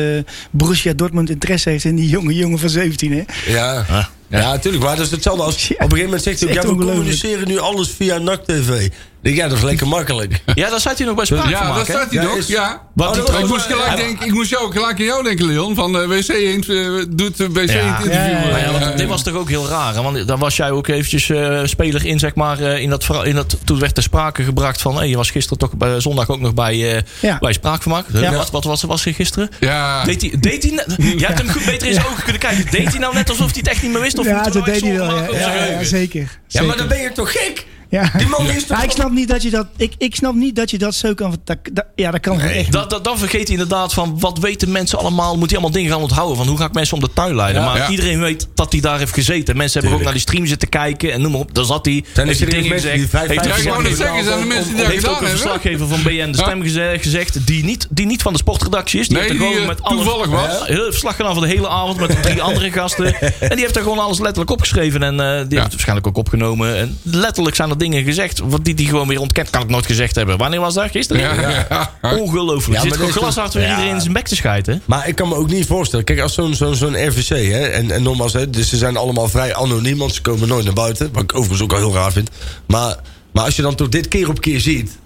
Borussia 0.50 0.92
Dortmund 0.92 1.30
interesse 1.30 1.70
heeft 1.70 1.84
in 1.84 1.96
die 1.96 2.08
jonge 2.08 2.34
jongen 2.34 2.58
van 2.58 2.68
17. 2.68 3.12
Hè? 3.12 3.52
Ja, 3.52 3.86
ja. 4.28 4.38
natuurlijk. 4.50 4.84
Maar 4.84 4.96
dat 4.96 5.04
is 5.06 5.10
hetzelfde 5.10 5.42
als. 5.42 5.68
Ja. 5.68 5.74
Op 5.74 5.80
een 5.80 5.88
gegeven 5.88 6.04
moment 6.04 6.22
zegt 6.22 6.40
hij 6.40 6.52
ja, 6.52 6.60
we 6.60 6.74
communiceren 6.74 7.48
nu 7.48 7.58
alles 7.58 7.90
via 7.90 8.18
NAC 8.18 8.44
TV. 8.44 8.88
Ja, 9.22 9.48
dat 9.48 9.56
is 9.56 9.62
lekker 9.64 9.88
makkelijk. 9.88 10.40
Ja, 10.54 10.70
daar 10.70 10.80
zat 10.80 10.98
hij 10.98 11.06
nog 11.06 11.16
bij 11.16 11.24
sprake 11.24 11.48
Ja, 11.48 11.60
daar 11.60 11.68
maken. 11.68 11.84
staat 11.84 12.10
hij 12.10 12.22
Ja, 12.22 12.28
nog. 12.28 12.36
is- 12.36 12.46
Ja. 12.46 12.82
Wat 12.94 13.12
die 13.14 13.22
Oh, 13.22 13.26
dat 13.28 13.34
ik, 13.36 13.40
was- 13.40 13.50
moest 13.50 13.66
gelijk 13.66 13.96
denken, 13.96 14.26
ik 14.26 14.32
moest 14.32 14.50
jou, 14.50 14.72
gelijk 14.72 14.98
aan 14.98 15.04
jou 15.04 15.22
denken, 15.22 15.46
Leon. 15.46 15.74
Van 15.74 16.00
eh, 16.00 16.06
WC 16.08 16.28
Eend 16.28 16.68
eh, 16.68 16.76
doet 17.08 17.40
eh, 17.40 17.46
WC 17.52 17.70
Ja. 17.70 17.80
interview. 17.80 18.12
Ja, 18.12 18.24
ja, 18.26 18.40
ja. 18.40 18.50
Maar 18.50 18.60
ja, 18.60 18.78
want 18.78 18.98
dit 18.98 19.08
was 19.08 19.22
toch 19.22 19.34
ook 19.34 19.48
heel 19.48 19.68
raar. 19.68 19.94
hè? 19.94 20.02
Want 20.02 20.26
dan 20.28 20.38
was 20.38 20.56
jij 20.56 20.70
ook 20.70 20.86
eventjes 20.88 21.30
eh, 21.30 21.60
speler 21.64 22.06
in, 22.06 22.18
zeg 22.18 22.34
maar. 22.34 22.60
eh, 22.60 22.80
in 22.82 22.90
dat, 22.90 23.06
in 23.24 23.34
dat, 23.34 23.56
toen 23.64 23.78
werd 23.78 23.94
ter 23.94 24.02
sprake 24.02 24.42
gebracht 24.42 24.82
van. 24.82 24.96
Hey, 24.96 25.08
je 25.08 25.16
was 25.16 25.30
gisteren 25.30 25.58
toch 25.58 25.76
bij, 25.76 26.00
zondag 26.00 26.28
ook 26.30 26.40
nog 26.40 26.54
bij, 26.54 26.96
eh 26.96 27.02
Ja. 27.20 27.38
bij 27.38 27.52
Spraakvermaak. 27.52 28.04
Wat, 28.08 28.50
wat 28.50 28.64
was, 28.64 28.82
was 28.82 29.04
hij 29.04 29.12
gisteren? 29.12 29.50
ja. 29.60 30.04
Deed 30.04 30.20
hij, 30.20 30.32
deed 30.40 30.62
hij 30.62 30.72
net- 30.72 30.94
Jij 31.18 31.26
hebt 31.28 31.38
hem 31.38 31.48
goed 31.50 31.64
beter 31.64 31.86
in 31.86 31.94
zijn 31.94 32.06
ogen 32.06 32.22
kunnen 32.22 32.40
kijken. 32.40 32.66
Deed 32.70 32.88
hij 32.88 32.98
nou 32.98 33.14
net 33.14 33.28
alsof 33.30 33.50
hij 33.50 33.58
het 33.60 33.68
echt 33.68 33.82
niet 33.82 33.92
meer 33.92 34.00
wist? 34.00 34.18
Of 34.18 34.26
Ja, 34.26 34.42
dat 34.42 34.54
er 34.54 34.64
deed 34.64 34.80
hij 34.80 34.96
wel. 34.96 35.34
Ja, 35.34 35.82
zeker. 35.84 36.38
Ja, 36.48 36.62
maar 36.62 36.76
dan 36.76 36.88
ben 36.88 37.00
je 37.00 37.12
toch 37.12 37.32
gek? 37.32 37.66
Ja. 37.90 38.10
Die 38.16 38.26
man 38.26 38.50
is 38.50 38.66
toch 38.66 38.76
Ja, 38.78 38.82
ik 38.84 38.90
snap 38.90 39.10
niet 39.10 39.28
dat 39.28 39.42
je 39.42 39.50
dat. 39.50 39.66
Ik, 39.76 39.92
ik 39.98 40.14
snap 40.14 40.34
niet 40.34 40.56
dat 40.56 40.70
je 40.70 40.78
dat 40.78 40.94
zo 40.94 41.14
kan. 41.14 41.36
Dat, 41.44 41.56
dat- 41.72 41.84
ja, 41.94 42.10
dat 42.10 42.20
kan 42.20 42.38
gewoon 42.40 42.54
echt. 42.54 42.72
Dat, 42.72 42.90
dat, 42.90 43.04
dan 43.04 43.18
vergeet 43.18 43.42
hij 43.48 43.50
inderdaad 43.56 43.94
van 43.94 44.20
wat 44.20 44.38
weten 44.38 44.72
mensen 44.72 44.98
allemaal. 44.98 45.36
Moet 45.36 45.50
hij 45.50 45.58
allemaal 45.58 45.70
dingen 45.76 45.90
gaan 45.92 46.00
onthouden 46.02 46.36
van 46.36 46.46
hoe 46.46 46.58
ga 46.58 46.64
ik 46.64 46.72
mensen 46.72 46.94
om 46.94 47.00
de 47.02 47.10
tuin 47.14 47.34
leiden. 47.34 47.62
Ja. 47.62 47.68
maar 47.68 47.76
Ja. 47.78 47.88
iedereen 47.88 48.20
weet 48.20 48.48
dat 48.54 48.72
hij 48.72 48.80
daar 48.80 48.98
heeft 48.98 49.12
gezeten. 49.14 49.56
Mensen 49.56 49.80
hebben 49.80 49.98
ook 49.98 50.04
naar 50.04 50.12
die 50.14 50.22
stream 50.22 50.46
zitten 50.46 50.68
kijken 50.68 51.12
en 51.12 51.20
noem 51.20 51.30
maar 51.32 51.40
op. 51.40 51.54
Daar 51.54 51.64
zat 51.64 51.84
hij. 51.86 52.04
Zijn 52.14 52.26
heeft 52.26 52.38
dingen 52.38 52.54
mensen 52.68 52.74
gezegd. 52.90 52.96
die 52.98 53.08
vijf- 53.08 53.28
heeft 53.28 53.40
vijf- 53.42 53.54
zeggen, 53.62 54.24
zijn 54.24 54.38
er 54.40 54.46
mensen 54.46 54.74
die 54.76 54.84
heeft 54.84 55.08
ook 55.08 55.20
een 55.20 55.28
verslaggever 55.28 55.86
van 55.88 56.02
BN 56.02 56.30
De 56.30 56.38
Stem 56.38 56.62
geze- 56.62 56.96
gezegd. 57.00 57.46
Die 57.46 57.64
niet, 57.64 57.86
die 57.90 58.06
niet 58.06 58.22
van 58.22 58.32
de 58.32 58.38
sportredactie 58.38 59.00
is. 59.00 59.08
Die 59.08 59.16
Nee, 59.18 59.26
heeft 59.26 59.38
er 59.40 59.46
die, 59.46 59.54
gewoon 59.54 59.68
eh, 59.70 59.74
met 59.76 59.82
alle, 59.82 59.96
toevallig 60.02 60.26
was. 60.26 60.66
Heel 60.66 60.84
verslag 60.84 61.16
gedaan 61.16 61.32
van 61.34 61.42
de 61.42 61.48
hele 61.48 61.68
avond 61.68 61.98
met 62.00 62.22
drie 62.22 62.42
andere 62.48 62.70
gasten. 62.72 63.14
En 63.20 63.48
die 63.50 63.58
heeft 63.60 63.76
er 63.76 63.82
gewoon 63.82 63.98
alles 63.98 64.18
letterlijk 64.18 64.50
opgeschreven. 64.50 65.02
En 65.02 65.20
eh, 65.20 65.26
die 65.26 65.36
heeft 65.38 65.62
het 65.62 65.70
waarschijnlijk 65.70 66.06
ook 66.06 66.16
opgenomen. 66.16 66.76
En 66.76 66.98
letterlijk 67.02 67.56
zijn 67.56 67.70
er 67.70 67.77
dingen 67.78 68.04
gezegd. 68.04 68.38
Wat 68.44 68.64
die, 68.64 68.74
die 68.74 68.86
gewoon 68.88 69.08
weer 69.08 69.20
ontkent. 69.20 69.50
Kan 69.50 69.62
ik 69.62 69.68
nooit 69.68 69.86
gezegd 69.86 70.14
hebben. 70.14 70.38
Wanneer 70.38 70.60
was 70.60 70.74
dat? 70.74 70.90
Gisteren? 70.90 71.22
Ja. 71.22 71.92
Ongelooflijk. 72.02 72.66
Ja, 72.66 72.72
maar 72.72 72.82
Zit 72.82 72.92
gewoon 72.92 73.08
is 73.08 73.16
glashard 73.16 73.54
weer 73.54 73.62
Ja. 73.62 73.70
iedereen 73.70 73.94
in 73.94 74.00
zijn 74.00 74.12
bek 74.12 74.26
te 74.28 74.36
schijten. 74.36 74.82
Maar 74.84 75.08
ik 75.08 75.14
kan 75.14 75.28
me 75.28 75.34
ook 75.34 75.50
niet 75.50 75.66
voorstellen. 75.66 76.04
Kijk, 76.04 76.20
als 76.20 76.34
zo'n 76.34 76.54
zo'n 76.54 76.74
zo'n 76.74 77.06
RVC, 77.08 77.28
hè, 77.28 77.66
en, 77.66 77.90
en 77.90 78.02
nogmaals, 78.02 78.32
hè, 78.32 78.50
dus 78.50 78.68
ze 78.68 78.76
zijn 78.76 78.96
allemaal 78.96 79.28
vrij 79.28 79.54
anoniem, 79.54 79.98
want 79.98 80.14
ze 80.14 80.20
komen 80.22 80.48
nooit 80.48 80.64
naar 80.64 80.74
buiten. 80.74 81.08
Wat 81.12 81.22
ik 81.22 81.34
overigens 81.34 81.62
ook 81.62 81.72
al 81.72 81.78
heel 81.78 81.94
raar 81.94 82.12
vind. 82.12 82.30
Maar, 82.66 82.96
maar 83.32 83.44
als 83.44 83.56
je 83.56 83.62
dan 83.62 83.74
toch 83.74 83.88
dit 83.88 84.08
keer 84.08 84.28
op 84.28 84.40
keer 84.40 84.60
ziet. 84.60 84.98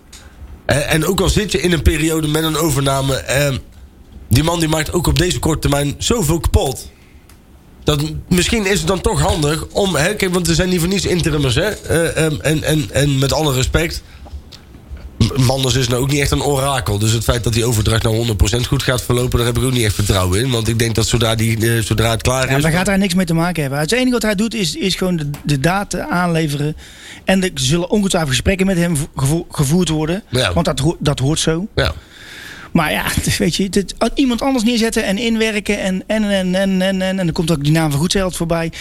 En, 0.67 0.89
en 0.89 1.07
ook 1.07 1.21
al 1.21 1.29
zit 1.29 1.53
je 1.53 1.61
in 1.61 1.73
een 1.73 1.83
periode 1.83 2.29
met 2.29 2.43
een 2.43 2.57
overname. 2.57 3.15
ehm, 3.15 3.57
die 4.29 4.43
man 4.43 4.59
die 4.61 4.69
maakt 4.69 4.93
ook 4.93 5.07
op 5.07 5.19
deze 5.19 5.39
korte 5.39 5.61
termijn 5.61 5.95
zoveel 5.99 6.41
kapot. 6.41 6.91
Dat, 7.85 8.03
misschien 8.29 8.67
is 8.67 8.79
het 8.79 8.87
dan 8.89 9.01
toch 9.01 9.21
handig 9.21 9.67
om. 9.67 9.95
Hè, 9.95 10.15
kijk, 10.15 10.33
want 10.33 10.49
er 10.49 10.55
zijn 10.55 10.69
niet 10.69 10.79
voor 10.81 10.89
niets 10.89 11.07
interimmers, 11.07 11.55
hè? 11.55 11.69
eh, 11.71 12.25
ehm, 12.25 12.35
en, 12.41 12.63
en, 12.63 12.89
en 12.93 13.19
met 13.19 13.33
alle 13.33 13.53
respect. 13.55 14.03
Manders 15.37 15.75
is 15.75 15.89
nou 15.89 16.03
ook 16.03 16.11
niet 16.11 16.21
echt 16.21 16.31
een 16.31 16.43
orakel. 16.43 16.99
Dus 16.99 17.13
het 17.13 17.25
feit 17.25 17.45
dat 17.45 17.53
die 17.53 17.65
overdracht 17.65 18.03
nou 18.03 18.27
100% 18.29 18.67
goed 18.67 18.83
gaat 18.83 19.03
verlopen, 19.03 19.39
daar 19.39 19.47
heb 19.47 19.57
ik 19.59 19.63
ook 19.65 19.73
niet 19.73 19.85
echt 19.85 19.95
vertrouwen 19.95 20.41
in. 20.41 20.51
Want 20.51 20.69
ik 20.69 20.79
denk 20.79 20.95
dat 20.95 21.07
zodra, 21.07 21.35
die, 21.35 21.75
eh, 21.77 21.83
zodra 21.83 22.11
het 22.11 22.23
klaar 22.23 22.51
Ja, 22.51 22.57
is. 22.57 22.63
daar 22.63 22.73
gaat 22.73 22.87
daar 22.87 22.99
niks 22.99 23.15
mee 23.15 23.27
te 23.27 23.35
maken 23.35 23.63
hebben. 23.63 23.81
Het 23.81 23.93
enige 23.93 24.11
wat 24.11 24.23
hij 24.23 24.35
doet 24.35 24.55
is, 24.55 24.77
is 24.77 24.95
gewoon 24.95 25.17
de, 25.17 25.31
de 25.45 25.61
data 25.61 26.09
aanleveren. 26.09 26.77
En 27.25 27.43
er 27.43 27.51
zullen 27.55 27.91
ongetwijfeld 27.91 28.33
gesprekken 28.33 28.67
met 28.67 28.77
hem 28.77 28.97
gevo- 29.17 29.47
gevoerd 29.51 29.89
worden. 29.89 30.23
Ja. 30.31 30.53
Want 30.53 30.67
dat, 30.67 30.79
ho- 30.79 30.97
dat 30.99 31.19
hoort 31.19 31.39
zo. 31.39 31.67
Ja. 31.75 31.93
Maar 32.73 32.93
ja, 32.93 33.05
weet 33.39 33.57
je, 33.57 33.63
het, 33.71 33.95
iemand 34.15 34.43
anders 34.43 34.65
neerzetten 34.65 35.05
en 35.05 35.19
inwerken. 35.19 35.81
En, 35.81 36.03
en, 36.07 36.25
en, 36.31 36.55
en, 36.55 36.83
en, 36.83 36.83
en, 36.83 37.03
en 37.03 37.17
dan 37.17 37.33
komt 37.33 37.51
ook 37.51 37.63
die 37.63 37.73
naam 37.73 37.91
van 37.91 38.01
Goedzeld 38.01 38.37
voorbij. 38.37 38.73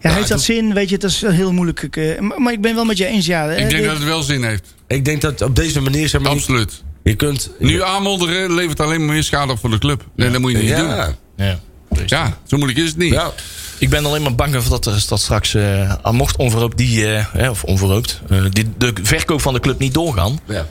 Ja, 0.00 0.08
heeft 0.10 0.20
dat 0.20 0.28
dat- 0.28 0.40
zin? 0.46 0.74
Weet 0.74 0.88
je, 0.88 0.94
het 0.94 1.04
is 1.04 1.20
heel 1.26 1.52
moeilijk. 1.52 1.96
Eh, 1.96 2.18
maar, 2.20 2.40
maar 2.40 2.52
ik 2.52 2.60
ben 2.60 2.74
wel 2.74 2.84
met 2.84 2.96
je 2.98 3.06
eens. 3.06 3.26
Ja, 3.26 3.44
Ik 3.44 3.50
eh, 3.50 3.56
denk 3.56 3.70
dit- 3.70 3.84
dat 3.84 3.94
het 3.94 4.04
wel 4.04 4.22
zin 4.22 4.44
heeft. 4.44 4.74
Ik 4.86 5.04
denk 5.04 5.20
dat 5.20 5.42
op 5.42 5.56
deze 5.56 5.80
manier, 5.80 6.08
zeg 6.08 6.20
maar, 6.20 6.30
je, 6.30 6.36
Absoluut. 6.38 6.82
je 7.02 7.14
kunt. 7.14 7.50
Nu 7.58 7.82
aanmodderen 7.82 8.54
levert 8.54 8.80
alleen 8.80 9.04
maar 9.04 9.14
meer 9.14 9.22
schade 9.24 9.52
op 9.52 9.58
voor 9.58 9.70
de 9.70 9.78
club. 9.78 10.04
Nee, 10.16 10.30
dat 10.30 10.40
moet 10.40 10.50
je 10.52 10.58
niet 10.58 10.76
doen. 10.76 10.86
ja, 10.88 11.14
Ja. 11.36 11.58
Ja, 12.06 12.38
zo 12.46 12.56
moeilijk 12.56 12.80
is 12.80 12.88
het 12.88 12.96
niet. 12.96 13.12
ja. 13.12 13.32
Ik 13.78 13.90
ben 13.90 14.04
alleen 14.04 14.22
maar 14.22 14.34
bang 14.34 14.62
dat 14.62 14.86
er 14.86 15.04
dat 15.08 15.20
straks, 15.20 15.54
eh, 15.54 15.94
al 16.02 16.12
mocht 16.12 16.36
onverhoopt 16.36 16.76
die, 16.76 17.12
eh, 17.14 17.24
hè, 17.32 17.50
of 17.50 17.64
onverhoopt, 17.64 18.20
eh, 18.30 18.42
die, 18.50 18.64
de 18.78 18.92
verkoop 19.02 19.40
van 19.40 19.52
de 19.54 19.60
club 19.60 19.78
niet 19.78 19.94
doorgaan, 19.94 20.38
ja. 20.46 20.66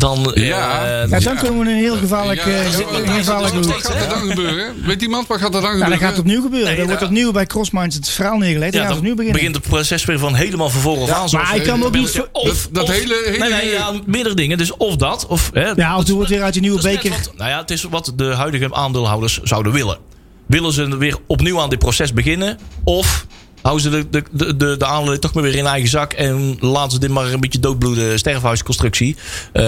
Dan. 0.00 0.34
eh, 0.34 0.46
Ja. 0.46 0.86
ja, 1.10 1.18
dan 1.20 1.36
komen 1.36 1.64
we 1.64 1.70
in 1.70 1.76
een 1.76 1.82
heel 1.82 1.96
gevaarlijk, 1.96 2.38
Ja, 2.44 2.46
eh, 2.46 2.70
ja, 2.72 2.78
wat- 2.84 3.00
gevaarlijk 3.08 3.54
wat- 3.54 3.66
gaat 3.86 3.94
er 4.02 4.08
dan 4.08 4.28
gebeuren? 4.28 4.74
Weet 4.86 5.02
iemand 5.02 5.26
wat 5.26 5.38
gaat 5.40 5.54
er 5.54 5.60
dan 5.60 5.70
gebeuren? 5.70 5.98
dan 5.98 6.08
gaat 6.08 6.18
opnieuw 6.18 6.42
gebeuren. 6.42 6.68
Nee, 6.68 6.76
dan 6.76 6.86
wordt 6.86 7.02
opnieuw 7.02 7.32
bij 7.32 7.46
Crossminds 7.46 7.96
het 7.96 8.08
verhaal 8.08 8.36
neergelegd. 8.38 8.72
Dan 8.72 8.86
dan 8.86 8.96
opnieuw 8.96 9.14
beginnen. 9.14 9.32
begint 9.40 9.54
het 9.56 9.64
proces 9.68 10.04
weer 10.04 10.18
van 10.18 10.34
helemaal 10.34 10.70
van 10.70 10.80
voren 10.80 11.02
af 11.02 11.10
aan. 11.10 11.28
maar 11.32 11.48
hij 11.50 11.60
kan 11.60 11.84
ook 11.84 11.92
niet 11.94 12.08
zo- 12.08 12.26
Of, 12.32 12.44
Dat- 12.48 12.68
dat 12.72 12.82
of- 12.82 12.90
hele- 12.90 13.22
hele- 13.24 13.38
nee, 13.38 13.50
nee, 13.52 13.70
ja, 13.70 13.92
meerdere 14.06 14.34
dingen. 14.34 14.58
Dus 14.58 14.76
of 14.76 14.96
dat, 14.96 15.26
of... 15.26 15.50
Hè, 15.54 15.68
Ja, 15.76 15.96
of 15.96 16.04
doe 16.04 16.20
het 16.20 16.28
weer 16.28 16.42
uit 16.42 16.52
die 16.52 16.62
nieuwe 16.62 16.80
dat 16.82 16.92
beker. 16.92 17.10
wat- 17.10 17.32
nou 17.36 17.50
ja, 17.50 17.58
het 17.58 17.70
is 17.70 17.82
wat 17.82 18.12
de 18.16 18.24
huidige 18.34 18.74
aandeelhouders 18.74 19.40
zouden 19.42 19.72
willen. 19.72 19.98
Willen 20.46 20.72
ze 20.72 20.96
weer 20.96 21.16
opnieuw 21.26 21.60
aan 21.60 21.70
dit 21.70 21.78
proces 21.78 22.12
beginnen? 22.12 22.58
Of 22.84 23.26
houden 23.62 23.82
ze 23.82 23.90
de, 23.90 24.06
de, 24.10 24.22
de, 24.30 24.56
de, 24.56 24.76
de 24.76 24.86
aandelen 24.86 25.20
toch 25.20 25.34
maar 25.34 25.42
weer 25.42 25.54
in 25.54 25.66
eigen 25.66 25.88
zak... 25.88 26.12
en 26.12 26.56
laten 26.60 26.90
ze 26.90 26.98
dit 26.98 27.10
maar 27.10 27.32
een 27.32 27.40
beetje 27.40 27.60
doodbloeden 27.60 28.18
sterfhuisconstructie... 28.18 29.16
eh 29.52 29.62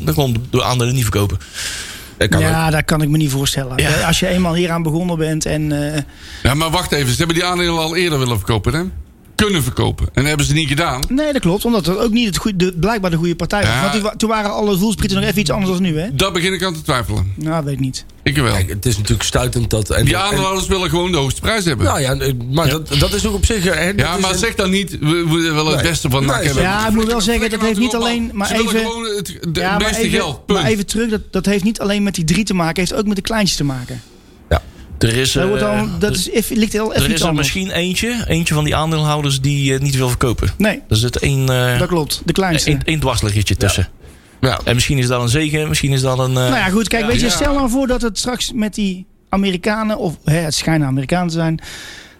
dan 0.00 0.14
gewoon 0.14 0.36
de 0.50 0.64
aandelen 0.64 0.94
niet 0.94 1.02
verkopen. 1.02 1.38
Dat 2.16 2.28
kan 2.28 2.38
ook. 2.42 2.48
Ja, 2.48 2.70
dat 2.70 2.84
kan 2.84 3.02
ik 3.02 3.08
me 3.08 3.16
niet 3.16 3.30
voorstellen. 3.30 3.82
Ja. 3.82 4.00
Als 4.06 4.20
je 4.20 4.26
eenmaal 4.28 4.54
hieraan 4.54 4.82
begonnen 4.82 5.18
bent 5.18 5.46
en... 5.46 5.92
eh, 5.94 6.02
Ja, 6.42 6.54
maar 6.54 6.70
wacht 6.70 6.92
even. 6.92 7.10
Ze 7.10 7.16
hebben 7.16 7.36
die 7.36 7.44
aandelen 7.44 7.78
al 7.78 7.96
eerder 7.96 8.18
willen 8.18 8.36
verkopen, 8.36 8.74
hè? 8.74 8.82
Kunnen 9.44 9.62
verkopen. 9.62 10.06
En 10.06 10.12
dat 10.14 10.24
hebben 10.26 10.46
ze 10.46 10.52
niet 10.52 10.68
gedaan. 10.68 11.00
nee, 11.08 11.32
dat 11.32 11.42
klopt. 11.42 11.64
Omdat 11.64 11.86
het 11.86 11.98
ook 11.98 12.10
niet 12.12 12.26
het 12.26 12.36
goede, 12.36 12.56
de, 12.72 12.78
blijkbaar 12.78 13.10
de 13.10 13.16
goede 13.16 13.36
partij 13.36 13.60
was. 13.62 13.70
Ja. 13.70 13.80
Want 13.80 13.92
toen, 13.92 14.02
wa- 14.02 14.14
toen 14.16 14.28
waren 14.28 14.50
alle 14.52 14.78
voelsprieten 14.78 15.16
nog 15.20 15.26
even 15.28 15.40
iets 15.40 15.50
anders 15.50 15.72
dan 15.72 15.82
nu, 15.82 15.98
hè? 15.98 16.14
Daar 16.14 16.32
begin 16.32 16.52
ik 16.52 16.62
aan 16.62 16.74
te 16.74 16.82
twijfelen. 16.82 17.32
Nou, 17.36 17.64
weet 17.64 17.74
ik 17.74 17.80
niet. 17.80 18.04
Ik 18.22 18.36
wel. 18.36 18.52
Kijk, 18.52 18.68
het 18.68 18.86
is 18.86 18.96
natuurlijk 18.96 19.22
stuitend 19.22 19.70
dat. 19.70 19.90
En, 19.90 20.04
Die 20.04 20.14
en- 20.14 20.20
aandeelhouders 20.22 20.66
willen 20.66 20.90
gewoon 20.90 21.10
de 21.12 21.16
hoogste 21.18 21.40
prijs 21.40 21.64
hebben. 21.64 21.86
nou 21.86 22.00
ja, 22.00 22.12
eh, 22.14 22.32
maar 22.50 22.68
Dat, 22.68 22.88
dat 22.98 23.12
is 23.14 23.26
ook 23.26 23.34
op 23.34 23.44
zich. 23.46 23.64
hè, 23.74 23.94
dat 23.94 24.06
Ja, 24.06 24.16
maar 24.18 24.30
een- 24.32 24.38
zeg 24.38 24.54
dan 24.54 24.70
niet, 24.70 24.90
we 25.00 25.06
we 25.28 25.52
willen 25.52 25.72
het 25.72 25.82
beste 25.82 26.10
van 26.10 26.24
NAC 26.26 26.36
Nee, 26.36 26.44
hebben. 26.44 26.62
Ja, 26.62 26.88
ik 26.88 26.94
moet 26.94 27.06
wel 27.06 27.20
zeggen, 27.20 27.50
dat 27.50 27.60
heeft 27.60 27.78
niet 27.78 27.94
alleen... 27.94 28.30
Maar 28.34 28.50
even, 28.50 28.68
gewoon 28.80 29.04
het, 29.16 29.38
de 29.48 29.60
ja, 29.60 29.70
maar 29.70 29.80
meeste 29.80 29.98
even, 30.02 30.18
geld. 30.18 30.46
Punt. 30.46 30.58
maar 30.60 30.68
even 30.70 30.86
terug, 30.86 31.10
dat, 31.10 31.20
dat 31.30 31.46
heeft 31.46 31.64
niet 31.64 31.80
alleen 31.80 32.02
met 32.02 32.14
die 32.14 32.24
drie 32.24 32.44
te 32.44 32.54
maken. 32.54 32.76
heeft 32.80 32.94
ook 32.94 33.06
met 33.06 33.16
de 33.16 33.22
kleintjes 33.22 33.56
te 33.56 33.64
maken. 33.64 34.02
Er 34.98 35.16
is, 35.16 35.32
dan, 35.32 35.90
dat 35.98 36.14
is, 36.16 36.48
ligt 36.48 36.72
heel 36.72 36.92
even 36.94 37.04
er 37.04 37.12
is 37.14 37.20
er 37.20 37.26
anders. 37.28 37.46
misschien 37.46 37.70
eentje, 37.70 38.24
eentje 38.26 38.54
van 38.54 38.64
die 38.64 38.76
aandeelhouders 38.76 39.40
die 39.40 39.74
eh, 39.74 39.80
niet 39.80 39.96
wil 39.96 40.08
verkopen. 40.08 40.50
Nee, 40.56 40.82
Er 40.88 40.96
zit 40.96 41.18
één, 41.18 41.48
eh 41.48 41.78
dat 41.78 41.88
klopt. 41.88 42.22
De 42.24 42.32
kleinste. 42.32 42.78
één 42.84 43.00
dwarsliggertje 43.00 43.56
tussen. 43.56 43.88
Ja. 44.40 44.60
En 44.64 44.74
misschien 44.74 44.98
is 44.98 45.06
dat 45.06 45.22
een 45.22 45.28
zegen, 45.28 45.68
misschien 45.68 45.92
is 45.92 46.00
dat 46.00 46.18
een... 46.18 46.32
Nou 46.32 46.54
ja, 46.54 46.68
goed. 46.68 46.88
Kijk, 46.88 47.06
weet 47.06 47.20
je, 47.20 47.30
stel 47.30 47.54
nou 47.54 47.70
voor 47.70 47.86
dat 47.86 48.02
het 48.02 48.18
straks 48.18 48.52
met 48.52 48.74
die 48.74 49.06
Amerikanen, 49.28 49.98
of 49.98 50.16
hè, 50.24 50.36
het 50.38 50.54
schijnen 50.54 50.86
Amerikanen 50.86 51.28
te 51.28 51.34
zijn, 51.34 51.60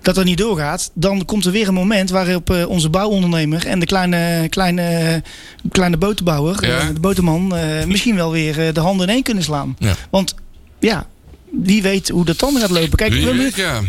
dat 0.03 0.15
dat 0.15 0.25
niet 0.25 0.39
doorgaat. 0.39 0.91
Dan 0.95 1.25
komt 1.25 1.45
er 1.45 1.53
weer 1.53 1.69
een 1.69 1.75
moment 1.75 2.11
waarop 2.11 2.51
eh, 2.51 2.69
onze 2.69 2.89
bouwondernemer 2.91 3.67
en 3.67 3.79
de 3.79 3.87
kleine, 3.87 4.47
kleine, 4.49 5.23
kleine 5.71 5.97
botenbouwer, 5.97 6.67
Ja. 6.67 6.93
de 6.93 7.01
boterman, 7.01 7.57
eh, 7.57 7.85
misschien 7.85 8.15
wel 8.15 8.31
weer 8.33 8.67
eh, 8.67 8.75
de 8.75 8.81
handen 8.81 9.09
in 9.09 9.15
één 9.15 9.23
kunnen 9.23 9.45
slaan. 9.45 9.77
Ja. 9.79 9.95
Want 10.11 10.35
ja, 10.81 11.07
wie 11.51 11.83
weet 11.83 12.09
hoe 12.09 12.25
dat 12.25 12.39
dan 12.39 12.57
gaat 12.57 12.71
lopen. 12.71 12.97
Kijk, 12.97 13.13
weet, 13.13 13.55
ja. 13.55 13.83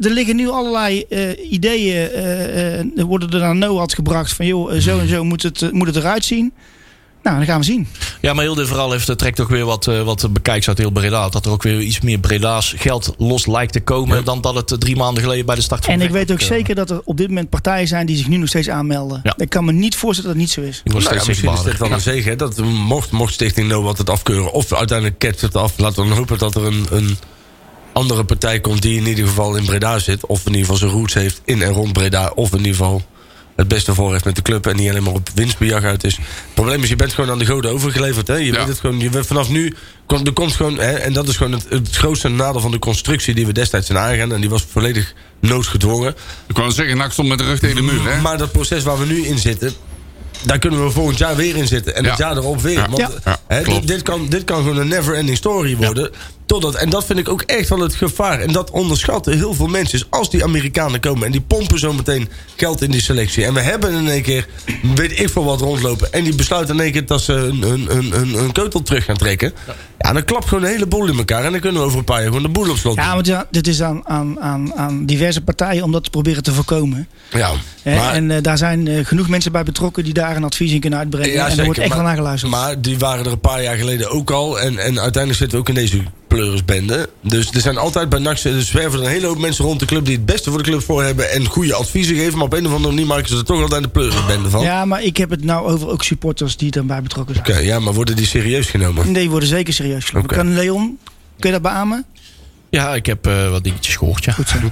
er 0.00 0.10
liggen 0.10 0.36
nu 0.36 0.48
allerlei 0.48 1.04
eh, 1.08 1.52
ideeën, 1.52 2.10
er 2.96 3.04
worden 3.04 3.30
er 3.30 3.40
naar 3.40 3.56
NOAD 3.56 3.94
gebracht 3.94 4.32
van 4.32 4.46
joh, 4.46 4.72
zo 4.72 4.98
en 4.98 5.08
zo 5.08 5.24
moet 5.24 5.42
het, 5.42 5.72
moet 5.72 5.86
het 5.86 5.96
eruit 5.96 6.24
zien. 6.24 6.52
Nou, 7.22 7.36
dan 7.36 7.46
gaan 7.46 7.58
we 7.58 7.64
zien. 7.64 7.88
Ja, 8.20 8.32
maar 8.32 8.44
heel 8.44 8.54
dit 8.54 8.66
verhaal 8.66 8.92
heeft, 8.92 9.08
eh, 9.08 9.16
trekt 9.16 9.40
ook 9.40 9.48
weer 9.48 9.64
wat, 9.64 9.86
eh, 9.86 10.02
wat 10.02 10.32
bekijks 10.32 10.68
uit 10.68 10.78
heel 10.78 10.90
Breda. 10.90 11.28
Dat 11.28 11.46
er 11.46 11.52
ook 11.52 11.62
weer 11.62 11.80
iets 11.80 12.00
meer 12.00 12.18
Breda's 12.18 12.74
geld 12.76 13.14
los 13.18 13.46
lijkt 13.46 13.72
te 13.72 13.80
komen... 13.80 14.24
dan 14.24 14.40
dat 14.40 14.54
het 14.54 14.72
eh, 14.72 14.78
drie 14.78 14.96
maanden 14.96 15.22
geleden 15.22 15.46
bij 15.46 15.54
de 15.54 15.62
start 15.62 15.84
van 15.84 15.94
En 15.94 16.00
ik 16.00 16.10
weet 16.10 16.32
ook 16.32 16.40
zeker 16.40 16.74
dat 16.74 16.90
er 16.90 17.00
op 17.04 17.16
dit 17.16 17.28
moment 17.28 17.48
partijen 17.48 17.88
zijn 17.88 18.06
die 18.06 18.16
zich 18.16 18.28
nu 18.28 18.36
nog 18.36 18.48
steeds 18.48 18.68
aanmelden. 18.68 19.20
Ja. 19.22 19.34
Ik 19.36 19.48
kan 19.48 19.64
me 19.64 19.72
niet 19.72 19.96
voorstellen 19.96 20.32
dat 20.32 20.40
het 20.40 20.56
niet 20.56 20.64
zo 20.64 20.70
is. 20.70 20.82
Wordt 20.84 21.06
Nou 21.06 21.16
ja, 21.16 21.20
steeds 21.22 21.26
misschien 21.26 21.52
is 21.52 21.62
zichtbaarder. 21.62 21.88
dit 21.88 22.04
wel 22.04 22.14
een 22.14 22.22
zegen. 22.22 22.30
hè, 22.30 22.36
Dat 22.36 22.58
mocht, 22.86 23.10
mocht 23.10 23.32
Stichting 23.32 23.68
No 23.68 23.82
wat 23.82 23.98
het 23.98 24.10
afkeuren. 24.10 24.52
Of 24.52 24.72
uiteindelijk 24.72 25.18
ketst 25.18 25.40
het 25.40 25.56
af. 25.56 25.78
Laten 25.78 26.02
we 26.02 26.08
dan 26.08 26.18
hopen 26.18 26.38
dat 26.38 26.54
er 26.54 26.64
een, 26.64 26.86
een 26.90 27.16
andere 27.92 28.24
partij 28.24 28.60
komt 28.60 28.82
die 28.82 28.96
in 28.98 29.06
ieder 29.06 29.26
geval 29.26 29.56
in 29.56 29.64
Breda 29.64 29.98
zit. 29.98 30.26
Of 30.26 30.40
in 30.40 30.46
ieder 30.46 30.60
geval 30.60 30.76
zijn 30.76 30.90
roots 30.90 31.14
heeft 31.14 31.40
in 31.44 31.62
en 31.62 31.72
rond 31.72 31.92
Breda. 31.92 32.32
Of 32.34 32.52
in 32.52 32.58
ieder 32.58 32.72
geval 32.74 33.02
het 33.56 33.68
beste 33.68 33.94
voor 33.94 34.12
heeft 34.12 34.24
met 34.24 34.36
de 34.36 34.42
club. 34.42 34.66
En 34.66 34.76
niet 34.76 34.90
alleen 34.90 35.02
maar 35.02 35.12
op 35.12 35.28
winstbejag 35.34 35.82
uit 35.82 36.04
is. 36.04 36.16
Het 36.16 36.24
probleem 36.54 36.82
is, 36.82 36.88
je 36.88 36.96
bent 36.96 37.12
gewoon 37.12 37.30
aan 37.30 37.38
de 37.38 37.46
goden 37.46 37.70
overgeleverd. 37.70 38.26
Hè? 38.28 38.34
Je 38.34 38.44
Ja. 38.44 38.52
weet 38.58 38.68
het 38.68 38.78
gewoon. 38.80 38.98
Je, 39.00 39.24
vanaf 39.24 39.48
nu 39.48 39.74
komt, 40.06 40.26
er 40.26 40.32
komt 40.32 40.52
gewoon. 40.52 40.78
Hè, 40.78 40.92
en 40.92 41.12
dat 41.12 41.28
is 41.28 41.36
gewoon 41.36 41.52
het, 41.52 41.66
het 41.68 41.96
grootste 41.96 42.28
nadeel 42.28 42.60
van 42.60 42.70
de 42.70 42.78
constructie 42.78 43.34
die 43.34 43.46
we 43.46 43.52
destijds 43.52 43.86
zijn 43.86 43.98
aangegaan. 43.98 44.32
En 44.32 44.40
die 44.40 44.50
was 44.50 44.66
volledig 44.70 45.14
noodgedwongen. 45.40 46.14
Ik 46.48 46.56
wou 46.56 46.70
zeggen, 46.70 46.96
NAC 46.96 47.12
stond 47.12 47.28
met 47.28 47.38
de 47.38 47.44
rug 47.44 47.58
tegen 47.58 47.76
de 47.76 47.82
muur, 47.82 48.02
hè? 48.12 48.20
Maar 48.20 48.38
dat 48.38 48.52
proces 48.52 48.82
waar 48.82 48.98
we 48.98 49.06
nu 49.06 49.26
in 49.26 49.38
zitten. 49.38 49.72
Daar 50.44 50.58
kunnen 50.58 50.84
we 50.84 50.90
volgend 50.90 51.18
jaar 51.18 51.36
weer 51.36 51.56
in 51.56 51.66
zitten. 51.66 51.94
En 51.96 52.04
het 52.04 52.18
Ja. 52.18 52.26
jaar 52.28 52.36
erop 52.36 52.60
weer. 52.60 52.72
Ja. 52.78 52.88
Want 52.88 53.12
Ja. 53.24 53.38
hè, 53.48 53.62
dit, 53.62 53.86
dit, 53.86 54.02
kan, 54.02 54.26
dit 54.28 54.44
kan 54.44 54.56
gewoon 54.56 54.76
een 54.76 54.88
never 54.88 55.14
ending 55.14 55.36
story 55.36 55.76
worden. 55.76 56.10
Totdat, 56.50 56.74
en 56.74 56.90
dat 56.90 57.04
vind 57.04 57.18
ik 57.18 57.28
ook 57.28 57.42
echt 57.42 57.68
wel 57.68 57.80
het 57.80 57.94
gevaar. 57.94 58.40
En 58.40 58.52
dat 58.52 58.70
onderschatten 58.70 59.36
heel 59.36 59.54
veel 59.54 59.66
mensen. 59.66 59.98
Is 59.98 60.06
als 60.10 60.30
die 60.30 60.44
Amerikanen 60.44 61.00
komen 61.00 61.26
en 61.26 61.32
die 61.32 61.40
pompen 61.40 61.78
zo 61.78 61.92
meteen 61.92 62.28
geld 62.56 62.82
in 62.82 62.90
die 62.90 63.00
selectie. 63.00 63.44
En 63.44 63.54
we 63.54 63.60
hebben 63.60 63.92
in 63.94 64.08
één 64.08 64.22
keer, 64.22 64.46
weet 64.94 65.20
ik 65.20 65.28
veel 65.28 65.44
wat 65.44 65.60
rondlopen. 65.60 66.12
En 66.12 66.24
die 66.24 66.34
besluiten 66.34 66.74
in 66.74 66.80
één 66.80 66.92
keer 66.92 67.06
dat 67.06 67.20
ze 67.20 67.32
hun, 67.32 67.62
hun, 67.62 67.86
hun, 67.88 68.10
hun, 68.12 68.28
hun 68.34 68.52
keutel 68.52 68.82
terug 68.82 69.04
gaan 69.04 69.16
trekken. 69.16 69.52
Ja, 69.98 70.12
dan 70.12 70.24
klapt 70.24 70.48
gewoon 70.48 70.64
een 70.64 70.70
hele 70.70 70.86
boel 70.86 71.06
in 71.06 71.18
elkaar. 71.18 71.44
En 71.44 71.50
dan 71.52 71.60
kunnen 71.60 71.80
we 71.80 71.86
over 71.86 71.98
een 71.98 72.04
paar 72.04 72.18
jaar 72.18 72.26
gewoon 72.26 72.42
de 72.42 72.48
boel 72.48 72.70
op 72.70 72.76
slot 72.76 72.94
Ja, 72.96 73.14
want 73.14 73.26
ja, 73.26 73.46
dit 73.50 73.66
is 73.66 73.82
aan, 73.82 74.08
aan, 74.08 74.40
aan, 74.40 74.74
aan 74.74 75.06
diverse 75.06 75.40
partijen 75.40 75.82
om 75.84 75.92
dat 75.92 76.04
te 76.04 76.10
proberen 76.10 76.42
te 76.42 76.52
voorkomen. 76.52 77.08
Ja, 77.32 77.50
Hè? 77.82 77.96
maar- 77.96 78.12
en 78.14 78.30
eh, 78.30 78.42
daar 78.42 78.58
zijn 78.58 78.88
eh, 78.88 79.04
genoeg 79.06 79.28
mensen 79.28 79.52
bij 79.52 79.62
betrokken 79.62 80.04
die 80.04 80.12
daar 80.12 80.36
een 80.36 80.44
advies 80.44 80.72
in 80.72 80.80
kunnen 80.80 80.98
uitbrengen. 80.98 81.32
Ja, 81.32 81.48
en 81.48 81.58
er 81.58 81.64
wordt 81.64 81.78
echt 81.78 81.88
wel 81.88 81.96
maar- 81.96 82.06
naar 82.06 82.16
geluisterd. 82.16 82.50
Maar 82.52 82.80
die 82.80 82.98
waren 82.98 83.24
er 83.24 83.32
een 83.32 83.40
paar 83.40 83.62
jaar 83.62 83.76
geleden 83.76 84.10
ook 84.10 84.30
al. 84.30 84.60
En, 84.60 84.78
en 84.78 85.00
uiteindelijk 85.00 85.34
zitten 85.36 85.50
we 85.50 85.56
ook 85.58 85.68
in 85.68 85.74
deze 85.74 86.02
pleurisbende. 86.30 87.08
Dus 87.20 87.50
er 87.50 87.60
zijn 87.60 87.76
altijd 87.76 88.08
bij 88.08 88.18
NAC 88.18 88.38
er 88.38 88.62
zwerven 88.62 88.98
er 88.98 89.04
een 89.04 89.10
hele 89.10 89.26
hoop 89.26 89.38
mensen 89.38 89.64
rond 89.64 89.80
de 89.80 89.86
club... 89.86 90.04
die 90.04 90.16
het 90.16 90.26
beste 90.26 90.50
voor 90.50 90.58
de 90.58 90.64
club 90.70 90.82
voor 90.82 91.02
hebben 91.04 91.30
en 91.30 91.46
goede 91.46 91.74
adviezen 91.74 92.16
geven. 92.16 92.34
Maar 92.34 92.46
op 92.46 92.52
een 92.52 92.66
of 92.66 92.72
andere 92.72 92.92
manier 92.94 93.06
maken 93.06 93.28
ze 93.28 93.36
er 93.36 93.44
toch 93.44 93.62
altijd 93.62 93.84
een 93.84 93.90
pleurisbende 93.90 94.50
van. 94.50 94.62
ja, 94.62 94.84
maar 94.84 95.02
ik 95.02 95.16
heb 95.16 95.30
het 95.30 95.44
nou 95.44 95.68
over 95.68 95.88
ook 95.88 96.02
supporters 96.02 96.56
die 96.56 96.72
erbij 96.72 97.02
betrokken 97.02 97.34
zijn. 97.34 97.48
Oké, 97.48 97.58
ja, 97.58 97.78
maar 97.78 97.94
worden 97.94 98.16
die 98.16 98.26
serieus 98.26 98.66
genomen? 98.66 99.04
Nee, 99.04 99.14
die 99.14 99.30
worden 99.30 99.48
zeker 99.48 99.72
serieus 99.72 100.04
genomen. 100.04 100.30
Oké. 100.30 100.38
Kan 100.38 100.54
Leon, 100.54 100.98
kun 101.38 101.48
je 101.48 101.60
dat 101.60 101.62
beamen? 101.62 102.04
Ja, 102.70 102.94
ik 102.94 103.06
heb 103.06 103.26
eh, 103.26 103.50
wat 103.50 103.64
dingetjes 103.64 103.96
gehoord, 103.96 104.24
ja. 104.24 104.32
Goed 104.32 104.48
zo. 104.48 104.56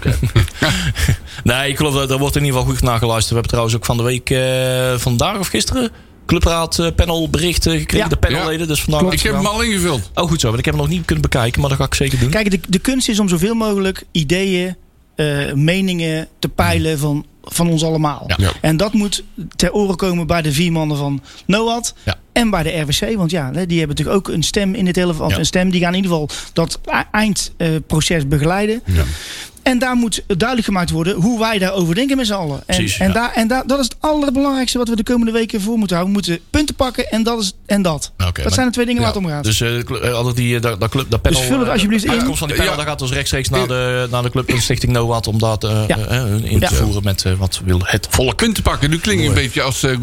Nee, 1.45 1.71
ik 1.71 1.77
geloof 1.77 1.95
dat 1.95 2.11
er 2.11 2.19
wordt 2.19 2.37
in 2.37 2.45
ieder 2.45 2.59
geval 2.59 2.75
goed 2.75 2.83
naar 2.83 2.99
geluisterd. 2.99 3.29
We 3.29 3.35
hebben 3.35 3.51
trouwens 3.51 3.77
ook 3.77 3.85
van 3.85 3.97
de 3.97 4.03
week, 4.03 4.31
eh, 4.31 4.99
vandaag 4.99 5.39
of 5.39 5.49
gisteren... 5.49 5.91
Clubraad 6.29 6.79
eh, 6.79 6.87
panel 6.97 7.31
berichten 7.31 7.79
gekregen, 7.79 8.09
Ja. 8.09 8.09
de 8.09 8.17
panelleden. 8.17 8.69
Dus 8.69 8.83
vandaag. 8.83 9.13
Ik 9.13 9.21
heb 9.21 9.35
hem 9.35 9.47
al 9.47 9.63
ingevuld. 9.63 10.11
Oh, 10.15 10.29
goed 10.29 10.41
zo. 10.41 10.47
Want 10.47 10.59
ik 10.59 10.65
heb 10.65 10.75
hem 10.75 10.83
nog 10.83 10.93
niet 10.93 11.05
kunnen 11.05 11.23
bekijken, 11.31 11.61
maar 11.61 11.71
dat 11.71 11.79
ga 11.79 11.85
ik 11.85 11.95
zeker 11.95 12.19
doen. 12.19 12.31
Kijk, 12.31 12.51
de, 12.51 12.61
de 12.69 12.79
kunst 12.79 13.09
is 13.09 13.19
om 13.19 13.29
zoveel 13.29 13.55
mogelijk 13.55 14.05
ideeën, 14.13 14.77
eh, 15.15 15.53
meningen 15.53 16.29
te 16.39 16.49
peilen 16.49 16.99
van, 16.99 17.27
van 17.43 17.69
ons 17.69 17.85
allemaal. 17.85 18.25
Ja. 18.27 18.37
Ja. 18.39 18.51
En 18.61 18.77
dat 18.77 18.93
moet 18.93 19.25
ter 19.57 19.73
oren 19.73 19.97
komen 19.97 20.27
bij 20.27 20.43
de 20.43 20.53
vier 20.53 20.73
mannen 20.73 20.97
van 20.97 21.23
NOAD. 21.47 21.95
Ja. 22.05 22.17
En 22.39 22.51
bij 22.51 22.63
de 22.63 22.81
RWC, 22.81 23.17
want 23.17 23.31
ja, 23.31 23.51
hè, 23.53 23.67
die 23.67 23.79
hebben 23.79 23.97
natuurlijk 23.97 24.17
ook 24.29 24.35
een 24.35 24.43
stem 24.43 24.75
in 24.75 24.85
dit 24.85 24.97
hele 24.97 25.15
Ja. 25.29 25.39
een 25.39 25.47
stem. 25.47 25.71
Die 25.71 25.81
gaan 25.81 25.95
in 25.95 26.03
ieder 26.03 26.11
geval 26.11 26.29
dat 26.53 26.79
eindproces 27.11 28.29
begeleiden. 28.29 28.83
En 29.63 29.79
daar 29.79 29.95
moet 29.97 30.23
duidelijk 30.27 30.65
gemaakt 30.65 30.91
worden 30.91 31.15
hoe 31.15 31.39
wij 31.39 31.59
daarover 31.59 31.95
denken 31.95 32.17
met 32.17 32.27
z'n 32.27 32.33
allen. 32.33 32.63
En, 32.67 32.77
Precies, 32.77 32.99
en, 32.99 33.07
ja. 33.07 33.13
daar, 33.13 33.33
en 33.35 33.49
daar, 33.49 33.67
dat 33.67 33.79
is 33.79 33.85
het 33.85 33.97
allerbelangrijkste 34.01 34.79
wat 34.79 34.89
we 34.89 34.97
de 34.97 35.03
komende 35.03 35.33
weken 35.33 35.61
voor 35.61 35.79
moeten 35.79 35.97
houden. 35.97 36.17
We 36.17 36.23
moeten 36.23 36.45
punten 36.51 36.75
pakken 36.75 37.11
en 37.11 37.23
dat 37.23 37.41
is 37.41 37.53
en 37.67 37.83
dat. 37.83 38.13
Oké, 38.19 38.33
dat 38.33 38.45
maar- 38.45 38.53
zijn 38.53 38.67
de 38.67 38.73
twee 38.73 38.87
dingen 38.87 39.01
Ja. 39.03 39.07
waar 39.07 39.17
het 39.17 39.25
om 39.27 39.31
gaat. 39.31 39.45
Dus 39.45 39.61
eh, 39.61 39.79
eh, 39.79 40.13
altijd 40.15 40.37
die, 40.37 40.57
eh, 40.57 40.63
dat, 40.63 40.81
dat, 40.81 40.91
club, 40.91 41.11
dat 41.11 41.23
panel... 41.23 41.39
Dus 41.39 41.49
vul 41.49 41.59
het 41.59 41.69
alsjeblieft 41.69 42.03
de 42.03 42.09
in. 42.09 42.15
uitkomst 42.15 42.39
van 42.39 42.49
die 42.49 42.57
panel, 42.57 42.71
Ja. 42.73 42.77
dat 42.79 42.87
gaat 42.87 42.99
dus 42.99 43.13
rechtstreeks 43.13 43.49
naar 43.49 43.67
de, 43.69 44.07
naar 44.11 44.23
de 44.23 44.31
club, 44.31 44.47
de 44.49 44.61
Stichting 44.61 44.93
NOAD... 44.93 45.27
om 45.27 45.39
dat 45.39 45.65
eh, 45.65 45.85
Ja. 45.89 45.97
eh, 45.99 46.25
in 46.35 46.59
te 46.61 46.67
Ja. 46.71 46.73
voeren 46.73 47.05
met 47.05 47.25
wat 47.39 47.61
wil 47.65 47.81
het 47.85 48.07
volk 48.11 48.37
Punten 48.37 48.63
pakken. 48.63 48.91
Nu 48.91 48.99
klinkt 48.99 49.23
je 49.23 49.29
een 49.29 49.35
beetje 49.35 49.63
als 49.63 49.83
uh, 49.85 49.97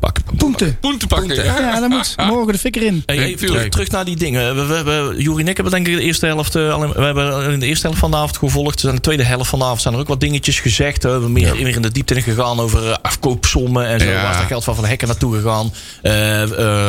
pakken. 0.00 0.24
Punten. 0.36 0.78
Punten 0.80 1.08
pakken. 1.08 1.44
Ja. 1.44 1.55
Ja, 1.58 1.80
dan 1.80 1.88
moet 1.90 2.14
morgen 2.16 2.52
de 2.52 2.58
fik 2.58 2.76
erin. 2.76 3.02
Hey, 3.06 3.16
Nee, 3.16 3.34
even 3.34 3.46
terug, 3.46 3.68
terug 3.68 3.90
naar 3.90 4.04
die 4.04 4.16
dingen. 4.16 4.56
We, 4.56 4.64
we, 4.66 4.82
we, 4.82 5.22
Joeri 5.22 5.42
en 5.42 5.48
ik 5.48 5.54
hebben 5.56 5.74
denk 5.74 5.88
ik 5.88 5.96
de 5.96 6.02
eerste 6.02 6.26
helft... 6.26 6.54
eh, 6.54 6.72
alleen- 6.74 6.92
we 6.92 7.00
hebben 7.02 7.52
in 7.52 7.60
de 7.60 7.66
eerste 7.66 7.86
helft 7.86 8.00
van 8.00 8.10
de 8.10 8.16
avond 8.16 8.36
gevolgd. 8.36 8.84
En 8.84 8.94
de 8.94 9.00
tweede 9.00 9.22
helft 9.22 9.50
van 9.50 9.58
de 9.58 9.64
avond 9.64 9.80
zijn 9.82 9.94
er 9.94 10.00
ook 10.00 10.08
wat 10.08 10.20
dingetjes 10.20 10.60
gezegd. 10.60 11.02
We 11.02 11.08
hebben 11.10 11.32
meer, 11.32 11.54
meer 11.56 11.74
in 11.76 11.82
de 11.82 11.92
diepte 11.92 12.14
in 12.14 12.22
gegaan 12.22 12.60
over 12.60 12.90
eh, 12.90 12.96
afkoopsommen 13.02 13.86
en 13.86 14.00
zo. 14.00 14.06
Ja. 14.06 14.22
Waar 14.22 14.30
is 14.30 14.36
dat 14.36 14.46
geld 14.46 14.64
van 14.64 14.74
Van 14.74 14.82
de 14.84 14.88
Hekken 14.90 15.08
naartoe 15.08 15.34
gegaan? 15.34 15.72
Eh, 16.02 16.42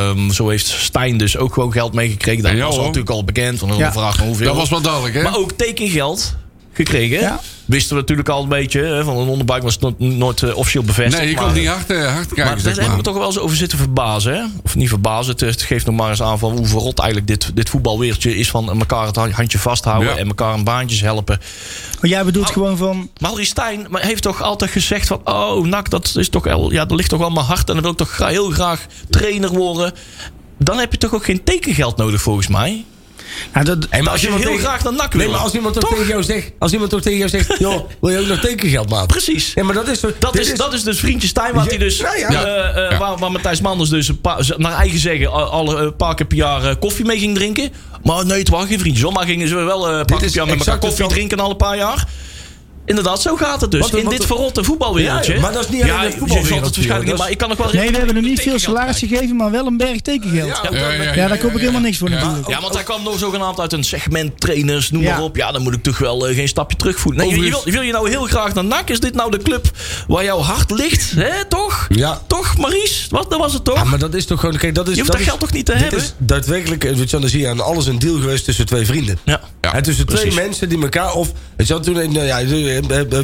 ehm, 0.09 0.29
zo 0.31 0.49
heeft 0.49 0.67
Stijn 0.67 1.17
dus 1.17 1.37
ook 1.37 1.53
gewoon 1.53 1.71
geld 1.71 1.93
meegekregen. 1.93 2.43
Dat 2.43 2.53
was 2.67 2.77
natuurlijk 2.77 3.09
al 3.09 3.23
bekend. 3.23 3.59
Van 3.59 3.77
Ja. 3.77 3.91
vraag 3.91 4.19
hoeveel. 4.19 4.45
Dat 4.47 4.55
was 4.55 4.69
wel 4.69 4.81
duidelijk, 4.81 5.13
hè? 5.15 5.21
Maar 5.21 5.37
ook 5.37 5.51
tekengeld 5.51 6.35
gekregen. 6.85 7.19
Ja. 7.19 7.39
Wisten 7.65 7.95
we 7.95 8.01
natuurlijk 8.01 8.29
al 8.29 8.43
een 8.43 8.49
beetje. 8.49 8.81
hè, 8.81 9.03
Van 9.03 9.17
een 9.17 9.27
onderbuik 9.27 9.63
was 9.63 9.73
het 9.73 9.81
nooit, 9.81 9.99
nooit 9.99 10.43
eh, 10.43 10.55
officieel 10.57 10.83
bevestigd. 10.83 11.21
nee, 11.23 11.29
je 11.31 11.37
kon 11.37 11.53
niet 11.53 11.67
hard, 11.67 11.89
eh, 11.89 12.13
hard 12.13 12.27
kijken, 12.27 12.35
maar 12.45 12.45
daar 12.45 12.59
zeg 12.59 12.65
hebben 12.73 12.87
maar. 12.87 12.97
we 12.97 13.03
toch 13.03 13.13
wel 13.17 13.25
eens 13.25 13.39
over 13.39 13.57
zitten 13.57 13.77
verbazen. 13.77 14.33
Hè? 14.33 14.43
Of 14.63 14.75
niet 14.75 14.89
verbazen. 14.89 15.31
Het, 15.31 15.39
het 15.41 15.61
geeft 15.61 15.85
nog 15.85 15.95
maar 15.95 16.09
eens 16.09 16.21
aan 16.21 16.39
van 16.39 16.57
hoe 16.57 16.65
verrot 16.65 16.99
eigenlijk 16.99 17.27
dit, 17.29 17.55
dit 17.55 17.69
voetbalwereldje 17.69 18.35
is. 18.37 18.49
Van 18.49 18.69
elkaar 18.79 19.05
het 19.05 19.15
handje 19.15 19.59
vasthouden 19.59 20.09
Ja. 20.13 20.17
en 20.17 20.27
elkaar 20.27 20.51
aan 20.53 20.63
baantjes 20.63 21.01
helpen. 21.01 21.39
Maar 22.01 22.09
jij 22.09 22.25
bedoelt 22.25 22.49
gewoon 22.51 22.77
van... 22.77 22.97
Maar 22.97 23.07
Maurice 23.19 23.49
Stijn 23.49 23.85
maar 23.89 24.01
heeft 24.01 24.21
toch 24.23 24.41
altijd 24.41 24.71
gezegd 24.71 25.07
van... 25.07 25.21
Oh, 25.23 25.65
Nak, 25.65 25.89
dat 25.89 26.13
is 26.17 26.29
toch 26.29 26.43
wel, 26.43 26.71
ja, 26.71 26.85
dat 26.85 26.97
ligt 26.97 27.09
toch 27.09 27.19
wel 27.19 27.29
mijn 27.29 27.45
hart. 27.45 27.67
En 27.67 27.73
dan 27.73 27.81
wil 27.83 27.91
ik 27.91 27.97
toch 27.97 28.17
heel 28.17 28.49
graag 28.49 28.85
trainer 29.09 29.49
worden. 29.49 29.93
Dan 30.59 30.77
heb 30.79 30.91
je 30.91 30.97
toch 30.97 31.13
ook 31.13 31.25
geen 31.25 31.43
tekengeld 31.43 31.97
nodig 31.97 32.21
volgens 32.21 32.47
mij. 32.47 32.85
Nou, 33.53 33.65
dat, 33.65 33.87
Hey, 33.89 34.01
maar 34.01 34.11
Als 34.11 34.21
je 34.21 34.27
heel 34.27 34.37
tegen- 34.39 34.59
graag 34.59 34.83
naar 34.83 34.93
NAC 34.93 35.13
Nee, 35.13 35.23
wil. 35.23 35.31
maar 35.35 35.41
als 35.43 35.53
iemand 35.53 35.73
toch 35.73 35.83
Toch? 35.83 35.91
tegen 35.93 36.07
jou 36.07 36.23
zegt... 36.23 36.51
Als 36.59 36.71
iemand 36.73 36.89
toch 36.89 37.01
tegen 37.01 37.17
jou 37.17 37.29
zegt... 37.29 37.55
joh, 37.59 37.89
wil 38.01 38.09
je 38.11 38.19
ook 38.19 38.27
nog 38.27 38.39
tekengeld 38.39 38.89
maken? 38.89 39.07
Precies. 39.07 39.51
Ja, 39.55 39.63
maar 39.63 39.73
dat 39.73 39.87
is... 39.87 39.99
Dat 40.19 40.37
is, 40.39 40.55
dat 40.55 40.73
is 40.73 40.83
dus 40.83 40.99
vriendje 40.99 41.27
Stijn, 41.27 41.53
wat 41.53 41.65
hij 41.65 41.77
dus, 41.77 41.97
ja. 41.97 42.13
eh, 42.13 42.85
eh, 42.85 42.91
Ja. 42.91 42.97
Waar, 42.97 43.17
waar 43.17 43.31
Matthijs 43.31 43.61
Manders 43.61 43.89
dus 43.89 44.07
een 44.07 44.21
paar, 44.21 44.53
naar 44.57 44.73
eigen 44.73 44.99
zeggen 44.99 45.31
al- 45.31 45.43
alle 45.49 45.75
een 45.75 45.95
paar 45.95 46.15
keer 46.15 46.25
per 46.25 46.37
jaar 46.37 46.63
eh, 46.63 46.75
koffie 46.79 47.05
mee 47.05 47.19
ging 47.19 47.35
drinken. 47.35 47.71
Maar 48.03 48.25
nee, 48.25 48.39
het 48.39 48.49
waren 48.49 48.67
geen 48.67 48.79
vriendjes, 48.79 49.11
maar 49.11 49.25
gingen 49.25 49.47
ze 49.47 49.55
wel 49.55 49.89
eh, 49.89 49.97
een 49.97 50.05
paar 50.05 50.17
keer 50.17 50.27
per 50.27 50.35
jaar 50.35 50.47
met 50.47 50.57
elkaar 50.59 50.77
koffie 50.79 51.07
drinken 51.07 51.39
al 51.39 51.49
een 51.49 51.57
paar 51.57 51.77
jaar. 51.77 52.07
Inderdaad, 52.87 53.21
zo 53.21 53.35
gaat 53.35 53.61
het 53.61 53.71
dus. 53.71 53.81
Wat- 53.81 53.95
in 53.95 54.03
wat- 54.03 54.11
dit 54.13 54.25
verrotte 54.25 54.63
voetbalwereldje. 54.63 55.33
Ja, 55.33 55.39
maar 55.39 55.51
dat 55.53 55.63
is 55.63 55.69
niet 55.69 55.81
alleen 55.83 55.93
het 55.99 56.15
voetbalwereldje, 56.17 56.55
het 56.55 56.63
waarschijnlijk 56.63 56.99
niet, 56.99 57.05
dat 57.07 57.13
is- 57.13 57.19
maar 57.19 57.31
ik 57.31 57.37
kan 57.37 57.49
nog 57.49 57.57
wel 57.57 57.67
nee, 57.71 57.91
we 57.91 57.97
hebben 57.97 58.15
hem 58.15 58.23
niet 58.23 58.39
veel 58.41 58.59
salaris 58.59 58.97
gegeven, 58.99 59.35
maar 59.35 59.51
wel 59.51 59.65
een 59.65 59.77
berg 59.77 60.01
tekengeld. 60.01 60.59
Ja, 60.63 60.69
Ja, 60.79 60.91
ja, 60.91 61.13
ja, 61.13 61.27
daar 61.27 61.37
koop 61.37 61.51
ik 61.51 61.59
helemaal 61.59 61.81
niks 61.81 61.97
voor 61.97 62.09
natuurlijk. 62.09 62.47
Ja, 62.47 62.61
want 62.61 62.73
hij 62.73 62.83
kwam 62.83 63.03
nog 63.03 63.19
zogenaamd 63.19 63.59
uit 63.59 63.73
een 63.73 63.83
segment 63.83 64.39
trainers, 64.39 64.91
noem 64.91 65.01
Ja. 65.01 65.13
maar 65.13 65.23
op. 65.23 65.35
Ja, 65.35 65.51
dan 65.51 65.61
moet 65.61 65.73
ik 65.73 65.83
toch 65.83 65.97
wel 65.97 66.27
eh, 66.27 66.35
geen 66.35 66.47
stapje 66.47 66.77
terugvoeren. 66.77 67.21
Nee, 67.21 67.29
je, 67.35 67.43
je 67.45 67.49
wil, 67.49 67.61
wil 67.65 67.81
je 67.81 67.91
nou 67.91 68.09
heel 68.09 68.23
graag 68.25 68.53
naar 68.53 68.65
NAC? 68.65 68.89
Is 68.89 68.99
dit 68.99 69.13
nou 69.13 69.31
de 69.31 69.37
club 69.37 69.71
waar 70.07 70.23
jouw 70.23 70.39
hart 70.39 70.71
ligt? 70.71 71.11
Hè, 71.15 71.45
toch? 71.45 71.85
Ja. 71.89 72.21
Toch, 72.27 72.57
Maries? 72.57 73.07
Wat, 73.09 73.29
dat 73.29 73.39
was 73.39 73.53
het 73.53 73.63
toch? 73.63 73.75
Ja, 73.75 73.83
maar 73.83 73.99
dat 73.99 74.13
is 74.13 74.25
toch 74.25 74.39
gewoon... 74.39 74.57
Kijk, 74.57 74.75
dat 74.75 74.87
is, 74.87 74.93
Je 74.95 74.99
hoeft 74.99 75.11
dat 75.11 75.17
dat 75.17 75.25
is- 75.25 75.27
geld 75.27 75.39
toch 75.39 75.51
niet 75.57 75.65
te 75.65 75.71
dit 75.71 75.81
hebben? 75.81 75.99
is 75.99 76.13
daadwerkelijk... 76.17 76.83
eh, 76.83 76.89
Weet 76.95 77.03
je, 77.05 77.11
wel, 77.11 77.19
dan 77.21 77.29
zie 77.29 77.39
je 77.41 77.47
aan 77.47 77.61
alles 77.61 77.85
een 77.85 77.99
deal 77.99 78.15
geweest 78.19 78.45
tussen 78.45 78.65
twee 78.65 78.85
vrienden. 78.85 79.17
Ja. 79.23 79.39
Ja, 79.61 79.73
en 79.73 79.83
tussen 79.83 80.05
twee 80.05 80.33
mensen 80.33 80.69
die 80.69 80.81
elkaar 80.81 81.13
of 81.13 81.31
weet 81.55 81.67
je 81.67 81.73
wel, 81.73 81.81
toen 81.83 81.93
nou 81.93 82.25
ja, 82.25 82.39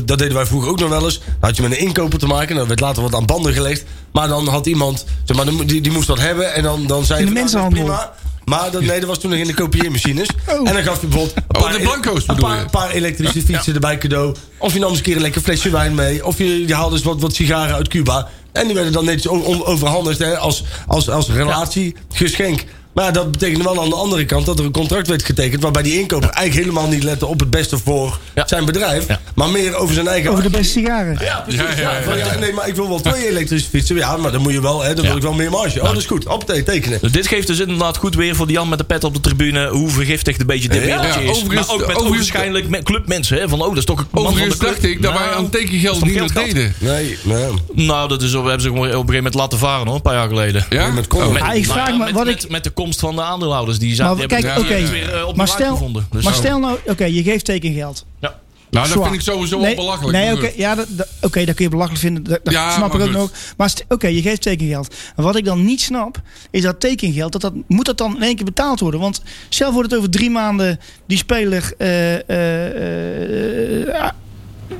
dat 0.06 0.18
deden 0.20 0.34
wij 0.34 0.46
vroeger 0.46 0.70
ook 0.70 0.80
nog 0.80 0.90
wel 0.90 1.04
eens. 1.04 1.20
Dan 1.20 1.34
had 1.40 1.56
je 1.56 1.62
met 1.62 1.72
een 1.72 1.78
inkoper 1.80 2.20
te 2.20 2.28
maken, 2.28 2.56
dan 2.56 2.68
werd 2.68 2.80
later 2.80 3.02
wat 3.02 3.16
aan 3.16 3.26
banden 3.26 3.54
gelegd. 3.54 3.84
Maar 4.12 4.28
dan 4.28 4.48
had 4.48 4.66
iemand, 4.66 5.06
zeg 5.24 5.38
maar, 5.38 5.66
die, 5.66 5.82
die 5.82 5.92
moest 5.92 6.08
dat 6.08 6.20
hebben 6.20 6.54
en 6.54 6.64
dan, 6.64 6.88
dan 6.88 7.06
zei 7.06 7.20
In 7.20 7.26
de 7.26 7.32
nou, 7.32 7.44
mensenhandel. 7.44 7.84
prima. 7.84 8.14
Maar 8.46 8.72
dat, 8.72 8.82
nee, 8.82 9.00
dat 9.00 9.10
was 9.10 9.20
toen 9.20 9.30
nog 9.30 9.40
in 9.40 9.48
de 9.48 9.54
kopieermachines. 9.54 10.28
Oh. 10.48 10.68
En 10.68 10.74
dan 10.74 10.84
gaf 10.84 11.02
je 11.02 11.08
bijvoorbeeld 11.08 11.38
een 11.38 11.44
Oh, 11.56 11.62
paar, 11.62 11.72
de 11.72 11.80
blanco's 11.80 12.28
een 12.28 12.36
bedoel 12.36 12.50
paar, 12.50 12.60
je? 12.60 12.70
paar 12.70 12.90
elektrische 12.92 13.42
fietsen 13.42 13.74
erbij 13.74 13.98
cadeau. 13.98 14.36
Of 14.58 14.74
je 14.74 14.80
nam 14.80 14.90
eens 14.90 14.98
een 14.98 15.04
keer 15.04 15.16
een 15.16 15.22
lekker 15.22 15.42
flesje 15.42 15.70
wijn 15.70 15.96
mee. 15.96 16.26
Of 16.26 16.38
je, 16.38 16.68
je 16.68 16.76
haalde 16.76 16.96
eens 16.96 17.04
wat, 17.04 17.22
wat 17.22 17.34
sigaren 17.36 17.76
uit 17.76 17.88
Cuba. 17.88 18.28
En 18.52 18.66
die 18.66 18.76
werden 18.76 18.94
dan 18.94 19.06
netjes 19.06 19.28
overhandigd 19.66 20.20
hè, 20.20 20.38
als, 20.38 20.64
als, 20.88 21.10
als 21.10 21.30
relatiegeschenk. 21.30 22.66
Maar 22.94 23.14
dat 23.14 23.32
betekende 23.32 23.64
wel 23.64 23.82
aan 23.82 23.90
de 23.90 23.96
andere 23.96 24.26
kant 24.26 24.46
dat 24.46 24.60
er 24.60 24.66
een 24.66 24.72
contract 24.72 25.08
werd 25.08 25.24
getekend... 25.26 25.62
waarbij 25.62 25.84
die 25.84 26.00
inkoper 26.00 26.30
eigenlijk 26.30 26.68
helemaal 26.68 26.90
niet 26.92 27.04
lette 27.04 27.26
op 27.26 27.40
het 27.40 27.50
beste 27.50 27.78
voor 27.78 28.20
Ja. 28.36 28.48
zijn 28.48 28.66
bedrijf... 28.66 29.08
Ja. 29.08 29.20
maar 29.36 29.50
meer 29.50 29.76
over 29.76 29.94
zijn 29.94 30.08
eigen... 30.08 30.32
Over 30.32 30.44
de 30.44 30.50
beste 30.50 30.72
sigaren. 30.72 31.18
Ja, 31.22 31.40
precies. 31.40 31.62
Ja, 31.62 31.70
ja, 31.82 31.92
ja, 31.98 32.02
Van, 32.04 32.18
ja. 32.18 32.36
nee, 32.40 32.54
maar 32.54 32.68
ik 32.68 32.76
wil 32.76 32.88
wel 32.90 33.02
twee 33.02 33.30
elektrische 33.30 33.70
fietsen. 33.70 33.96
Ja, 33.96 34.18
maar 34.18 34.32
dan 34.32 34.42
moet 34.42 34.52
je 34.52 34.62
wel, 34.62 34.84
hè, 34.84 34.94
dan 34.94 35.06
wil 35.06 35.16
ik 35.16 35.22
wel 35.22 35.34
meer 35.34 35.50
marge. 35.52 35.80
Oh, 35.82 35.86
dat 35.88 35.98
is 35.98 36.06
goed. 36.06 36.28
Op 36.28 36.46
tekenen. 36.46 37.00
Dus 37.02 37.12
dit 37.12 37.28
geeft 37.28 37.48
dus 37.48 37.60
inderdaad 37.60 37.98
goed 37.98 38.16
weer 38.16 38.36
voor 38.36 38.48
die 38.48 38.56
Jan 38.56 38.70
met 38.70 38.78
de 38.78 38.84
pet 38.84 39.04
op 39.04 39.14
de 39.14 39.20
tribune. 39.20 39.68
Hoe 39.70 39.90
vergiftigd 39.90 40.40
een 40.40 40.46
beetje 40.46 40.70
dit 40.70 40.82
Ja, 40.82 40.86
wereldje 40.86 41.22
ja, 41.22 41.30
is. 41.32 41.38
overigens- 41.38 41.68
maar 41.68 41.76
ook 41.76 41.88
met 41.88 41.96
overigens- 41.96 42.30
waarschijnlijk 42.30 42.68
met 42.70 42.84
clubmensen. 42.84 43.38
Hè, 43.38 43.50
van, 43.50 43.62
oh, 43.62 43.68
dat 43.68 43.78
is 43.78 43.86
toch 43.86 44.00
een 44.00 44.06
man 44.12 44.24
van 44.24 44.34
de 44.34 44.40
Overigens 44.40 44.60
club. 44.60 44.72
dacht 44.82 44.84
ik 44.84 45.02
dat 45.02 45.14
Nou, 45.14 45.26
wij 45.26 45.34
aan 45.38 45.50
tekengeld 45.50 46.04
niet 46.06 46.14
meer 46.14 46.34
deden. 46.34 46.74
Nee, 46.80 47.18
nee. 47.24 47.48
Nou, 47.74 48.08
dat 48.10 48.22
is, 48.22 48.32
we 48.32 48.38
hebben 48.38 48.62
ze 48.62 48.68
gewoon 48.68 48.78
op 48.80 48.86
een 48.86 48.92
gegeven 48.98 49.16
moment 49.16 49.34
laten 49.34 49.58
varen 49.58 49.86
hoor. 49.86 49.96
Een 49.96 50.02
paar 50.02 50.14
jaar 50.14 50.28
geleden. 50.28 50.66
Ja? 50.70 50.92
Met 50.92 51.08
Conor. 51.08 51.28
Oh. 51.28 51.34
Met, 51.34 51.42
Ah, 51.42 51.56
ik 51.56 51.68
nou 51.68 51.80
vraag 51.80 51.98
me 51.98 52.14
wat 52.14 52.28
ik- 52.28 52.50
met 52.50 52.64
de 52.64 52.74
komst 52.84 53.00
van 53.00 53.16
de 53.16 53.22
aandeelhouders. 53.22 53.80
Die 53.80 53.96
zijn, 53.96 54.08
Maar 54.08 54.18
die 54.18 54.28
kijk, 54.28 54.44
hebben 54.44 54.92
weer 54.92 55.14
eh, 55.14 55.28
op 55.28 55.36
Maar 55.36 55.46
de 55.46 55.52
stel, 55.52 55.72
gevonden. 55.72 56.08
Dus, 56.12 56.24
maar 56.24 56.34
stel 56.34 56.60
nou, 56.60 56.78
oké, 56.88 57.06
je 57.06 57.24
geeft 57.24 57.46
tekengeld. 57.46 58.06
Ja. 58.20 58.42
Nou, 58.70 58.86
dat 58.86 58.94
Zwaar. 58.94 59.10
vind 59.10 59.22
ik 59.22 59.34
sowieso 59.34 59.58
nee, 59.60 59.76
wel 59.76 59.86
belachelijk. 59.86 60.18
Nee, 60.18 60.34
oké, 60.34 60.52
ja, 60.56 60.76
dat, 60.76 60.88
dat- 60.90 61.08
oké, 61.22 61.46
dat 61.46 61.56
kun 61.56 61.64
je 61.66 61.70
belachelijk 61.72 62.02
vinden. 62.02 62.24
Dat, 62.24 62.40
dat 62.44 62.54
Ja, 62.54 62.72
snap 62.72 62.92
maar 62.94 63.02
ik 63.02 63.08
ook 63.08 63.14
nog. 63.14 63.32
Maar 63.58 63.74
oké, 63.88 64.08
je 64.08 64.22
geeft 64.22 64.42
tekengeld. 64.42 64.96
Maar 65.16 65.26
wat 65.26 65.36
ik 65.36 65.46
dan 65.46 65.66
niet 65.66 65.82
snap, 65.82 66.22
is 66.52 66.62
dat 66.62 66.80
tekengeld, 66.80 67.32
dat 67.32 67.42
dat, 67.42 67.54
moet 67.68 67.86
dat 67.86 67.98
dan 67.98 68.16
in 68.16 68.22
één 68.22 68.36
keer 68.36 68.46
betaald 68.46 68.80
worden? 68.80 69.00
Want 69.00 69.22
zelf 69.50 69.74
wordt 69.74 69.90
het 69.90 70.00
over 70.00 70.12
drie 70.12 70.30
maanden 70.30 70.80
die 71.08 71.18
speler 71.18 71.74
eh, 71.78 72.14
eh, 72.30 73.88
eh, 73.96 74.10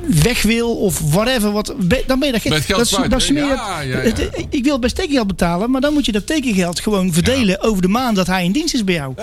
weg 0.08 0.42
wil 0.42 0.76
of 0.76 1.00
whatever. 1.00 1.50
Wat, 1.52 1.74
dan 2.06 2.18
ben 2.18 2.26
je 2.26 2.32
dat, 2.32 2.40
ge- 2.42 2.48
Met 2.48 2.64
geld 2.64 2.78
dat, 2.78 2.86
is- 2.86 2.92
kwijt, 2.94 3.10
dat 3.10 3.20
is 3.20 3.28
hè? 3.28 3.34
meer 3.34 3.42
Ja, 3.46 3.48
dat- 3.56 3.66
ja, 3.66 3.80
ja. 3.80 3.96
het- 3.96 4.46
Ik 4.50 4.64
wil 4.64 4.78
best 4.78 4.94
tekengeld 4.96 5.26
betalen, 5.26 5.70
maar 5.70 5.80
dan 5.80 5.92
moet 5.92 6.06
je 6.06 6.12
dat 6.12 6.26
tekengeld 6.26 6.80
gewoon 6.80 7.12
verdelen 7.12 7.62
over 7.62 7.82
de 7.82 7.88
maand 7.88 8.16
dat 8.16 8.26
hij 8.26 8.44
in 8.44 8.52
dienst 8.52 8.74
is 8.74 8.84
bij 8.84 8.94
jou. 8.94 9.14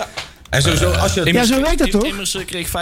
En 0.52 0.62
sowieso, 0.62 0.90
als 0.90 1.14
je... 1.14 1.32
Ja, 1.32 1.44
zo 1.44 1.60
werkt 1.60 1.78
dat 1.78 1.90
toch? 1.90 2.04
Immers 2.04 2.34
eh, 2.36 2.44
kreeg 2.44 2.68
15.000 2.68 2.72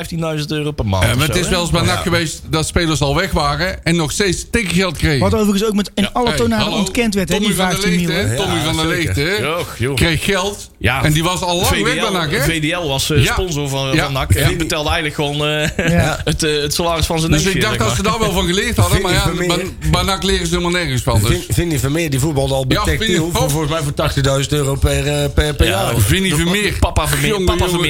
euro 0.48 0.70
per 0.70 0.86
maand. 0.86 1.04
Ja, 1.04 1.14
maar 1.14 1.26
het 1.26 1.36
is 1.36 1.48
wel 1.48 1.60
eens 1.60 1.70
bij 1.70 1.82
NAC 1.82 2.02
geweest 2.02 2.42
dat 2.50 2.66
spelers 2.66 3.00
al 3.00 3.14
weg 3.16 3.30
waren 3.30 3.84
en 3.84 3.96
nog 3.96 4.12
steeds 4.12 4.46
tekengeld 4.50 4.96
kregen. 4.96 5.20
Wat 5.20 5.34
overigens 5.34 5.64
ook 5.64 5.74
met 5.74 5.90
in 5.94 6.12
alle 6.12 6.34
tonalen 6.34 6.64
hallo, 6.64 6.78
ontkend 6.78 7.14
werd, 7.14 7.28
hè, 7.28 7.34
Tommy 7.34 7.48
die 7.48 7.56
van 7.56 7.68
der 7.70 7.78
15 7.80 7.98
Leegte, 8.06 8.12
mil. 8.12 8.22
hè? 8.22 8.28
hè? 8.28 8.36
Tommy 8.36 8.54
Ja, 8.56 8.64
van 8.64 8.76
der. 8.76 8.86
Leegte, 8.86 9.94
kreeg 9.94 10.24
geld. 10.24 10.70
Ja, 10.78 11.04
en 11.04 11.12
die 11.12 11.22
was 11.22 11.40
al 11.40 11.56
lang 11.56 11.70
weg 11.70 11.82
bij 11.82 11.92
VDL, 12.04 12.12
NAC, 12.12 12.30
hè? 12.30 12.40
VDL 12.42 12.86
was 12.88 13.10
eh, 13.10 13.22
Ja. 13.24 13.32
sponsor 13.32 13.68
van, 13.68 13.92
Ja. 13.94 14.04
van 14.04 14.12
NAC. 14.12 14.46
Die 14.46 14.56
betelde 14.56 14.90
eigenlijk 14.90 15.14
gewoon 15.14 15.46
eh, 15.46 15.88
Ja. 15.90 16.20
het, 16.24 16.42
eh, 16.42 16.62
het 16.62 16.74
salaris 16.74 17.06
van 17.06 17.18
zijn 17.18 17.30
Dus 17.32 17.44
ik 17.46 17.60
dacht 17.60 17.78
dat 17.78 17.96
ze 17.96 18.02
daar 18.02 18.18
wel 18.18 18.32
van 18.32 18.46
geleerd 18.46 18.76
hadden. 18.76 19.02
Maar 19.02 19.12
ja, 19.12 19.30
bij, 19.90 20.02
NAC 20.02 20.22
leren 20.22 20.46
ze 20.46 20.50
helemaal 20.56 20.80
nergens 20.80 21.02
van. 21.02 21.20
Dus. 21.20 21.28
Vin- 21.28 21.44
Vinnie 21.48 21.78
Vermeer, 21.80 22.10
die 22.10 22.20
voetbalde 22.20 22.54
al 22.54 22.66
bij 22.66 22.76
Ja, 22.76 22.84
Tech 22.84 23.16
volgens 23.32 23.70
mij 23.70 23.80
voor 23.82 23.94
80.000 24.42 24.52
euro 24.52 24.74
per, 24.74 25.06
eh, 25.06 25.24
per, 25.34 25.54
per 25.54 25.66
Ja, 25.66 25.70
jaar. 25.82 25.98
Vinnie 26.00 26.34
Vermeer. 26.34 26.76
Papa 26.80 27.08
Vermeer, 27.08 27.44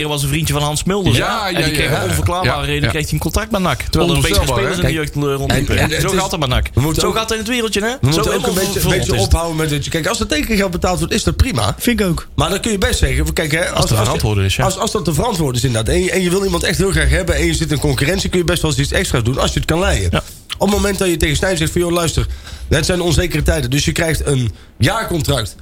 Was 0.08 0.22
een 0.22 0.28
vriendje 0.28 0.52
van 0.54 0.62
Hans 0.62 0.84
Mulders. 0.84 1.16
Ja, 1.16 1.46
en 1.48 1.52
ja, 1.58 1.64
die 1.64 1.72
kreeg 1.72 1.90
ja. 1.90 2.02
om 2.02 2.08
onverklaarbare 2.08 2.60
Ja, 2.60 2.66
reden 2.66 2.82
ja. 2.82 2.88
kreeg 2.88 3.02
hij 3.04 3.12
een 3.12 3.18
contract 3.18 3.50
bij 3.50 3.60
NAC. 3.60 3.82
Terwijl 3.82 4.10
er 4.10 4.16
een 4.16 4.22
beetje 4.22 4.46
spelers 4.46 4.76
in 4.78 4.84
de 4.84 4.92
jeugd 4.92 5.14
rondliepen. 5.14 5.78
En- 5.78 5.92
en 5.92 6.00
Zo 6.00 6.08
gaat 6.08 6.30
het 6.30 6.40
bij 6.40 6.48
NAC. 6.48 6.66
Zo 6.74 7.06
ook- 7.06 7.14
gaat 7.14 7.22
het 7.22 7.32
in 7.32 7.38
het 7.38 7.48
wereldje, 7.48 7.80
hè? 7.80 7.90
We 8.00 8.06
moeten 8.08 8.34
ook 8.34 8.46
een 8.46 8.54
beetje, 8.54 8.88
beetje 8.88 9.14
ophouden 9.14 9.56
met 9.56 9.70
het. 9.70 9.88
Kijk, 9.88 10.06
als 10.06 10.20
er 10.20 10.26
tekengeld 10.26 10.70
betaald 10.70 10.98
wordt, 10.98 11.14
is 11.14 11.24
dat 11.24 11.36
prima. 11.36 11.74
Vind 11.78 12.00
ik 12.00 12.06
ook. 12.06 12.28
Maar 12.34 12.50
dan 12.50 12.60
kun 12.60 12.70
je 12.70 12.78
best 12.78 12.98
zeggen, 12.98 13.32
kijk, 13.32 13.52
hè, 13.52 13.68
als, 13.70 13.92
als, 14.58 14.76
als 14.78 14.92
dat 14.92 15.04
te 15.04 15.14
verantwoorden 15.14 15.56
is 15.60 15.66
inderdaad. 15.66 15.94
En 15.94 16.02
je, 16.04 16.10
en 16.10 16.22
je 16.22 16.30
wil 16.30 16.44
iemand 16.44 16.62
echt 16.62 16.78
heel 16.78 16.90
graag 16.90 17.08
hebben 17.10 17.34
en 17.34 17.44
je 17.46 17.54
zit 17.54 17.70
in 17.70 17.78
concurrentie, 17.78 18.28
kun 18.30 18.38
je 18.38 18.44
best 18.44 18.62
wel 18.62 18.70
eens 18.70 18.80
iets 18.80 18.92
extra's 18.92 19.22
doen 19.22 19.38
als 19.38 19.52
je 19.52 19.58
het 19.58 19.68
kan 19.68 19.78
leiden. 19.78 20.08
Ja. 20.10 20.22
Op 20.58 20.66
het 20.66 20.76
moment 20.76 20.98
dat 20.98 21.08
je 21.08 21.16
tegen 21.16 21.36
Stijn 21.36 21.56
zegt 21.56 21.72
van, 21.72 21.80
joh, 21.80 21.92
luister, 21.92 22.26
het 22.68 22.86
zijn 22.86 23.00
onzekere 23.00 23.42
tijden. 23.42 23.70
Dus 23.70 23.84
je 23.84 23.92
krijgt 23.92 24.26
een 24.26 24.52
jaarcontract 24.78 25.56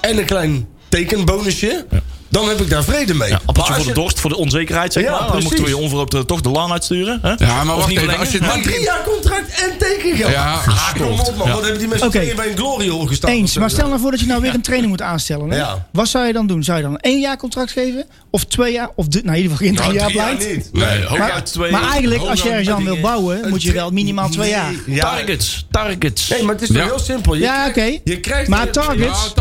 en 0.00 0.18
een 0.18 0.24
klein 0.24 0.66
tekenbonusje. 0.88 1.86
Dan 2.30 2.48
heb 2.48 2.60
ik 2.60 2.70
daar 2.70 2.84
vrede 2.84 3.14
mee. 3.14 3.28
Ja, 3.28 3.40
appeltje 3.46 3.74
voor 3.74 3.84
de 3.84 3.92
dorst, 3.92 4.20
voor 4.20 4.30
de 4.30 4.36
onzekerheid, 4.36 4.92
zeg 4.92 5.02
Ja, 5.02 5.10
maar. 5.10 5.18
Dan 5.20 5.28
precies. 5.30 5.44
moeten 5.48 5.64
we 5.64 5.70
je 5.70 5.76
onverhoopt 5.76 6.14
eh, 6.14 6.20
toch 6.20 6.40
de 6.40 6.48
laan 6.48 6.72
uitsturen. 6.72 7.18
Hè? 7.22 7.32
Ja, 7.46 7.64
maar 7.64 7.76
wacht 7.76 7.88
niet 7.88 7.98
even. 8.00 8.18
Als 8.18 8.30
je. 8.32 8.40
Maar 8.40 8.62
drie 8.62 8.80
jaar 8.80 9.02
contract 9.04 9.60
en 9.62 9.78
tekengeld. 9.78 10.30
Ja, 10.32 10.52
ah, 10.66 10.92
kom 10.94 11.20
op 11.20 11.36
man. 11.36 11.46
Ja. 11.46 11.52
Wat 11.52 11.62
hebben 11.62 11.78
die 11.78 11.88
mensen 11.88 12.06
Oké. 12.06 12.18
tweeën 12.18 12.36
bij 12.36 12.50
een 12.50 12.56
glory 12.56 12.88
hole 12.88 13.06
gestaan? 13.08 13.30
Eens, 13.30 13.56
maar 13.58 13.70
stel 13.70 13.88
nou 13.88 14.00
voor 14.00 14.10
dat 14.10 14.20
je 14.20 14.26
nou 14.26 14.40
weer 14.40 14.54
een 14.54 14.62
training 14.62 14.90
moet 14.90 15.02
aanstellen. 15.02 15.50
Hè? 15.50 15.56
Ja. 15.56 15.86
Wat 15.92 16.08
zou 16.08 16.26
je 16.26 16.32
dan 16.32 16.46
doen? 16.46 16.62
Zou 16.62 16.76
je 16.78 16.82
dan 16.84 16.98
één 16.98 17.20
jaar 17.20 17.36
contract 17.36 17.70
geven? 17.72 18.06
Of 18.30 18.44
twee 18.44 18.72
jaar? 18.72 18.88
Of 18.94 19.06
de, 19.08 19.20
nou, 19.24 19.36
in 19.36 19.42
ieder 19.42 19.56
geval 19.56 19.66
geen 19.66 19.76
Nou, 19.76 19.88
drie 19.88 19.98
jaar 20.00 20.08
drie 20.10 20.18
jaar 20.20 20.36
blijft. 20.36 20.56
niet. 20.56 20.72
Nee, 20.72 21.18
Maar, 21.18 21.44
twee. 21.44 21.70
maar 21.70 21.90
eigenlijk, 21.90 22.22
als 22.22 22.42
je 22.42 22.48
ergens 22.50 22.68
aan 22.68 22.84
wil 22.84 23.00
bouwen, 23.00 23.48
moet 23.48 23.62
je 23.62 23.72
wel 23.72 23.90
minimaal 23.90 24.28
twee 24.28 24.50
jaar. 24.50 24.72
Targets, 24.98 25.66
targets. 25.70 26.28
Nee, 26.28 26.42
maar 26.42 26.54
het 26.54 26.62
is 26.62 26.68
toch 26.68 26.84
heel 26.84 26.98
simpel. 26.98 27.34
Je 27.34 27.40
Ja, 27.40 27.68
krijgt- 27.70 27.98
oké. 27.98 28.10
Je 28.10 28.20
krijgt 28.20 28.48
Maar 28.48 28.70
targets- 28.70 29.32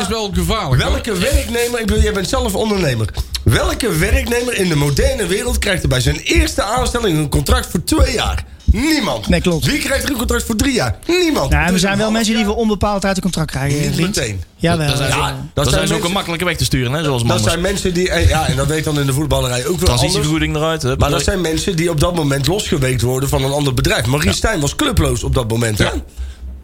is, 0.00 0.08
wel 0.08 0.30
gevaarlijk. 0.34 0.82
Welke 0.82 1.18
werknemer, 1.18 1.80
ik 1.80 1.86
bedoel, 1.86 2.02
jij 2.02 2.12
bent 2.12 2.28
zelf 2.32 2.54
ondernemer. 2.54 3.08
Welke 3.42 3.96
werknemer 3.96 4.54
in 4.54 4.68
de 4.68 4.76
moderne 4.76 5.26
wereld 5.26 5.58
krijgt 5.58 5.82
er 5.82 5.88
bij 5.88 6.00
zijn 6.00 6.16
eerste 6.16 6.62
aanstelling 6.62 7.18
een 7.18 7.28
contract 7.28 7.66
voor 7.70 7.84
twee 7.84 8.12
jaar? 8.12 8.44
Niemand. 8.64 9.28
Nee, 9.28 9.40
klopt. 9.40 9.64
Wie 9.66 9.78
krijgt 9.78 10.04
er 10.04 10.10
een 10.10 10.16
contract 10.16 10.44
voor 10.44 10.56
drie 10.56 10.72
jaar? 10.72 10.96
Niemand. 11.06 11.50
Nou, 11.50 11.64
er 11.66 11.72
Dus 11.72 11.80
zijn 11.80 11.98
wel 11.98 12.10
mensen 12.10 12.34
die 12.34 12.44
voor 12.44 12.56
onbepaald 12.56 13.00
tijd 13.00 13.16
een 13.16 13.22
contract 13.22 13.50
krijgen. 13.50 13.80
Niet 13.80 13.94
vriend. 13.94 14.16
meteen. 14.16 14.42
Jawel. 14.56 14.86
Dat 14.86 14.96
zijn, 14.96 15.08
Ja, 15.08 15.26
dat 15.54 15.64
dat 15.64 15.74
zijn 15.74 15.86
ze 15.88 15.94
ook 15.94 16.04
een 16.04 16.12
makkelijke 16.12 16.44
weg 16.44 16.56
te 16.56 16.64
sturen, 16.64 16.92
hè, 16.92 17.04
zoals 17.04 17.24
Dat 17.24 17.42
zijn 17.42 17.60
mensen 17.60 17.94
die, 17.94 18.10
en 18.10 18.28
ja, 18.28 18.46
en 18.46 18.56
dat 18.56 18.66
weet 18.66 18.84
dan 18.84 19.00
in 19.00 19.06
de 19.06 19.12
voetballerij 19.12 19.58
ook 19.58 19.64
wel 19.64 19.72
anders. 19.72 19.88
Transitievergoeding 19.88 20.56
eruit. 20.56 20.82
Hè, 20.82 20.96
Maar 20.96 21.10
dat 21.10 21.22
zijn 21.22 21.40
mensen 21.40 21.76
die 21.76 21.90
op 21.90 22.00
dat 22.00 22.14
moment 22.14 22.46
losgeweekt 22.46 23.02
worden 23.02 23.28
van 23.28 23.44
een 23.44 23.52
ander 23.52 23.74
bedrijf. 23.74 24.06
Marie 24.06 24.32
Stijn 24.32 24.60
was 24.60 24.76
clubloos 24.76 25.24
op 25.24 25.34
dat 25.34 25.48
moment. 25.48 25.78
Hè? 25.78 25.88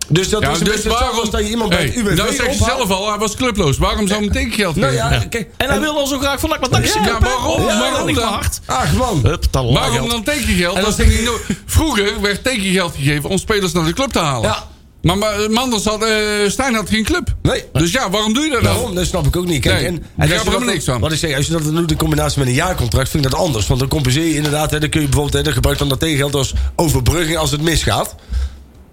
Dus 0.08 0.28
dat 0.28 0.42
Ja, 0.42 0.50
is 0.50 0.58
een 0.58 0.64
dus 0.64 0.74
beetje 0.74 0.88
waarom... 0.88 1.18
als 1.18 1.30
dat 1.30 1.40
je 1.40 1.48
iemand 1.50 1.68
bij 1.70 1.78
Hey, 1.78 1.86
het 1.86 1.96
UWV 1.96 2.16
nou 2.16 2.34
zeg 2.34 2.46
je 2.46 2.52
ophaalt. 2.52 2.78
zelf 2.78 2.90
al, 2.90 3.08
hij 3.08 3.18
was 3.18 3.34
clubloos. 3.36 3.78
Waarom 3.78 4.06
zou 4.08 4.18
hij 4.24 4.28
hem 4.32 4.42
tekengeld 4.42 4.76
Nou 4.76 4.92
geven? 4.92 5.10
ja, 5.10 5.24
kijk. 5.28 5.48
En 5.56 5.68
hij 5.68 5.80
wil 5.80 5.98
al 5.98 6.06
zo 6.06 6.18
graag 6.18 6.40
van 6.40 6.48
NAC 6.70 6.86
zien. 6.86 7.02
Ja, 7.02 7.12
hè. 7.14 7.18
waarom? 7.18 7.64
Waarom 7.64 8.06
dan? 8.06 8.24
maar 8.24 8.24
hard. 8.32 8.60
Ach 8.66 8.92
man. 8.92 9.20
Hup, 9.22 9.42
talent. 9.50 9.78
Waarom 9.78 10.08
dan 10.08 10.22
tekengeld? 10.22 10.76
En 10.76 10.82
Dat 10.82 10.96
dan 10.96 11.06
no- 11.24 11.38
Vroeger 11.66 12.20
werd 12.20 12.44
tekengeld 12.44 12.94
gegeven 12.94 13.30
om 13.30 13.38
spelers 13.38 13.72
naar 13.72 13.84
de 13.84 13.92
club 13.92 14.10
te 14.10 14.18
halen. 14.18 14.48
Ja. 14.50 14.64
Maar, 15.02 15.18
maar 15.18 15.50
Manders 15.50 15.84
had, 15.84 16.02
eh, 16.04 16.10
Stijn 16.46 16.74
had 16.74 16.88
geen 16.88 17.04
club. 17.04 17.34
Nee. 17.42 17.64
Dus 17.72 17.90
ja, 17.92 18.10
waarom 18.10 18.32
doe 18.32 18.44
je 18.44 18.50
dat 18.50 18.62
dan? 18.62 18.74
Waarom? 18.74 18.94
Dat 18.94 19.06
snap 19.06 19.26
ik 19.26 19.36
ook 19.36 19.46
niet. 19.46 19.60
Kijk, 19.60 19.76
Nee, 19.76 19.86
en, 19.86 19.94
ik 19.94 20.00
en 20.16 20.22
er 20.22 20.28
je 20.28 20.34
helemaal 20.38 20.58
dat- 20.60 20.68
niks 20.68 20.84
van. 20.84 21.00
Wat 21.00 21.12
ik 21.12 21.18
zeg, 21.18 21.36
als 21.36 21.46
je 21.46 21.52
dat 21.52 21.64
dan 21.64 21.74
doet 21.74 21.90
in 21.90 21.96
combinatie 21.96 22.38
met 22.38 22.48
een 22.48 22.54
jaarcontract, 22.54 23.08
vind 23.08 23.24
ik 23.24 23.30
dat 23.30 23.40
anders. 23.40 23.66
Want 23.66 23.80
dan 23.80 23.88
compenseer 23.88 24.24
je 24.26 24.34
inderdaad, 24.34 24.70
hè, 24.70 24.80
dan 24.80 24.88
kun 24.88 25.00
je 25.00 25.06
bijvoorbeeld, 25.06 25.36
hè, 25.36 25.42
dan 25.42 25.52
gebruik 25.52 25.76
je 25.78 25.80
dan 25.80 25.90
dat 25.98 26.00
tegengeld 26.00 26.34
als 26.34 26.52
overbrugging 26.76 27.36
als 27.36 27.50
het 27.50 27.60
misgaat. 27.62 28.14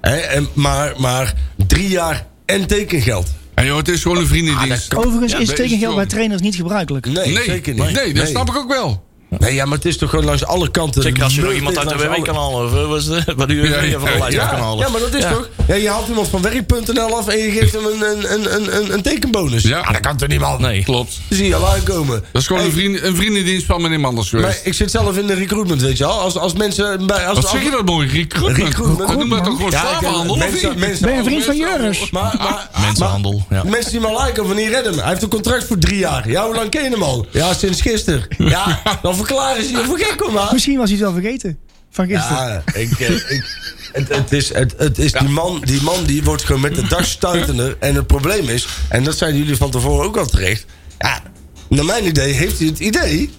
Hè, 0.09 0.15
en, 0.15 0.47
maar, 0.53 0.93
maar 0.97 1.33
drie 1.67 1.89
jaar 1.89 2.25
en 2.45 2.67
tekengeld. 2.67 3.27
En 3.53 3.65
joh, 3.65 3.77
het 3.77 3.87
is 3.87 4.01
gewoon 4.01 4.17
een 4.17 4.27
vriendendienst. 4.27 4.95
Overigens 4.95 5.31
Ja, 5.31 5.39
is 5.39 5.47
tekengeld 5.47 5.95
bij 5.95 6.05
trainers 6.05 6.41
niet 6.41 6.55
gebruikelijk. 6.55 7.05
Nee, 7.05 7.33
Nee, 7.33 7.43
zeker 7.43 7.73
niet. 7.73 7.93
Nee, 7.93 8.13
dat 8.13 8.27
snap 8.27 8.49
ik 8.49 8.55
ook 8.55 8.67
wel. 8.67 9.03
Nee, 9.29 9.53
ja, 9.53 9.65
maar 9.65 9.77
het 9.77 9.85
is 9.85 9.97
toch 9.97 10.09
gewoon 10.09 10.25
langs 10.25 10.45
alle 10.45 10.71
kanten. 10.71 11.01
Zeker 11.01 11.23
als 11.23 11.35
je 11.35 11.41
nog 11.41 11.51
iemand 11.53 11.77
uit 11.77 11.89
de 11.89 11.95
WW 11.95 12.23
kan 12.23 12.35
halen. 12.35 12.65
Of 12.65 12.87
wat 12.87 12.99
is 13.01 13.05
het? 13.07 13.33
Wat 13.35 13.49
u 13.49 13.69
Ja, 13.69 13.81
ja, 13.81 13.99
van 13.99 14.09
de 14.11 14.17
lijst 14.19 14.37
af 14.39 14.49
kan 14.49 14.57
Ja, 14.57 14.63
halen. 14.63 14.85
ja, 14.85 14.89
maar 14.91 14.99
dat 15.01 15.13
is 15.13 15.21
Ja. 15.23 15.31
toch? 15.31 15.49
Ja, 15.67 15.75
je 15.75 15.89
haalt 15.89 16.07
iemand 16.07 16.27
van 16.27 16.41
werk.nl 16.41 17.17
af 17.17 17.27
en 17.27 17.37
je 17.37 17.51
geeft 17.51 17.73
hem 17.73 17.85
een, 17.85 18.01
een, 18.01 18.33
een, 18.55 18.75
een, 18.77 18.93
een, 18.93 19.01
tekenbonus. 19.01 19.63
Ja. 19.63 19.79
Ah, 19.79 19.91
dat 19.91 19.99
kan 19.99 20.17
toch 20.17 20.27
niet, 20.27 20.39
man? 20.39 20.61
Nee. 20.61 20.83
Klopt. 20.83 21.19
Zie 21.29 21.47
je 21.47 21.55
al 21.55 21.67
aankomen. 21.67 22.23
Dat 22.31 22.41
is 22.41 22.47
gewoon 22.47 22.61
Hey, 22.61 22.71
een, 22.71 22.77
vriend, 22.77 23.01
een 23.03 23.15
vriendendienst 23.15 23.65
van 23.65 23.81
meneer 23.81 23.99
Manders 23.99 24.31
Maar 24.31 24.41
geweest. 24.41 24.65
ik 24.65 24.73
zit 24.73 24.91
zelf 24.91 25.17
in 25.17 25.27
de 25.27 25.33
recruitment, 25.33 25.81
weet 25.81 25.97
je 25.97 26.03
wel. 26.03 26.19
Als, 26.19 26.37
als 26.37 26.53
mensen... 26.53 27.07
Bij, 27.07 27.25
als, 27.25 27.35
Wat 27.35 27.43
als- 27.43 27.53
zeg 27.53 27.63
je 27.63 27.69
dat 27.71 27.85
mooi? 27.85 28.07
Recruitment. 28.07 28.67
Recruitment. 28.67 29.07
Dat 29.09 29.17
noemt 29.17 29.29
dat 29.31 29.43
toch 29.43 29.55
gewoon 29.55 29.71
Ja, 29.71 29.81
ik- 29.81 29.87
slavenhandel, 29.89 30.35
of 30.35 30.51
niet? 30.51 30.75
Ben 30.79 31.11
je 31.11 31.17
een 31.17 31.23
vriend 31.23 31.43
van 31.43 31.55
Juris? 31.57 32.09
Maar, 32.11 32.35
maar, 32.37 32.69
Mensenhandel. 32.81 33.45
Ja. 33.49 33.55
maar 33.63 33.71
mensen 33.71 33.91
die 33.91 33.99
me 33.99 34.23
liken 34.25 34.47
van 34.47 34.57
hier 34.57 34.69
redden 34.69 34.95
me. 34.95 35.01
Hij 35.01 35.09
heeft 35.09 35.21
een 35.23 35.29
contract 35.29 35.63
voor 35.65 35.77
drie 35.77 35.97
jaar. 35.97 36.29
Ja, 36.29 36.45
hoe 36.45 36.55
lang 36.55 36.69
ken 36.69 36.83
je 36.83 36.89
hem 36.89 37.03
al? 37.03 37.25
Ja, 37.31 37.53
sinds 37.53 37.81
gisteren. 37.81 38.25
Ja, 38.37 38.81
dan 39.01 39.15
verklaren 39.25 39.63
ze 39.63 39.71
je 39.71 39.83
voor 39.83 39.97
gek, 39.99 40.19
hoor, 40.19 40.31
man. 40.31 40.47
Misschien 40.51 40.77
was 40.77 40.89
hij 40.89 40.97
het 40.97 41.07
wel 41.07 41.21
vergeten. 41.21 41.57
Van 41.89 42.07
gisteren. 42.07 42.37
Ja, 42.37 42.63
ik, 42.73 42.99
eh, 42.99 43.09
ik, 43.09 43.43
het, 43.91 44.07
het 44.07 44.31
is, 44.31 44.53
het, 44.53 44.73
het 44.77 44.97
is 44.97 45.11
die, 45.11 45.27
man, 45.27 45.61
die 45.65 45.81
man 45.81 46.03
die 46.03 46.23
wordt 46.23 46.43
gewoon 46.43 46.61
met 46.61 46.75
de 46.75 46.87
dag 46.87 47.05
stuitender. 47.05 47.75
En 47.79 47.95
het 47.95 48.07
probleem 48.07 48.49
is, 48.49 48.67
en 48.89 49.03
dat 49.03 49.17
zeiden 49.17 49.39
jullie 49.39 49.55
van 49.55 49.71
tevoren 49.71 50.05
ook 50.05 50.17
al 50.17 50.25
terecht. 50.25 50.65
Ja, 50.99 51.21
naar 51.69 51.85
mijn 51.85 52.05
idee 52.05 52.33
heeft 52.33 52.59
hij 52.59 52.67
het 52.67 52.79
idee 52.79 53.29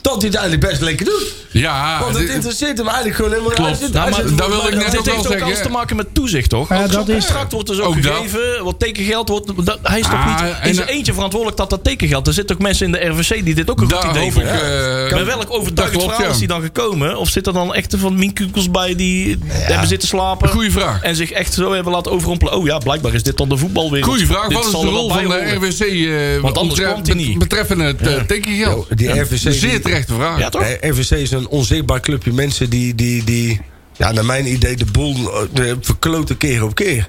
dat 0.00 0.22
hij 0.22 0.30
het 0.30 0.38
eigenlijk 0.38 0.70
best 0.70 0.80
lekker 0.80 1.04
doet. 1.06 1.34
Ja, 1.60 2.00
Want 2.00 2.18
het 2.18 2.28
interesseert 2.28 2.76
hem 2.78 2.86
eigenlijk 2.86 3.16
gewoon 3.16 3.30
helemaal 3.30 3.52
Klopt. 3.52 3.78
zit- 3.78 3.92
Nou, 3.92 4.10
maar 4.10 4.20
zit 4.20 4.38
daar 4.38 4.46
voor 4.48 4.56
wil 4.56 4.66
ik 4.66 4.74
net 4.74 4.84
Dit 4.84 4.92
wel 4.92 5.02
heeft 5.04 5.18
ook 5.18 5.26
zeggen- 5.32 5.46
alles 5.46 5.62
te 5.62 5.68
maken 5.68 5.96
met 5.96 6.06
toezicht, 6.12 6.50
toch? 6.50 6.68
Ja, 6.68 6.82
Ook 6.84 6.90
dat 6.92 7.08
is- 7.08 7.24
contract 7.26 7.52
wordt 7.52 7.68
dus 7.68 7.80
ook, 7.80 7.86
Ook 7.86 8.02
dat. 8.02 8.12
gegeven. 8.16 8.64
Wat 8.64 8.78
tekengeld 8.78 9.28
wordt... 9.28 9.66
Dat, 9.66 9.78
hij 9.82 9.98
is 9.98 10.04
toch 10.06 10.14
Ah, 10.14 10.42
niet 10.42 10.54
in 10.64 10.74
zijn 10.74 10.88
eentje 10.88 11.12
verantwoordelijk 11.12 11.58
dat 11.58 11.70
dat 11.70 11.84
tekengeld... 11.84 12.26
Er 12.26 12.32
zitten 12.32 12.56
ook 12.56 12.62
mensen 12.62 12.86
in 12.86 12.92
de 12.92 13.06
RVC 13.06 13.44
die 13.44 13.54
dit 13.54 13.70
ook 13.70 13.80
een 13.80 13.92
goed 13.92 14.04
idee 14.04 14.22
hoop 14.22 14.26
ik... 14.30 14.32
vinden. 14.32 15.06
eh, 15.08 15.14
Met 15.14 15.24
welk 15.26 15.40
dat 15.40 15.50
overtuigend 15.50 15.98
klopt, 15.98 16.04
verhaal 16.14 16.22
ja. 16.28 16.32
is 16.32 16.38
die 16.38 16.48
dan 16.48 16.62
gekomen? 16.62 17.16
Of 17.16 17.28
zit 17.28 17.46
er 17.46 17.52
dan 17.52 17.74
echt 17.74 17.94
van 17.98 18.18
minkukels 18.18 18.70
bij 18.70 18.94
die 18.94 19.38
hebben 19.48 19.88
zitten 19.88 20.08
slapen? 20.08 20.48
Goeie 20.48 20.70
vraag. 20.70 21.02
En 21.02 21.16
zich 21.16 21.30
echt 21.30 21.52
zo 21.54 21.72
hebben 21.72 21.92
laten 21.92 22.12
overrompelen. 22.12 22.54
Oh 22.54 22.66
ja, 22.66 22.78
blijkbaar 22.78 23.14
is 23.14 23.22
dit 23.22 23.36
dan 23.36 23.48
de 23.48 23.56
voetbalwereld. 23.56 24.10
Goeie 24.10 24.26
vraag. 24.26 24.46
Dit 24.48 24.56
Wat 24.56 24.64
is 24.66 24.70
de 24.70 24.76
rol 24.76 25.08
van 25.08 25.28
de. 25.28 25.54
RWC 25.54 25.80
eh, 25.80 26.40
Want 26.42 26.58
anders 26.58 26.80
kwam 26.80 27.02
die 27.02 27.14
niet. 27.14 27.38
betreffende 27.38 27.84
het 27.84 28.00
eh, 28.00 28.14
tekengeld? 28.22 28.86
Die 28.96 29.20
RVC 29.20 29.52
Zeer 29.52 29.82
terechte 29.82 30.14
vraag. 30.14 30.38
Ja, 30.38 30.48
toch? 30.48 30.62
Eh, 30.62 30.90
RVC 30.90 31.10
is 31.10 31.30
een 31.30 31.43
onzichtbaar 31.48 32.00
clubje 32.00 32.32
mensen 32.32 32.70
die, 32.70 32.94
die, 32.94 33.24
die 33.24 33.60
ja, 33.96 34.12
naar 34.12 34.24
mijn 34.24 34.52
idee, 34.52 34.76
de 34.76 34.84
boel 34.84 35.16
eh, 35.54 35.72
verkloten 35.80 36.36
keer 36.36 36.64
op 36.64 36.74
keer. 36.74 37.08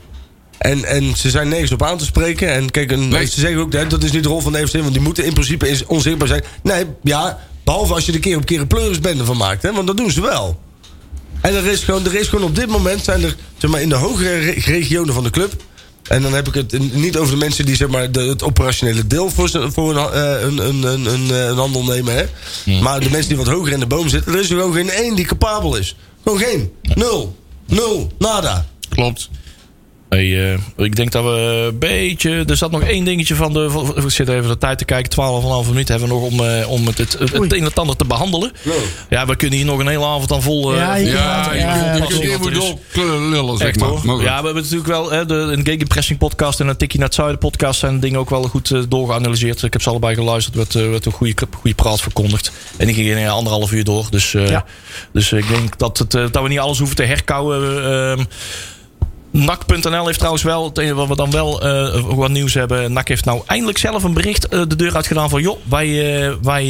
En, 0.58 0.84
en 0.86 1.16
ze 1.18 1.30
zijn 1.30 1.48
nergens 1.50 1.72
op 1.72 1.84
aan 1.84 1.98
te 1.98 2.06
spreken. 2.06 2.54
En 2.54 2.72
kijk, 2.72 2.92
een, 2.92 3.08
Nee. 3.08 3.26
ze 3.26 3.40
zeggen 3.40 3.60
ook, 3.62 3.74
hè, 3.74 3.88
dat 3.88 4.04
is 4.04 4.12
niet 4.12 4.24
de 4.24 4.30
rol 4.30 4.42
van 4.42 4.52
de 4.52 4.62
RVC, 4.62 4.82
want 4.82 4.94
die 4.94 5.02
moeten 5.02 5.26
in 5.26 5.34
principe 5.34 5.70
is 5.70 5.86
onzichtbaar 5.86 6.28
zijn. 6.28 6.44
Nee, 6.64 6.86
ja, 7.04 7.40
behalve 7.64 7.94
als 7.94 8.06
je 8.06 8.12
er 8.12 8.20
keer 8.20 8.38
op 8.38 8.46
keer 8.46 8.60
een 8.60 8.68
pleurisbende 8.68 9.26
van 9.26 9.38
maakt, 9.38 9.62
hè, 9.64 9.74
want 9.74 9.88
dat 9.88 9.98
doen 9.98 10.12
ze 10.12 10.22
wel. 10.22 10.60
En 11.42 11.56
er 11.56 11.66
is 11.66 11.84
gewoon, 11.84 12.06
er 12.06 12.16
is 12.16 12.28
gewoon 12.28 12.46
op 12.46 12.56
dit 12.56 12.68
moment 12.68 13.04
zijn 13.04 13.24
er, 13.24 13.36
zeg 13.58 13.72
maar, 13.72 13.82
in 13.82 13.90
de 13.90 13.96
hogere 13.96 14.38
re- 14.40 14.60
regionen 14.66 15.14
van 15.14 15.24
de 15.24 15.30
club. 15.30 15.64
En 16.08 16.22
dan 16.22 16.34
heb 16.34 16.48
ik 16.48 16.54
het 16.54 16.94
niet 16.94 17.18
over 17.18 17.34
de 17.34 17.40
mensen 17.40 17.66
die 17.66 17.76
zeg 17.76 17.88
maar, 17.88 18.12
de, 18.12 18.20
het 18.22 18.44
operationele 18.44 19.08
deel 19.08 19.30
voor, 19.30 19.72
voor 19.72 19.96
een, 19.96 20.12
eh, 20.12 20.42
een, 20.42 20.58
een, 20.58 20.84
een, 20.84 21.06
een, 21.06 21.32
eh, 21.32 21.58
handel 21.58 21.84
nemen. 21.84 22.16
Hè? 22.16 22.26
Maar 22.82 23.00
de 23.00 23.10
mensen 23.10 23.28
die 23.28 23.38
wat 23.38 23.48
hoger 23.48 23.72
in 23.72 23.80
de 23.80 23.86
boom 23.86 24.10
zitten, 24.10 24.34
er 24.34 24.40
is 24.40 24.50
er 24.50 24.58
gewoon 24.58 24.74
geen 24.74 24.90
één 24.90 25.16
die 25.16 25.26
capabel 25.26 25.76
is. 25.76 25.96
Gewoon 26.24 26.40
geen. 26.40 26.72
Nul. 26.82 27.36
Nul. 27.66 28.12
Nada. 28.18 28.66
Klopt. 28.90 29.30
Hey, 30.16 30.54
eh, 30.54 30.60
ik 30.86 30.96
denk 30.96 31.12
dat 31.12 31.24
we 31.24 31.30
een 31.72 31.80
beetje. 31.80 32.44
Er 32.48 32.58
zat 32.58 32.72
nog 32.72 32.82
één 32.82 33.04
dingetje 33.06 33.36
van 33.36 33.54
de. 33.54 33.92
Ik 33.96 34.10
zit 34.10 34.30
even 34.30 34.48
de 34.48 34.58
tijd 34.58 34.78
te 34.78 34.86
kijken. 34.86 35.12
12,5 35.12 35.68
minuten 35.70 36.00
hebben 36.00 36.16
we 36.18 36.22
nog 36.22 36.32
om, 36.32 36.40
eh, 36.46 36.70
om 36.72 36.88
het, 36.88 36.98
het, 36.98 37.14
het, 37.20 37.34
een 37.34 37.52
en 37.52 37.64
het 37.64 37.80
ander 37.80 37.96
te 37.96 38.06
behandelen. 38.06 38.52
Ja, 39.10 39.26
we 39.26 39.36
kunnen 39.36 39.58
hier 39.58 39.66
nog 39.68 39.80
een 39.80 39.88
hele 39.88 40.06
avond 40.06 40.32
aan 40.32 40.42
vol. 40.42 40.72
eh, 40.74 40.78
Ja, 40.78 40.96
Ja, 40.96 41.54
ja, 41.54 41.98
lullen, 43.30 43.58
zeg 43.58 43.76
maar. 43.76 43.90
Ja, 44.22 44.40
we 44.40 44.46
hebben 44.46 44.56
natuurlijk 44.64 44.88
wel 44.88 45.12
hè, 45.12 45.26
de, 45.26 45.34
een 45.34 45.66
Gegenpressing 45.66 46.20
podcast 46.20 46.60
en 46.60 46.68
een 46.68 46.78
Tikkie 46.78 47.00
naar 47.00 47.08
het 47.08 47.18
Zuiden 47.18 47.38
podcast 47.40 47.80
zijn 47.80 48.00
dingen 48.00 48.20
ook 48.20 48.30
wel 48.30 48.44
goed 48.44 48.92
doorgeanalyseerd. 48.92 49.64
Ik 49.64 49.74
heb 49.74 49.82
ze 49.82 49.90
allebei 49.90 50.16
geluisterd, 50.16 50.56
werd, 50.56 50.76
eh, 50.76 50.90
werd 50.90 51.06
een 51.06 51.12
goede, 51.12 51.34
goede 51.58 51.76
praat 51.76 52.02
verkondigd. 52.02 52.52
En 52.78 52.86
die 52.86 52.96
ging 52.96 53.08
in 53.08 53.28
anderhalf 53.28 53.72
uur 53.72 53.84
door. 53.84 54.08
Dus, 54.10 54.34
eh, 54.34 54.50
Ja. 54.50 54.66
dus 55.12 55.32
ik 55.32 55.48
denk 55.48 55.78
dat, 55.78 55.98
het, 55.98 56.12
dat 56.12 56.42
we 56.42 56.48
niet 56.48 56.60
alles 56.60 56.78
hoeven 56.78 56.96
te 56.96 57.04
herkouwen. 57.04 58.28
NAC.nl 59.36 60.06
heeft 60.06 60.18
trouwens 60.18 60.44
wel, 60.44 60.72
wat 60.94 61.08
we 61.08 61.16
dan 61.16 61.32
wel 61.32 61.62
eh, 61.62 62.02
wat 62.02 62.30
nieuws 62.30 62.54
hebben. 62.54 62.94
NAC 62.94 63.08
heeft 63.08 63.26
nou 63.26 63.42
eindelijk 63.46 63.78
zelf 63.78 64.04
een 64.04 64.14
bericht 64.14 64.48
eh, 64.48 64.62
de 64.68 64.76
deur 64.76 64.96
uitgedaan 64.96 65.30
van... 65.30 65.42
joh, 65.42 65.60
wij, 65.70 66.24
eh, 66.26 66.34
wij, 66.42 66.64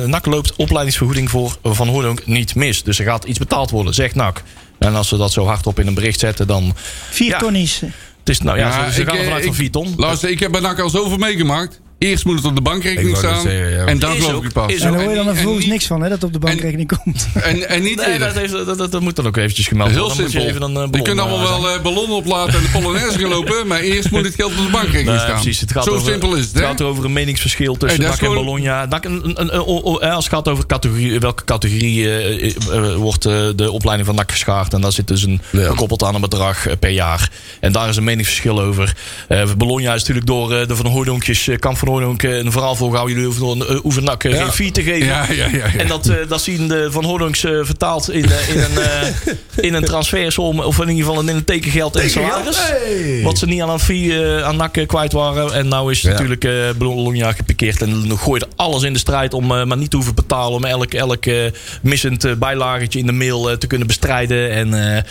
eh, 0.00 0.04
NAC 0.04 0.26
loopt 0.26 0.56
opleidingsvergoeding 0.56 1.30
voor 1.30 1.56
Van 1.62 1.88
Hooydonk 1.88 2.26
niet 2.26 2.54
mis. 2.54 2.82
Dus 2.82 2.98
er 2.98 3.04
gaat 3.04 3.24
iets 3.24 3.38
betaald 3.38 3.70
worden, 3.70 3.94
zegt 3.94 4.14
NAC. 4.14 4.42
En 4.78 4.94
als 4.94 5.08
ze 5.08 5.16
dat 5.16 5.32
zo 5.32 5.46
hardop 5.46 5.78
in 5.78 5.86
een 5.86 5.94
bericht 5.94 6.20
zetten, 6.20 6.46
dan... 6.46 6.74
Vier 7.10 7.28
Ja. 7.28 7.38
tonnies. 7.38 7.80
Het 8.18 8.28
is, 8.28 8.40
nou 8.40 8.58
ja, 8.58 8.86
ze, 8.86 8.92
ze 8.92 9.00
ik, 9.00 9.08
gaan 9.08 9.18
er 9.18 9.24
vanuit 9.24 9.44
van 9.44 9.54
4 9.54 9.70
ton. 9.70 9.94
Luister, 9.96 10.30
ik 10.30 10.40
heb 10.40 10.52
bij 10.52 10.60
NAC 10.60 10.80
al 10.80 10.90
zoveel 10.90 11.16
meegemaakt. 11.16 11.80
Eerst 11.98 12.24
moet 12.24 12.36
het 12.36 12.44
op 12.44 12.54
de 12.54 12.60
bankrekening 12.62 13.16
staan. 13.16 13.40
zeggen, 13.40 13.70
ja. 13.70 13.84
En 13.84 13.98
dan 13.98 14.10
Is 14.12 14.16
geloof 14.16 14.32
ook, 14.32 14.38
ik 14.38 14.44
het 14.44 14.52
pas. 14.52 14.72
is 14.72 14.80
En 14.80 14.92
daar 14.92 15.00
hoor 15.00 15.10
je 15.10 15.16
dan 15.16 15.34
vervolgens 15.34 15.66
niks 15.66 15.86
van, 15.86 16.02
hè, 16.02 16.08
dat 16.08 16.24
op 16.24 16.32
de 16.32 16.38
bankrekening 16.38 16.98
komt. 17.02 17.28
En, 17.34 17.68
en 17.68 17.82
niet 17.82 17.96
Nee, 17.96 18.06
eerder. 18.06 18.26
dat, 18.26 18.36
heeft, 18.36 18.52
dat, 18.52 18.78
dat, 18.78 18.92
dat 18.92 19.00
moet 19.00 19.16
dan 19.16 19.26
ook 19.26 19.36
eventjes 19.36 19.66
gemeld 19.66 19.90
Heel 19.90 19.98
worden. 20.06 20.24
Je 20.24 20.30
simpel. 20.30 20.48
even 20.48 20.62
een 20.62 20.68
eh, 20.76 20.82
je 20.82 20.88
ballon, 20.88 21.04
kunt 21.06 21.18
eh, 21.18 21.24
allemaal 21.24 21.46
zijn. 21.46 21.60
wel 21.62 21.74
eh, 21.74 21.82
ballonnen 21.82 22.16
oplaten 22.16 22.54
en 22.54 22.62
de 22.62 22.68
Polonaise 22.68 23.18
gaan 23.18 23.28
lopen. 23.28 23.66
Maar 23.68 23.80
eerst 23.80 24.10
moet 24.10 24.24
het 24.24 24.34
geld 24.34 24.50
op 24.50 24.56
de 24.64 24.70
bankrekening 24.70 25.06
Nee, 25.08 25.18
staan. 25.18 25.32
precies. 25.32 25.60
Het 25.60 25.72
gaat 25.72 25.84
Zo 25.84 25.90
over, 25.90 26.10
simpel 26.10 26.34
is 26.34 26.44
het. 26.44 26.52
Het 26.54 26.62
gaat 26.62 26.80
over 26.82 27.04
een 27.04 27.12
meningsverschil 27.12 27.76
tussen 27.76 28.02
Hey, 28.02 28.12
is 28.12 28.18
en 28.20 28.34
Bologna. 28.34 28.86
NAC, 28.86 29.04
een, 29.04 29.20
een, 29.24 29.54
een- 29.54 29.60
oh, 29.60 30.00
als 30.14 30.24
het 30.24 30.34
gaat 30.34 30.48
over 30.48 30.66
categorie, 30.66 31.18
welke 31.20 31.44
categorie 31.44 32.10
eh, 32.10 32.54
eh, 32.70 32.94
wordt 32.94 33.26
eh, 33.26 33.46
de 33.56 33.70
opleiding 33.70 34.06
van 34.08 34.16
NAC 34.16 34.30
geschaard. 34.30 34.72
En 34.74 34.80
daar 34.80 34.92
zit 34.92 35.08
dus 35.08 35.22
een 35.22 35.40
Ja. 35.52 35.68
gekoppeld 35.68 36.02
aan 36.02 36.14
een 36.14 36.20
bedrag 36.20 36.66
eh, 36.66 36.72
per 36.80 36.90
jaar. 36.90 37.30
En 37.60 37.72
daar 37.72 37.88
is 37.88 37.96
een 37.96 38.04
meningsverschil 38.04 38.60
over. 38.60 38.96
Eh 39.28 39.42
Bologna 39.56 39.94
is 39.94 40.00
natuurlijk 40.00 40.26
door 40.26 40.52
eh, 40.54 40.66
de 40.68 40.76
Van 40.76 40.86
Hooydonkjes, 40.86 41.48
eh, 41.48 41.56
Kamp 41.58 41.76
eh, 41.96 42.36
een 42.36 42.52
verhaal 42.52 42.74
volgehouden. 42.76 43.16
Jullie 43.16 43.36
hoeven, 43.36 43.68
eh, 43.68 43.76
hoeven 43.80 44.04
NAC 44.04 44.24
eh, 44.24 44.32
Ja. 44.32 44.42
geen 44.42 44.52
fee 44.52 44.70
te 44.70 44.82
geven. 44.82 45.06
Ja, 45.06 45.26
ja, 45.30 45.46
ja. 45.46 45.56
ja. 45.56 45.78
En 45.78 45.86
dat, 45.86 46.06
eh, 46.08 46.16
dat 46.28 46.40
zien 46.42 46.68
de 46.68 46.88
Van 46.90 47.04
eh, 47.32 47.32
vertaald 47.62 48.10
in, 48.10 48.24
in, 48.24 48.58
een, 48.58 48.78
eh, 48.78 49.34
in 49.66 49.74
een 49.74 49.84
transfersom. 49.84 50.60
Of 50.60 50.78
in 50.80 50.88
ieder 50.88 51.04
geval 51.04 51.20
in 51.20 51.28
een 51.28 51.44
tekengeld 51.44 51.96
en 51.96 52.10
salaris. 52.10 52.56
Hey. 52.58 53.20
Wat 53.22 53.38
ze 53.38 53.46
niet 53.46 53.62
aan 53.62 53.70
een 53.70 53.78
fee 53.78 54.24
aan 54.44 54.56
NAC 54.56 54.84
kwijt 54.86 55.12
waren. 55.12 55.52
En 55.52 55.68
nou 55.68 55.90
is 55.90 56.00
Ja. 56.00 56.10
natuurlijk 56.10 56.44
eh 56.44 56.52
Bologna 56.78 57.32
gepikeerd. 57.32 57.82
En 57.82 58.18
gooit 58.18 58.46
alles 58.56 58.82
in 58.82 58.92
de 58.92 58.98
strijd 58.98 59.34
om 59.34 59.52
eh, 59.56 59.64
maar 59.64 59.76
niet 59.76 59.90
te 59.90 59.96
hoeven 59.96 60.14
betalen. 60.14 60.56
Om 60.56 60.64
elk, 60.64 60.92
elk 60.94 61.26
eh, 61.26 61.34
missend 61.82 62.38
bijlagetje 62.38 62.98
in 62.98 63.06
de 63.06 63.12
mail 63.12 63.58
te 63.58 63.66
kunnen 63.66 63.86
bestrijden. 63.86 64.50
En 64.50 64.94
eh, 64.96 65.02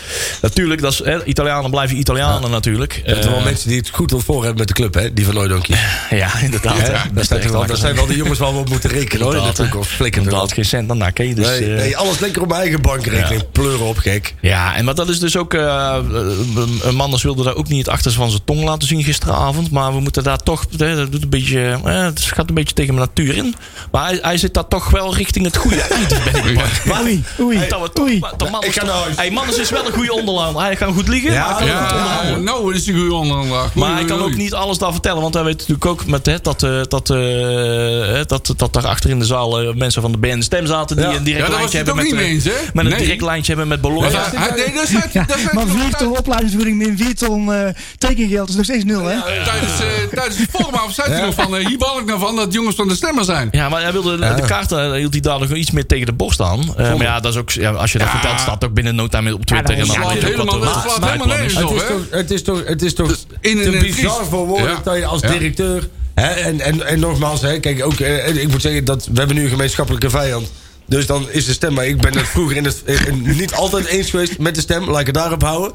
natuurlijk, 0.42 0.80
dat 0.80 0.92
is, 0.92 1.02
Italianen 1.24 1.70
blijven 1.70 1.98
Italianen 1.98 2.50
natuurlijk. 2.50 3.02
Er 3.04 3.16
zijn 3.22 3.34
wel 3.34 3.42
mensen 3.42 3.68
die 3.68 3.78
het 3.78 3.88
goed 3.88 4.14
voor 4.16 4.40
hebben 4.44 4.58
met 4.58 4.68
de 4.68 4.74
club, 4.74 4.94
hè? 4.94 5.12
Die 5.12 5.24
van 5.24 5.34
Nooidonkje. 5.34 5.74
ja, 6.10 6.40
inderdaad. 6.40 6.67
Ja, 6.76 6.82
hè. 6.82 6.90
daar, 6.92 7.08
Dat 7.12 7.26
zijn 7.26 7.50
wel, 7.52 7.70
een 7.70 7.76
zijn 7.76 7.94
wel 7.94 8.06
de 8.06 8.16
jongens 8.16 8.38
waar 8.38 8.52
we 8.52 8.58
op 8.58 8.68
moeten 8.68 8.90
rekenen, 8.90 9.24
hoor. 9.24 9.36
In 9.36 9.42
de 9.42 9.52
toekomst. 9.52 9.90
Flikker. 9.90 10.22
Inderdaad, 10.22 10.52
geen 10.52 10.64
cent 10.64 10.88
hè. 10.88 11.34
Dus, 11.34 11.46
Nee, 11.46 11.60
eh, 11.74 11.76
nee, 11.76 11.96
alles 11.96 12.18
lekker 12.18 12.42
op 12.42 12.48
mijn 12.48 12.60
eigen 12.60 12.80
bankrekening. 12.82 13.50
Pleuren 13.52 13.86
op, 13.86 13.98
gek. 13.98 14.34
Ja, 14.40 14.74
en 14.76 14.84
maar 14.84 14.94
dat 14.94 15.08
is 15.08 15.18
dus 15.18 15.36
ook. 15.36 15.54
eh 15.54 15.96
een- 16.54 16.80
een 16.82 16.94
Manders 16.94 17.22
wilde 17.22 17.42
daar 17.44 17.54
ook 17.54 17.68
niet 17.68 17.78
het 17.86 17.88
achterste 17.94 18.18
van 18.18 18.30
zijn 18.30 18.42
tong 18.44 18.64
laten 18.64 18.88
zien 18.88 19.04
gisteravond. 19.04 19.70
Maar 19.70 19.92
we 19.94 20.00
moeten 20.00 20.22
daar 20.22 20.38
toch. 20.38 20.64
hè, 20.76 20.96
Dat 20.96 21.12
doet 21.12 21.22
een 21.22 21.28
beetje. 21.28 21.78
eh, 21.84 22.02
het 22.04 22.20
gaat 22.20 22.48
een 22.48 22.54
beetje 22.54 22.74
tegen 22.74 22.94
mijn 22.94 23.06
natuur 23.06 23.36
in. 23.36 23.54
Maar 23.90 24.04
hij, 24.06 24.18
hij 24.22 24.36
zit 24.36 24.54
daar 24.54 24.68
toch 24.68 24.90
wel 24.90 25.14
richting 25.14 25.44
het 25.44 25.56
goede 25.56 25.80
eind. 25.82 26.08
Ben 26.08 26.44
ik 26.44 26.54
bang. 26.58 26.68
Maar- 26.84 27.00
Oei, 27.02 27.24
oei, 27.40 27.58
dat 27.68 28.00
oei. 28.00 28.18
maar 28.18 28.32
Manders 28.50 28.76
Ik. 28.76 29.16
Hey, 29.16 29.30
Manders 29.30 29.58
is 29.58 29.70
wel 29.70 29.86
een 29.86 29.92
goede 29.92 30.12
onderlander. 30.12 30.62
Hij 30.62 30.76
kan 30.76 30.92
goed 30.94 31.08
liegen. 31.08 31.32
maar 31.32 31.58
hij 31.58 31.66
kan 31.66 31.76
ook 31.76 31.80
goed 31.82 31.90
Ja, 31.90 31.96
onderhandelen. 31.98 32.44
nou 32.44 32.74
is 32.74 32.84
die 32.84 32.94
goede 32.94 33.14
onderlaag. 33.14 33.74
Maar 33.74 33.92
hij 33.94 34.04
kan 34.04 34.22
ook 34.22 34.34
niet 34.36 34.54
alles 34.54 34.78
daar 34.78 34.92
vertellen. 34.92 35.22
Want 35.22 35.34
hij 35.34 35.42
weet 35.44 35.58
natuurlijk 35.58 35.86
ook 35.86 36.06
met, 36.06 36.26
hè, 36.26 36.36
dat, 36.42 36.57
eh, 36.62 36.80
dat, 36.88 37.10
eh, 37.10 38.20
dat, 38.26 38.52
dat 38.56 38.72
daar 38.72 38.86
achter 38.86 39.10
in 39.10 39.18
de 39.18 39.24
zaal 39.24 39.60
eh, 39.60 39.74
mensen 39.74 40.02
van 40.02 40.12
de 40.12 40.18
BN 40.18 40.40
Stem 40.40 40.66
zaten. 40.66 40.96
Die 40.96 41.06
Ja. 41.06 41.14
een 41.14 41.22
direct 41.22 41.48
lijntje 41.48 41.76
hebben 41.76 41.96
met, 41.96 42.12
eens, 42.12 42.44
hè? 42.44 42.50
met 42.72 42.84
een 42.84 42.90
Nee. 42.90 43.00
direct 43.00 43.22
lijntje 43.22 43.54
hebben 43.54 43.68
met 43.68 43.82
dat 43.82 43.92
dat 45.26 45.40
het 45.40 45.52
maar 45.52 45.66
4 45.66 45.94
ton 45.96 46.16
opleidingsvergoeding 46.18 46.78
min 46.86 46.96
4 46.98 47.14
ton 47.14 47.52
eh, 47.54 47.68
tekengeld 47.98 48.48
is 48.48 48.54
nog 48.54 48.64
steeds 48.64 48.84
nul, 48.84 49.04
hè? 49.04 49.16
Tijdens, 49.44 49.80
eh, 49.80 49.86
tijdens 50.14 50.36
de 50.36 50.46
vormavond 50.50 50.94
zei 50.94 51.10
hij 51.12 51.20
nog 51.24 51.34
van... 51.34 51.56
hier 51.56 51.78
baal 51.78 51.98
ik 51.98 52.04
nou 52.06 52.18
van 52.20 52.36
dat 52.36 52.52
jongens 52.52 52.76
van 52.76 52.88
de 52.88 52.94
stemmer 52.94 53.24
zijn. 53.24 53.48
Ja, 53.50 53.68
maar 53.68 53.82
hij 53.82 53.92
wilde 53.92 54.16
de, 54.16 54.34
de 54.34 54.46
kaart 54.46 54.72
eh, 54.72 54.92
hield 54.92 55.12
hij 55.12 55.20
daar 55.22 55.40
nog 55.40 55.52
iets 55.54 55.70
meer 55.70 55.86
tegen 55.86 56.06
de 56.06 56.12
borst 56.12 56.40
aan. 56.40 56.60
Eh, 56.76 56.88
maar 56.94 57.02
ja, 57.02 57.20
dat 57.20 57.32
is 57.32 57.38
ook, 57.38 57.50
ja, 57.50 57.70
als 57.70 57.92
je 57.92 57.98
dat 57.98 58.08
vertelt, 58.08 58.40
staat 58.40 58.64
ook 58.64 58.72
binnen 58.74 58.94
no 58.94 59.06
time 59.06 59.34
op 59.34 59.44
Twitter. 59.46 59.76
Dat 59.76 59.76
en 59.76 59.86
dan 59.86 59.94
slaat 60.02 60.12
helemaal- 60.12 60.44
dat 60.60 61.12
de- 61.12 61.18
de 61.18 61.26
nergens 61.26 61.54
Het 61.54 61.64
op. 61.64 61.74
is, 61.74 61.80
hè? 61.82 61.86
toch, 61.88 62.02
het 62.10 62.30
is 62.30 62.42
toch, 62.42 62.62
het 62.66 62.82
is 62.82 62.94
toch 62.94 63.16
in 63.40 63.62
te 63.62 63.70
bizar 63.70 64.24
voor 64.24 64.46
woorden 64.46 64.76
dat 64.84 64.96
je 64.96 65.06
als 65.06 65.20
Ja. 65.20 65.28
directeur... 65.28 65.88
Hè, 66.20 66.28
en, 66.28 66.60
en, 66.60 66.86
en 66.86 67.00
nogmaals, 67.00 67.40
hè, 67.42 67.60
kijk, 67.60 67.84
ook, 67.84 68.00
eh, 68.00 68.36
ik 68.36 68.48
moet 68.50 68.62
zeggen, 68.62 68.84
dat 68.84 69.06
we 69.12 69.18
hebben 69.18 69.36
nu 69.36 69.42
een 69.42 69.48
gemeenschappelijke 69.50 70.10
vijand. 70.10 70.52
Dus 70.86 71.06
dan 71.06 71.26
is 71.30 71.44
de 71.46 71.52
stem, 71.52 71.74
maar 71.74 71.86
ik 71.86 72.00
ben 72.00 72.16
het 72.16 72.26
vroeger 72.28 72.56
in 72.56 72.64
het, 72.64 72.82
eh, 72.84 73.12
niet 73.12 73.54
altijd 73.54 73.86
eens 73.86 74.10
geweest 74.10 74.38
met 74.38 74.54
de 74.54 74.60
stem. 74.60 74.90
Laat 74.90 75.00
ik 75.00 75.06
het 75.06 75.14
daarop 75.14 75.42
houden. 75.42 75.72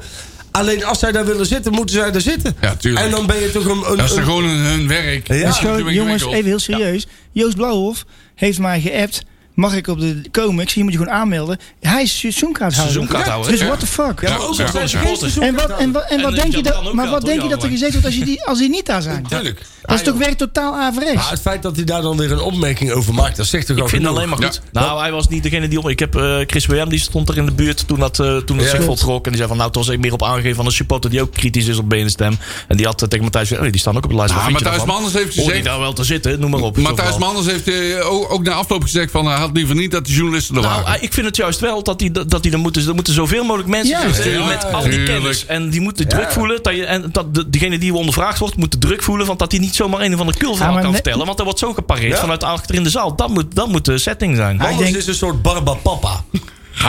Alleen 0.50 0.84
als 0.84 0.98
zij 0.98 1.12
daar 1.12 1.26
willen 1.26 1.46
zitten, 1.46 1.72
moeten 1.72 1.94
zij 1.94 2.10
daar 2.10 2.20
zitten. 2.20 2.56
Ja, 2.60 2.74
tuurlijk. 2.76 3.04
En 3.04 3.10
dan 3.10 3.26
ben 3.26 3.40
je 3.40 3.50
toch 3.50 3.64
een... 3.64 3.90
een, 3.90 3.96
Dat 3.96 4.08
is 4.08 4.14
toch 4.14 4.24
gewoon 4.24 4.44
hun, 4.44 4.88
werk. 4.88 5.28
Ja. 5.28 5.48
Is 5.48 5.56
gewoon- 5.56 5.88
is 5.88 5.94
jongens, 5.94 6.24
even 6.24 6.44
heel 6.44 6.58
serieus. 6.58 7.06
Joost 7.32 7.56
Blauwhof 7.56 8.04
heeft 8.34 8.58
mij 8.58 8.80
geappt. 8.80 9.22
Mag 9.54 9.74
ik 9.74 9.86
op 9.86 10.00
de 10.00 10.20
komen? 10.30 10.62
Ik 10.62 10.68
zie, 10.68 10.78
je 10.78 10.84
moet 10.84 10.92
je 10.92 10.98
gewoon 10.98 11.14
aanmelden. 11.14 11.58
Hij 11.80 12.02
is 12.02 12.18
seizoenkaarthouder. 12.18 12.92
Seizoenkaarthouder, 12.92 13.50
Dus 13.50 13.60
ja. 13.60 13.66
what 13.66 13.80
the 13.80 13.86
fuck? 13.86 14.20
Ja, 14.20 14.28
maar 14.30 14.46
ook 14.46 14.54
Ja, 14.56 14.64
als 14.80 14.92
ja. 14.92 15.00
En 15.40 15.54
wat, 15.54 15.70
en 15.78 15.92
wat, 15.92 16.04
en 16.08 16.20
wat 16.22 16.30
dat 16.30 16.40
denk 16.40 16.54
je 16.54 16.62
dat, 16.62 16.86
ook 16.86 16.92
maar 16.94 17.08
wat 17.10 17.24
denk 17.24 17.42
je 17.42 17.48
dat 17.48 17.56
er 17.62 17.62
maar- 17.62 17.70
gezegd 17.70 17.92
wordt 17.92 18.06
als, 18.06 18.16
je 18.16 18.24
die, 18.24 18.44
als 18.44 18.58
die 18.58 18.68
niet 18.68 18.86
daar 18.86 19.02
zijn? 19.02 19.26
Tuurlijk. 19.28 19.62
Dat 19.82 19.96
is 19.98 20.02
toch 20.04 20.16
weer 20.16 20.36
totaal 20.36 20.74
averechts? 20.74 21.14
Maar 21.14 21.30
het 21.30 21.40
feit 21.40 21.62
dat 21.62 21.76
hij 21.76 21.84
daar 21.84 22.02
dan 22.02 22.16
weer 22.16 22.32
een 22.32 22.40
opmerking 22.40 22.92
over 22.92 23.14
maakt, 23.14 23.36
dat 23.36 23.46
zegt 23.46 23.66
toch 23.66 23.76
Ik 23.76 23.82
al 23.82 23.88
vind 23.88 24.06
alleen 24.06 24.28
maar 24.28 24.42
goed. 24.42 24.60
Ja. 24.72 24.80
Nou, 24.80 25.00
hij 25.00 25.12
was 25.12 25.28
niet 25.28 25.42
degene 25.42 25.68
die 25.68 25.78
op. 25.78 25.88
Ik 25.88 25.98
heb 25.98 26.16
eh, 26.16 26.36
Chris 26.46 26.66
WM, 26.66 26.88
die 26.88 26.98
stond 26.98 27.28
er 27.28 27.36
in 27.36 27.46
de 27.46 27.52
buurt 27.52 27.86
toen 27.86 27.98
dat, 27.98 28.20
eh, 28.20 28.36
toen 28.36 28.56
het 28.58 28.66
Ja. 28.66 28.76
zich 28.76 28.84
voltrok. 28.84 29.24
En 29.24 29.28
die 29.30 29.36
zei 29.36 29.48
van, 29.48 29.56
nou, 29.56 29.68
het 29.68 29.78
was 29.78 29.88
ik 29.88 29.98
meer 30.00 30.12
op 30.12 30.22
aangegeven 30.22 30.56
van 30.56 30.66
een 30.66 30.72
supporter 30.72 31.10
die 31.10 31.20
ook 31.22 31.32
kritisch 31.32 31.66
is 31.66 31.78
op 31.78 31.88
BNStem. 31.88 32.38
En 32.68 32.76
die 32.76 32.86
had 32.86 33.02
eh, 33.02 33.08
tegen 33.08 33.24
Matthijs 33.24 33.48
gezegd, 33.48 33.66
oh, 33.66 33.72
die 33.72 33.80
staan 33.80 33.96
ook 33.96 34.04
op 34.04 34.10
de 34.10 34.16
lijst. 34.16 34.34
Je 34.46 34.50
Matthijs? 34.52 34.84
Manders 34.84 35.14
heeft 35.14 35.34
gezegd- 35.34 35.64
daar 35.64 35.78
wel 35.78 35.92
te 35.92 36.04
zitten, 36.04 36.40
noem 36.40 36.50
maar 36.50 36.60
op. 36.60 36.76
Matthijs 36.76 37.16
Manders 37.16 37.46
heeft 37.46 38.00
ook, 38.02 38.32
ook 38.32 38.42
na 38.42 38.52
afloop 38.52 38.82
gezegd 38.82 39.10
van... 39.10 39.28
had 39.44 39.56
liever 39.56 39.74
niet 39.74 39.90
dat 39.90 40.06
de 40.06 40.12
journalisten 40.12 40.56
er 40.56 40.62
Nou, 40.62 40.74
waren. 40.82 40.96
eh, 40.98 41.02
ik 41.02 41.12
vind 41.12 41.26
het 41.26 41.36
juist 41.36 41.60
wel 41.60 41.82
dat 41.82 41.98
die, 41.98 42.10
dat 42.10 42.42
die 42.42 42.52
er 42.52 42.58
moeten, 42.58 42.88
er 42.88 42.94
moeten 42.94 43.12
zoveel 43.14 43.42
mogelijk 43.44 43.68
mensen 43.68 43.98
Ja, 44.30 44.44
met 44.46 44.72
al 44.72 44.82
die 44.82 45.02
kennis. 45.02 45.46
En 45.46 45.70
die 45.70 45.80
moeten 45.80 46.08
druk 46.08 46.30
voelen. 46.32 46.62
Dat 46.62 46.74
je, 46.76 46.84
en 46.84 47.08
dat 47.12 47.34
de, 47.34 47.50
degene 47.50 47.78
die 47.78 47.94
ondervraagd 47.94 48.38
wordt, 48.38 48.56
moet 48.56 48.72
de 48.72 48.78
druk 48.78 49.02
voelen. 49.02 49.26
Want 49.26 49.38
dat 49.38 49.50
hij 49.52 49.60
niet 49.60 49.74
zomaar 49.74 50.00
een 50.00 50.14
of 50.14 50.20
andere 50.20 50.38
kulverhaal 50.38 50.80
kan 50.80 50.92
vertellen. 50.92 51.26
Want 51.26 51.38
er 51.38 51.44
wordt 51.44 51.58
zo 51.58 51.72
gepareerd 51.72 52.12
Ja. 52.12 52.18
vanuit 52.20 52.44
achter 52.44 52.74
in 52.74 52.82
de 52.82 52.90
zaal. 52.90 53.16
Dat 53.16 53.28
moet, 53.28 53.54
dat 53.54 53.68
moet 53.68 53.84
de 53.84 53.98
setting 53.98 54.36
zijn. 54.36 54.60
Anders 54.60 54.78
denk- 54.78 54.96
is 54.96 55.06
een 55.06 55.14
soort 55.14 55.42
barbapapa. 55.42 56.24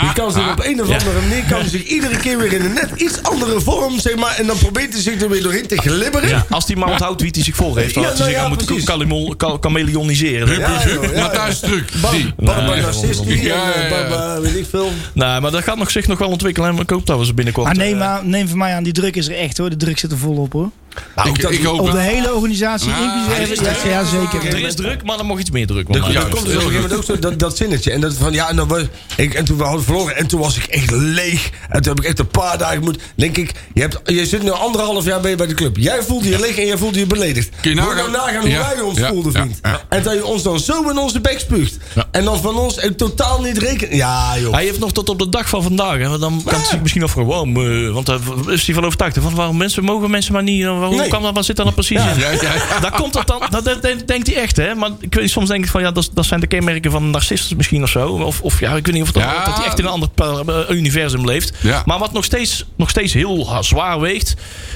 Die 0.01 0.13
kan 0.13 0.31
zich 0.31 0.51
op 0.51 0.65
een 0.65 0.81
of 0.81 0.89
andere 0.89 1.21
manier 1.29 1.43
kan 1.49 1.59
hij 1.59 1.69
zich 1.69 1.83
iedere 1.83 2.17
keer 2.17 2.38
weer 2.38 2.53
in 2.53 2.61
een 2.65 2.73
net 2.73 2.89
iets 2.95 3.21
andere 3.23 3.61
vorm, 3.61 3.99
zeg 3.99 4.15
maar. 4.15 4.36
En 4.38 4.47
dan 4.47 4.57
probeert 4.57 4.93
hij 4.93 5.01
zich 5.01 5.21
er 5.21 5.29
weer 5.29 5.43
doorheen 5.43 5.67
te 5.67 5.77
glibberen. 5.77 6.29
Ja, 6.29 6.45
als 6.49 6.65
die 6.65 6.75
maar 6.75 6.89
onthoudt 6.91 7.21
wie 7.21 7.31
hij 7.33 7.43
zich 7.43 7.55
voor 7.55 7.77
heeft, 7.77 7.93
dan 7.93 8.03
Ja, 8.03 8.09
had 8.09 8.17
hij 8.17 8.27
nou 8.33 8.38
zich 8.38 8.49
ja, 8.49 8.67
aan 8.67 8.75
moeten 8.75 8.83
kalimon- 8.86 9.38
ka- 9.38 9.57
chameleoniseren. 9.61 10.59
Ja, 10.59 10.81
joh, 10.88 11.03
ja, 11.03 11.11
ja. 11.11 11.21
Matthijs 11.21 11.59
Truc, 11.59 11.89
Bar- 12.01 12.11
die. 12.11 12.33
Barba 12.38 12.73
Nee, 12.73 12.81
Narcisti 12.81 13.41
Ja, 13.43 13.73
en 13.73 13.73
eh, 13.73 13.89
ja, 13.89 13.97
ja. 13.97 14.09
Barba, 14.09 14.41
weet 14.41 14.55
ik 14.55 14.65
veel. 14.69 14.91
Nee, 15.13 15.39
maar 15.39 15.51
dat 15.51 15.63
gaat 15.63 15.77
nog 15.77 15.91
zich 15.91 16.07
nog 16.07 16.19
wel 16.19 16.29
ontwikkelen. 16.29 16.69
En 16.69 16.77
ik 16.77 16.89
hoop 16.89 17.05
dat 17.05 17.19
we 17.19 17.25
ze 17.25 17.33
binnenkort... 17.33 17.65
Maar 17.65 17.75
neem, 17.75 17.93
eh, 17.93 17.99
maar, 17.99 18.25
neem 18.25 18.47
van 18.47 18.57
mij 18.57 18.73
aan, 18.75 18.83
die 18.83 18.93
druk 18.93 19.15
is 19.15 19.27
er 19.27 19.36
echt 19.38 19.57
hoor. 19.57 19.69
De 19.69 19.75
druk 19.75 19.97
zit 19.99 20.11
er 20.11 20.17
volop 20.17 20.53
hoor. 20.53 20.69
Nou, 21.15 21.29
Ik, 21.29 21.41
dat- 21.41 21.51
ik 21.51 21.63
hoop 21.63 21.79
Op 21.79 21.91
de 21.91 21.97
het. 21.97 22.11
hele 22.11 22.33
organisatie, 22.33 22.91
Ah, 22.91 22.99
inclusief... 23.39 23.83
ja, 23.85 24.05
zeker. 24.05 24.47
er 24.47 24.59
is 24.59 24.75
druk, 24.75 25.03
maar 25.03 25.19
er 25.19 25.25
mag 25.25 25.39
iets 25.39 25.51
meer 25.51 25.67
druk. 25.67 25.87
Dat, 25.87 25.97
want- 26.01 26.13
dat 26.13 26.23
Ja, 26.23 26.29
komt 26.29 26.31
dus 26.33 26.41
op 26.41 26.47
heel 26.47 26.55
een 26.55 26.61
gegeven 26.61 26.81
moment 26.81 27.09
ook 27.09 27.15
zo, 27.15 27.19
dat, 27.29 27.39
dat 27.39 27.57
zinnetje. 27.57 27.91
En, 27.91 28.01
dat 28.01 28.13
van, 28.13 28.33
ja, 28.33 28.49
en, 28.49 28.55
dan 28.55 28.67
was, 28.67 28.81
ik, 29.17 29.33
en 29.33 29.45
toen 29.45 29.57
we 29.57 29.63
hadden 29.63 29.83
verloren. 29.83 30.15
En 30.15 30.27
toen 30.27 30.39
was 30.39 30.57
ik 30.57 30.63
echt 30.63 30.91
leeg. 30.91 31.49
En 31.69 31.81
toen 31.81 31.93
heb 31.95 31.99
ik 32.03 32.05
echt 32.09 32.19
een 32.19 32.27
paar 32.27 32.57
dagen 32.57 32.83
moeten... 32.83 33.01
denk 33.15 33.37
ik, 33.37 33.51
je, 33.73 33.81
hebt, 33.81 33.99
je 34.05 34.25
zit 34.25 34.43
nu 34.43 34.51
anderhalf 34.51 35.05
jaar 35.05 35.21
mee 35.21 35.35
bij 35.35 35.47
de 35.47 35.53
club. 35.53 35.77
Jij 35.77 36.03
voelde 36.03 36.29
je 36.29 36.39
leeg 36.39 36.57
en 36.57 36.65
jij 36.65 36.77
voelde 36.77 36.99
je 36.99 37.05
beledigd. 37.07 37.49
Kun 37.61 37.69
je 37.69 37.75
nagaan- 37.75 37.95
nou 37.95 38.11
nagaan 38.11 38.41
hoe 38.41 38.49
wij 38.75 38.81
ons 38.81 38.97
ja, 38.99 39.07
voelden, 39.07 39.31
ja, 39.31 39.39
vriend. 39.39 39.59
ja. 39.61 39.81
En 39.89 40.03
dat 40.03 40.13
je 40.13 40.25
ons 40.25 40.43
dan 40.43 40.59
zo 40.59 40.89
in 40.89 40.97
onze 40.97 41.19
bek 41.21 41.39
spuugt. 41.39 41.77
Ja. 41.95 42.07
En 42.11 42.23
dan 42.25 42.41
van 42.41 42.55
ons 42.57 42.79
totaal 42.97 43.41
niet 43.41 43.57
rekenen. 43.57 43.95
Ja, 43.95 44.39
joh. 44.39 44.53
Hij 44.53 44.63
heeft 44.63 44.79
nog 44.79 44.91
tot 44.91 45.09
op 45.09 45.19
de 45.19 45.29
dag 45.29 45.49
van 45.49 45.63
vandaag. 45.63 45.97
Hè, 45.97 46.07
want 46.09 46.21
dan 46.21 46.41
kan 46.45 46.55
hij 46.59 46.65
zich 46.69 46.81
misschien 46.81 47.03
afvragen. 47.03 47.29
Waarom, 47.29 47.57
eh, 47.87 47.93
want 47.93 48.05
daar 48.05 48.19
is 48.47 48.65
hij 48.65 48.75
van 48.75 48.85
overtuigd. 48.85 49.17
Van 49.21 49.35
waarom 49.35 49.57
mensen, 49.57 49.83
mogen 49.83 50.09
mensen 50.11 50.33
maar 50.33 50.43
niet. 50.43 50.63
Waarom 50.89 50.99
Nee. 51.01 51.09
kan 51.09 51.21
dat, 51.21 51.33
wat 51.36 51.45
zit 51.45 51.55
daar 51.55 51.65
dan 51.65 51.73
precies 51.73 51.97
in? 52.01 52.19
Ja, 52.19 52.31
ja, 52.31 52.41
ja. 52.41 52.79
Daar 52.79 52.91
komt 52.91 53.13
het 53.13 53.27
dan. 53.27 53.41
Dat, 53.49 53.65
dat, 53.65 53.81
dat 53.81 54.07
denkt 54.07 54.27
hij 54.27 54.36
echt, 54.36 54.57
hè? 54.57 54.75
Maar 54.75 54.89
ik 54.99 55.13
weet, 55.15 55.29
soms 55.29 55.49
denk 55.49 55.63
ik 55.63 55.69
van 55.71 55.81
ja, 55.81 55.91
dat, 55.91 56.09
dat 56.13 56.25
zijn 56.25 56.39
de 56.39 56.47
kenmerken 56.47 56.91
van 56.91 57.09
narcissus 57.09 57.53
misschien 57.55 57.83
of 57.83 57.89
zo. 57.89 58.07
Of, 58.07 58.41
of 58.41 58.59
ja, 58.59 58.75
ik 58.75 58.86
weet 58.86 58.93
niet 58.95 59.03
of 59.03 59.07
het 59.13 59.17
Ja. 59.23 59.45
dat 59.45 59.55
hij 59.57 59.65
echt 59.65 59.79
in 59.79 59.86
een 59.86 59.91
ander 59.91 60.09
eh, 60.47 60.75
universum 60.75 61.25
leeft. 61.25 61.53
Ja. 61.61 61.81
Maar 61.86 61.99
wat 61.99 62.11
nog 62.13 62.23
steeds, 62.23 62.65
nog 62.77 62.89
steeds 62.89 63.13
heel 63.13 63.57
zwaar 63.61 63.99
weegt, 63.99 64.33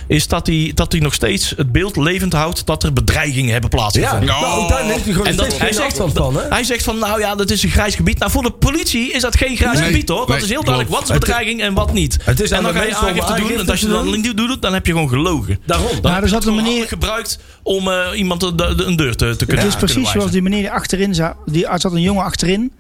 is 0.08 0.28
dat 0.28 0.48
hij, 0.48 0.72
dat 0.76 0.92
hij 0.92 1.02
nog 1.02 1.14
steeds 1.14 1.54
het 1.58 1.72
beeld 1.72 1.96
levend 1.96 2.34
houdt 2.34 2.66
dat 2.66 2.84
er 2.84 2.94
bedreigingen 2.94 3.52
hebben 3.52 3.70
ja, 3.72 3.78
plaatsgevonden. 3.78 4.28
nou, 4.28 4.68
daar 4.68 4.86
neemt 4.86 5.04
hij 5.04 5.12
gewoon 5.14 5.28
En 5.28 5.36
dat, 5.36 5.58
hij, 5.58 5.74
zegt, 5.74 5.98
van, 6.14 6.36
hè? 6.36 6.42
hij 6.50 6.64
zegt 6.64 6.84
van, 6.84 6.98
nou 7.00 7.20
ja, 7.20 7.36
dat 7.36 7.50
is 7.50 7.64
een 7.64 7.70
grijs 7.70 7.96
gebied. 7.96 8.20
Nou, 8.20 8.32
voor 8.32 8.44
de 8.44 8.52
politie 8.52 9.12
is 9.12 9.22
dat 9.22 9.38
geen 9.38 9.58
grijs 9.58 9.78
Nee, 9.80 9.88
gebied, 9.88 10.10
hoor. 10.10 10.18
Dat 10.20 10.28
nee, 10.28 10.38
is 10.38 10.44
heel 10.44 10.52
klopt. 10.62 10.66
duidelijk. 10.68 11.00
Wat 11.00 11.10
is 11.10 11.18
bedreiging 11.20 11.62
en 11.62 11.74
wat 11.74 11.94
niet. 11.94 12.18
Het 12.24 12.42
is 12.42 12.52
en 12.52 12.64
dan 12.64 12.74
ga 12.74 12.84
je 12.84 12.96
aangifte 12.96 13.34
doen. 13.34 13.44
aangifte 13.44 13.62
En 13.64 13.70
als 13.70 13.80
je 13.80 13.88
dat 13.88 14.06
niet 14.06 14.38
doet, 14.38 14.62
dan 14.62 14.74
heb 14.74 14.86
je 14.86 14.92
gewoon 14.92 15.10
gelogen. 15.10 15.60
Daarom. 15.66 15.88
Dan 16.02 16.12
Nou, 16.12 16.24
er 16.24 16.30
zat 16.30 16.46
een 16.46 16.56
meneer- 16.56 16.88
gebruikt 16.88 17.40
om 17.64 17.92
eh, 17.92 18.08
iemand 18.16 18.42
de, 18.42 18.56
de- 18.56 18.84
een 18.86 18.96
deur 18.96 19.16
te, 19.16 19.36
te 19.36 19.46
kunnen 19.46 19.66
Het 19.66 19.74
is 19.74 19.80
precies 19.80 20.12
zoals 20.12 20.32
die 20.32 20.42
meneer 20.42 20.60
die 20.62 20.72
achterin 20.72 21.16
zat. 21.16 21.36
Die, 21.46 21.68
er 21.68 21.80
zat 21.80 21.92
een 21.94 22.02
jongen 22.02 22.24
achterin 22.24 22.72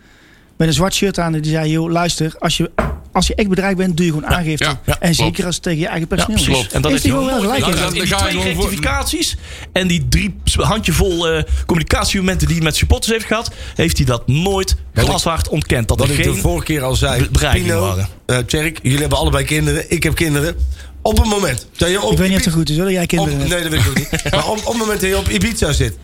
met 0.57 0.67
een 0.67 0.73
zwart 0.73 0.93
shirt 0.93 1.19
aan. 1.19 1.35
En 1.35 1.41
die 1.41 1.51
zei, 1.51 1.71
joh, 1.71 1.91
luister, 1.91 2.35
als 2.39 2.57
je 2.57 2.71
als 3.11 3.27
je 3.27 3.35
echt 3.35 3.49
bedreigd 3.49 3.77
bent, 3.77 3.97
doe 3.97 4.05
je 4.05 4.11
gewoon 4.11 4.27
aangifte. 4.29 4.63
Ja, 4.63 4.79
ja, 4.85 4.93
en 4.93 4.99
klopt. 4.99 5.15
zeker 5.15 5.45
als 5.45 5.55
het 5.55 5.63
tegen 5.63 5.79
je 5.79 5.87
eigen 5.87 6.07
personeel 6.07 6.37
is. 6.37 6.45
klopt. 6.45 6.73
En 6.73 6.81
dat 6.81 6.91
Heeft 6.91 7.05
is 7.05 7.11
hij 7.11 7.19
gewoon 7.19 7.33
wel 7.41 7.41
gelijk 7.51 7.65
dat- 7.79 7.91
Die 7.91 8.05
Dan 8.07 8.19
ga 8.19 8.27
je 8.27 8.37
twee 8.39 8.53
rectificaties 8.53 9.37
en 9.73 9.87
die 9.87 10.07
drie 10.09 10.35
handjevol 10.57 11.27
eh 11.29 11.43
communicatiemomenten 11.65 12.47
die 12.47 12.55
hij 12.55 12.65
met 12.65 12.75
supporters 12.75 13.11
heeft 13.11 13.25
gehad, 13.25 13.51
heeft 13.75 13.97
hij 13.97 14.05
dat 14.05 14.27
nooit 14.27 14.75
glashard 14.93 15.47
ontkend. 15.47 15.87
Dat, 15.87 16.01
er 16.01 16.09
ik 16.11 16.17
de 16.17 16.23
geen 16.23 16.35
vorige 16.37 16.65
keer 16.65 16.83
al 16.83 16.95
zei. 16.95 17.27
Pino, 17.51 17.81
waren. 17.81 18.07
eh 18.25 18.37
Tjerk, 18.37 18.79
jullie 18.83 18.99
hebben 18.99 19.17
allebei 19.17 19.45
kinderen. 19.45 19.91
Ik 19.91 20.03
heb 20.03 20.15
kinderen. 20.15 20.55
Op 21.01 21.17
het 21.17 21.27
moment 21.27 21.65
dat 21.77 21.89
je 21.89 22.01
op 22.01 22.11
Ik 22.11 22.17
weet 22.17 22.29
niet 22.29 22.37
of 22.39 22.45
het 22.45 22.53
goed 22.53 22.69
is, 22.69 22.75
willen 22.77 22.91
jij 22.91 23.05
kinderen. 23.05 23.37
Nee, 23.37 23.49
dat 23.49 23.71
weet 23.71 23.79
ik 23.81 23.87
ook 23.87 23.95
niet. 23.95 24.09
Maar 24.33 24.47
op, 24.49 24.57
op 24.57 24.65
het 24.65 24.77
moment 24.77 25.01
dat 25.01 25.09
je 25.09 25.17
op 25.17 25.29
Ibiza 25.29 25.71
zit. 25.71 25.97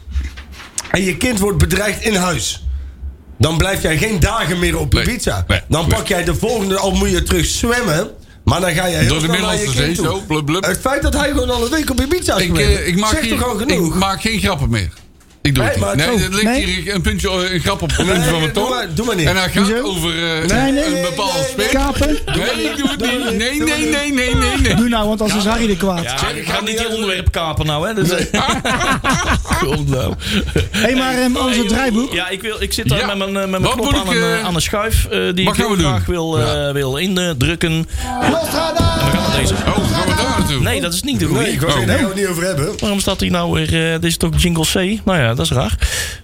En 0.91 1.03
je 1.03 1.17
kind 1.17 1.39
wordt 1.39 1.57
bedreigd 1.57 2.01
in 2.03 2.15
huis. 2.15 2.63
Dan 3.37 3.57
blijf 3.57 3.81
jij 3.81 3.97
geen 3.97 4.19
dagen 4.19 4.59
meer 4.59 4.77
op 4.79 4.93
Nee, 4.93 5.03
Ibiza. 5.03 5.43
nee, 5.47 5.61
dan 5.67 5.87
nee. 5.87 5.95
pak 5.97 6.07
jij 6.07 6.23
de 6.23 6.35
volgende, 6.35 6.77
al 6.77 6.91
moet 6.91 7.09
je 7.09 7.23
terug 7.23 7.45
zwemmen. 7.45 8.09
Maar 8.43 8.61
dan 8.61 8.73
ga 8.73 8.85
je 8.85 8.95
heel 8.95 9.07
Door 9.07 9.19
de 9.19 9.25
snel 9.25 9.41
naar 9.41 9.53
je 9.53 9.59
Middellandse 9.59 9.83
kind 9.83 9.95
Zee, 9.97 10.05
toe. 10.05 10.19
zo, 10.19 10.23
blub, 10.27 10.45
blub. 10.45 10.65
Het 10.65 10.79
feit 10.79 11.01
dat 11.01 11.13
hij 11.13 11.29
gewoon 11.29 11.49
al 11.49 11.63
een 11.65 11.71
week 11.71 11.89
op 11.89 12.01
Ibiza 12.01 12.35
is 12.37 12.43
Ik, 12.45 12.57
eh, 12.57 12.87
ik, 12.87 12.95
maak 12.97 13.09
zegt 13.09 13.23
hier, 13.23 13.37
toch 13.37 13.47
al 13.49 13.55
genoeg? 13.57 13.87
ik 13.87 13.93
maak 13.99 14.21
geen 14.21 14.39
grappen 14.39 14.69
meer. 14.69 14.89
Ik 15.45 15.55
doe 15.55 15.63
Nee, 15.63 15.73
het 15.73 15.75
niet. 15.81 15.85
maar 15.85 15.95
Nee, 16.07 16.15
het 16.17 16.25
er 16.25 16.29
ligt 16.31 16.43
Nee? 16.43 16.65
hier 16.65 16.93
een, 16.95 17.01
puntje, 17.01 17.53
een 17.53 17.59
grap 17.59 17.81
op 17.81 17.87
het 17.87 17.97
puntje 17.97 18.13
Nee, 18.17 18.23
van 18.29 18.39
mijn 18.39 18.53
doe 18.53 18.63
tong. 18.63 18.75
maar- 18.75 18.87
doe 18.93 19.05
maar 19.05 19.15
niet. 19.15 19.27
En 19.27 19.35
hij 19.37 19.49
gaat 19.49 19.67
Hoezo? 19.67 19.81
over 19.83 20.09
eh, 20.09 20.47
Nee, 20.61 20.71
nee, 20.71 20.85
een 20.95 21.01
bepaald 21.01 21.33
nee, 21.57 21.67
spel. 21.67 21.81
Kapen? 21.81 22.07
Nee, 22.07 22.63
ik 22.69 22.77
doe 22.77 22.89
het 22.89 22.99
niet. 23.01 23.37
Nee, 23.37 23.59
nee, 23.61 23.89
nee, 23.89 24.13
nee, 24.13 24.35
nee, 24.35 24.57
nee. 24.61 24.75
Doe 24.75 24.89
nou, 24.89 25.07
want 25.07 25.21
anders 25.21 25.39
is 25.45 25.49
Harry 25.51 25.67
de 25.67 25.77
kwaad. 25.77 26.03
Ja, 26.03 26.27
ik 26.29 26.47
ga 26.47 26.61
niet 26.61 26.77
die 26.77 26.89
onderwerp 26.89 27.31
kapen 27.31 27.65
nou, 27.65 27.87
hè. 27.87 27.93
Dus, 27.93 28.09
eh, 28.09 28.41
Kom 29.59 29.85
nou. 29.89 30.13
Hé, 30.71 30.95
maar 30.95 31.17
um, 31.23 31.37
onze 31.37 31.65
draaiboek. 31.65 32.13
Ja, 32.13 32.29
ik, 32.29 32.41
wil, 32.41 32.55
ik 32.61 32.73
zit 32.73 32.89
daar 32.89 32.99
Ja. 32.99 33.05
met 33.05 33.17
mijn, 33.17 33.29
eh, 33.43 33.49
met 33.49 33.61
mijn 33.61 33.73
knop 33.73 33.93
aan, 33.93 34.05
ik, 34.05 34.11
een, 34.11 34.21
eh, 34.23 34.39
eh, 34.39 34.45
aan 34.45 34.55
een 34.55 34.61
schuif. 34.61 35.05
eh, 35.05 35.19
die 35.33 35.47
ik 35.47 35.53
we 35.55 35.63
heel 35.65 35.75
graag 35.75 36.05
wil, 36.05 36.39
eh, 36.39 36.71
wil 36.71 36.95
indrukken. 36.97 37.71
En 38.21 38.31
dan 38.31 38.45
gaan 38.45 38.73
we 38.73 39.37
deze. 39.39 39.53
Oh, 39.53 40.14
Nee, 40.63 40.81
dat 40.81 40.93
is 40.93 41.01
niet 41.03 41.19
de 41.19 41.25
goede. 41.25 41.41
Nee, 41.41 41.51
ik 41.51 41.61
wou 41.61 41.73
Oh. 41.79 41.87
het 41.87 42.15
niet 42.15 42.27
over 42.27 42.43
hebben. 42.43 42.73
Waarom 42.79 42.99
staat 42.99 43.19
hij 43.19 43.29
nou 43.29 43.51
weer... 43.53 43.85
eh, 43.85 43.91
dit 43.93 44.03
is 44.03 44.17
toch 44.17 44.29
Jingle 44.41 44.63
C? 44.65 45.05
Nou 45.05 45.19
ja, 45.19 45.33
dat 45.33 45.45
is 45.45 45.51
raar. 45.51 45.77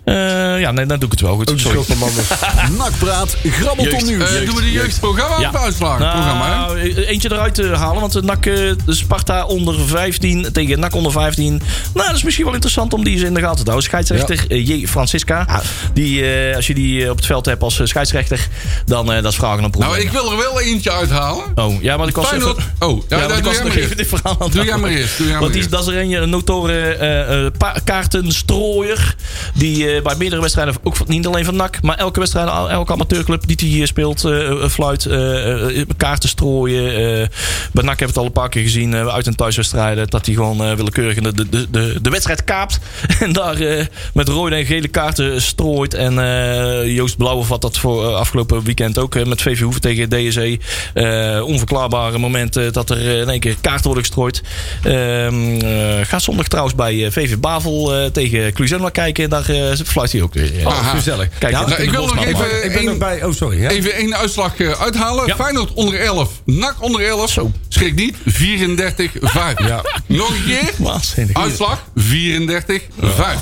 Eh, 0.04 0.60
ja, 0.60 0.72
nee, 0.72 0.86
dan 0.86 1.00
doe 1.00 1.06
ik 1.06 1.12
het 1.12 1.22
wel 1.22 1.36
goed. 1.36 1.48
Sorry. 1.50 1.62
schuld 1.62 1.86
van 1.86 1.98
mannen. 1.98 2.24
Nakpraat, 2.78 3.36
grabbelton 3.44 4.06
nu. 4.06 4.22
Eh, 4.22 4.46
doen 4.46 4.56
we 4.56 4.62
de 4.62 4.72
jeugdprogramma 4.72 5.40
Ja. 5.40 5.50
of 5.50 5.56
uitslagen? 5.56 6.10
Programma, 6.12 6.50
hè? 6.50 6.56
Nou, 6.56 6.80
eentje 7.06 7.32
eruit 7.32 7.54
te 7.56 7.68
halen. 7.76 8.00
Want 8.02 8.14
de 8.14 8.22
NAC, 8.22 8.44
de 8.44 8.76
Sparta 8.88 9.46
onder 9.46 9.80
15 9.88 10.48
tegen 10.52 10.80
NAC 10.80 10.96
onder 10.96 11.12
15. 11.12 11.62
Nou, 11.94 12.08
dat 12.08 12.16
is 12.16 12.24
misschien 12.24 12.46
wel 12.46 12.54
interessant 12.54 12.94
om 12.94 13.04
die 13.04 13.14
eens 13.14 13.24
in 13.24 13.34
de 13.34 13.40
gaten 13.42 13.64
te 13.66 13.72
houden. 13.72 13.84
Scheidsrechter 13.90 14.56
J. 14.58 14.88
Francisca. 14.88 15.62
Die, 15.94 16.26
eh, 16.26 16.56
als 16.56 16.68
je 16.68 16.74
die 16.74 17.10
op 17.10 17.16
het 17.18 17.26
veld 17.26 17.46
hebt 17.46 17.64
als 17.64 17.80
scheidsrechter, 17.84 18.48
dan 18.86 19.12
eh 19.12 19.22
dat 19.24 19.32
is 19.32 19.38
vragen 19.38 19.64
op 19.64 19.76
Nou, 19.78 20.00
ik 20.00 20.12
wil 20.12 20.32
er 20.32 20.38
wel 20.38 20.62
eentje 20.62 20.92
uithalen. 20.92 21.44
Oh, 21.56 21.82
ja, 21.82 21.98
maar 21.98 22.08
ik 22.08 22.16
was 22.16 22.32
even... 22.32 22.56
Oh, 22.80 23.02
ja, 23.10 23.18
Ja, 23.18 23.24
ik 23.36 23.44
was 23.44 23.54
nog 23.62 23.68
maar 23.68 23.78
even 23.78 23.98
aan 24.24 24.36
het 24.40 24.52
Doe 24.52 24.64
jij 24.64 24.72
halen. 24.72 24.80
maar 24.90 25.00
eerst, 25.00 25.18
doe 25.18 25.26
jij 25.28 25.36
maar 25.36 25.42
Want 25.42 25.54
die, 25.54 25.68
dat 25.68 25.82
is 25.88 25.94
er 25.94 26.02
een, 26.02 26.12
een 26.12 26.30
notoren 26.30 27.00
eh, 27.00 27.46
eh, 27.46 27.52
kaartenstrooier. 27.84 29.16
Die 29.56 29.92
eh, 29.96 30.02
bij 30.04 30.16
meerdere 30.16 30.42
wedstrijden, 30.42 30.76
ook 30.84 31.08
niet 31.08 31.28
alleen 31.28 31.46
van 31.46 31.56
NAC, 31.56 31.82
maar 31.82 31.98
elke 31.98 32.20
wedstrijd, 32.20 32.48
elke 32.70 32.92
amateurclub 32.94 33.48
die 33.48 33.70
hier 33.70 33.88
speelt, 33.88 34.24
eh, 34.26 34.50
eh, 34.50 34.70
fluit, 34.70 35.06
eh, 35.06 35.80
eh, 35.80 35.88
kaarten 35.98 36.30
strooien. 36.30 36.88
eh. 37.22 37.28
bij 37.72 37.84
NAC 37.84 37.86
hebben 37.86 37.98
we 37.98 38.06
het 38.06 38.18
al 38.18 38.26
een 38.26 38.32
paar 38.32 38.50
keer 38.50 38.62
gezien, 38.64 38.94
eh, 38.94 39.08
uit- 39.08 39.28
en 39.28 39.36
thuiswedstrijden, 39.36 40.08
dat 40.10 40.26
hij 40.26 40.36
gewoon 40.36 40.64
eh, 40.64 40.74
willekeurig 40.74 41.20
de, 41.22 41.50
de, 41.50 41.98
de, 42.02 42.10
wedstrijd 42.10 42.44
kaapt. 42.44 42.80
En 43.20 43.34
daar 43.34 43.56
eh, 43.60 43.86
met 44.14 44.28
rode 44.28 44.56
en 44.56 44.66
gele 44.66 44.88
kaarten 44.88 45.42
strooit. 45.42 45.94
En 45.94 46.20
eh, 46.20 46.96
Joost 46.96 47.18
Blauwe 47.18 47.44
vat 47.44 47.62
dat 47.62 47.78
voor 47.78 48.08
eh, 48.08 48.16
afgelopen 48.16 48.64
weekend 48.64 48.98
ook 49.00 49.16
eh, 49.16 49.26
met 49.26 49.42
VV 49.42 49.60
Hoeven 49.62 49.82
tegen 49.82 50.10
DSE. 50.10 50.60
Eh, 50.94 51.42
onverklaarbare 51.46 52.18
momenten 52.18 52.74
dat 52.74 52.90
er 52.90 52.98
eh, 52.98 53.20
in 53.20 53.30
één 53.30 53.40
keer 53.40 53.56
kaarten 53.62 53.86
worden 53.86 54.04
gestrooid. 54.14 54.42
Ehm 54.84 55.60
eh, 55.62 56.06
gaat 56.06 56.22
zondag 56.22 56.48
trouwens 56.48 56.76
bij 56.76 57.06
eh, 57.06 57.12
VV 57.12 57.38
Bavel 57.38 57.96
eh, 57.96 58.06
tegen 58.06 58.54
Cluzona 58.54 58.90
kijken. 58.90 59.30
Daar 59.30 59.50
eh 59.50 59.72
fluit 59.86 60.12
hij 60.12 60.22
ook 60.22 60.34
weer. 60.34 60.58
eh. 60.60 60.66
Aha. 60.66 60.96
Gezellig. 60.96 61.28
Kijk, 61.40 61.54
Ja, 61.54 61.66
nou, 61.68 61.82
ik 61.82 61.90
wil 61.92 62.06
nog 62.06 62.26
even-. 62.26 62.64
Ik 62.64 62.70
ben 62.70 62.78
één- 62.78 62.86
nog 62.86 62.98
bij... 62.98 63.24
Oh, 63.24 63.34
sorry. 63.34 63.62
Ja. 63.62 63.70
Even 63.70 63.94
één 63.94 64.16
uitslag 64.18 64.58
eh, 64.60 64.82
uithalen. 64.82 65.28
Ja. 65.28 65.36
Feyenoord 65.36 65.74
onder 65.74 66.00
11. 66.00 66.30
NAC 66.46 66.76
onder 66.80 67.08
11. 67.08 67.32
Zo. 67.32 67.52
Schrik 67.68 67.96
niet. 67.96 68.16
34-5. 68.18 69.68
Ja. 69.68 69.82
Nog 70.06 70.30
een 70.30 70.44
keer. 70.46 70.72
Waanzinnig. 70.78 71.38
Uitslag 71.38 71.84
34-5. 72.00 72.02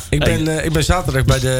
Ik 0.10 0.20
ben, 0.20 0.58
eh, 0.60 0.66
ik 0.66 0.72
ben 0.72 0.84
zaterdag 0.84 1.26
bij 1.26 1.40
de 1.40 1.52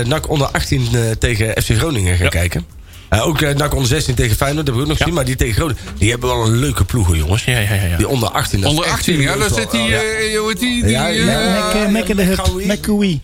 eh, 0.00 0.06
NAC 0.06 0.30
onder 0.30 0.46
18 0.46 0.88
eh, 0.92 1.00
tegen 1.18 1.62
FC 1.62 1.70
Groningen 1.76 2.14
gaan 2.16 2.24
Ja. 2.24 2.30
kijken. 2.30 2.66
Eh, 3.12 3.26
ook 3.26 3.40
eh, 3.40 3.54
NAC 3.54 3.72
onder 3.74 3.88
16 3.88 4.14
tegen 4.14 4.36
Feyenoord, 4.36 4.66
dat 4.66 4.74
heb 4.74 4.74
ik 4.74 4.80
ook 4.82 4.88
nog 4.88 4.96
gezien. 4.96 5.14
Maar 5.14 5.24
die 5.24 5.36
tegen 5.36 5.54
Groningen, 5.54 5.82
die 5.98 6.10
hebben 6.10 6.28
wel 6.28 6.46
een 6.46 6.56
leuke 6.58 6.84
ploegen, 6.84 7.16
jongens. 7.16 7.44
Ja, 7.44 7.58
ja, 7.58 7.74
ja. 7.74 7.82
ja. 7.84 7.96
Die 7.96 8.08
onder 8.08 8.28
18. 8.30 8.60
dat 8.60 8.70
is 8.70 8.76
Onder 8.76 8.90
echt 8.90 8.98
18, 8.98 9.20
ja. 9.20 9.36
Daar 9.36 9.50
zit 9.50 9.70
die... 9.70 9.80
eh, 9.96 10.32
eh, 10.34 10.38
hoe 10.38 10.48
heet 10.48 10.60
die? 10.60 10.82
die 10.82 10.90
Ja, 10.92 11.08
eh, 11.08 11.16
ja, 11.26 11.70
Mek, 11.72 11.82
eh, 11.82 11.88
Mek 11.88 12.08
in 12.08 12.16
de 12.16 12.22
hut. 12.22 12.40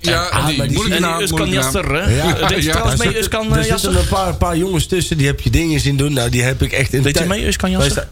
Ja, 0.00 0.46
die 0.46 0.72
moeilijke 0.72 1.00
naam. 1.00 1.14
die 1.16 1.22
Uskan 1.24 1.38
moeilijke 1.38 1.80
naam. 1.80 1.84
Jasser, 1.84 1.94
hè? 1.94 2.46
Deed 2.48 2.62
trouwens 2.70 2.98
mee, 3.04 3.08
Er 3.08 3.58
eh, 3.58 3.64
zitten 3.64 3.96
een 3.98 4.08
paar, 4.08 4.34
paar 4.34 4.56
jongens 4.56 4.86
tussen, 4.86 5.16
die 5.18 5.26
heb 5.26 5.40
je 5.40 5.50
dingen 5.50 5.80
zien 5.80 5.96
doen. 5.96 6.12
Nou, 6.12 6.30
die 6.30 6.42
heb 6.42 6.62
ik 6.62 6.72
echt 6.72 6.92
in 6.92 7.02
Deed 7.02 7.14
tijd- 7.14 7.28
mee, 7.28 7.46
Uskan 7.46 7.70
Jasser? 7.70 7.90
sta- 7.90 8.08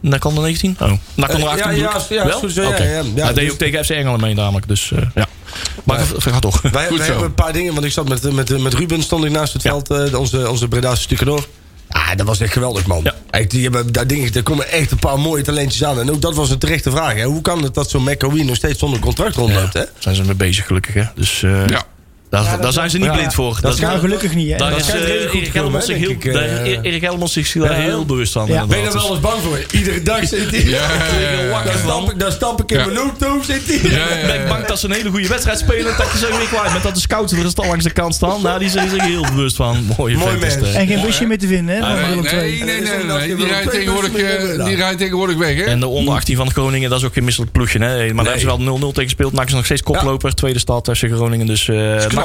NAC 0.00 0.24
onder 0.24 0.42
19? 0.42 0.76
Oh. 0.80 0.92
Onder 1.16 1.30
Eh, 1.40 1.44
18 1.46 1.76
ja, 1.76 1.90
ja, 1.90 2.00
ja, 2.08 2.26
Wel? 2.26 2.38
zo- 2.38 2.48
zo, 2.48 2.62
ja, 2.62 2.68
ja, 2.68 2.84
ja. 2.84 3.24
Hij 3.24 3.32
deed 3.32 3.34
Dus- 3.34 3.50
ook 3.52 3.58
tegen 3.58 3.84
FC 3.84 3.90
Engelen 3.90 4.20
mee 4.20 4.34
namelijk. 4.34 4.68
Dus 4.68 4.92
eh, 4.92 5.02
ja. 5.14 5.26
Maar 5.84 5.98
ga, 5.98 6.30
ga 6.30 6.38
toch. 6.38 6.60
Wij, 6.62 6.86
Goed 6.86 6.96
wij 6.96 7.06
zo. 7.06 7.12
hebben 7.12 7.28
een 7.28 7.34
paar 7.34 7.52
dingen, 7.52 7.72
want 7.72 7.84
ik 7.84 7.92
zat 7.92 8.08
met, 8.08 8.32
met, 8.32 8.58
met 8.62 8.74
Ruben 8.74 9.02
stond 9.02 9.24
ik 9.24 9.30
naast 9.30 9.52
het 9.52 9.62
Ja. 9.62 9.70
veld, 9.70 9.90
eh, 9.90 10.18
onze, 10.18 10.50
onze 10.50 10.68
Bredaanse 10.68 11.02
Stukenor. 11.02 11.46
Ah, 11.88 12.08
dat 12.16 12.26
was 12.26 12.40
echt 12.40 12.52
geweldig, 12.52 12.86
man. 12.86 13.00
Ja. 13.02 13.14
Echt, 13.30 13.50
die 13.50 13.62
hebben, 13.62 13.92
daar, 13.92 14.06
dingen, 14.06 14.32
daar 14.32 14.42
komen 14.42 14.68
echt 14.70 14.90
een 14.90 14.98
paar 14.98 15.18
mooie 15.18 15.42
talentjes 15.42 15.84
aan. 15.84 16.00
En 16.00 16.10
ook 16.10 16.20
dat 16.20 16.34
was 16.34 16.50
een 16.50 16.58
terechte 16.58 16.90
vraag. 16.90 17.14
Hè. 17.14 17.24
Hoe 17.24 17.42
kan 17.42 17.62
het 17.62 17.74
dat 17.74 17.90
zo'n 17.90 18.02
McAwee 18.02 18.44
nog 18.44 18.56
steeds 18.56 18.78
zonder 18.78 19.00
contract 19.00 19.34
rondloopt? 19.36 19.72
Hè? 19.72 19.80
Daar 19.80 19.88
zijn 19.98 20.14
ze 20.14 20.22
mee 20.24 20.34
bezig 20.34 20.66
gelukkig. 20.66 20.94
Hè? 20.94 21.02
Dus 21.14 21.42
eh, 21.42 21.66
Ja. 21.66 21.84
Daar, 22.30 22.60
daar 22.60 22.72
zijn 22.72 22.90
ze 22.90 22.96
niet 22.96 23.06
ja. 23.06 23.12
blind 23.12 23.34
voor. 23.34 23.58
Dat 23.60 23.80
Nou, 23.80 23.98
gelukkig 23.98 24.34
niet, 24.34 24.50
hè. 24.50 24.56
Daar 24.56 24.70
Dat 24.70 24.80
is 24.80 24.90
eh, 24.90 25.34
Erik 25.34 25.52
Helmond 25.52 25.84
zich 25.84 25.96
heel, 25.96 26.10
ik, 26.10 26.32
daar- 26.32 26.42
eh. 26.42 27.28
Zich 27.28 27.50
heel 27.60 28.04
bewust 28.06 28.32
van. 28.32 28.46
Ja. 28.46 28.62
inderdaad. 28.62 28.68
Ben 28.68 28.78
je 28.78 28.86
er 28.86 28.92
wel 29.02 29.10
eens 29.10 29.20
bang 29.20 29.42
voor? 29.42 29.58
Iedere 29.70 30.02
dag 30.02 30.26
zit 30.26 30.50
hij. 30.50 30.64
Ja, 30.64 30.76
ja, 31.20 31.30
ja, 31.30 31.62
Daar, 32.16 32.32
stap 32.32 32.60
ik, 32.60 32.70
ik 32.70 32.70
in 32.70 32.78
Ja. 32.78 32.84
mijn 32.86 32.96
auto, 32.96 33.42
zit 33.42 33.62
hij. 33.66 33.90
Ja, 33.90 33.96
ja, 34.18 34.26
ben 34.26 34.40
ik 34.40 34.48
bang 34.48 34.66
dat 34.66 34.78
ze 34.80 34.86
een 34.86 34.92
hele 34.92 35.10
goede 35.10 35.28
wedstrijd 35.28 35.58
spelen. 35.58 35.96
Dat 35.96 36.12
je 36.12 36.18
ze 36.18 36.26
weer 36.26 36.46
kwijt 36.46 36.72
bent. 36.72 36.82
Dat 36.82 36.94
de 36.94 37.00
scouts 37.00 37.32
er 37.32 37.50
al 37.54 37.66
langs 37.66 37.84
de 37.84 37.90
kant 37.90 38.14
staan. 38.14 38.42
Nou, 38.42 38.58
die 38.58 38.68
zijn 38.68 38.90
zich 38.90 39.02
heel 39.02 39.22
bewust 39.22 39.56
van. 39.56 39.84
Mooie 39.98 40.16
Mooi 40.16 40.30
vent 40.30 40.44
is 40.44 40.54
mens. 40.54 40.66
het, 40.66 40.76
En 40.76 40.86
geen 40.86 41.00
busje 41.00 41.24
meer 41.26 41.38
te 41.38 41.46
vinden, 41.46 41.74
hè? 41.74 41.94
Nee, 41.94 42.62
nee, 42.62 43.04
nee, 43.04 43.36
die 43.36 43.46
rijdt 43.46 43.70
tegenwoordig, 43.70 44.12
eh, 44.14 44.64
die 44.64 44.76
rijdt 44.76 44.98
tegenwoordig 44.98 45.36
weg, 45.36 45.56
hè? 45.56 45.62
En 45.64 45.80
de 45.80 45.86
onder 45.86 46.14
18 46.14 46.36
van 46.36 46.50
Groningen, 46.50 46.90
dat 46.90 46.98
is 46.98 47.04
ook 47.04 47.12
geen 47.12 47.24
misselijk 47.24 47.52
ploegje. 47.52 47.78
Hè? 47.78 47.86
Maar 47.86 48.24
daar 48.24 48.34
hebben 48.34 48.40
ze 48.40 48.46
wel 48.46 48.78
0-0 48.78 48.86
tegen 48.88 49.02
gespeeld. 49.02 49.32
NAC 49.32 49.46
is 49.46 49.52
nog 49.52 49.64
steeds 49.64 49.82
koploper. 49.82 50.34
Tweede 50.34 50.58
stad 50.58 50.84
tussen 50.84 51.10
Groningen. 51.10 51.46
Dus 51.46 51.68
eh 51.68 51.76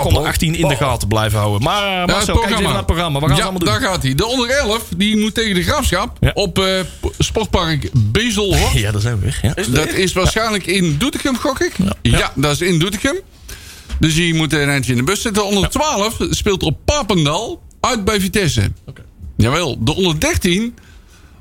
knap, 0.02 0.12
hoor. 0.12 0.26
18 0.28 0.56
in 0.56 0.68
de 0.68 0.74
Oh. 0.74 0.80
gaten 0.80 1.08
blijven 1.08 1.40
houden. 1.40 1.62
Maar 1.64 1.90
Ja, 1.92 2.06
Marcel, 2.06 2.34
kijk 2.36 2.46
eens 2.50 2.52
even 2.60 2.64
naar 2.70 2.76
het 2.78 2.86
programma. 2.86 3.20
Wat 3.20 3.28
gaan 3.30 3.38
ze 3.38 3.44
ja, 3.44 3.50
allemaal 3.50 3.66
doen? 3.74 3.82
daar 3.82 3.90
gaat 3.92 4.04
hij. 4.04 4.16
De 4.16 4.26
onder 4.26 4.50
11 4.50 4.84
die 4.98 5.18
moet 5.18 5.34
tegen 5.34 5.56
de 5.56 5.64
graafschap 5.64 6.18
Ja. 6.20 6.32
op 6.34 6.60
eh, 6.60 6.80
Sportpark 7.18 7.90
Bezelhof. 7.94 8.74
Ja, 8.84 8.92
daar 8.92 9.02
zijn 9.02 9.20
we 9.20 9.22
weer. 9.22 9.40
Ja. 9.42 9.54
Dat 9.72 9.88
is 9.94 10.14
waarschijnlijk 10.14 10.66
in 10.66 10.98
Doetinchem, 10.98 11.38
gok 11.38 11.60
ik. 11.60 11.74
Ja, 12.02 12.32
dat 12.36 12.52
is 12.52 12.62
in 12.68 12.80
Doetinchem. 12.80 13.16
Dus 14.00 14.16
die 14.16 14.34
moet 14.34 14.54
een 14.54 14.70
eindje 14.70 14.92
in 14.92 14.98
de 14.98 15.04
bus 15.04 15.22
zitten. 15.22 15.46
Onder 15.46 15.70
12 15.70 16.18
speelt 16.30 16.64
op 16.64 16.78
Papendal 16.86 17.62
uit 17.80 18.06
bij 18.06 18.20
Vitesse. 18.20 18.72
Jawel, 19.38 19.78
de 19.84 19.96
onder 19.96 20.20
13 20.20 20.76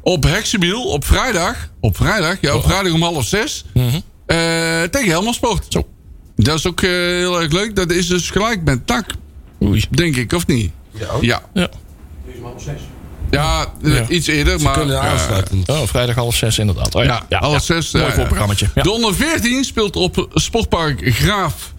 op 0.00 0.22
Heksenbiel 0.24 0.82
op 0.84 1.04
vrijdag. 1.04 1.68
Op 1.80 1.96
vrijdag, 1.96 2.36
ja, 2.40 2.54
op 2.54 2.62
vrijdag 2.64 2.92
om 2.92 3.02
half 3.02 3.24
zes. 3.26 3.64
eh, 4.26 4.82
tegen 4.82 5.08
Helmond 5.10 5.34
Sport. 5.34 5.66
Zo. 5.68 5.86
Dat 6.36 6.58
is 6.58 6.66
ook 6.66 6.80
eh, 6.82 6.90
heel 6.90 7.40
erg 7.40 7.52
leuk. 7.52 7.76
Dat 7.76 7.90
is 7.90 8.06
dus 8.06 8.30
gelijk 8.30 8.64
met 8.64 8.86
Tak, 8.86 9.04
Oei. 9.62 9.84
denk 9.90 10.16
ik, 10.16 10.32
of 10.32 10.46
niet? 10.46 10.70
Ja. 10.90 11.06
Ja. 11.20 11.68
Ja, 13.30 13.66
eh, 13.82 13.94
Ja. 13.96 14.08
iets 14.08 14.26
eerder, 14.26 14.60
maar... 14.60 14.72
Kunnen 14.78 14.96
ja, 14.96 15.00
aansluiten. 15.02 15.62
Oh, 15.66 15.82
vrijdag 15.86 16.14
half 16.14 16.34
zes 16.36 16.58
inderdaad. 16.58 16.94
Oh, 16.94 17.04
Ja, 17.04 17.22
half 17.30 17.64
zes. 17.64 17.90
Mooi 17.92 18.04
ja, 18.04 18.10
ja. 18.10 18.16
voorprogrammaatje. 18.16 18.68
Ja. 18.74 18.82
De 18.82 18.90
onder 18.90 19.14
14 19.14 19.64
speelt 19.64 19.96
op 19.96 20.28
Sportpark 20.34 21.00
Graaf. 21.14 21.71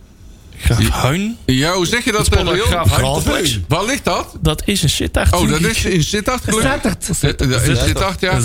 Graaf 0.63 0.89
Huin. 0.89 1.37
Ja, 1.45 1.73
hoe 1.73 1.85
zeg 1.85 2.05
je 2.05 2.11
dat? 2.11 2.43
Leo? 2.43 2.65
Graaf. 2.65 3.23
Waar 3.67 3.85
ligt 3.85 4.05
dat? 4.05 4.35
Dat 4.41 4.61
is 4.65 4.83
een 4.83 4.89
Sittard. 4.89 5.33
Oh, 5.33 5.49
dat 5.49 5.59
is 5.61 5.85
in 5.85 6.03
Sittard 6.03 6.43
gelukkig. 6.43 6.97
Sittard. 7.11 8.19
Ja. 8.21 8.39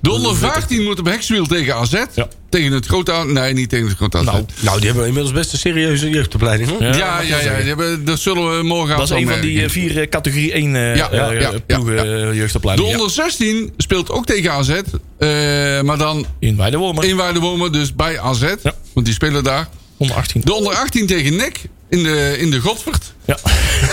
De 0.00 0.10
onder 0.10 0.36
15 0.36 0.82
moet 0.82 0.98
op 0.98 1.06
Hekswiel 1.06 1.46
tegen 1.46 1.74
AZ. 1.76 1.92
Ja. 2.14 2.28
Tegen 2.48 2.72
het 2.72 2.86
grote... 2.86 3.12
Nee, 3.26 3.52
niet 3.52 3.68
tegen 3.68 3.86
het 3.88 3.96
grote 3.96 4.18
AZ. 4.18 4.24
Nou, 4.24 4.44
Nou, 4.60 4.76
die 4.78 4.86
hebben 4.86 5.06
inmiddels 5.06 5.34
best 5.34 5.52
een 5.52 5.58
serieuze 5.58 6.08
jeugdopleiding. 6.10 6.70
Hoor. 6.70 6.82
Ja, 6.82 6.90
ja, 6.90 7.20
ja, 7.20 7.40
ja. 7.40 7.56
die 7.56 7.66
hebben- 7.66 8.04
Dat 8.04 8.18
zullen 8.20 8.56
we 8.56 8.62
morgen 8.62 8.96
Dat 8.96 9.10
is 9.10 9.16
een 9.16 9.28
van 9.28 9.40
die 9.40 9.62
eh, 9.62 9.68
vier 9.68 10.00
eh, 10.00 10.08
categorie 10.08 10.52
1 10.52 10.76
eh 10.76 10.96
Ja, 10.96 11.08
ja, 11.12 11.30
eh, 11.32 11.40
ja, 11.40 11.50
ploegen 11.66 11.94
ja, 11.94 12.74
De 12.74 12.82
onder 12.82 13.10
16 13.10 13.72
speelt 13.76 14.10
ook 14.10 14.26
tegen 14.26 14.52
AZ. 14.52 14.68
eh, 14.68 15.80
maar 15.80 15.98
dan 15.98 16.26
In 16.38 16.56
Weidewormer. 16.56 17.04
in 17.04 17.16
Weidewormen, 17.16 17.72
dus 17.72 17.94
bij 17.94 18.20
AZ. 18.20 18.40
Ja. 18.62 18.72
Want 18.92 19.06
die 19.06 19.14
spelen 19.14 19.44
daar. 19.44 19.68
Onder 20.04 20.18
18. 20.18 20.40
De 20.44 20.54
onder 20.54 20.74
18 20.74 21.06
tegen 21.06 21.36
NEC 21.36 21.62
in 21.88 22.02
de, 22.02 22.36
in 22.38 22.50
de 22.50 22.60
Godvert. 22.60 23.14
Ja. 23.26 23.36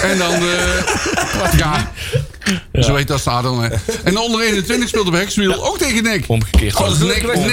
En 0.04 0.18
dan, 0.18 0.34
eh, 0.34 1.58
ja, 1.58 1.92
Zo 2.82 2.96
heet 2.96 3.08
dat 3.08 3.20
stadion. 3.20 3.64
hè. 3.64 3.70
En 4.04 4.14
de 4.14 4.20
onder 4.20 4.42
21 4.42 4.88
speelt 4.90 5.08
op 5.08 5.14
Hekswiel 5.14 5.66
ook 5.68 5.78
tegen 5.78 6.04
Nek. 6.04 6.24
Omgekeerd. 6.28 6.76
Oh, 6.76 6.88
dat 7.00 7.02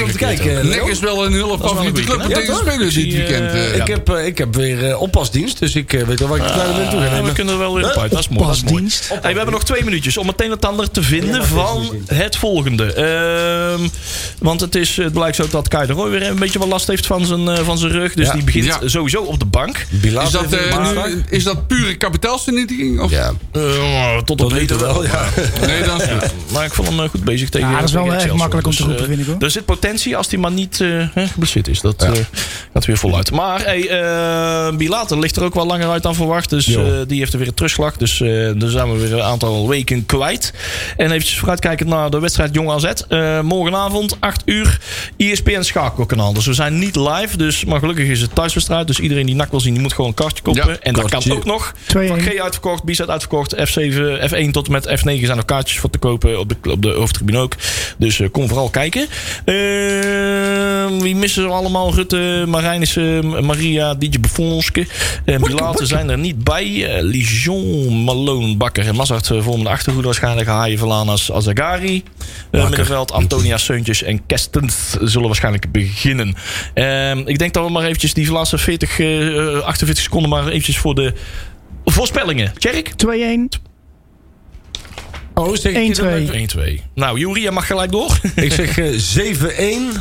is 0.08 0.14
kijken, 0.16 0.52
Leo. 0.68 0.84
Nek 0.84 0.92
is 0.92 0.98
wel 1.00 1.24
een 1.26 1.32
hele 1.32 1.58
favoriete 1.58 2.02
club 2.02 2.14
om 2.16 2.20
hè? 2.22 2.28
tegen 2.28 2.44
te 2.44 2.52
Ja, 2.52 2.58
spelen 2.58 2.78
dit 2.78 2.94
weekend. 2.94 3.30
eh, 3.52 3.68
eh. 3.70 3.76
Ik, 3.76 3.86
heb, 3.86 4.08
eh, 4.10 4.26
ik 4.26 4.38
heb 4.38 4.54
weer 4.54 4.88
eh, 4.90 5.00
oppasdienst, 5.00 5.58
dus 5.58 5.74
ik 5.74 5.92
eh, 5.92 6.02
weet 6.02 6.18
wel 6.20 6.28
waar 6.28 6.38
ik 6.38 6.44
het 6.44 6.56
naar 6.56 6.66
naartoe 6.68 7.00
ga 7.00 7.14
Ja, 7.16 7.22
we 7.22 7.32
kunnen 7.32 7.52
er 7.54 7.58
wel 7.60 7.74
weer 7.74 7.84
op 7.84 7.96
uit. 8.00 8.10
Dat 8.10 8.20
is 8.20 8.28
mooi. 8.28 8.46
Dat 8.46 8.54
is 8.54 8.62
mooi. 8.62 8.72
Pasdienst. 8.74 9.08
Hey, 9.08 9.30
we 9.30 9.36
hebben 9.36 9.50
nog 9.54 9.64
twee 9.64 9.84
minuutjes 9.84 10.16
om 10.16 10.26
meteen 10.26 10.50
het 10.50 10.64
ander 10.64 10.90
te 10.90 11.02
vinden 11.02 11.46
van 11.46 12.02
het 12.06 12.36
volgende. 12.36 12.92
Ehm, 12.92 13.88
want 14.38 14.60
het, 14.60 14.74
is, 14.74 14.96
het 14.96 15.12
blijkt 15.12 15.36
zo 15.36 15.46
dat 15.50 15.68
Kai 15.68 15.86
de 15.86 15.92
Roy 15.92 16.10
weer 16.10 16.22
een 16.26 16.38
beetje 16.38 16.58
wat 16.58 16.68
last 16.68 16.86
heeft 16.86 17.06
van 17.06 17.26
zijn, 17.26 17.48
eh, 17.48 17.58
van 17.64 17.78
zijn 17.78 17.92
rug. 17.92 18.14
Dus 18.14 18.26
Ja. 18.26 18.32
die 18.32 18.44
begint 18.44 18.64
Ja. 18.64 18.78
sowieso 18.84 19.22
op 19.22 19.38
de 19.38 19.44
bank. 19.44 19.86
Is 20.02 20.12
dat, 20.12 20.52
eh, 20.52 21.04
is 21.28 21.44
dat 21.44 21.67
pure 21.68 21.96
kapitaalsvernietiging? 21.96 23.00
Of? 23.00 23.10
Ja, 23.10 23.32
Eh, 23.52 24.18
tot 24.18 24.40
op 24.40 24.52
heden 24.52 24.78
wel, 24.80 25.04
ja. 25.04 25.24
Nee, 25.66 25.82
dat 25.82 26.02
is 26.02 26.08
goed. 26.08 26.32
Maar 26.52 26.64
ik 26.64 26.72
vond 26.74 26.88
hem 26.88 27.00
eh, 27.00 27.08
goed 27.08 27.24
bezig 27.24 27.48
tegen 27.48 27.68
Ja, 27.68 27.74
dat 27.78 27.88
is 27.88 27.94
wel 27.94 28.02
erg 28.04 28.12
Excelsior. 28.12 28.38
makkelijk 28.38 28.66
om 28.66 28.72
te 28.72 28.78
Dus, 28.82 28.86
roepen, 28.86 29.04
eh, 29.04 29.10
vind 29.10 29.20
ik, 29.20 29.32
hoor. 29.34 29.42
Er 29.42 29.50
zit 29.50 29.64
potentie 29.64 30.16
als 30.16 30.30
hij 30.30 30.38
maar 30.38 30.52
niet 30.52 30.80
eh, 30.80 31.06
geblesseerd 31.14 31.68
is. 31.68 31.80
Dat 31.80 32.02
eh, 32.02 32.10
gaat 32.72 32.84
weer 32.86 32.96
voluit. 32.98 33.30
Maar 33.30 33.60
hey, 33.64 33.88
eh 33.88 34.76
Bilater 34.76 35.18
ligt 35.18 35.36
er 35.36 35.42
ook 35.42 35.54
wel 35.54 35.66
langer 35.66 35.88
uit 35.88 36.02
dan 36.02 36.14
verwacht. 36.14 36.50
Dus 36.50 36.66
eh, 36.66 36.84
die 37.06 37.18
heeft 37.18 37.32
er 37.32 37.38
weer 37.38 37.48
een 37.48 37.54
terugslag. 37.54 37.96
Dus 37.96 38.20
eh 38.20 38.50
dan 38.56 38.70
zijn 38.70 38.92
we 38.92 38.98
weer 38.98 39.12
een 39.12 39.22
aantal 39.22 39.68
weken 39.68 40.06
kwijt. 40.06 40.52
En 40.96 41.06
eventjes 41.10 41.38
vooruitkijkend 41.38 41.88
naar 41.88 42.10
de 42.10 42.18
wedstrijd 42.20 42.54
Jong 42.54 42.70
AZ. 42.70 42.84
Eh, 43.08 43.40
morgenavond, 43.40 44.16
8 44.20 44.42
uur, 44.44 44.80
ESPN 45.16 45.62
schakelkanaal. 45.62 46.32
Dus 46.32 46.46
we 46.46 46.52
zijn 46.52 46.78
niet 46.78 46.96
live. 46.96 47.36
Dus, 47.36 47.64
maar 47.64 47.78
gelukkig 47.78 48.06
is 48.08 48.20
het 48.20 48.34
thuiswedstrijd. 48.34 48.86
Dus 48.86 48.98
iedereen 49.00 49.26
die 49.26 49.34
nak 49.34 49.50
wil 49.50 49.60
zien, 49.60 49.72
die 49.72 49.82
moet 49.82 49.92
gewoon 49.92 50.08
een 50.08 50.14
kaartje 50.14 50.42
kopen. 50.42 50.66
Ja, 50.68 50.76
en 50.80 50.92
dat 50.92 51.10
kan 51.10 51.32
ook 51.32 51.44
nog. 51.44 51.57
2-1. 51.66 52.06
Van 52.06 52.20
G 52.20 52.38
uitverkocht, 52.38 52.84
B 52.84 52.90
staat 52.90 53.08
uitverkocht. 53.08 53.54
F7, 53.56 54.30
F1 54.30 54.50
tot 54.50 54.66
en 54.66 54.72
met 54.72 54.88
F9 54.88 55.24
zijn 55.24 55.38
er 55.38 55.44
kaartjes 55.44 55.78
voor 55.78 55.90
te 55.90 55.98
kopen. 55.98 56.38
Op 56.38 56.48
de, 56.48 56.70
op 56.70 56.82
de 56.82 56.90
hoofdtribune 56.90 57.38
ook. 57.38 57.52
Dus 57.98 58.20
eh, 58.20 58.28
kom 58.30 58.48
vooral 58.48 58.70
kijken. 58.70 59.06
Eh, 59.44 59.54
wie 61.00 61.16
missen 61.16 61.44
we 61.44 61.50
allemaal? 61.50 61.94
Rutte, 61.94 62.44
Marijnissen, 62.48 63.44
Maria, 63.46 63.94
DJ 63.94 64.20
Befonske. 64.20 64.86
En 65.24 65.40
Bilater 65.40 65.86
zijn 65.86 66.10
er 66.10 66.18
niet 66.18 66.44
bij. 66.44 66.96
Eh, 66.96 67.02
Lijon, 67.02 68.04
Malone, 68.04 68.56
Bakker 68.56 68.86
en 68.86 68.94
Mazart 68.94 69.30
eh, 69.30 69.42
vormen 69.42 69.64
de 69.64 69.70
achterhoede 69.70 70.06
waarschijnlijk. 70.06 70.48
Haaien, 70.48 70.78
Valanas, 70.78 71.32
Azagari. 71.32 72.02
Middenveld, 72.50 73.12
Antonia, 73.12 73.56
Seuntjes 73.56 74.02
en 74.02 74.26
Kestens 74.26 74.96
zullen 75.00 75.26
waarschijnlijk 75.26 75.72
beginnen. 75.72 76.34
Eh, 76.74 77.16
ik 77.16 77.38
denk 77.38 77.52
dat 77.54 77.64
we 77.64 77.72
maar 77.72 77.84
eventjes 77.84 78.14
die 78.14 78.32
laatste 78.32 78.58
40, 78.58 78.98
eh, 78.98 79.58
48 79.58 80.04
seconden 80.04 80.30
maar 80.30 80.48
eventjes 80.48 80.78
voor 80.78 80.94
de 80.94 81.12
voorspellingen. 81.92 82.52
Tjerk? 82.58 82.90
2-1. 82.90 83.66
Oh, 85.34 85.56
zeg 85.56 85.72
ik 85.72 86.00
1-2. 86.56 86.80
1-2. 86.80 86.82
Nou, 86.94 87.50
mag 87.50 87.66
gelijk 87.66 87.90
door. 87.90 88.18
Ik 88.34 88.52
zeg 88.52 88.78
eh, 88.78 88.98
7-1, 89.94 90.00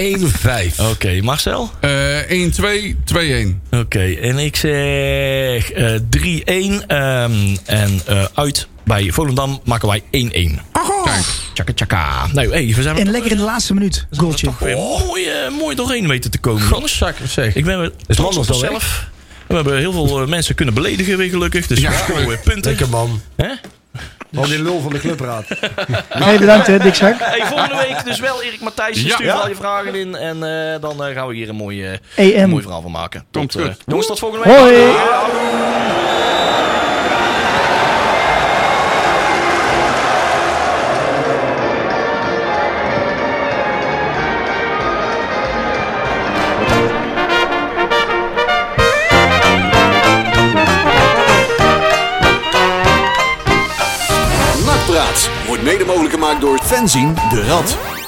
1-5. 0.00 0.90
Oké, 0.90 1.20
Marcel? 1.22 1.70
Eh 1.80 2.30
1, 2.30 2.50
2, 2.50 2.96
2, 3.04 3.32
1. 3.32 3.62
Oké, 3.70 4.12
en 4.14 4.38
ik 4.38 4.56
zeg 4.56 5.70
eh 5.70 6.00
3-1. 6.16 6.86
ehm, 6.86 7.56
en 7.64 8.00
eh, 8.06 8.24
uit 8.34 8.68
bij 8.84 9.10
Volendam 9.12 9.60
maken 9.64 9.88
wij 9.88 10.02
1-1. 10.02 10.04
Kijk. 11.04 11.24
Tjaka 11.54 11.72
tjaka. 11.72 12.26
Nou, 12.32 12.50
hey, 12.50 12.72
we 12.74 12.82
zijn 12.82 12.96
En 12.96 13.10
lekker 13.10 13.30
in 13.30 13.36
de 13.36 13.42
laatste 13.42 13.74
minuut. 13.74 14.06
Goaltje. 14.10 14.50
mooi, 14.60 15.24
eh, 15.28 15.50
mooi 15.58 15.76
doorheen 15.76 16.08
weten 16.08 16.30
te 16.30 16.38
komen. 16.38 16.62
Godzakker 16.62 17.28
zeg. 17.28 17.54
Ik 17.54 17.64
ben 17.64 17.80
weer 17.80 17.92
trots 18.06 18.36
op 18.36 18.48
mezelf. 18.48 19.06
We 19.48 19.54
hebben 19.54 19.78
heel 19.78 19.92
veel 19.92 20.20
eh, 20.22 20.28
mensen 20.28 20.54
kunnen 20.54 20.74
beledigen 20.74 21.16
weer 21.18 21.28
gelukkig. 21.28 21.66
Dus 21.66 21.80
Ja, 21.80 21.90
we 21.90 21.96
scoren 21.96 22.26
weer 22.26 22.38
punten. 22.44 22.70
Lekker 22.70 22.88
man. 22.88 23.20
Hè? 23.36 23.48
Al 24.36 24.46
die 24.46 24.62
lul 24.62 24.80
van 24.80 24.92
de 24.92 24.98
clubraad. 24.98 25.44
Hey, 26.08 26.38
bedankt 26.38 26.66
hè, 26.66 26.94
zak. 26.94 27.14
Hey, 27.18 27.46
volgende 27.46 27.76
week 27.76 28.04
dus 28.04 28.20
wel 28.20 28.42
Erik 28.42 28.60
Matthijs. 28.60 29.02
Ja. 29.02 29.14
Stuur 29.14 29.26
Ja. 29.26 29.34
al 29.34 29.48
je 29.48 29.54
vragen 29.54 29.94
in. 29.94 30.14
En 30.14 30.42
eh, 30.72 30.80
dan 30.80 31.04
eh, 31.04 31.14
gaan 31.14 31.28
we 31.28 31.34
hier 31.34 31.48
een 31.48 31.54
mooi, 31.54 31.84
EM. 32.14 32.42
een 32.42 32.50
mooi 32.50 32.62
verhaal 32.62 32.82
van 32.82 32.90
maken. 32.90 33.24
Tot, 33.30 33.52
goed. 33.52 33.76
jongens, 33.86 34.06
tot 34.06 34.18
volgende 34.18 34.44
week. 34.48 34.58
Hoi. 34.58 34.74
Gemaakt 56.18 56.40
door 56.40 56.58
Fenzin 56.62 57.14
de 57.14 57.42
Rad. 57.42 58.07